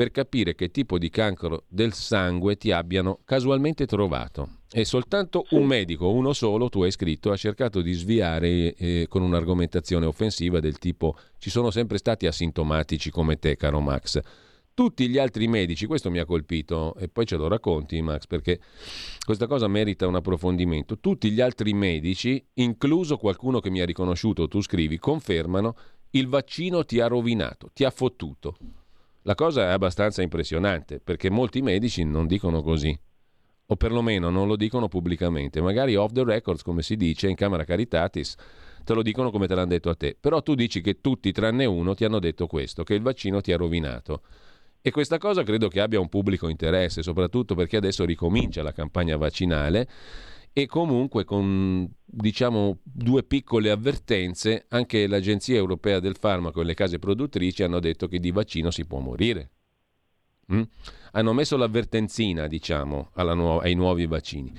per 0.03 0.11
capire 0.11 0.57
che 0.57 0.73
tipo 0.73 0.99
di 0.99 1.11
cancro 1.11 1.63
del 1.69 1.93
sangue 1.93 2.57
ti 2.57 2.73
abbiano 2.73 3.21
casualmente 3.25 3.87
trovato. 3.87 4.63
E 4.73 4.85
soltanto 4.85 5.45
un 5.51 5.65
medico, 5.65 6.11
uno 6.11 6.33
solo, 6.33 6.69
tu 6.69 6.83
hai 6.83 6.91
scritto, 6.91 7.31
ha 7.31 7.37
cercato 7.37 7.81
di 7.81 7.93
sviare 7.93 8.75
eh, 8.75 9.07
con 9.09 9.23
un'argomentazione 9.23 10.05
offensiva 10.05 10.59
del 10.59 10.79
tipo 10.79 11.17
ci 11.39 11.51
sono 11.51 11.71
sempre 11.71 11.99
stati 11.99 12.27
asintomatici 12.27 13.13
come 13.13 13.39
te, 13.39 13.55
caro 13.55 13.79
Max. 13.79 14.19
Tutti 14.75 15.09
gli 15.09 15.19
altri 15.19 15.47
medici, 15.47 15.87
questo 15.87 16.11
mi 16.11 16.19
ha 16.19 16.25
colpito 16.25 16.97
e 16.97 17.07
poi 17.07 17.25
ce 17.25 17.37
lo 17.37 17.47
racconti 17.47 18.03
Max 18.03 18.27
perché 18.27 18.59
questa 19.25 19.47
cosa 19.47 19.69
merita 19.69 20.09
un 20.09 20.17
approfondimento. 20.17 20.99
Tutti 20.99 21.31
gli 21.31 21.41
altri 21.41 21.75
medici, 21.75 22.45
incluso 22.55 23.19
qualcuno 23.19 23.61
che 23.61 23.71
mi 23.71 23.81
ha 23.81 23.85
riconosciuto, 23.85 24.49
tu 24.49 24.63
scrivi, 24.63 24.99
confermano 24.99 25.77
il 26.15 26.27
vaccino 26.27 26.85
ti 26.85 26.99
ha 26.99 27.07
rovinato, 27.07 27.71
ti 27.73 27.85
ha 27.85 27.91
fottuto. 27.91 28.57
La 29.23 29.37
cosa 29.37 29.69
è 29.69 29.71
abbastanza 29.71 30.21
impressionante 30.21 30.99
perché 30.99 31.31
molti 31.31 31.63
medici 31.63 32.03
non 32.03 32.27
dicono 32.27 32.61
così, 32.61 32.99
o 33.67 33.77
perlomeno 33.77 34.31
non 34.31 34.49
lo 34.49 34.57
dicono 34.57 34.89
pubblicamente, 34.89 35.61
magari 35.61 35.95
off 35.95 36.11
the 36.11 36.25
records, 36.25 36.63
come 36.63 36.83
si 36.83 36.97
dice 36.97 37.29
in 37.29 37.37
Camera 37.37 37.63
Caritatis, 37.63 38.35
te 38.85 38.95
lo 38.95 39.03
dicono 39.03 39.31
come 39.31 39.47
te 39.47 39.55
l'hanno 39.55 39.69
detto 39.69 39.91
a 39.91 39.95
te, 39.95 40.17
però 40.19 40.43
tu 40.43 40.55
dici 40.57 40.81
che 40.81 41.01
tutti 41.01 41.31
tranne 41.31 41.67
uno 41.67 41.95
ti 41.95 42.05
hanno 42.05 42.19
detto 42.19 42.49
questo, 42.49 42.83
che 42.83 42.95
il 42.95 43.03
vaccino 43.03 43.41
ti 43.41 43.53
ha 43.53 43.57
rovinato. 43.57 44.23
E 44.81 44.91
questa 44.91 45.19
cosa 45.19 45.45
credo 45.45 45.69
che 45.69 45.81
abbia 45.81 46.01
un 46.01 46.09
pubblico 46.09 46.49
interesse, 46.49 47.05
soprattutto 47.05 47.55
perché 47.55 47.77
adesso 47.77 48.05
ricomincia 48.05 48.65
la 48.65 48.73
campagna 48.73 49.17
vaccinale 49.17 49.89
e 50.53 50.67
comunque 50.67 51.25
con 51.25 51.91
diciamo 52.05 52.79
due 52.83 53.23
piccole 53.23 53.71
avvertenze 53.71 54.67
anche 54.69 55.07
l'Agenzia 55.07 55.57
Europea 55.57 55.99
del 55.99 56.17
Farmaco 56.17 56.61
e 56.61 56.65
le 56.65 56.75
case 56.75 56.99
produttrici 56.99 57.63
hanno 57.63 57.81
detto 57.81 58.07
che 58.07 58.19
di 58.19 58.31
vaccino 58.31 58.71
si 58.71 58.85
può 58.85 58.99
morire. 58.99 59.51
Mm? 60.53 60.63
Hanno 61.13 61.33
messo 61.33 61.57
l'avvertenzina, 61.57 62.47
diciamo, 62.47 63.11
nu- 63.15 63.59
ai 63.63 63.75
nuovi 63.75 64.07
vaccini. 64.07 64.53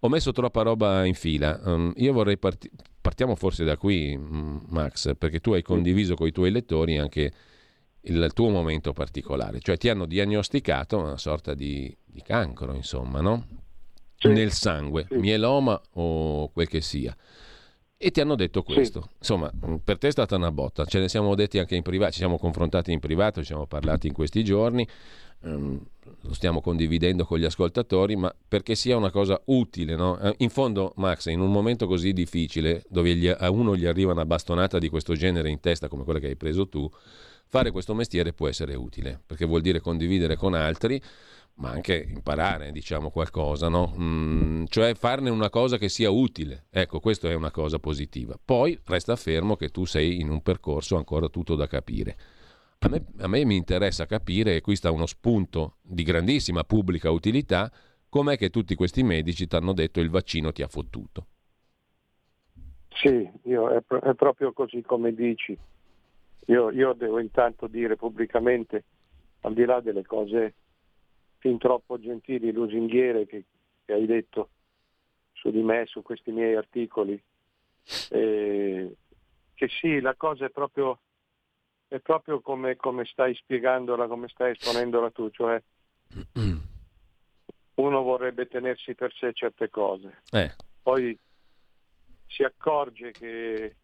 Ho 0.00 0.08
messo 0.08 0.32
troppa 0.32 0.62
roba 0.62 1.04
in 1.04 1.14
fila. 1.14 1.60
Um, 1.64 1.92
io 1.96 2.12
vorrei 2.12 2.38
partire. 2.38 2.74
Partiamo 3.00 3.36
forse 3.36 3.64
da 3.64 3.76
qui, 3.76 4.16
mm, 4.16 4.56
Max, 4.68 5.14
perché 5.16 5.40
tu 5.40 5.52
hai 5.52 5.62
condiviso 5.62 6.14
con 6.14 6.26
i 6.26 6.32
tuoi 6.32 6.50
lettori 6.50 6.98
anche 6.98 7.32
il 8.02 8.30
tuo 8.32 8.48
momento 8.48 8.92
particolare, 8.92 9.60
cioè 9.60 9.76
ti 9.76 9.88
hanno 9.88 10.06
diagnosticato 10.06 10.98
una 10.98 11.16
sorta 11.16 11.54
di, 11.54 11.94
di 12.04 12.22
cancro, 12.22 12.74
insomma, 12.74 13.20
no? 13.20 13.67
Sì. 14.18 14.28
nel 14.28 14.52
sangue, 14.52 15.06
sì. 15.08 15.16
mieloma 15.16 15.80
o 15.94 16.48
quel 16.50 16.68
che 16.68 16.80
sia. 16.80 17.16
E 18.00 18.12
ti 18.12 18.20
hanno 18.20 18.36
detto 18.36 18.62
questo. 18.62 19.00
Sì. 19.00 19.08
Insomma, 19.18 19.50
per 19.82 19.98
te 19.98 20.06
è 20.08 20.10
stata 20.12 20.36
una 20.36 20.52
botta. 20.52 20.84
Ce 20.84 21.00
ne 21.00 21.08
siamo 21.08 21.34
detti 21.34 21.58
anche 21.58 21.74
in 21.74 21.82
privato, 21.82 22.12
ci 22.12 22.18
siamo 22.18 22.38
confrontati 22.38 22.92
in 22.92 23.00
privato, 23.00 23.40
ci 23.40 23.46
siamo 23.46 23.66
parlati 23.66 24.06
in 24.06 24.12
questi 24.12 24.44
giorni. 24.44 24.86
Um, 25.40 25.80
lo 26.22 26.32
stiamo 26.32 26.60
condividendo 26.60 27.24
con 27.24 27.38
gli 27.38 27.44
ascoltatori, 27.44 28.14
ma 28.14 28.32
perché 28.46 28.76
sia 28.76 28.96
una 28.96 29.10
cosa 29.10 29.40
utile. 29.46 29.96
No? 29.96 30.16
Eh, 30.20 30.34
in 30.38 30.48
fondo, 30.48 30.92
Max, 30.96 31.26
in 31.26 31.40
un 31.40 31.50
momento 31.50 31.88
così 31.88 32.12
difficile, 32.12 32.84
dove 32.88 33.14
gli, 33.16 33.26
a 33.26 33.50
uno 33.50 33.76
gli 33.76 33.86
arriva 33.86 34.12
una 34.12 34.26
bastonata 34.26 34.78
di 34.78 34.88
questo 34.88 35.14
genere 35.14 35.50
in 35.50 35.58
testa, 35.58 35.88
come 35.88 36.04
quella 36.04 36.20
che 36.20 36.28
hai 36.28 36.36
preso 36.36 36.68
tu, 36.68 36.88
fare 37.46 37.72
questo 37.72 37.94
mestiere 37.94 38.32
può 38.32 38.46
essere 38.46 38.76
utile, 38.76 39.20
perché 39.26 39.44
vuol 39.44 39.60
dire 39.60 39.80
condividere 39.80 40.36
con 40.36 40.54
altri 40.54 41.02
ma 41.58 41.70
anche 41.70 42.06
imparare, 42.08 42.70
diciamo, 42.70 43.10
qualcosa, 43.10 43.68
no? 43.68 43.94
Mm, 43.98 44.64
cioè 44.66 44.94
farne 44.94 45.28
una 45.30 45.50
cosa 45.50 45.76
che 45.76 45.88
sia 45.88 46.10
utile. 46.10 46.66
Ecco, 46.70 47.00
questa 47.00 47.28
è 47.28 47.34
una 47.34 47.50
cosa 47.50 47.78
positiva. 47.78 48.38
Poi 48.42 48.78
resta 48.84 49.16
fermo 49.16 49.56
che 49.56 49.70
tu 49.70 49.84
sei 49.84 50.20
in 50.20 50.30
un 50.30 50.40
percorso 50.40 50.96
ancora 50.96 51.28
tutto 51.28 51.56
da 51.56 51.66
capire. 51.66 52.16
A 52.80 52.88
me, 52.88 53.06
a 53.18 53.26
me 53.26 53.44
mi 53.44 53.56
interessa 53.56 54.06
capire, 54.06 54.54
e 54.54 54.60
qui 54.60 54.76
sta 54.76 54.92
uno 54.92 55.06
spunto 55.06 55.78
di 55.82 56.04
grandissima 56.04 56.62
pubblica 56.62 57.10
utilità, 57.10 57.72
com'è 58.08 58.36
che 58.36 58.50
tutti 58.50 58.76
questi 58.76 59.02
medici 59.02 59.48
ti 59.48 59.56
hanno 59.56 59.72
detto 59.72 59.98
il 59.98 60.10
vaccino 60.10 60.52
ti 60.52 60.62
ha 60.62 60.68
fottuto. 60.68 61.26
Sì, 62.90 63.28
io, 63.44 63.68
è, 63.70 63.82
è, 63.84 64.14
proprio 64.14 64.52
così 64.52 64.82
come 64.82 65.12
dici. 65.12 65.58
Io, 66.46 66.70
io 66.70 66.92
devo 66.92 67.18
intanto 67.18 67.66
dire 67.66 67.96
pubblicamente, 67.96 68.84
al 69.40 69.54
di 69.54 69.64
là 69.64 69.80
delle 69.80 70.04
cose 70.06 70.54
fin 71.38 71.58
troppo 71.58 71.98
gentili, 71.98 72.52
lusinghiere 72.52 73.26
che, 73.26 73.44
che 73.84 73.92
hai 73.92 74.06
detto 74.06 74.50
su 75.32 75.50
di 75.50 75.62
me, 75.62 75.86
su 75.86 76.02
questi 76.02 76.30
miei 76.30 76.54
articoli. 76.54 77.20
Eh, 78.10 78.96
che 79.54 79.68
sì, 79.68 80.00
la 80.00 80.14
cosa 80.14 80.44
è 80.44 80.50
proprio, 80.50 81.00
è 81.88 81.98
proprio 82.00 82.40
come, 82.40 82.76
come, 82.76 83.04
stai 83.04 83.34
spiegandola, 83.34 84.06
come 84.06 84.28
stai 84.28 84.52
esponendola 84.52 85.10
tu, 85.10 85.30
cioè 85.30 85.60
uno 87.74 88.02
vorrebbe 88.02 88.46
tenersi 88.46 88.94
per 88.94 89.12
sé 89.14 89.32
certe 89.32 89.68
cose, 89.68 90.22
eh. 90.30 90.54
poi 90.82 91.16
si 92.26 92.42
accorge 92.42 93.10
che 93.12 93.76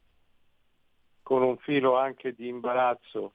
con 1.22 1.43
un 1.43 1.56
filo 1.59 1.97
anche 1.97 2.35
di 2.35 2.48
imbarazzo 2.48 3.32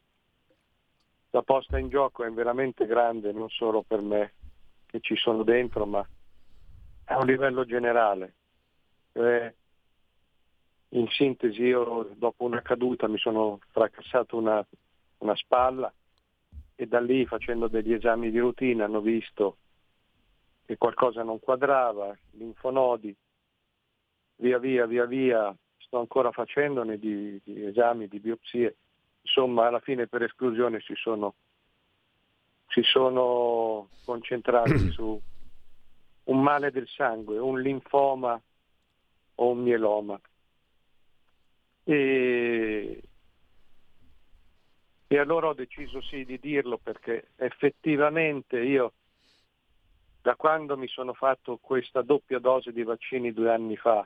la 1.31 1.41
posta 1.43 1.77
in 1.77 1.89
gioco 1.89 2.23
è 2.23 2.31
veramente 2.31 2.85
grande, 2.85 3.31
non 3.31 3.49
solo 3.49 3.83
per 3.83 4.01
me 4.01 4.33
che 4.85 4.99
ci 4.99 5.15
sono 5.15 5.43
dentro, 5.43 5.85
ma 5.85 6.05
a 7.05 7.17
un 7.17 7.25
livello 7.25 7.65
generale. 7.65 8.35
Eh, 9.11 9.53
in 10.89 11.07
sintesi 11.09 11.61
io 11.61 12.09
dopo 12.15 12.45
una 12.45 12.61
caduta 12.61 13.07
mi 13.07 13.19
sono 13.19 13.59
fracassato 13.69 14.37
una, 14.37 14.65
una 15.19 15.35
spalla 15.35 15.93
e 16.75 16.87
da 16.87 16.99
lì 16.99 17.25
facendo 17.25 17.67
degli 17.67 17.93
esami 17.93 18.31
di 18.31 18.39
routine 18.39 18.83
hanno 18.83 19.01
visto 19.01 19.57
che 20.65 20.77
qualcosa 20.77 21.23
non 21.23 21.39
quadrava, 21.39 22.15
linfonodi, 22.31 23.15
via 24.37 24.57
via 24.57 24.85
via 24.85 25.05
via 25.05 25.55
sto 25.77 25.99
ancora 25.99 26.31
facendone 26.31 26.97
di, 26.97 27.39
di 27.43 27.65
esami, 27.65 28.07
di 28.07 28.19
biopsie 28.19 28.75
insomma 29.21 29.67
alla 29.67 29.79
fine 29.79 30.07
per 30.07 30.23
esclusione 30.23 30.79
si 30.81 30.93
sono, 30.95 31.35
si 32.67 32.81
sono 32.83 33.89
concentrati 34.05 34.89
su 34.91 35.19
un 36.23 36.41
male 36.41 36.71
del 36.71 36.87
sangue, 36.87 37.37
un 37.37 37.61
linfoma 37.61 38.39
o 39.35 39.49
un 39.49 39.59
mieloma. 39.59 40.19
E, 41.83 43.01
e 45.07 45.17
allora 45.17 45.47
ho 45.47 45.53
deciso 45.53 46.01
sì 46.01 46.23
di 46.23 46.39
dirlo 46.39 46.77
perché 46.77 47.29
effettivamente 47.37 48.59
io 48.59 48.93
da 50.21 50.35
quando 50.35 50.77
mi 50.77 50.87
sono 50.87 51.13
fatto 51.13 51.57
questa 51.57 52.01
doppia 52.01 52.39
dose 52.39 52.71
di 52.71 52.83
vaccini 52.83 53.33
due 53.33 53.51
anni 53.51 53.75
fa 53.75 54.05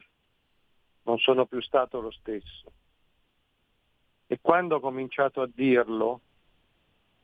non 1.03 1.18
sono 1.18 1.45
più 1.45 1.61
stato 1.61 1.99
lo 1.99 2.11
stesso. 2.11 2.72
E 4.34 4.40
quando 4.42 4.78
ho 4.78 4.80
cominciato 4.80 5.42
a 5.42 5.48
dirlo, 5.54 6.22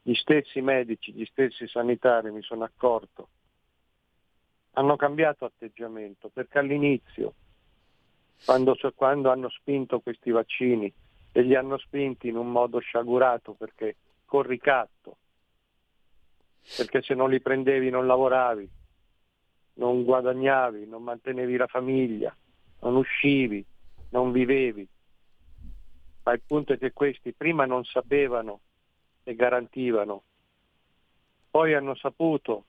gli 0.03 0.13
stessi 0.13 0.61
medici, 0.61 1.11
gli 1.11 1.25
stessi 1.25 1.67
sanitari, 1.67 2.29
mi 2.29 2.43
sono 2.43 2.63
accorto, 2.63 3.29
hanno 4.73 4.95
cambiato 4.95 5.43
atteggiamento, 5.43 6.29
perché 6.31 6.59
all'inizio, 6.59 7.33
quando, 8.45 8.77
quando 8.93 9.31
hanno 9.31 9.49
spinto 9.49 10.01
questi 10.01 10.29
vaccini, 10.29 10.93
e 11.31 11.41
li 11.41 11.55
hanno 11.55 11.79
spinti 11.79 12.27
in 12.27 12.37
un 12.37 12.51
modo 12.51 12.77
sciagurato, 12.77 13.53
perché 13.53 13.95
con 14.25 14.43
ricatto, 14.43 15.17
perché 16.77 17.01
se 17.01 17.15
non 17.15 17.31
li 17.31 17.41
prendevi 17.41 17.89
non 17.89 18.05
lavoravi, 18.05 18.69
non 19.77 20.03
guadagnavi, 20.03 20.85
non 20.85 21.01
mantenevi 21.01 21.57
la 21.57 21.65
famiglia, 21.65 22.37
non 22.81 22.97
uscivi, 22.97 23.65
non 24.09 24.31
vivevi. 24.31 24.87
Ma 26.23 26.33
il 26.33 26.41
punto 26.45 26.73
è 26.73 26.77
che 26.77 26.93
questi 26.93 27.33
prima 27.33 27.65
non 27.65 27.83
sapevano 27.85 28.59
e 29.23 29.35
garantivano, 29.35 30.23
poi 31.49 31.73
hanno 31.73 31.95
saputo 31.95 32.65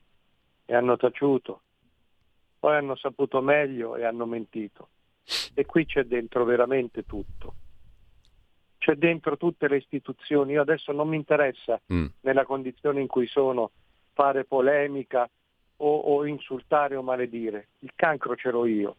e 0.65 0.75
hanno 0.75 0.97
taciuto, 0.97 1.61
poi 2.59 2.75
hanno 2.75 2.95
saputo 2.95 3.41
meglio 3.41 3.95
e 3.95 4.05
hanno 4.05 4.25
mentito. 4.25 4.89
E 5.53 5.65
qui 5.65 5.85
c'è 5.85 6.03
dentro 6.03 6.43
veramente 6.45 7.05
tutto. 7.05 7.55
C'è 8.77 8.95
dentro 8.95 9.37
tutte 9.37 9.67
le 9.67 9.77
istituzioni. 9.77 10.53
Io 10.53 10.61
adesso 10.61 10.91
non 10.91 11.07
mi 11.07 11.15
interessa, 11.15 11.79
mm. 11.93 12.05
nella 12.21 12.45
condizione 12.45 13.01
in 13.01 13.07
cui 13.07 13.27
sono, 13.27 13.71
fare 14.13 14.43
polemica 14.45 15.29
o, 15.77 15.97
o 15.97 16.25
insultare 16.25 16.95
o 16.95 17.03
maledire. 17.03 17.67
Il 17.79 17.91
cancro 17.95 18.35
ce 18.35 18.49
l'ho 18.49 18.65
io. 18.65 18.95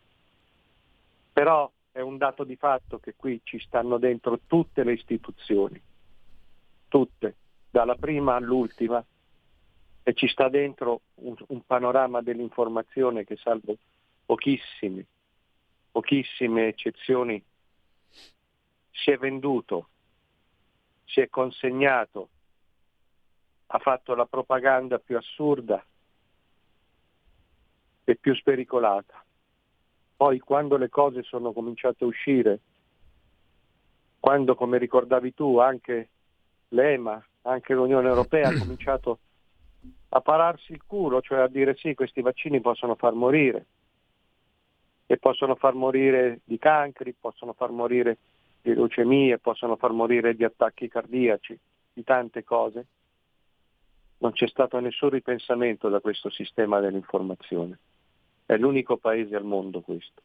Però 1.33 1.71
è 1.93 2.01
un 2.01 2.17
dato 2.17 2.45
di 2.45 2.57
fatto 2.57 2.99
che 2.99 3.15
qui 3.15 3.41
ci 3.45 3.59
stanno 3.61 3.99
dentro 3.99 4.41
tutte 4.47 4.83
le 4.83 4.95
istituzioni, 4.95 5.81
tutte, 6.89 7.37
dalla 7.71 7.97
prima 7.97 8.35
all'ultima, 8.35 9.05
e 10.03 10.15
ci 10.15 10.27
sta 10.27 10.49
dentro 10.49 11.03
un, 11.17 11.37
un 11.49 11.65
panorama 11.65 12.23
dell'informazione 12.23 13.25
che 13.25 13.37
salvo 13.37 13.77
pochissimi, 14.25 15.07
pochissime 15.93 16.69
eccezioni, 16.69 17.43
si 18.91 19.11
è 19.11 19.19
venduto, 19.19 19.89
si 21.05 21.21
è 21.21 21.29
consegnato, 21.29 22.29
ha 23.67 23.79
fatto 23.79 24.15
la 24.15 24.27
propaganda 24.27 24.99
più 24.99 25.17
assurda 25.17 25.85
e 28.05 28.17
più 28.17 28.35
spericolata. 28.35 29.23
Poi 30.23 30.39
quando 30.39 30.77
le 30.77 30.89
cose 30.89 31.25
sono 31.25 31.53
cominciate 31.53 32.05
a 32.05 32.07
uscire, 32.07 32.61
quando 34.21 34.55
come 34.55 34.79
ricordavi 34.79 35.35
tu 35.35 35.59
anche 35.59 36.11
l'EMA, 36.69 37.27
anche 37.43 37.75
l'Unione 37.75 38.07
Europea 38.07 38.51
ha 38.51 38.55
cominciato 38.57 39.19
a 40.11 40.21
pararsi 40.21 40.71
il 40.71 40.85
culo, 40.87 41.21
cioè 41.21 41.41
a 41.41 41.49
dire 41.49 41.75
sì, 41.75 41.95
questi 41.95 42.21
vaccini 42.21 42.61
possono 42.61 42.95
far 42.95 43.15
morire 43.15 43.67
e 45.07 45.17
possono 45.17 45.57
far 45.57 45.75
morire 45.75 46.39
di 46.45 46.57
cancri, 46.57 47.17
possono 47.19 47.53
far 47.53 47.73
morire 47.73 48.19
di 48.63 48.75
leucemie, 48.75 49.41
possono 49.41 49.75
far 49.75 49.91
morire 49.91 50.37
di 50.37 50.45
attacchi 50.45 50.87
cardiaci, 50.87 51.59
di 51.95 52.05
tante 52.05 52.45
cose. 52.45 52.87
Non 54.19 54.31
c'è 54.31 54.47
stato 54.47 54.79
nessun 54.79 55.11
ripensamento 55.11 55.89
da 55.89 55.99
questo 55.99 56.31
sistema 56.31 56.79
dell'informazione. 56.79 57.77
È 58.45 58.57
l'unico 58.57 58.97
paese 58.97 59.37
al 59.37 59.45
mondo 59.45 59.81
questo. 59.81 60.23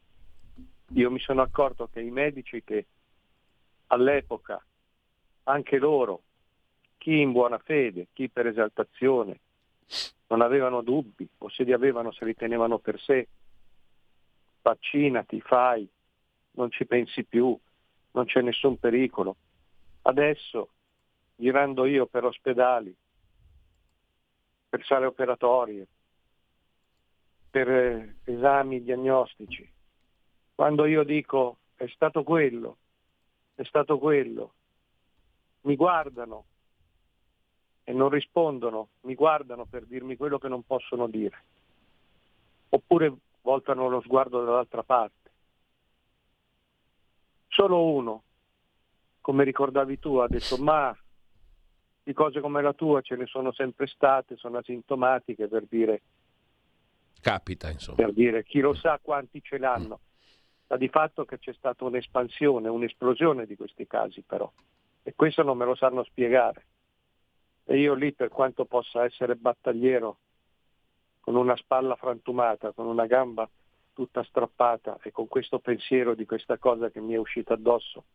Io 0.94 1.11
mi 1.11 1.19
sono 1.19 1.41
accorto 1.41 1.89
che 1.91 2.02
i 2.02 2.11
medici 2.11 2.64
che 2.64 2.85
all'epoca, 3.88 4.64
anche 5.44 5.77
loro, 5.77 6.22
chi 6.98 7.19
in 7.19 7.31
buona 7.31 7.57
fede, 7.57 8.07
chi 8.14 8.30
per 8.30 8.48
esaltazione, 8.48 9.39
non 10.27 10.41
avevano 10.41 10.81
dubbi 10.81 11.27
o 11.38 11.49
se 11.49 11.64
li 11.64 11.72
avevano 11.72 12.11
se 12.11 12.26
li 12.26 12.34
tenevano 12.34 12.80
per 12.80 12.99
sé, 12.99 13.27
vaccinati, 14.61 15.39
fai, 15.39 15.88
non 16.52 16.69
ci 16.72 16.85
pensi 16.85 17.23
più, 17.23 17.57
non 18.11 18.26
c'è 18.26 18.41
nessun 18.41 18.77
pericolo. 18.77 19.35
Adesso, 20.02 20.69
girando 21.35 21.85
io 21.85 22.06
per 22.07 22.26
ospedali, 22.26 22.94
per 24.69 24.85
sale 24.85 25.06
operatorie, 25.06 25.88
per 27.57 27.69
eh, 27.71 28.15
esami 28.25 28.84
diagnostici, 28.84 29.67
quando 30.53 30.85
io 30.85 31.03
dico 31.03 31.57
è 31.75 31.88
stato 31.88 32.21
quello, 32.21 32.77
è 33.55 33.63
stato 33.63 33.97
quello, 33.97 34.53
mi 35.61 35.75
guardano 35.75 36.45
e 37.84 37.93
non 37.93 38.09
rispondono, 38.09 38.89
mi 39.01 39.15
guardano 39.15 39.65
per 39.65 39.85
dirmi 39.85 40.15
quello 40.17 40.38
che 40.38 40.47
non 40.47 40.61
possono 40.67 41.07
dire, 41.07 41.43
oppure 42.69 43.11
voltano 43.41 43.89
lo 43.89 44.01
sguardo 44.01 44.43
dall'altra 44.43 44.84
parte. 44.84 45.31
Solo 47.47 47.85
uno, 47.85 48.23
come 49.19 49.43
ricordavi 49.43 49.97
tu, 49.97 50.17
ha 50.17 50.27
detto 50.27 50.57
ma 50.57 50.95
di 52.03 52.13
cose 52.13 52.39
come 52.39 52.61
la 52.61 52.73
tua 52.73 53.01
ce 53.01 53.15
ne 53.15 53.25
sono 53.25 53.51
sempre 53.51 53.88
state, 53.88 54.35
sono 54.38 54.59
asintomatiche 54.59 55.47
per 55.47 55.65
dire... 55.67 56.01
Capita, 57.27 57.69
insomma. 57.69 57.97
Per 57.97 58.13
dire 58.13 58.45
chi 58.45 58.61
lo 58.61 58.73
sa 58.73 58.99
quanti 59.01 59.41
ce 59.43 59.57
l'hanno. 59.57 59.99
Ma 60.67 60.77
mm. 60.77 60.79
di 60.79 60.87
fatto 60.87 61.25
che 61.25 61.39
c'è 61.39 61.51
stata 61.51 61.83
un'espansione, 61.83 62.69
un'esplosione 62.69 63.45
di 63.45 63.57
questi 63.57 63.85
casi 63.85 64.21
però. 64.21 64.49
E 65.03 65.13
questo 65.13 65.43
non 65.43 65.57
me 65.57 65.65
lo 65.65 65.75
sanno 65.75 66.05
spiegare. 66.05 66.65
E 67.65 67.79
io 67.79 67.95
lì, 67.95 68.13
per 68.13 68.29
quanto 68.29 68.63
possa 68.63 69.03
essere 69.03 69.35
battagliero, 69.35 70.17
con 71.19 71.35
una 71.35 71.57
spalla 71.57 71.97
frantumata, 71.97 72.71
con 72.71 72.85
una 72.85 73.05
gamba 73.07 73.49
tutta 73.91 74.23
strappata 74.23 74.97
e 75.01 75.11
con 75.11 75.27
questo 75.27 75.59
pensiero 75.59 76.15
di 76.15 76.25
questa 76.25 76.57
cosa 76.57 76.89
che 76.89 77.01
mi 77.01 77.11
è 77.11 77.17
uscita 77.17 77.55
addosso, 77.55 78.05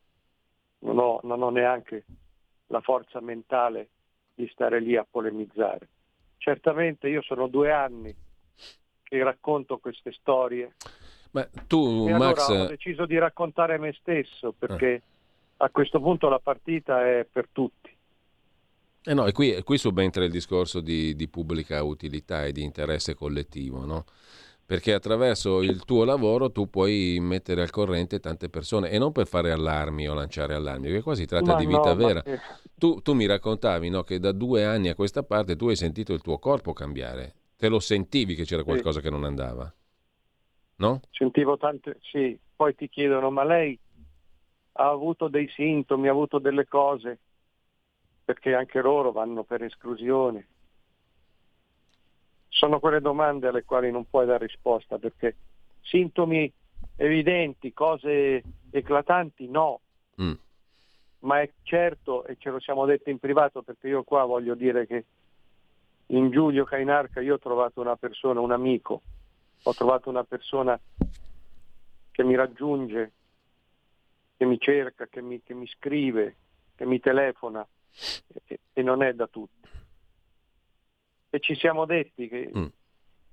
non 0.78 0.98
ho, 0.98 1.20
non 1.24 1.43
ho 1.43 1.51
neanche 1.51 2.05
la 2.68 2.80
forza 2.80 3.20
mentale 3.20 3.90
di 4.34 4.48
stare 4.48 4.80
lì 4.80 4.97
a 4.97 5.06
polemizzare. 5.09 5.86
Certamente 6.39 7.10
io 7.10 7.20
sono 7.20 7.47
due 7.47 7.70
anni 7.70 8.30
che 9.12 9.22
racconto 9.22 9.76
queste 9.76 10.10
storie. 10.12 10.72
Ma 11.32 11.47
tu, 11.66 12.06
e 12.09 12.16
Max... 12.16 12.48
allora 12.48 12.64
ho 12.64 12.68
deciso 12.68 13.05
di 13.05 13.18
raccontare 13.18 13.76
me 13.78 13.94
stesso 14.01 14.55
perché 14.59 14.93
eh. 14.94 15.02
a 15.59 15.68
questo 15.68 16.01
punto 16.01 16.30
la 16.30 16.39
partita 16.39 17.06
è 17.06 17.26
per 17.30 17.48
tutti. 17.52 17.90
Eh 19.05 19.14
no, 19.14 19.26
e 19.26 19.32
qui, 19.32 19.62
qui 19.64 19.76
subentra 19.76 20.24
il 20.24 20.30
discorso 20.30 20.80
di, 20.80 21.14
di, 21.14 21.28
pubblica 21.28 21.82
utilità 21.82 22.44
e 22.44 22.52
di 22.52 22.62
interesse 22.62 23.14
collettivo, 23.14 23.84
no? 23.84 24.05
perché 24.64 24.94
attraverso 24.94 25.60
il 25.60 25.84
tuo 25.84 26.05
lavoro 26.05 26.51
tu 26.51 26.70
puoi 26.70 27.18
mettere 27.20 27.60
al 27.60 27.70
corrente 27.70 28.20
tante 28.20 28.48
persone 28.48 28.90
e 28.90 28.98
non 28.98 29.12
per 29.12 29.26
fare 29.26 29.51
allarmi 29.51 30.09
o 30.09 30.14
lanciare 30.14 30.55
allarmi, 30.55 30.86
perché 30.86 31.02
qua 31.02 31.14
si 31.14 31.26
tratta 31.26 31.52
ma 31.52 31.59
di 31.59 31.66
vita 31.66 31.93
no, 31.93 31.97
vera. 31.97 32.22
Tu, 32.78 33.02
tu, 33.02 33.12
mi 33.12 33.26
raccontavi 33.26 33.90
no, 33.90 34.02
che 34.05 34.18
da 34.18 34.32
due 34.32 34.64
anni 34.64 34.89
a 34.89 34.94
questa 34.94 35.22
parte 35.24 35.56
tu 35.56 35.68
hai 35.68 35.76
sentito 35.76 36.14
il 36.14 36.22
tuo 36.22 36.39
corpo 36.39 36.72
cambiare, 36.72 37.34
te 37.62 37.68
lo 37.68 37.78
sentivi 37.78 38.34
che 38.34 38.43
c'era 38.43 38.64
qualcosa 38.64 38.98
sì. 38.98 39.05
che 39.05 39.10
non 39.10 39.22
andava, 39.22 39.72
no? 40.78 41.01
Sentivo 41.12 41.56
tante, 41.56 42.01
sì, 42.01 42.36
poi 42.56 42.74
ti 42.74 42.89
chiedono 42.89 43.30
ma 43.30 43.44
lei 43.44 43.78
ha 44.72 44.89
avuto 44.89 45.28
dei 45.28 45.48
sintomi, 45.48 46.09
ha 46.09 46.10
avuto 46.10 46.40
delle 46.40 46.66
cose, 46.66 47.20
perché 48.24 48.52
anche 48.56 48.80
loro 48.80 49.12
vanno 49.12 49.44
per 49.44 49.62
esclusione 49.62 50.48
sono 52.48 52.80
quelle 52.80 53.01
domande 53.01 53.47
alle 53.47 53.62
quali 53.62 53.93
non 53.93 54.10
puoi 54.10 54.26
dare 54.26 54.47
risposta 54.47 54.98
perché 54.98 55.36
sintomi 55.82 56.52
evidenti, 56.97 57.72
cose 57.72 58.43
eclatanti 58.70 59.47
no. 59.47 59.80
Mm. 60.20 60.32
Ma 61.20 61.40
è 61.40 61.51
certo, 61.62 62.26
e 62.26 62.34
ce 62.40 62.51
lo 62.51 62.59
siamo 62.59 62.86
detto 62.86 63.09
in 63.09 63.20
privato 63.20 63.62
perché 63.62 63.86
io 63.86 64.02
qua 64.02 64.24
voglio 64.24 64.56
dire 64.56 64.84
che 64.84 65.05
in 66.12 66.30
Giulio 66.30 66.64
Cainarca 66.64 67.20
io 67.20 67.34
ho 67.34 67.39
trovato 67.39 67.80
una 67.80 67.97
persona, 67.97 68.40
un 68.40 68.52
amico, 68.52 69.02
ho 69.62 69.74
trovato 69.74 70.09
una 70.09 70.24
persona 70.24 70.78
che 72.10 72.24
mi 72.24 72.34
raggiunge, 72.34 73.12
che 74.36 74.44
mi 74.44 74.59
cerca, 74.59 75.06
che 75.06 75.20
mi, 75.20 75.43
che 75.43 75.55
mi 75.55 75.66
scrive, 75.66 76.36
che 76.74 76.86
mi 76.86 77.01
telefona 77.01 77.66
e, 78.47 78.60
e 78.72 78.82
non 78.82 79.02
è 79.02 79.12
da 79.12 79.26
tutti 79.26 79.62
e 81.34 81.40
ci 81.40 81.55
siamo 81.55 81.86
detti 81.86 82.28
che 82.28 82.51
mm. 82.55 82.66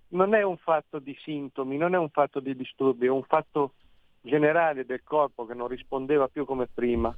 non 0.10 0.34
è 0.34 0.42
un 0.42 0.56
fatto 0.56 1.00
di 1.00 1.14
sintomi, 1.22 1.76
non 1.76 1.94
è 1.94 1.98
un 1.98 2.10
fatto 2.10 2.40
di 2.40 2.56
disturbi, 2.56 3.08
è 3.08 3.10
un 3.10 3.24
fatto 3.24 3.74
generale 4.22 4.86
del 4.86 5.04
corpo 5.04 5.46
che 5.46 5.54
non 5.54 5.68
rispondeva 5.68 6.30
più 6.30 6.46
come 6.46 6.68
prima. 6.74 7.14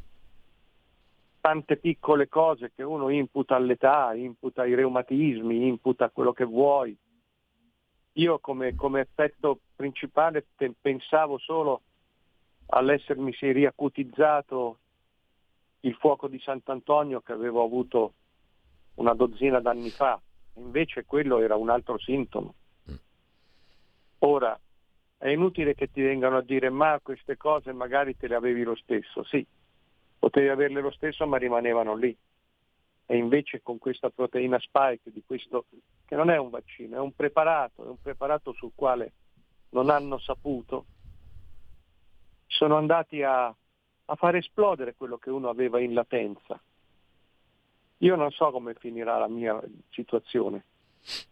Tante 1.42 1.78
piccole 1.78 2.28
cose 2.28 2.72
che 2.74 2.84
uno 2.84 3.10
imputa 3.10 3.56
all'età, 3.56 4.14
imputa 4.14 4.62
ai 4.62 4.76
reumatismi, 4.76 5.68
imputa 5.68 6.10
quello 6.10 6.34
che 6.34 6.46
vuoi. 6.46 6.96
Io 8.14 8.40
come, 8.40 8.76
come 8.76 9.02
effetto 9.02 9.60
principale 9.76 10.46
pensavo 10.80 11.40
solo 11.40 11.82
all'essermi 12.68 13.36
riacutizzato 13.40 14.78
il 15.82 15.96
fuoco 15.96 16.28
di 16.28 16.40
Sant'Antonio 16.40 17.22
che 17.22 17.32
avevo 17.32 17.64
avuto 17.64 18.14
una 18.96 19.14
dozzina 19.14 19.60
d'anni 19.60 19.90
fa 19.90 20.22
invece 20.56 21.06
quello 21.06 21.40
era 21.40 21.56
un 21.56 21.70
altro 21.70 21.98
sintomo. 21.98 22.54
Ora, 24.20 24.60
è 25.18 25.30
inutile 25.30 25.74
che 25.74 25.92
ti 25.92 26.02
vengano 26.02 26.38
a 26.38 26.44
dire 26.44 26.70
ma 26.70 27.00
queste 27.02 27.38
cose 27.38 27.72
magari 27.74 28.16
te 28.16 28.28
le 28.28 28.36
avevi 28.36 28.64
lo 28.64 28.76
stesso, 28.76 29.24
sì, 29.24 29.46
potevi 30.22 30.50
averle 30.50 30.82
lo 30.82 30.92
stesso 30.92 31.26
ma 31.26 31.38
rimanevano 31.38 31.96
lì. 31.96 32.16
e 33.08 33.18
invece 33.18 33.62
con 33.64 33.80
questa 33.80 34.12
proteina 34.12 34.60
spike, 34.60 35.12
di 35.12 35.24
questo, 35.26 35.66
che 36.06 36.16
non 36.16 36.30
è 36.30 36.38
un 36.38 36.50
vaccino, 36.50 36.96
è 36.96 37.00
un 37.00 37.14
preparato, 37.14 37.84
è 37.84 37.88
un 37.88 38.00
preparato 38.00 38.54
sul 38.54 38.72
quale 38.76 39.14
non 39.70 39.90
hanno 39.90 40.20
saputo, 40.20 40.86
sono 42.46 42.78
andati 42.78 43.24
a, 43.24 43.48
a 43.48 44.16
far 44.16 44.36
esplodere 44.36 44.94
quello 44.96 45.18
che 45.18 45.32
uno 45.32 45.50
aveva 45.50 45.80
in 45.80 45.94
latenza. 45.94 46.62
Io 47.98 48.16
non 48.16 48.30
so 48.32 48.52
come 48.52 48.76
finirà 48.76 49.18
la 49.18 49.28
mia 49.28 49.60
situazione, 49.90 50.64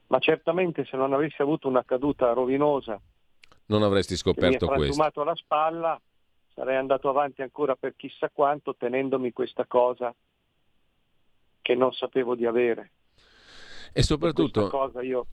ma 0.08 0.18
certamente 0.18 0.84
se 0.86 0.98
non 0.98 1.14
avessi 1.14 1.42
avuto 1.42 1.68
una 1.68 1.86
caduta 1.86 2.34
rovinosa 2.34 3.00
non 3.68 3.84
avresti 3.84 4.18
scoperto 4.18 4.66
mi 4.66 4.72
ha 4.74 4.76
questo. 4.76 5.24
la 5.24 5.36
spalla, 5.36 6.02
sarei 6.60 6.76
andato 6.76 7.08
avanti 7.08 7.42
ancora 7.42 7.78
per 7.78 7.96
chissà 7.96 8.30
quanto 8.30 8.76
tenendomi 8.76 9.32
questa 9.32 9.66
cosa 9.66 10.14
che 11.62 11.74
non 11.74 11.94
sapevo 11.94 12.36
di 12.36 12.46
avere. 12.46 12.92
E 13.94 14.04
soprattutto... 14.04 14.68
E 14.68 14.70
cosa 14.70 15.02
io 15.02 15.26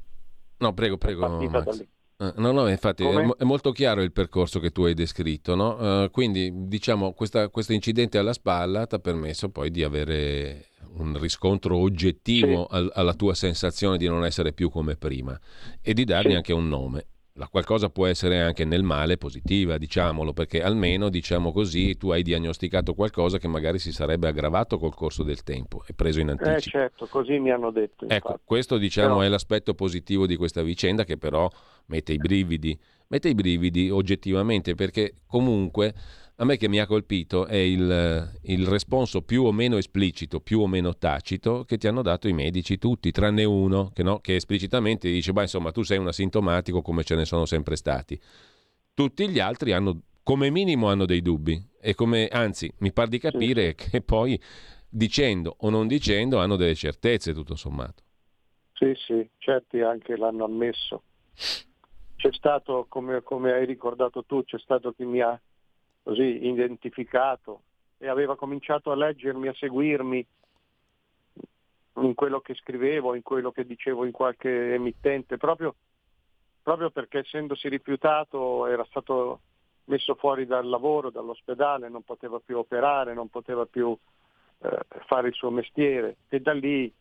no, 0.59 0.73
prego, 0.73 0.99
prego. 0.99 1.41
Eh, 1.41 2.33
no, 2.37 2.53
no, 2.53 2.69
infatti 2.69 3.05
è, 3.05 3.37
è, 3.39 3.45
molto 3.45 3.73
chiaro 3.73 4.03
il 4.03 4.13
percorso 4.13 4.61
che 4.61 4.71
tu 4.71 4.85
hai 4.85 4.95
descritto, 4.95 5.57
no? 5.57 6.05
uh, 6.05 6.11
quindi 6.11 6.51
diciamo 6.69 7.13
questa, 7.13 7.49
questo 7.49 7.73
incidente 7.73 8.19
alla 8.19 8.33
spalla 8.33 8.87
ti 8.87 8.95
ha 8.95 9.01
permesso 9.01 9.51
poi 9.51 9.71
di 9.71 9.83
avere 9.83 10.69
un 10.95 11.19
riscontro 11.19 11.77
oggettivo 11.77 12.69
sì. 12.71 12.77
al, 12.77 12.91
alla 12.95 13.15
tua 13.15 13.35
sensazione 13.35 13.99
di 13.99 14.07
non 14.07 14.25
essere 14.25 14.53
più 14.53 14.71
come 14.71 14.97
prima 14.97 15.39
e 15.83 15.93
di 15.93 16.05
dargli 16.05 16.31
sì. 16.31 16.37
anche 16.37 16.53
un 16.55 16.69
nome 16.69 17.07
la 17.37 17.49
qualcosa 17.49 17.91
può 17.91 18.07
essere 18.07 18.41
anche 18.41 18.65
nel 18.65 18.83
male 18.83 19.19
positiva, 19.19 19.77
diciamolo, 19.77 20.33
perché 20.33 20.63
almeno, 20.63 21.09
diciamo 21.09 21.53
così, 21.53 21.97
tu 21.97 22.11
hai 22.11 22.23
diagnosticato 22.23 22.95
qualcosa 22.95 23.39
che 23.39 23.47
magari 23.47 23.79
si 23.79 23.93
sarebbe 23.93 24.29
aggravato 24.29 24.79
col 24.79 24.95
corso 24.95 25.23
del 25.23 25.43
tempo 25.43 25.83
e 25.87 25.93
preso 25.93 26.21
in 26.21 26.31
anticipo. 26.31 26.57
Eh 26.57 26.81
certo, 26.81 27.07
così 27.07 27.39
mi 27.39 27.51
hanno 27.51 27.71
detto. 27.71 28.05
Infatti. 28.05 28.27
Ecco, 28.27 28.41
questo 28.45 28.79
diciamo 28.79 29.17
però... 29.17 29.21
è 29.27 29.29
l'aspetto 29.29 29.75
positivo 29.75 30.27
di 30.27 30.37
questa 30.37 30.63
vicenda 30.63 31.05
che 31.05 31.19
però 31.19 31.49
mette 31.87 32.13
i 32.13 32.17
brividi, 32.17 32.79
mette 33.09 33.29
i 33.29 33.35
brividi 33.35 33.91
oggettivamente 33.91 34.75
perché 34.75 35.17
comunque 35.27 35.95
a 36.39 36.45
me 36.45 36.59
che 36.59 36.69
mi 36.69 36.79
ha 36.81 36.87
colpito 36.87 37.47
è 37.47 37.57
il, 37.57 38.39
il, 38.43 38.67
responso 38.67 39.23
più 39.23 39.45
o 39.45 39.53
meno 39.53 39.79
esplicito, 39.79 40.41
più 40.41 40.61
o 40.61 40.67
meno 40.67 40.97
tacito 40.97 41.65
che 41.65 41.79
ti 41.79 41.87
hanno 41.87 42.03
dato 42.03 42.29
i 42.29 42.35
medici 42.35 42.77
tutti, 42.77 43.11
tranne 43.11 43.45
uno 43.45 43.91
che, 43.95 44.03
no, 44.03 44.19
che 44.19 44.35
esplicitamente 44.35 45.09
dice, 45.11 45.33
beh 45.33 45.43
insomma 45.43 45.73
tu 45.73 45.83
sei 45.83 45.97
un 45.97 46.09
asintomatico 46.09 46.83
come 46.83 47.05
ce 47.05 47.15
ne 47.15 47.25
sono 47.25 47.47
sempre 47.47 47.77
stati. 47.77 48.21
Tutti 48.93 49.29
gli 49.31 49.39
altri 49.39 49.73
hanno, 49.73 50.03
come 50.23 50.51
minimo 50.51 50.89
hanno 50.89 51.07
dei 51.07 51.23
dubbi 51.23 51.59
e 51.81 51.95
come, 51.95 52.29
anzi 52.29 52.71
mi 52.79 52.93
par 52.93 53.09
di 53.09 53.19
capire 53.19 53.75
che 53.75 54.03
poi 54.03 54.39
dicendo 54.91 55.57
o 55.61 55.71
non 55.71 55.87
dicendo 55.87 56.39
hanno 56.39 56.57
delle 56.57 56.75
certezze 56.75 57.33
tutto 57.33 57.55
sommato. 57.55 58.03
Sì, 58.75 58.93
sì, 58.95 59.27
certi 59.39 59.81
anche 59.81 60.19
l'hanno 60.19 60.45
ammesso. 60.45 61.03
C'è 62.17 62.33
stato, 62.33 62.85
come, 62.91 63.23
come 63.23 63.53
hai 63.53 63.65
ricordato 63.65 64.23
tu, 64.25 64.45
c'è 64.45 64.59
stato 64.59 64.93
chi 64.93 65.05
mi 65.05 65.23
ha 65.23 65.39
così 66.07 66.47
identificato 66.47 67.63
e 67.99 68.07
aveva 68.07 68.37
cominciato 68.37 68.93
a 68.93 68.95
leggermi, 68.95 69.49
a 69.49 69.55
seguirmi 69.55 70.27
in 71.95 72.15
quello 72.15 72.39
che 72.39 72.55
scrivevo, 72.55 73.17
in 73.17 73.23
quello 73.23 73.51
che 73.51 73.67
dicevo 73.67 74.05
in 74.05 74.13
qualche 74.13 74.75
emittente, 74.75 75.37
proprio, 75.37 75.75
proprio 76.63 76.91
perché 76.91 77.19
essendosi 77.19 77.69
rifiutato 77.69 78.69
era 78.69 78.85
stato 78.85 79.41
messo 79.87 80.15
fuori 80.15 80.47
dal 80.47 80.69
lavoro, 80.69 81.11
dall'ospedale, 81.11 81.89
non 81.89 82.03
poteva 82.03 82.39
più 82.39 82.59
operare, 82.59 83.13
non 83.13 83.29
poteva 83.29 83.67
più 83.67 83.97
eh, 84.59 84.79
fare 85.07 85.27
il 85.27 85.35
suo 85.35 85.51
mestiere 85.51 86.19
e 86.29 86.39
da 86.39 86.53
lì, 86.53 86.93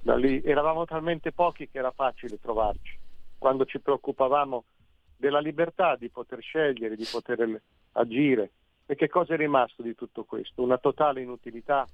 da 0.00 0.16
lì 0.16 0.40
eravamo 0.42 0.86
talmente 0.86 1.32
pochi 1.32 1.68
che 1.68 1.76
era 1.76 1.90
facile 1.90 2.40
trovarci. 2.40 2.98
Quando 3.36 3.66
ci 3.66 3.78
preoccupavamo 3.78 4.64
della 5.18 5.40
libertà 5.40 5.96
di 5.96 6.08
poter 6.08 6.40
scegliere, 6.40 6.96
di 6.96 7.06
poter 7.10 7.40
agire. 7.92 8.52
E 8.86 8.94
che 8.96 9.08
cosa 9.08 9.34
è 9.34 9.36
rimasto 9.36 9.82
di 9.82 9.94
tutto 9.94 10.24
questo? 10.24 10.62
Una 10.62 10.78
totale 10.78 11.22
inutilità 11.22 11.86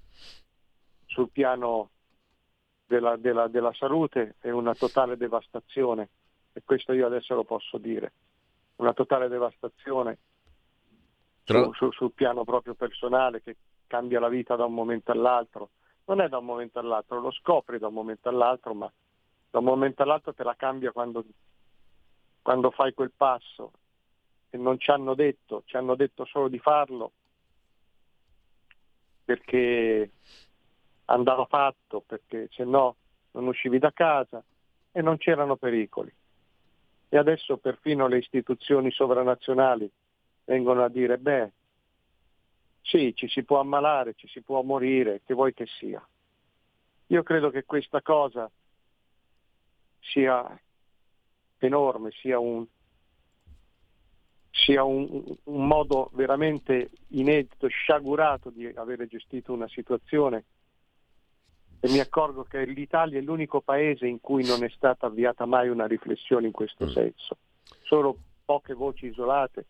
sul 1.04 1.28
piano 1.30 1.90
della, 2.86 3.16
della, 3.16 3.48
della 3.48 3.72
salute 3.74 4.36
e 4.40 4.50
una 4.50 4.74
totale 4.74 5.16
devastazione. 5.16 6.08
E 6.52 6.62
questo 6.64 6.92
io 6.92 7.06
adesso 7.06 7.34
lo 7.34 7.44
posso 7.44 7.78
dire. 7.78 8.12
Una 8.76 8.94
totale 8.94 9.28
devastazione 9.28 10.18
su, 11.44 11.72
su, 11.74 11.90
sul 11.92 12.12
piano 12.12 12.44
proprio 12.44 12.74
personale 12.74 13.42
che 13.42 13.56
cambia 13.86 14.20
la 14.20 14.28
vita 14.28 14.56
da 14.56 14.64
un 14.64 14.74
momento 14.74 15.12
all'altro. 15.12 15.70
Non 16.06 16.20
è 16.20 16.28
da 16.28 16.38
un 16.38 16.44
momento 16.44 16.78
all'altro, 16.78 17.20
lo 17.20 17.30
scopri 17.30 17.78
da 17.78 17.88
un 17.88 17.94
momento 17.94 18.28
all'altro, 18.28 18.74
ma 18.74 18.90
da 19.50 19.58
un 19.58 19.64
momento 19.64 20.02
all'altro 20.02 20.32
te 20.32 20.44
la 20.44 20.54
cambia 20.54 20.92
quando, 20.92 21.24
quando 22.42 22.70
fai 22.70 22.94
quel 22.94 23.12
passo 23.14 23.72
che 24.48 24.56
non 24.56 24.78
ci 24.78 24.90
hanno 24.90 25.14
detto, 25.14 25.62
ci 25.66 25.76
hanno 25.76 25.94
detto 25.94 26.24
solo 26.24 26.48
di 26.48 26.58
farlo 26.58 27.12
perché 29.26 30.10
andava 31.06 31.44
fatto, 31.46 32.00
perché 32.06 32.48
se 32.52 32.64
no 32.64 32.96
non 33.32 33.48
uscivi 33.48 33.78
da 33.78 33.92
casa 33.92 34.42
e 34.92 35.02
non 35.02 35.18
c'erano 35.18 35.56
pericoli. 35.56 36.14
E 37.08 37.18
adesso 37.18 37.56
perfino 37.58 38.06
le 38.06 38.18
istituzioni 38.18 38.90
sovranazionali 38.92 39.90
vengono 40.44 40.84
a 40.84 40.88
dire, 40.88 41.18
beh, 41.18 41.52
sì, 42.82 43.14
ci 43.16 43.28
si 43.28 43.42
può 43.42 43.58
ammalare, 43.58 44.14
ci 44.14 44.28
si 44.28 44.42
può 44.42 44.62
morire, 44.62 45.22
che 45.24 45.34
vuoi 45.34 45.52
che 45.52 45.66
sia. 45.66 46.04
Io 47.08 47.22
credo 47.24 47.50
che 47.50 47.64
questa 47.64 48.00
cosa 48.02 48.48
sia 50.00 50.60
enorme, 51.58 52.10
sia 52.12 52.38
un, 52.38 52.64
sia 54.64 54.82
un, 54.84 55.22
un, 55.44 55.66
modo 55.66 56.10
veramente 56.14 56.90
inedito, 57.08 57.68
sciagurato 57.68 58.50
di 58.50 58.66
avere 58.74 59.06
gestito 59.06 59.52
una 59.52 59.68
situazione 59.68 60.44
e 61.80 61.90
mi 61.90 62.00
accorgo 62.00 62.42
che 62.44 62.64
l'Italia 62.64 63.18
è 63.18 63.22
l'unico 63.22 63.60
paese 63.60 64.06
in 64.06 64.20
cui 64.20 64.46
non 64.46 64.64
è 64.64 64.68
stata 64.70 65.06
avviata 65.06 65.44
mai 65.44 65.68
una 65.68 65.86
riflessione 65.86 66.46
in 66.46 66.52
questo 66.52 66.86
mm. 66.86 66.88
senso, 66.88 67.36
solo 67.82 68.16
poche 68.44 68.72
voci 68.74 69.06
isolate. 69.06 69.66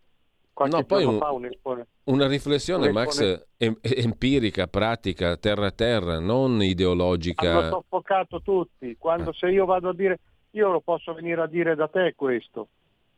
Qualche 0.53 0.77
no, 0.77 0.85
poi 0.85 1.05
un, 1.05 1.21
un 1.63 1.85
una 2.05 2.27
riflessione, 2.29 2.87
un 2.87 2.93
Max, 2.95 3.47
em- 3.59 3.79
empirica, 3.83 4.69
pratica, 4.69 5.37
terra 5.37 5.67
a 5.67 5.71
terra, 5.71 6.19
non 6.19 6.63
ideologica. 6.63 7.59
Hanno 7.59 7.69
soffocato 7.69 8.41
tutti. 8.41 8.97
Quando 8.97 9.31
eh. 9.31 9.35
se 9.35 9.49
io 9.49 9.67
vado 9.67 9.91
a 9.91 9.95
dire, 9.95 10.19
io 10.53 10.71
lo 10.71 10.81
posso 10.81 11.13
venire 11.13 11.43
a 11.43 11.47
dire 11.47 11.75
da 11.75 11.89
te 11.89 12.15
questo, 12.17 12.69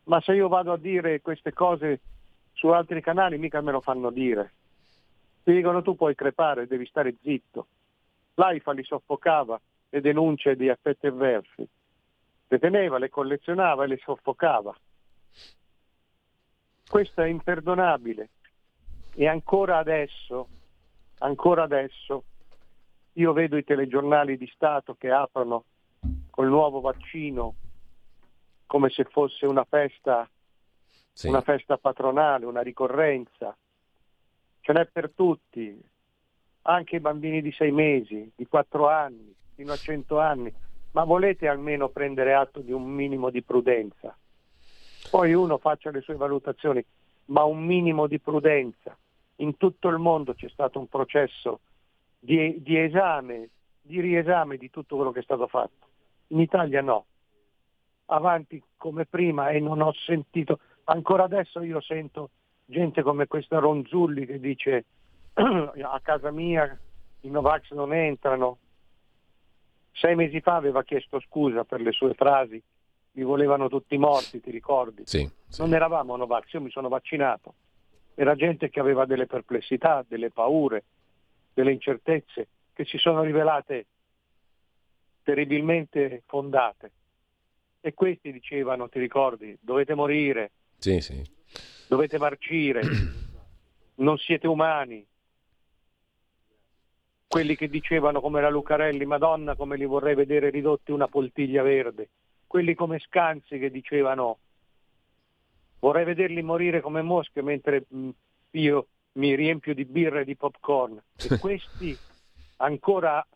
ma 0.08 0.20
se 0.20 0.32
io 0.32 0.48
vado 0.48 0.72
a 0.72 0.78
dire 0.78 1.20
queste 1.20 1.52
cose 1.52 2.00
su 2.52 2.68
altri 2.68 3.00
canali 3.00 3.38
mica 3.38 3.60
me 3.60 3.72
lo 3.72 3.80
fanno 3.80 4.10
dire. 4.10 4.52
Ti 5.44 5.52
dicono 5.52 5.82
tu 5.82 5.96
puoi 5.96 6.14
crepare, 6.14 6.66
devi 6.66 6.86
stare 6.86 7.14
zitto. 7.22 7.66
L'AIFA 8.34 8.72
li 8.72 8.84
soffocava 8.84 9.60
le 9.90 10.00
denunce 10.00 10.56
di 10.56 10.68
effetti 10.68 11.06
avversi, 11.06 11.66
le 12.48 12.58
teneva, 12.58 12.98
le 12.98 13.08
collezionava 13.08 13.84
e 13.84 13.86
le 13.86 13.98
soffocava. 13.98 14.74
Questo 16.88 17.22
è 17.22 17.26
imperdonabile. 17.26 18.30
E 19.14 19.26
ancora 19.26 19.78
adesso, 19.78 20.48
ancora 21.18 21.64
adesso, 21.64 22.24
io 23.14 23.32
vedo 23.32 23.56
i 23.56 23.64
telegiornali 23.64 24.38
di 24.38 24.50
Stato 24.54 24.94
che 24.94 25.10
aprono 25.10 25.64
col 26.30 26.48
nuovo 26.48 26.80
vaccino 26.80 27.54
come 28.68 28.90
se 28.90 29.04
fosse 29.04 29.46
una 29.46 29.64
festa, 29.64 30.28
sì. 31.10 31.26
una 31.26 31.40
festa 31.40 31.78
patronale, 31.78 32.44
una 32.44 32.60
ricorrenza. 32.60 33.56
Ce 34.60 34.72
n'è 34.72 34.86
per 34.86 35.10
tutti, 35.12 35.80
anche 36.62 36.96
i 36.96 37.00
bambini 37.00 37.40
di 37.40 37.50
sei 37.50 37.72
mesi, 37.72 38.30
di 38.36 38.46
quattro 38.46 38.86
anni, 38.88 39.34
fino 39.54 39.72
a 39.72 39.76
cento 39.76 40.20
anni. 40.20 40.52
Ma 40.92 41.04
volete 41.04 41.48
almeno 41.48 41.88
prendere 41.88 42.34
atto 42.34 42.60
di 42.60 42.70
un 42.70 42.84
minimo 42.84 43.30
di 43.30 43.42
prudenza? 43.42 44.14
Poi 45.10 45.32
uno 45.32 45.56
faccia 45.56 45.90
le 45.90 46.02
sue 46.02 46.16
valutazioni, 46.16 46.84
ma 47.26 47.44
un 47.44 47.64
minimo 47.64 48.06
di 48.06 48.20
prudenza. 48.20 48.96
In 49.36 49.56
tutto 49.56 49.88
il 49.88 49.96
mondo 49.96 50.34
c'è 50.34 50.48
stato 50.50 50.78
un 50.78 50.88
processo 50.88 51.60
di, 52.18 52.62
di 52.62 52.78
esame, 52.78 53.48
di 53.80 54.00
riesame 54.00 54.58
di 54.58 54.68
tutto 54.68 54.96
quello 54.96 55.10
che 55.12 55.20
è 55.20 55.22
stato 55.22 55.46
fatto. 55.46 55.86
In 56.28 56.40
Italia 56.40 56.82
no 56.82 57.06
avanti 58.08 58.62
come 58.76 59.06
prima 59.06 59.50
e 59.50 59.60
non 59.60 59.80
ho 59.80 59.92
sentito, 59.92 60.60
ancora 60.84 61.24
adesso 61.24 61.62
io 61.62 61.80
sento 61.80 62.30
gente 62.64 63.02
come 63.02 63.26
questa 63.26 63.58
Ronzulli 63.58 64.26
che 64.26 64.38
dice 64.38 64.84
a 65.34 66.00
casa 66.02 66.30
mia 66.30 66.78
i 67.20 67.30
Novax 67.30 67.72
non 67.72 67.92
entrano. 67.92 68.58
Sei 69.92 70.14
mesi 70.14 70.40
fa 70.40 70.54
aveva 70.54 70.84
chiesto 70.84 71.18
scusa 71.20 71.64
per 71.64 71.80
le 71.80 71.90
sue 71.92 72.14
frasi, 72.14 72.62
mi 73.12 73.22
volevano 73.24 73.68
tutti 73.68 73.96
morti, 73.98 74.40
ti 74.40 74.50
ricordi? 74.50 75.02
Sì, 75.06 75.28
sì. 75.48 75.60
Non 75.60 75.74
eravamo 75.74 76.16
Novax, 76.16 76.52
io 76.52 76.60
mi 76.60 76.70
sono 76.70 76.88
vaccinato. 76.88 77.54
Era 78.14 78.36
gente 78.36 78.68
che 78.68 78.80
aveva 78.80 79.06
delle 79.06 79.26
perplessità, 79.26 80.04
delle 80.06 80.30
paure, 80.30 80.84
delle 81.52 81.72
incertezze, 81.72 82.48
che 82.72 82.84
si 82.84 82.98
sono 82.98 83.22
rivelate 83.22 83.86
terribilmente 85.22 86.22
fondate. 86.26 86.92
E 87.88 87.94
questi 87.94 88.32
dicevano, 88.32 88.90
ti 88.90 88.98
ricordi, 88.98 89.56
dovete 89.62 89.94
morire, 89.94 90.50
Sì, 90.76 91.00
sì. 91.00 91.22
dovete 91.86 92.18
marcire, 92.18 92.82
non 93.96 94.18
siete 94.18 94.46
umani. 94.46 95.06
Quelli 97.26 97.56
che 97.56 97.70
dicevano 97.70 98.20
come 98.20 98.42
la 98.42 98.50
Lucarelli, 98.50 99.06
Madonna 99.06 99.56
come 99.56 99.78
li 99.78 99.86
vorrei 99.86 100.14
vedere 100.14 100.50
ridotti 100.50 100.92
una 100.92 101.08
poltiglia 101.08 101.62
verde. 101.62 102.10
Quelli 102.46 102.74
come 102.74 102.98
Scanzi 102.98 103.58
che 103.58 103.70
dicevano 103.70 104.38
vorrei 105.78 106.04
vederli 106.04 106.42
morire 106.42 106.82
come 106.82 107.00
mosche 107.00 107.40
mentre 107.40 107.86
mh, 107.88 108.08
io 108.50 108.88
mi 109.12 109.34
riempio 109.34 109.72
di 109.72 109.86
birra 109.86 110.20
e 110.20 110.24
di 110.26 110.36
popcorn. 110.36 111.02
E 111.16 111.28
questi 111.40 111.98
ancora 112.56 113.26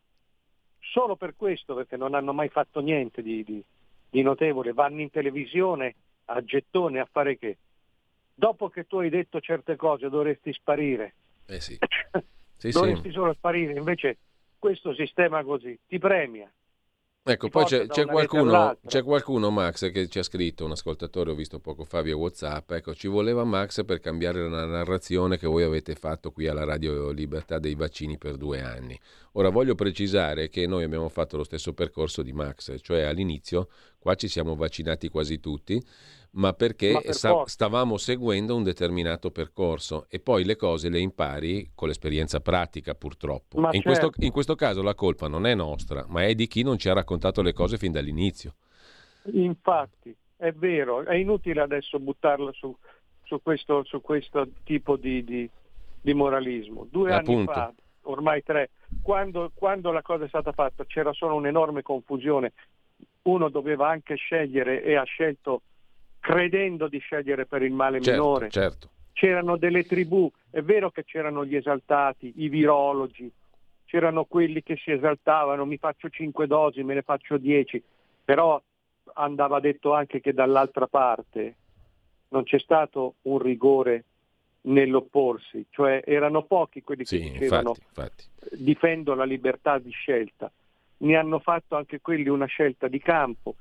solo 0.79 1.17
per 1.17 1.37
questo, 1.37 1.75
perché 1.75 1.97
non 1.97 2.13
hanno 2.13 2.35
mai 2.35 2.51
fatto 2.51 2.81
niente 2.81 3.23
di, 3.23 3.43
di- 3.45 3.65
di 4.13 4.21
notevole, 4.21 4.75
vanno 4.75 5.01
in 5.01 5.11
televisione 5.11 5.95
a 6.27 6.45
gettone 6.45 7.01
a 7.01 7.09
fare 7.11 7.39
che? 7.39 7.57
Dopo 8.35 8.69
che 8.69 8.87
tu 8.87 8.99
hai 8.99 9.09
detto 9.09 9.41
certe 9.41 9.75
cose 9.75 10.11
dovresti 10.11 10.53
sparire. 10.53 11.15
Eh 11.47 11.61
sì. 11.61 11.79
Sì, 12.63 12.71
dovresti 12.71 13.09
sì. 13.09 13.15
solo 13.15 13.33
sparire, 13.33 13.73
invece 13.73 14.19
questo 14.57 14.95
sistema 14.95 15.43
così 15.43 15.77
ti 15.89 15.99
premia. 15.99 16.49
Ecco, 17.25 17.49
poi 17.51 17.65
c'è, 17.67 17.87
c'è 17.87 18.05
qualcuno, 18.05 18.77
c'è 18.85 19.05
qualcuno, 19.05 19.51
Max, 19.51 19.93
che 19.93 20.09
ci 20.09 20.19
ha 20.19 20.25
scritto, 20.25 20.65
un 20.65 20.73
ascoltatore, 20.73 21.31
ho 21.31 21.37
visto 21.37 21.61
poco 21.61 21.85
fa 21.85 22.03
via 22.03 22.17
Whatsapp, 22.17 22.73
ecco, 22.73 22.97
ci 22.97 23.07
voleva 23.07 23.45
Max 23.45 23.85
per 23.85 24.01
cambiare 24.01 24.49
la 24.49 24.67
narrazione 24.67 25.39
che 25.39 25.47
voi 25.47 25.63
avete 25.63 25.95
fatto 25.95 26.33
qui 26.33 26.49
alla 26.49 26.65
Radio 26.65 27.13
Libertà 27.13 27.61
dei 27.61 27.77
vaccini 27.77 28.19
per 28.19 28.37
due 28.37 28.61
anni. 28.61 28.99
Ora 29.35 29.51
voglio 29.51 29.77
precisare 29.77 30.49
che 30.49 30.67
noi 30.67 30.83
abbiamo 30.83 31.09
fatto 31.09 31.37
lo 31.37 31.45
stesso 31.45 31.73
percorso 31.75 32.23
di 32.23 32.33
Max, 32.33 32.75
cioè 32.81 33.03
all'inizio 33.03 33.69
qua 34.01 34.17
ci 34.17 34.27
siamo 34.27 34.57
vaccinati 34.57 35.09
quasi 35.09 35.39
tutti, 35.39 35.81
ma 36.35 36.53
perché 36.53 36.93
Ma 36.93 37.01
per 37.01 37.15
forza. 37.15 37.47
stavamo 37.47 37.97
seguendo 37.97 38.57
un 38.57 38.63
determinato 38.63 39.31
percorso 39.31 40.07
e 40.09 40.19
poi 40.21 40.45
le 40.45 40.57
cose 40.57 40.89
le 40.89 41.01
impari 41.01 41.71
con 41.75 41.89
l'esperienza 41.89 42.41
pratica 42.41 42.95
purtroppo. 42.95 43.61
Ma 43.61 43.71
in, 43.73 43.83
questo, 43.83 44.07
certo. 44.07 44.25
in 44.25 44.31
questo 44.31 44.55
caso 44.55 44.83
la 44.83 44.95
colpa 44.95 45.29
non 45.29 45.47
è 45.47 45.55
nostra, 45.55 46.05
ma 46.09 46.25
è 46.25 46.35
di 46.35 46.47
chi 46.47 46.63
non 46.63 46.79
ci 46.79 46.89
ha 46.89 46.95
raccontato 46.95 47.43
le 47.43 47.53
cose 47.53 47.77
fin 47.77 47.93
dall'inizio. 47.93 48.55
Infatti, 49.33 50.15
è 50.37 50.53
vero, 50.53 51.05
è 51.05 51.15
inutile 51.15 51.61
adesso 51.61 51.99
buttarla 51.99 52.51
su, 52.53 52.75
su 53.25 53.41
questo, 53.43 53.85
su 53.85 54.01
questo 54.01 54.49
tipo 54.65 54.97
di, 54.97 55.23
di- 55.25 55.51
di 56.01 56.15
moralismo. 56.15 56.87
Due 56.91 57.13
Appunto. 57.13 57.53
anni 57.53 57.61
fa, 57.61 57.75
ormai 58.03 58.43
tre, 58.43 58.71
quando, 59.03 59.51
quando 59.55 59.93
la 59.93 60.03
cosa 60.03 60.25
è 60.25 60.29
stata 60.29 60.53
fatta 60.53 60.85
c'era 60.87 61.13
solo 61.13 61.35
un'enorme 61.37 61.83
confusione. 61.83 62.53
Uno 63.23 63.49
doveva 63.51 63.89
anche 63.89 64.17
scegliere 64.17 64.83
e 64.83 64.97
ha 64.97 65.05
scelto 65.05 65.63
credendo 66.23 66.87
di 66.87 66.99
scegliere 66.99 67.47
per 67.47 67.63
il 67.63 67.73
male 67.73 68.01
Certo, 68.01 68.11
minore. 68.11 68.49
certo. 68.51 68.91
C'erano 69.13 69.57
delle 69.57 69.85
tribù, 69.85 70.31
è 70.51 70.63
vero 70.63 70.91
che 70.91 71.05
c'erano 71.05 71.45
gli 71.45 71.57
esaltati, 71.57 72.33
i 72.37 72.49
virologi, 72.49 73.31
c'erano 73.85 74.25
quelli 74.25 74.63
che 74.63 74.77
si 74.77 74.93
esaltavano, 74.93 75.67
mi 75.67 75.79
faccio 75.79 76.09
cinque 76.09 76.47
dosi, 76.47 76.85
me 76.85 76.95
ne 76.95 77.03
faccio 77.03 77.37
dieci, 77.39 77.83
però 78.25 78.63
andava 79.15 79.59
detto 79.59 79.93
anche 79.93 80.21
che 80.21 80.33
dall'altra 80.33 80.87
parte 80.87 81.57
non 82.29 82.45
c'è 82.45 82.59
stato 82.61 83.17
un 83.23 83.39
rigore 83.39 84.05
nell'opporsi, 84.63 85.67
cioè 85.71 86.03
erano 86.07 86.45
pochi 86.45 86.83
quelli 86.83 87.03
che 87.05 87.19
Sì, 87.19 87.31
dicevano 87.33 87.71
infatti, 87.71 87.83
infatti. 87.89 88.25
difendo 88.63 89.15
la 89.15 89.25
libertà 89.25 89.79
di 89.79 89.91
scelta, 89.91 90.51
ne 90.99 91.17
hanno 91.17 91.41
fatto 91.41 91.75
anche 91.75 92.01
quelli 92.01 92.29
una 92.29 92.47
scelta 92.47 92.87
di 92.87 93.01
campo, 93.01 93.57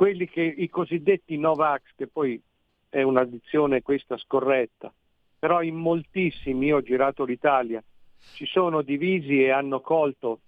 quelli 0.00 0.26
che 0.26 0.40
i 0.40 0.70
cosiddetti 0.70 1.36
Novax, 1.36 1.82
che 1.94 2.06
poi 2.06 2.40
è 2.88 3.02
una 3.02 3.22
dizione 3.24 3.82
questa 3.82 4.16
scorretta, 4.16 4.90
però 5.38 5.60
in 5.60 5.74
moltissimi, 5.74 6.68
io 6.68 6.78
ho 6.78 6.82
girato 6.82 7.24
l'Italia, 7.24 7.84
si 8.16 8.46
sono 8.46 8.80
divisi 8.80 9.42
e 9.42 9.50
hanno 9.50 9.82
colto 9.82 10.40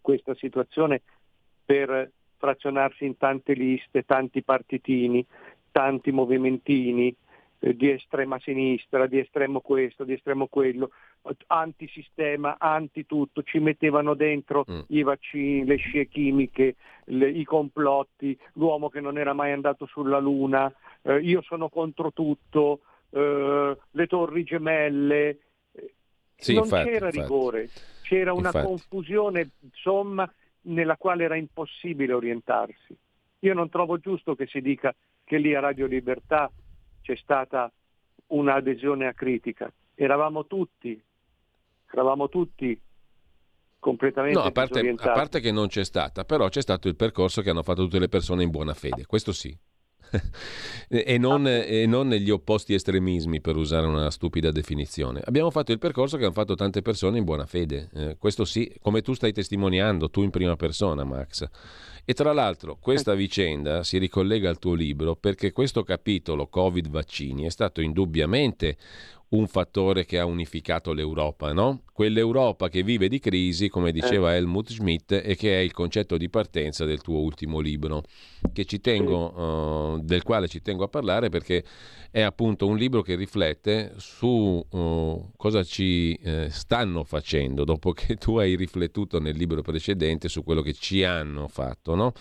questa 0.00 0.36
situazione 0.36 1.02
per 1.64 2.08
frazionarsi 2.36 3.04
in 3.04 3.16
tante 3.16 3.54
liste, 3.54 4.04
tanti 4.04 4.44
partitini, 4.44 5.26
tanti 5.72 6.12
movimentini 6.12 7.12
eh, 7.58 7.74
di 7.74 7.90
estrema 7.90 8.38
sinistra, 8.38 9.08
di 9.08 9.18
estremo 9.18 9.58
questo, 9.58 10.04
di 10.04 10.12
estremo 10.12 10.46
quello, 10.46 10.90
antisistema, 11.46 12.56
antitutto, 12.58 13.42
ci 13.42 13.58
mettevano 13.58 14.14
dentro 14.14 14.64
Mm. 14.70 14.80
i 14.88 15.02
vaccini, 15.02 15.64
le 15.64 15.76
scie 15.76 16.06
chimiche, 16.06 16.76
le- 17.06 17.30
i 17.30 17.44
complotti, 17.44 18.38
l'uomo 18.54 18.88
che 18.88 19.00
non 19.00 19.18
era 19.18 19.32
mai 19.32 19.52
andato 19.52 19.86
sulla 19.86 20.18
Luna, 20.18 20.72
eh, 21.02 21.18
io 21.20 21.42
sono 21.42 21.68
contro 21.68 22.12
tutto, 22.12 22.80
eh, 23.10 23.76
le 23.90 24.06
torri 24.06 24.44
gemelle. 24.44 25.38
Sì, 26.36 26.54
non 26.54 26.64
infatti, 26.64 26.90
c'era 26.90 27.06
infatti. 27.06 27.20
rigore, 27.20 27.68
c'era 28.02 28.32
una 28.32 28.48
Infatti. 28.48 28.66
confusione, 28.66 29.50
insomma, 29.60 30.30
nella 30.62 30.96
quale 30.96 31.24
era 31.24 31.36
impossibile 31.36 32.12
orientarsi. 32.12 32.94
Io 33.40 33.54
non 33.54 33.68
trovo 33.68 33.98
giusto 33.98 34.34
che 34.34 34.46
si 34.46 34.60
dica 34.60 34.94
che 35.24 35.38
lì 35.38 35.54
a 35.54 35.60
Radio 35.60 35.86
Libertà 35.86 36.50
c'è 37.02 37.16
stata 37.16 37.70
un'adesione 38.26 39.06
acritica. 39.06 39.72
Eravamo 39.94 40.46
tutti, 40.46 41.00
eravamo 41.94 42.28
tutti 42.28 42.80
completamente 43.78 44.38
No, 44.38 44.44
a 44.44 44.50
parte, 44.50 44.80
a 44.80 45.12
parte 45.12 45.40
che 45.40 45.52
non 45.52 45.68
c'è 45.68 45.84
stata, 45.84 46.24
però 46.24 46.48
c'è 46.48 46.62
stato 46.62 46.88
il 46.88 46.96
percorso 46.96 47.42
che 47.42 47.50
hanno 47.50 47.62
fatto 47.62 47.82
tutte 47.82 47.98
le 47.98 48.08
persone 48.08 48.42
in 48.42 48.50
buona 48.50 48.74
fede, 48.74 49.04
questo 49.06 49.32
sì. 49.32 49.56
e, 50.88 51.18
non, 51.18 51.46
e 51.46 51.86
non 51.86 52.06
negli 52.06 52.30
opposti 52.30 52.74
estremismi, 52.74 53.40
per 53.40 53.56
usare 53.56 53.86
una 53.86 54.10
stupida 54.10 54.50
definizione. 54.50 55.20
Abbiamo 55.24 55.50
fatto 55.50 55.72
il 55.72 55.78
percorso 55.78 56.16
che 56.16 56.24
hanno 56.24 56.32
fatto 56.32 56.54
tante 56.54 56.82
persone 56.82 57.18
in 57.18 57.24
buona 57.24 57.46
fede, 57.46 57.88
eh, 57.94 58.16
questo 58.18 58.44
sì, 58.44 58.72
come 58.80 59.02
tu 59.02 59.12
stai 59.12 59.32
testimoniando, 59.32 60.10
tu 60.10 60.22
in 60.22 60.30
prima 60.30 60.56
persona, 60.56 61.04
Max. 61.04 61.46
E 62.06 62.12
tra 62.12 62.32
l'altro 62.32 62.76
questa 62.78 63.14
vicenda 63.14 63.82
si 63.82 63.96
ricollega 63.96 64.50
al 64.50 64.58
tuo 64.58 64.74
libro 64.74 65.16
perché 65.16 65.52
questo 65.52 65.82
capitolo 65.84 66.48
Covid 66.48 66.88
vaccini 66.88 67.44
è 67.44 67.50
stato 67.50 67.80
indubbiamente 67.80 68.76
un 69.30 69.46
fattore 69.46 70.04
che 70.04 70.18
ha 70.18 70.24
unificato 70.24 70.92
l'Europa, 70.92 71.52
no? 71.52 71.82
Quell'Europa 71.92 72.68
che 72.68 72.82
vive 72.82 73.08
di 73.08 73.18
crisi, 73.18 73.68
come 73.68 73.92
diceva 73.92 74.34
Helmut 74.34 74.70
Schmidt, 74.70 75.12
e 75.12 75.36
che 75.36 75.56
è 75.56 75.60
il 75.60 75.72
concetto 75.72 76.16
di 76.16 76.28
partenza 76.28 76.84
del 76.84 77.00
tuo 77.00 77.18
ultimo 77.18 77.60
libro, 77.60 78.02
che 78.52 78.64
ci 78.64 78.80
tengo, 78.80 79.96
eh, 79.96 80.00
del 80.02 80.22
quale 80.22 80.48
ci 80.48 80.60
tengo 80.60 80.84
a 80.84 80.88
parlare 80.88 81.28
perché 81.28 81.64
è 82.10 82.20
appunto 82.20 82.68
un 82.68 82.76
libro 82.76 83.02
che 83.02 83.16
riflette 83.16 83.94
su 83.96 84.64
eh, 84.70 85.20
cosa 85.36 85.64
ci 85.64 86.14
eh, 86.14 86.48
stanno 86.48 87.02
facendo 87.02 87.64
dopo 87.64 87.90
che 87.92 88.14
tu 88.14 88.36
hai 88.36 88.54
riflettuto 88.54 89.18
nel 89.18 89.36
libro 89.36 89.62
precedente 89.62 90.28
su 90.28 90.44
quello 90.44 90.62
che 90.62 90.74
ci 90.74 91.02
hanno 91.02 91.48
fatto, 91.48 91.94
no? 91.96 92.12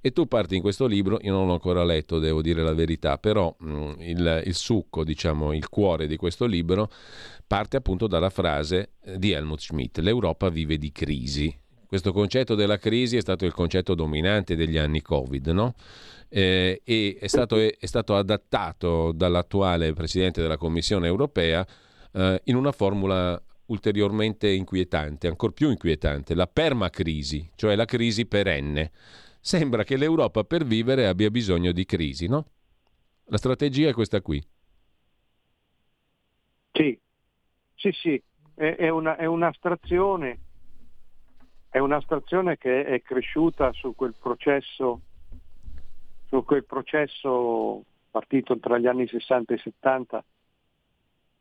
E 0.00 0.12
tu 0.12 0.26
parti 0.26 0.56
in 0.56 0.62
questo 0.62 0.86
libro, 0.86 1.18
io 1.22 1.32
non 1.32 1.46
l'ho 1.46 1.52
ancora 1.52 1.84
letto, 1.84 2.18
devo 2.18 2.42
dire 2.42 2.62
la 2.62 2.74
verità, 2.74 3.18
però 3.18 3.54
mh, 3.58 3.92
il, 3.98 4.42
il 4.46 4.54
succo, 4.54 5.04
diciamo, 5.04 5.52
il 5.52 5.68
cuore 5.68 6.06
di 6.06 6.16
questo 6.16 6.45
libro 6.46 6.90
parte 7.46 7.76
appunto 7.76 8.06
dalla 8.06 8.30
frase 8.30 8.90
eh, 9.02 9.18
di 9.18 9.32
Helmut 9.32 9.60
Schmidt, 9.60 9.98
l'Europa 9.98 10.48
vive 10.48 10.78
di 10.78 10.90
crisi. 10.90 11.54
Questo 11.86 12.12
concetto 12.12 12.54
della 12.56 12.78
crisi 12.78 13.16
è 13.16 13.20
stato 13.20 13.44
il 13.44 13.52
concetto 13.52 13.94
dominante 13.94 14.56
degli 14.56 14.76
anni 14.76 15.00
Covid, 15.02 15.46
no? 15.48 15.74
Eh, 16.28 16.80
e 16.82 17.16
è 17.20 17.26
stato, 17.28 17.56
è 17.56 17.86
stato 17.86 18.16
adattato 18.16 19.12
dall'attuale 19.12 19.92
Presidente 19.92 20.42
della 20.42 20.56
Commissione 20.56 21.06
europea 21.06 21.64
eh, 22.12 22.40
in 22.44 22.56
una 22.56 22.72
formula 22.72 23.40
ulteriormente 23.66 24.48
inquietante, 24.48 25.28
ancora 25.28 25.52
più 25.52 25.70
inquietante, 25.70 26.34
la 26.34 26.46
permacrisi, 26.46 27.48
cioè 27.54 27.76
la 27.76 27.84
crisi 27.84 28.26
perenne. 28.26 28.90
Sembra 29.40 29.84
che 29.84 29.96
l'Europa 29.96 30.42
per 30.42 30.64
vivere 30.64 31.06
abbia 31.06 31.30
bisogno 31.30 31.70
di 31.70 31.84
crisi, 31.84 32.26
no? 32.26 32.46
La 33.26 33.38
strategia 33.38 33.88
è 33.88 33.92
questa 33.92 34.20
qui. 34.20 34.44
Sì, 36.76 36.98
sì, 37.74 37.90
sì, 37.92 38.22
è, 38.54 38.76
è 38.76 38.88
una- 38.90 39.16
è 39.16 39.24
un'astrazione, 39.24 40.38
è 41.70 41.78
un'astrazione 41.78 42.58
che 42.58 42.84
è 42.84 43.00
cresciuta 43.00 43.72
su 43.72 43.94
quel 43.94 44.14
processo, 44.20 45.00
su 46.28 46.44
quel 46.44 46.66
processo 46.66 47.82
partito 48.10 48.58
tra 48.58 48.76
gli 48.76 48.86
anni 48.86 49.06
60 49.08 49.54
e 49.54 49.58
70 49.58 50.24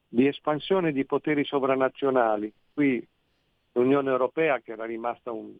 di 0.08 0.26
espansione 0.28 0.94
di 0.94 1.04
poteri 1.06 1.44
sovranazionali. 1.44 2.52
Qui 2.74 3.06
l'Unione 3.74 4.10
Europea 4.10 4.62
che 4.62 4.72
era 4.72 4.86
rimasta, 4.86 5.32
un, 5.34 5.54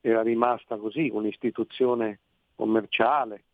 era 0.00 0.22
rimasta 0.22 0.78
così, 0.78 1.10
un'istituzione 1.12 2.20
commerciale 2.54 3.44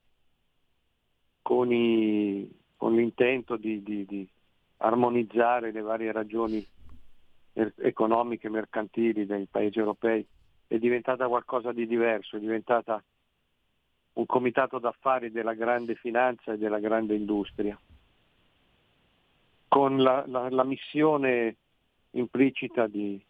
con, 1.43 1.73
i- 1.73 2.49
con 2.77 2.95
l'intento 2.95 3.57
di, 3.57 3.83
di- 3.83 4.05
di 4.07 4.29
armonizzare 4.79 5.73
le 5.73 5.81
varie 5.81 6.13
ragioni 6.13 6.67
economiche, 7.53 8.51
mercantili 8.51 9.25
dei 9.25 9.47
paesi 9.47 9.79
europei, 9.79 10.27
è 10.67 10.79
diventata 10.79 11.27
qualcosa 11.29 11.73
di 11.73 11.87
diverso, 11.87 12.37
è 12.37 12.41
diventata 12.41 13.03
un 14.15 14.27
comitato 14.27 14.79
d'affari 14.79 15.31
della 15.31 15.55
grande 15.55 15.95
finanza 15.95 16.53
e 16.53 16.59
della 16.59 16.79
grande 16.79 17.15
industria, 17.15 17.79
con 19.69 20.03
la, 20.03 20.25
la, 20.27 20.49
la 20.51 20.65
missione 20.65 21.57
implicita 22.11 22.87
di, 22.87 23.23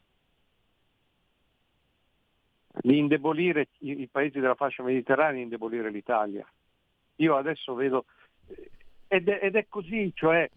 di 2.81 2.99
indebolire 2.99 3.69
i, 3.79 4.03
i, 4.03 4.09
paesi 4.09 4.39
della 4.39 4.55
fascia 4.55 4.83
mediterranea, 4.83 5.43
indebolire 5.43 5.91
l'Italia. 5.91 6.47
Io 7.17 7.37
adesso 7.37 7.75
vedo, 7.75 8.05
ed 9.09 9.29
è, 9.29 9.41
ed 9.43 9.57
è 9.57 9.67
così, 9.69 10.13
cioè 10.15 10.49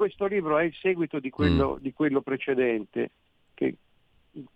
questo 0.00 0.26
libro 0.26 0.58
è 0.58 0.64
il 0.64 0.74
seguito 0.74 1.20
di 1.20 1.28
quello, 1.28 1.74
mm. 1.74 1.82
di 1.82 1.92
quello 1.92 2.22
precedente, 2.22 3.10
che 3.52 3.74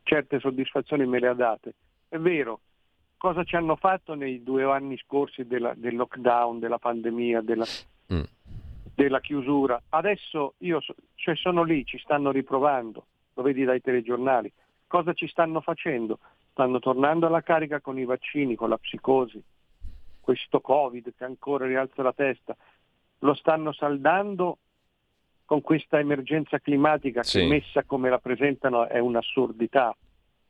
certe 0.02 0.40
soddisfazioni 0.40 1.04
me 1.06 1.20
le 1.20 1.28
ha 1.28 1.34
date. 1.34 1.74
È 2.08 2.16
vero, 2.18 2.60
cosa 3.18 3.44
ci 3.44 3.54
hanno 3.54 3.76
fatto 3.76 4.14
nei 4.14 4.42
due 4.42 4.64
anni 4.64 4.96
scorsi 4.96 5.46
della, 5.46 5.74
del 5.76 5.96
lockdown, 5.96 6.60
della 6.60 6.78
pandemia, 6.78 7.42
della, 7.42 7.66
mm. 8.12 8.22
della 8.94 9.20
chiusura. 9.20 9.82
Adesso 9.90 10.54
io 10.58 10.80
cioè 11.14 11.36
sono 11.36 11.62
lì, 11.62 11.84
ci 11.84 11.98
stanno 11.98 12.30
riprovando, 12.30 13.06
lo 13.34 13.42
vedi 13.42 13.64
dai 13.64 13.80
telegiornali. 13.80 14.50
Cosa 14.86 15.12
ci 15.12 15.26
stanno 15.28 15.60
facendo? 15.60 16.20
Stanno 16.52 16.78
tornando 16.78 17.26
alla 17.26 17.42
carica 17.42 17.80
con 17.80 17.98
i 17.98 18.04
vaccini, 18.04 18.54
con 18.54 18.70
la 18.70 18.78
psicosi, 18.78 19.42
questo 20.20 20.60
Covid 20.60 21.12
che 21.16 21.24
ancora 21.24 21.66
rialza 21.66 22.02
la 22.02 22.12
testa. 22.12 22.56
Lo 23.18 23.34
stanno 23.34 23.72
saldando 23.72 24.58
con 25.44 25.60
questa 25.60 25.98
emergenza 25.98 26.58
climatica 26.58 27.22
sì. 27.22 27.40
che 27.40 27.46
messa 27.46 27.84
come 27.84 28.10
la 28.10 28.18
presentano 28.18 28.88
è 28.88 28.98
un'assurdità, 28.98 29.94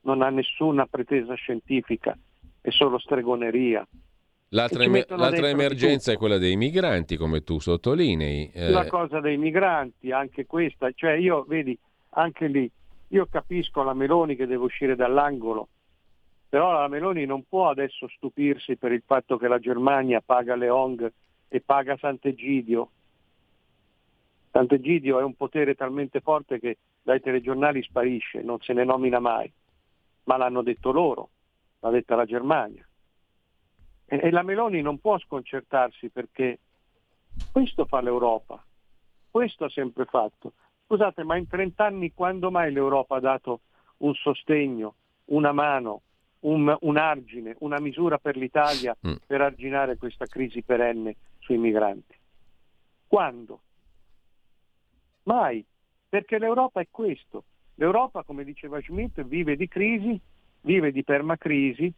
non 0.03 0.23
ha 0.23 0.31
nessuna 0.31 0.87
pretesa 0.87 1.35
scientifica 1.35 2.17
è 2.65 2.71
solo 2.71 2.99
stregoneria. 2.99 3.87
L'altra, 4.49 4.85
em- 4.85 5.05
l'altra 5.09 5.51
emergenza 5.51 6.13
è 6.13 6.17
quella 6.17 6.39
dei 6.39 6.57
migranti, 6.57 7.19
come 7.19 7.43
tu 7.43 7.59
sottolinei. 7.59 8.51
Eh... 8.55 8.71
La 8.71 8.87
cosa 8.87 9.21
dei 9.21 9.37
migranti, 9.37 10.13
anche 10.13 10.47
questa, 10.47 10.91
cioè 10.95 11.13
io, 11.13 11.45
vedi, 11.47 11.79
anche 12.11 12.47
lì, 12.47 12.71
io 13.09 13.27
capisco 13.31 13.83
la 13.83 13.93
Meloni 13.93 14.35
che 14.35 14.47
deve 14.47 14.65
uscire 14.65 14.97
dall'angolo, 14.97 15.69
però 16.49 16.73
la 16.73 16.89
Meloni 16.89 17.27
non 17.27 17.45
può 17.47 17.69
adesso 17.69 18.09
stupirsi 18.09 18.77
per 18.77 18.93
il 18.93 19.03
fatto 19.05 19.37
che 19.37 19.47
la 19.47 19.59
Germania 19.59 20.23
paga 20.25 20.57
le 20.57 20.71
ONG 20.71 21.13
e 21.49 21.61
paga 21.61 21.99
Sant'Egidio. 21.99 22.89
Sant'Egidio 24.55 25.19
è 25.19 25.25
un 25.25 25.35
potere 25.35 25.75
talmente 25.75 26.21
forte 26.21 26.61
che 26.61 26.79
dai 27.03 27.21
telegiornali 27.21 27.83
sparisce, 27.83 28.41
non 28.41 28.61
se 28.61 28.73
ne 28.73 28.85
nomina 28.85 29.19
mai, 29.19 29.53
ma 30.25 30.37
l'hanno 30.37 30.63
detto 30.63 30.93
loro 30.93 31.31
l'ha 31.81 31.91
detta 31.91 32.15
la 32.15 32.25
Germania. 32.25 32.87
E, 34.07 34.21
e 34.23 34.31
la 34.31 34.45
Meloni 34.45 34.81
non 34.81 35.01
può 35.01 35.19
sconcertarsi 35.19 36.09
perché 36.09 36.61
questo 37.51 37.85
fa 37.87 38.01
l'Europa, 38.01 38.65
questo 39.29 39.65
ha 39.65 39.71
sempre 39.71 40.05
fatto. 40.05 40.53
Scusate, 40.87 41.25
ma 41.25 41.37
in 41.37 41.49
30 41.49 41.85
anni 41.85 42.13
quando 42.15 42.53
mai 42.53 42.73
l'Europa 42.73 43.17
ha 43.17 43.21
dato 43.21 43.63
un 43.99 44.15
sostegno, 44.15 44.95
una 45.27 45.51
mano, 45.51 46.03
un, 46.43 46.77
un 46.79 46.97
argine, 46.97 47.57
una 47.59 47.81
misura 47.81 48.19
per 48.19 48.37
l'Italia 48.37 48.97
mm. 49.05 49.15
per 49.27 49.41
arginare 49.41 49.97
questa 49.97 50.27
crisi 50.27 50.63
perenne 50.63 51.17
sui 51.41 51.59
migranti? 51.59 52.15
Quando? 53.09 53.63
Mai, 55.25 55.65
perché 56.09 56.39
l'Europa 56.39 56.81
è 56.81 56.89
questo. 56.91 57.45
L'Europa, 57.75 58.23
come 58.23 58.45
diceva 58.45 58.81
Schmidt, 58.81 59.23
vive 59.23 59.57
di 59.57 59.69
crisi 59.69 60.21
vive 60.65 60.93
di 60.93 61.05
permacrisi 61.05 61.93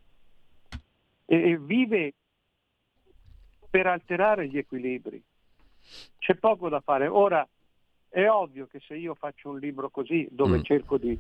e 1.25 1.59
vive 1.59 2.15
per 3.69 3.87
alterare 3.87 4.49
gli 4.49 4.59
equilibri. 4.59 5.23
C'è 6.19 6.35
poco 6.35 6.69
da 6.69 6.81
fare. 6.81 7.07
Ora, 7.07 7.47
è 8.09 8.29
ovvio 8.29 8.67
che 8.67 8.81
se 8.81 8.97
io 8.97 9.15
faccio 9.15 9.51
un 9.51 9.59
libro 9.59 9.89
così, 9.91 10.27
dove 10.31 10.59
mm. 10.59 10.63
cerco 10.63 10.99
di 10.99 11.19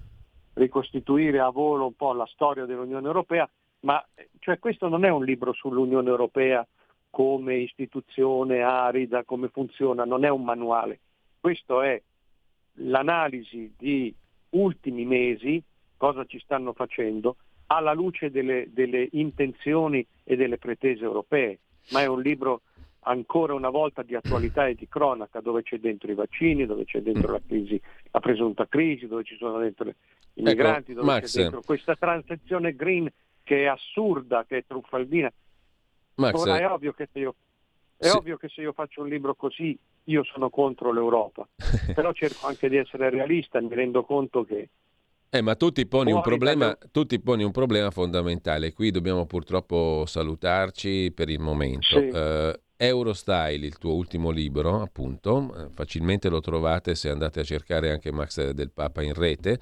ricostituire 0.55 1.41
a 1.41 1.51
volo 1.51 1.87
un 1.87 1.95
po' 1.95 2.12
la 2.12 2.27
storia 2.27 2.65
dell'Unione 2.65 3.07
Europea, 3.07 3.49
ma 3.81 4.05
cioè, 4.41 4.59
questo 4.59 4.89
non 4.89 5.05
è 5.05 5.11
un 5.11 5.24
libro 5.24 5.53
sull'Unione 5.53 6.09
Europea 6.09 6.66
come 7.11 7.57
istituzione 7.57 8.62
arida, 8.62 9.24
come 9.24 9.49
funziona, 9.49 10.05
non 10.05 10.24
è 10.24 10.28
un 10.28 10.43
manuale. 10.43 11.01
Questo 11.47 11.81
è 11.81 12.02
l'analisi 12.78 13.73
di 13.78 14.12
ultimi 14.51 15.05
mesi 15.05 15.62
cosa 15.97 16.24
ci 16.24 16.40
stanno 16.40 16.73
facendo, 16.73 17.36
alla 17.66 17.93
luce 17.93 18.32
delle, 18.32 18.73
delle 18.73 19.06
intenzioni 19.12 20.05
e 20.24 20.35
delle 20.35 20.59
pretese 20.59 21.05
europee, 21.05 21.60
ma 21.93 22.01
è 22.01 22.06
un 22.06 22.20
libro 22.20 22.62
ancora 23.02 23.55
una 23.55 23.70
volta 23.70 24.02
di 24.02 24.16
attualità 24.16 24.66
e 24.66 24.74
di 24.74 24.89
cronaca, 24.89 25.40
dove 25.40 25.62
c'è 25.62 25.78
dentro 25.78 26.10
i 26.10 26.16
vaccini, 26.16 26.66
dove 26.66 26.85
c'è 26.85 27.01
dentro 27.01 27.31
la 27.31 27.40
crisi, 27.47 27.81
la 28.10 28.18
presunta 28.18 28.66
crisi, 28.66 29.06
dove 29.06 29.23
ci 29.23 29.36
sono 29.36 29.60
dentro 29.60 29.89
i 29.89 29.90
ecco, 29.90 30.48
migranti, 30.48 30.90
ecco, 30.90 31.01
dove 31.02 31.12
Max. 31.12 31.32
c'è 31.32 31.43
dentro 31.43 31.62
questa 31.64 31.94
transizione 31.94 32.74
green 32.74 33.09
che 33.44 33.62
è 33.62 33.66
assurda, 33.66 34.44
che 34.47 34.56
è 34.56 34.64
truffaldina. 34.66 35.32
Max. 36.16 36.35
Ora 36.35 36.59
è 36.59 36.68
ovvio 36.68 36.93
che 36.93 37.09
io 37.12 37.36
è 37.98 38.09
sì. 38.09 38.16
ovvio 38.16 38.36
che 38.36 38.48
se 38.48 38.62
io 38.62 38.73
faccio 38.73 39.02
un 39.02 39.09
libro 39.09 39.36
così 39.36 39.78
io 40.07 40.24
sono 40.24 40.51
contro 40.51 40.93
l'Europa, 40.93 41.49
però 41.95 42.12
cerco 42.12 42.47
anche 42.47 42.69
di 42.69 42.77
essere 42.77 43.11
realista 43.11 43.61
mi 43.61 43.74
rendo 43.74 44.05
conto 44.05 44.45
che 44.45 44.69
eh, 45.28 45.43
ma 45.43 45.55
tu 45.55 45.70
ti, 45.70 45.87
poni 45.87 46.12
un 46.12 46.23
problema, 46.23 46.78
tu 46.93 47.05
ti 47.05 47.20
poni 47.20 47.43
un 47.43 47.51
problema 47.51 47.91
fondamentale. 47.91 48.73
Qui 48.73 48.91
dobbiamo 48.91 49.27
purtroppo 49.27 50.05
salutarci 50.07 51.12
per 51.12 51.28
il 51.28 51.41
momento. 51.41 51.99
Sì. 51.99 52.09
Uh, 52.11 52.53
Eurostyle, 52.77 53.66
il 53.66 53.78
tuo 53.78 53.94
ultimo 53.94 54.31
libro, 54.31 54.82
appunto, 54.82 55.55
eh, 55.57 55.69
facilmente 55.73 56.28
lo 56.28 56.40
trovate 56.40 56.94
se 56.94 57.09
andate 57.09 57.40
a 57.40 57.44
cercare 57.44 57.90
anche 57.90 58.12
Max 58.12 58.51
del 58.51 58.70
Papa 58.70 59.03
in 59.03 59.15
rete. 59.15 59.59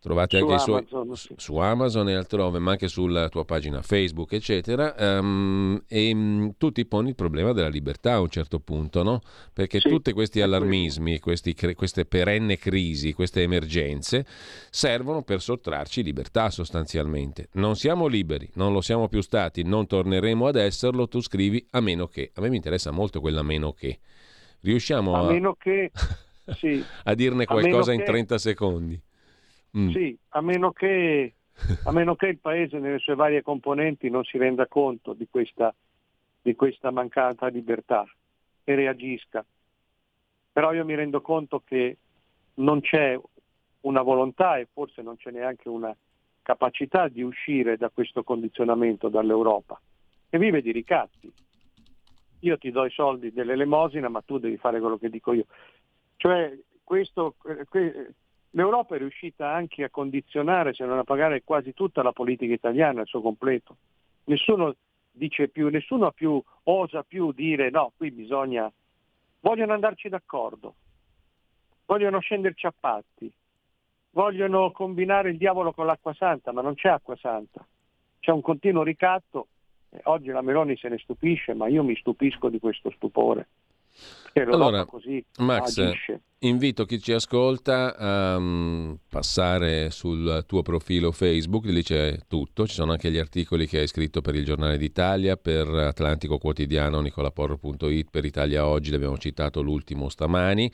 Trovate 0.00 0.38
su 0.38 0.44
anche 0.44 0.54
Amazon, 0.70 1.16
su, 1.16 1.26
sì. 1.26 1.34
su, 1.36 1.56
Amazon 1.56 2.08
e 2.08 2.14
altrove, 2.14 2.58
ma 2.60 2.72
anche 2.72 2.88
sulla 2.88 3.28
tua 3.28 3.44
pagina 3.44 3.82
Facebook, 3.82 4.32
eccetera. 4.32 4.94
Um, 4.96 5.82
e 5.88 6.12
um, 6.12 6.54
tu 6.56 6.70
ti 6.70 6.86
poni 6.86 7.10
il 7.10 7.14
problema 7.14 7.52
della 7.52 7.68
libertà 7.68 8.14
a 8.14 8.20
un 8.20 8.28
certo 8.28 8.60
punto, 8.60 9.02
no? 9.02 9.20
Perché 9.52 9.80
sì, 9.80 9.88
tutti 9.88 10.12
questi 10.12 10.40
allarmismi, 10.40 11.18
questi, 11.18 11.54
queste 11.74 12.04
perenne 12.04 12.58
crisi, 12.58 13.12
queste 13.12 13.42
emergenze 13.42 14.24
servono 14.70 15.22
per 15.22 15.40
sottrarci 15.40 16.02
libertà 16.02 16.50
sostanzialmente. 16.50 17.48
Non 17.52 17.74
siamo 17.74 18.06
liberi, 18.06 18.48
non 18.54 18.72
lo 18.72 18.80
siamo 18.80 19.08
più 19.08 19.20
stati, 19.20 19.62
non 19.62 19.86
torneremo 19.86 20.46
ad 20.46 20.56
esserlo. 20.56 21.08
Tu 21.08 21.20
scrivi 21.20 21.64
a 21.70 21.80
meno 21.80 22.06
che. 22.06 22.30
A 22.34 22.40
me 22.48 22.50
mi 22.50 22.56
interessa 22.56 22.90
molto 22.90 23.20
quella 23.20 23.42
meno 23.42 23.72
che. 23.72 24.00
Riusciamo 24.60 25.14
a, 25.14 25.20
a, 25.20 25.30
meno 25.30 25.54
che, 25.54 25.92
sì. 26.56 26.82
a 27.04 27.14
dirne 27.14 27.44
qualcosa 27.44 27.92
a 27.92 27.94
in 27.94 28.02
30 28.02 28.38
secondi? 28.38 29.00
Mm. 29.76 29.90
Sì, 29.90 30.18
a 30.30 30.40
meno, 30.40 30.72
che, 30.72 31.34
a 31.84 31.92
meno 31.92 32.16
che 32.16 32.26
il 32.26 32.38
Paese 32.38 32.78
nelle 32.78 32.98
sue 32.98 33.14
varie 33.14 33.42
componenti 33.42 34.10
non 34.10 34.24
si 34.24 34.38
renda 34.38 34.66
conto 34.66 35.12
di 35.12 35.28
questa, 35.30 35.72
di 36.42 36.54
questa 36.54 36.90
mancata 36.90 37.46
libertà 37.46 38.04
e 38.64 38.74
reagisca. 38.74 39.44
Però 40.52 40.72
io 40.72 40.84
mi 40.84 40.96
rendo 40.96 41.20
conto 41.20 41.62
che 41.64 41.96
non 42.54 42.80
c'è 42.80 43.18
una 43.82 44.02
volontà 44.02 44.58
e 44.58 44.66
forse 44.72 45.02
non 45.02 45.16
c'è 45.16 45.30
neanche 45.30 45.68
una 45.68 45.94
capacità 46.42 47.08
di 47.08 47.22
uscire 47.22 47.76
da 47.76 47.90
questo 47.90 48.24
condizionamento 48.24 49.08
dall'Europa, 49.08 49.80
che 50.28 50.38
vive 50.38 50.62
di 50.62 50.72
ricatti. 50.72 51.30
Io 52.40 52.58
ti 52.58 52.70
do 52.70 52.84
i 52.84 52.90
soldi 52.90 53.32
dell'elemosina, 53.32 54.08
ma 54.08 54.20
tu 54.22 54.38
devi 54.38 54.56
fare 54.56 54.80
quello 54.80 54.98
che 54.98 55.10
dico 55.10 55.32
io. 55.32 55.46
Cioè, 56.16 56.56
questo, 56.84 57.34
eh, 57.46 58.14
L'Europa 58.52 58.94
è 58.94 58.98
riuscita 58.98 59.52
anche 59.52 59.84
a 59.84 59.90
condizionare, 59.90 60.72
se 60.72 60.84
non 60.84 60.98
a 60.98 61.04
pagare 61.04 61.42
quasi 61.44 61.74
tutta 61.74 62.02
la 62.02 62.12
politica 62.12 62.52
italiana 62.52 63.02
al 63.02 63.06
suo 63.06 63.20
completo. 63.20 63.76
Nessuno 64.24 64.74
dice 65.10 65.48
più, 65.48 65.68
nessuno 65.68 66.12
più, 66.12 66.42
osa 66.64 67.02
più 67.02 67.32
dire 67.32 67.70
no, 67.70 67.92
qui 67.96 68.10
bisogna, 68.10 68.70
vogliono 69.40 69.74
andarci 69.74 70.08
d'accordo, 70.08 70.74
vogliono 71.84 72.20
scenderci 72.20 72.66
a 72.66 72.74
patti, 72.78 73.30
vogliono 74.10 74.70
combinare 74.70 75.30
il 75.30 75.36
diavolo 75.36 75.72
con 75.72 75.84
l'acqua 75.84 76.14
santa, 76.14 76.50
ma 76.52 76.62
non 76.62 76.74
c'è 76.74 76.88
acqua 76.88 77.16
santa, 77.16 77.66
c'è 78.18 78.30
un 78.30 78.40
continuo 78.40 78.82
ricatto. 78.82 79.48
Oggi 80.04 80.28
la 80.28 80.42
Meloni 80.42 80.76
se 80.76 80.88
ne 80.88 80.98
stupisce, 80.98 81.54
ma 81.54 81.68
io 81.68 81.82
mi 81.82 81.96
stupisco 81.96 82.48
di 82.48 82.58
questo 82.58 82.90
stupore. 82.90 83.48
Allora, 84.34 84.86
Max, 85.38 85.78
agisce. 85.78 86.20
invito 86.40 86.84
chi 86.84 87.00
ci 87.00 87.12
ascolta 87.12 87.96
a 87.96 88.36
um, 88.36 88.96
passare 89.08 89.90
sul 89.90 90.44
tuo 90.46 90.62
profilo 90.62 91.10
Facebook, 91.10 91.64
lì 91.64 91.82
c'è 91.82 92.16
tutto, 92.28 92.66
ci 92.66 92.74
sono 92.74 92.92
anche 92.92 93.10
gli 93.10 93.18
articoli 93.18 93.66
che 93.66 93.80
hai 93.80 93.88
scritto 93.88 94.20
per 94.20 94.36
il 94.36 94.44
Giornale 94.44 94.78
d'Italia, 94.78 95.36
per 95.36 95.66
Atlantico 95.68 96.38
Quotidiano, 96.38 97.00
nicolaporro.it, 97.00 98.08
per 98.10 98.24
Italia 98.24 98.66
Oggi, 98.66 98.92
l'abbiamo 98.92 99.18
citato 99.18 99.60
l'ultimo 99.60 100.08
stamani 100.08 100.70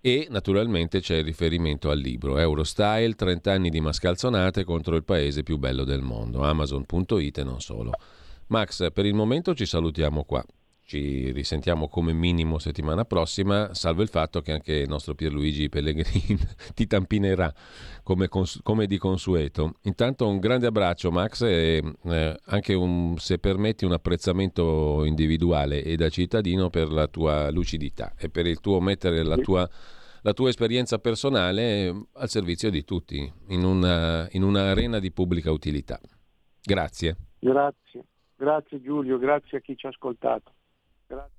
E 0.00 0.26
naturalmente 0.30 1.00
c'è 1.00 1.16
il 1.16 1.24
riferimento 1.24 1.90
al 1.90 1.98
libro 1.98 2.38
Eurostyle, 2.38 3.14
30 3.14 3.52
anni 3.52 3.68
di 3.68 3.80
mascalzonate 3.80 4.64
contro 4.64 4.96
il 4.96 5.04
paese 5.04 5.42
più 5.42 5.58
bello 5.58 5.84
del 5.84 6.00
mondo, 6.00 6.42
amazon.it 6.42 7.38
e 7.38 7.44
non 7.44 7.60
solo. 7.60 7.90
Max, 8.48 8.92
per 8.92 9.06
il 9.06 9.14
momento 9.14 9.54
ci 9.54 9.66
salutiamo 9.66 10.24
qua. 10.24 10.44
Ci 10.84 11.32
risentiamo 11.32 11.88
come 11.88 12.12
minimo 12.12 12.60
settimana 12.60 13.04
prossima, 13.04 13.74
salvo 13.74 14.02
il 14.02 14.08
fatto 14.08 14.40
che 14.40 14.52
anche 14.52 14.72
il 14.72 14.88
nostro 14.88 15.16
Pierluigi 15.16 15.68
Pellegrini 15.68 16.38
ti 16.74 16.86
tampinerà 16.86 17.52
come, 18.04 18.28
cons- 18.28 18.60
come, 18.62 18.86
di 18.86 18.96
consueto. 18.96 19.74
Intanto 19.82 20.28
un 20.28 20.38
grande 20.38 20.68
abbraccio 20.68 21.10
Max 21.10 21.42
e 21.42 21.82
eh, 22.04 22.36
anche 22.44 22.74
un, 22.74 23.16
se 23.18 23.38
permetti 23.38 23.84
un 23.84 23.94
apprezzamento 23.94 25.02
individuale 25.04 25.82
e 25.82 25.96
da 25.96 26.08
cittadino 26.08 26.70
per 26.70 26.92
la 26.92 27.08
tua 27.08 27.50
lucidità 27.50 28.14
e 28.16 28.28
per 28.28 28.46
il 28.46 28.60
tuo 28.60 28.80
mettere 28.80 29.24
la 29.24 29.38
tua, 29.38 29.68
la 30.22 30.32
tua 30.34 30.50
esperienza 30.50 31.00
personale 31.00 31.88
al 32.12 32.28
servizio 32.28 32.70
di 32.70 32.84
tutti 32.84 33.28
in 33.48 33.64
una, 33.64 34.28
in 34.30 34.44
un'arena 34.44 35.00
di 35.00 35.10
pubblica 35.10 35.50
utilità. 35.50 35.98
Grazie. 36.62 37.16
Grazie, 37.40 38.04
grazie 38.36 38.80
Giulio, 38.80 39.18
grazie 39.18 39.58
a 39.58 39.60
chi 39.60 39.76
ci 39.76 39.86
ha 39.86 39.90
ascoltato. 39.90 40.52
Grazie. 41.06 41.35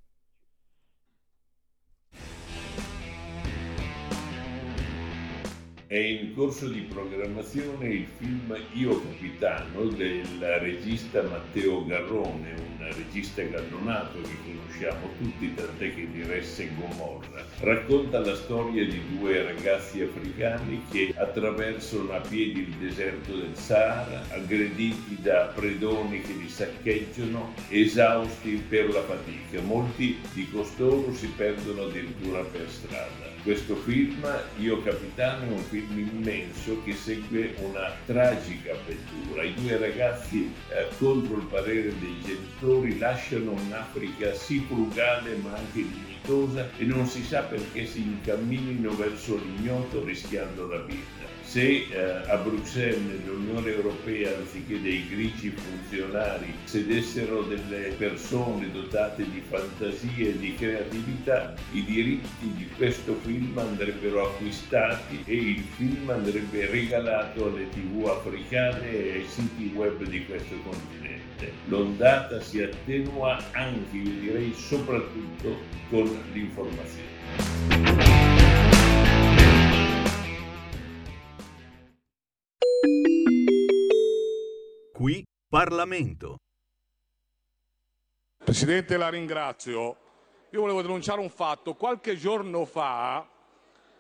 È 5.90 5.96
in 5.96 6.36
corso 6.36 6.68
di 6.68 6.82
programmazione 6.82 7.88
il 7.88 8.08
film 8.18 8.54
Io 8.74 9.02
Capitano 9.04 9.86
del 9.86 10.26
regista 10.60 11.22
Matteo 11.22 11.86
Garrone, 11.86 12.56
un 12.56 12.94
regista 12.94 13.42
gallonato 13.44 14.20
che 14.20 14.36
conosciamo 14.44 15.10
tutti, 15.18 15.54
tant'è 15.54 15.96
che 15.96 16.12
diresse 16.12 16.72
Gomorra. 16.76 17.42
Racconta 17.62 18.20
la 18.20 18.36
storia 18.36 18.86
di 18.86 19.02
due 19.16 19.44
ragazzi 19.44 20.02
africani 20.02 20.84
che 20.92 21.14
attraversano 21.16 22.12
a 22.12 22.20
piedi 22.20 22.68
il 22.68 22.76
deserto 22.82 23.38
del 23.38 23.56
Sahara, 23.56 24.26
aggrediti 24.32 25.18
da 25.22 25.54
predoni 25.56 26.20
che 26.20 26.34
li 26.34 26.50
saccheggiano, 26.50 27.54
esausti 27.70 28.62
per 28.68 28.90
la 28.90 29.04
fatica. 29.04 29.62
Molti 29.62 30.20
di 30.34 30.50
costoro 30.52 31.14
si 31.14 31.28
perdono 31.28 31.84
addirittura 31.84 32.42
per 32.42 32.70
strada. 32.70 33.27
Questo 33.44 33.76
film, 33.76 34.28
Io 34.58 34.82
Capitano, 34.84 35.46
è 35.46 35.52
un 35.52 35.64
film 35.64 35.98
immenso 35.98 36.82
che 36.84 36.94
segue 36.94 37.56
una 37.60 37.94
tragica 38.06 38.74
avventura. 38.74 39.44
I 39.44 39.54
due 39.54 39.78
ragazzi, 39.78 40.52
eh, 40.70 40.88
contro 40.98 41.38
il 41.38 41.46
parere 41.46 41.94
dei 42.00 42.22
genitori, 42.24 42.98
lasciano 42.98 43.52
un'Africa 43.52 44.34
sì 44.34 44.60
frugale 44.68 45.36
ma 45.38 45.56
anche 45.56 45.86
dignitosa 45.88 46.70
e 46.78 46.84
non 46.84 47.06
si 47.06 47.24
sa 47.24 47.42
perché 47.44 47.86
si 47.86 48.02
incamminino 48.02 48.94
verso 48.96 49.38
l'ignoto 49.38 50.04
rischiando 50.04 50.68
la 50.68 50.80
vita 50.80 51.17
se 51.48 51.88
eh, 51.90 52.30
a 52.30 52.36
Bruxelles, 52.38 53.00
nell'Unione 53.00 53.72
Europea, 53.72 54.38
anziché 54.38 54.82
dei 54.82 55.08
grigi 55.08 55.52
funzionari, 55.52 56.54
sedessero 56.66 57.44
delle 57.44 57.94
persone 57.98 58.70
dotate 58.70 59.24
di 59.24 59.42
fantasia 59.48 60.28
e 60.28 60.38
di 60.38 60.56
creatività, 60.56 61.54
i 61.72 61.86
diritti 61.86 62.52
di 62.58 62.68
questo 62.76 63.16
film 63.24 63.58
andrebbero 63.58 64.28
acquistati 64.28 65.24
e 65.26 65.36
il 65.36 65.64
film 65.78 66.10
andrebbe 66.10 66.66
regalato 66.66 67.48
alle 67.48 67.70
tv 67.70 68.08
africane 68.08 68.92
e 68.92 69.12
ai 69.14 69.26
siti 69.26 69.72
web 69.74 70.04
di 70.04 70.26
questo 70.26 70.56
continente. 70.64 71.54
L'ondata 71.68 72.42
si 72.42 72.62
attenua 72.62 73.42
anche, 73.54 73.96
io 73.96 74.20
direi, 74.20 74.54
soprattutto 74.54 75.60
con 75.90 76.12
l'informazione. 76.34 78.37
Qui 84.98 85.24
Parlamento. 85.48 86.38
Presidente, 88.44 88.98
la 88.98 89.10
ringrazio. 89.10 89.98
Io 90.50 90.62
volevo 90.62 90.82
denunciare 90.82 91.20
un 91.22 91.30
fatto. 91.30 91.76
Qualche 91.76 92.16
giorno 92.16 92.66
fa 92.66 93.24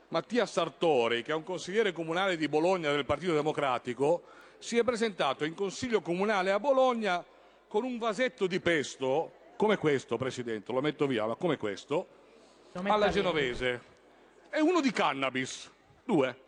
Mattia 0.07 0.47
Sartori, 0.47 1.21
che 1.21 1.33
è 1.33 1.35
un 1.35 1.43
consigliere 1.43 1.91
comunale 1.91 2.35
di 2.35 2.47
Bologna 2.47 2.89
del 2.89 3.05
Partito 3.05 3.33
Democratico, 3.33 4.23
si 4.57 4.79
è 4.79 4.83
presentato 4.83 5.45
in 5.45 5.53
consiglio 5.53 6.01
comunale 6.01 6.49
a 6.49 6.59
Bologna 6.59 7.23
con 7.67 7.83
un 7.83 7.99
vasetto 7.99 8.47
di 8.47 8.59
pesto, 8.59 9.33
come 9.55 9.77
questo, 9.77 10.17
Presidente, 10.17 10.71
lo 10.71 10.81
metto 10.81 11.05
via, 11.05 11.27
ma 11.27 11.35
come 11.35 11.57
questo, 11.57 12.07
alla 12.73 13.09
genovese, 13.09 13.81
e 14.49 14.61
uno 14.61 14.81
di 14.81 14.91
cannabis, 14.91 15.71
due. 16.03 16.45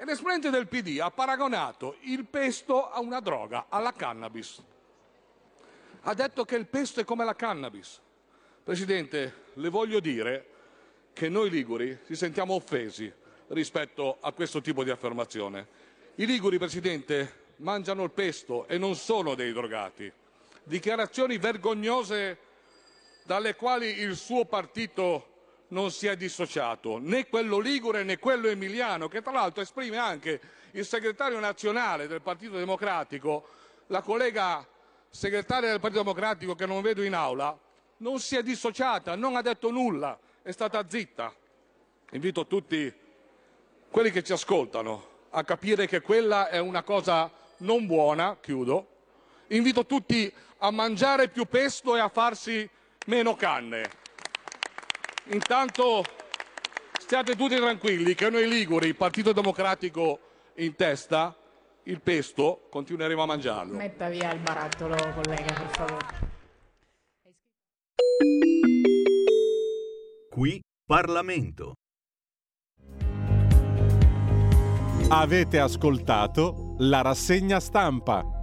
E 0.00 0.06
l'esponente 0.06 0.48
del 0.48 0.66
PD 0.66 0.98
ha 0.98 1.10
paragonato 1.10 1.98
il 2.04 2.24
pesto 2.24 2.90
a 2.90 3.00
una 3.00 3.20
droga, 3.20 3.66
alla 3.68 3.92
cannabis. 3.92 4.58
Ha 6.00 6.14
detto 6.14 6.46
che 6.46 6.56
il 6.56 6.66
pesto 6.68 7.00
è 7.00 7.04
come 7.04 7.22
la 7.22 7.36
cannabis. 7.36 8.00
Presidente, 8.64 9.48
le 9.52 9.68
voglio 9.68 10.00
dire 10.00 10.46
che 11.12 11.28
noi 11.28 11.50
liguri 11.50 11.98
ci 12.06 12.14
sentiamo 12.14 12.54
offesi 12.54 13.12
rispetto 13.48 14.16
a 14.22 14.32
questo 14.32 14.62
tipo 14.62 14.84
di 14.84 14.88
affermazione. 14.88 15.66
I 16.14 16.24
liguri, 16.24 16.56
Presidente, 16.56 17.48
mangiano 17.56 18.02
il 18.02 18.10
pesto 18.10 18.66
e 18.68 18.78
non 18.78 18.96
sono 18.96 19.34
dei 19.34 19.52
drogati. 19.52 20.10
Dichiarazioni 20.62 21.36
vergognose 21.36 22.38
dalle 23.24 23.54
quali 23.54 23.98
il 23.98 24.16
suo 24.16 24.46
partito 24.46 25.29
non 25.70 25.90
si 25.90 26.06
è 26.06 26.16
dissociato, 26.16 26.98
né 26.98 27.28
quello 27.28 27.58
ligure 27.58 28.02
né 28.02 28.18
quello 28.18 28.48
emiliano, 28.48 29.08
che 29.08 29.22
tra 29.22 29.32
l'altro 29.32 29.62
esprime 29.62 29.98
anche 29.98 30.40
il 30.72 30.84
segretario 30.84 31.38
nazionale 31.38 32.06
del 32.06 32.22
Partito 32.22 32.56
Democratico, 32.56 33.48
la 33.88 34.02
collega 34.02 34.66
segretaria 35.08 35.70
del 35.70 35.80
Partito 35.80 36.02
Democratico 36.02 36.54
che 36.54 36.66
non 36.66 36.80
vedo 36.82 37.02
in 37.02 37.14
aula, 37.14 37.56
non 37.98 38.18
si 38.18 38.36
è 38.36 38.42
dissociata, 38.42 39.14
non 39.14 39.36
ha 39.36 39.42
detto 39.42 39.70
nulla, 39.70 40.18
è 40.42 40.50
stata 40.50 40.88
zitta. 40.88 41.34
Invito 42.12 42.46
tutti 42.46 42.92
quelli 43.90 44.10
che 44.10 44.22
ci 44.22 44.32
ascoltano 44.32 45.08
a 45.30 45.44
capire 45.44 45.86
che 45.86 46.00
quella 46.00 46.48
è 46.48 46.58
una 46.58 46.82
cosa 46.82 47.30
non 47.58 47.86
buona, 47.86 48.38
chiudo. 48.40 48.86
Invito 49.48 49.86
tutti 49.86 50.32
a 50.58 50.70
mangiare 50.70 51.28
più 51.28 51.44
pesto 51.46 51.96
e 51.96 52.00
a 52.00 52.08
farsi 52.08 52.68
meno 53.06 53.34
canne. 53.34 53.99
Intanto 55.32 56.02
stiate 56.98 57.36
tutti 57.36 57.54
tranquilli 57.54 58.14
che 58.14 58.30
noi 58.30 58.48
Liguri, 58.48 58.94
Partito 58.94 59.32
Democratico 59.32 60.18
in 60.56 60.74
testa, 60.74 61.36
il 61.84 62.00
pesto 62.00 62.66
continueremo 62.68 63.22
a 63.22 63.26
mangiarlo. 63.26 63.76
Metta 63.76 64.08
via 64.08 64.32
il 64.32 64.40
barattolo, 64.40 64.96
collega, 65.14 65.52
per 65.52 65.68
favore. 65.70 66.28
Qui 70.30 70.60
Parlamento. 70.84 71.74
Avete 75.10 75.58
ascoltato 75.60 76.74
la 76.78 77.02
rassegna 77.02 77.60
stampa. 77.60 78.39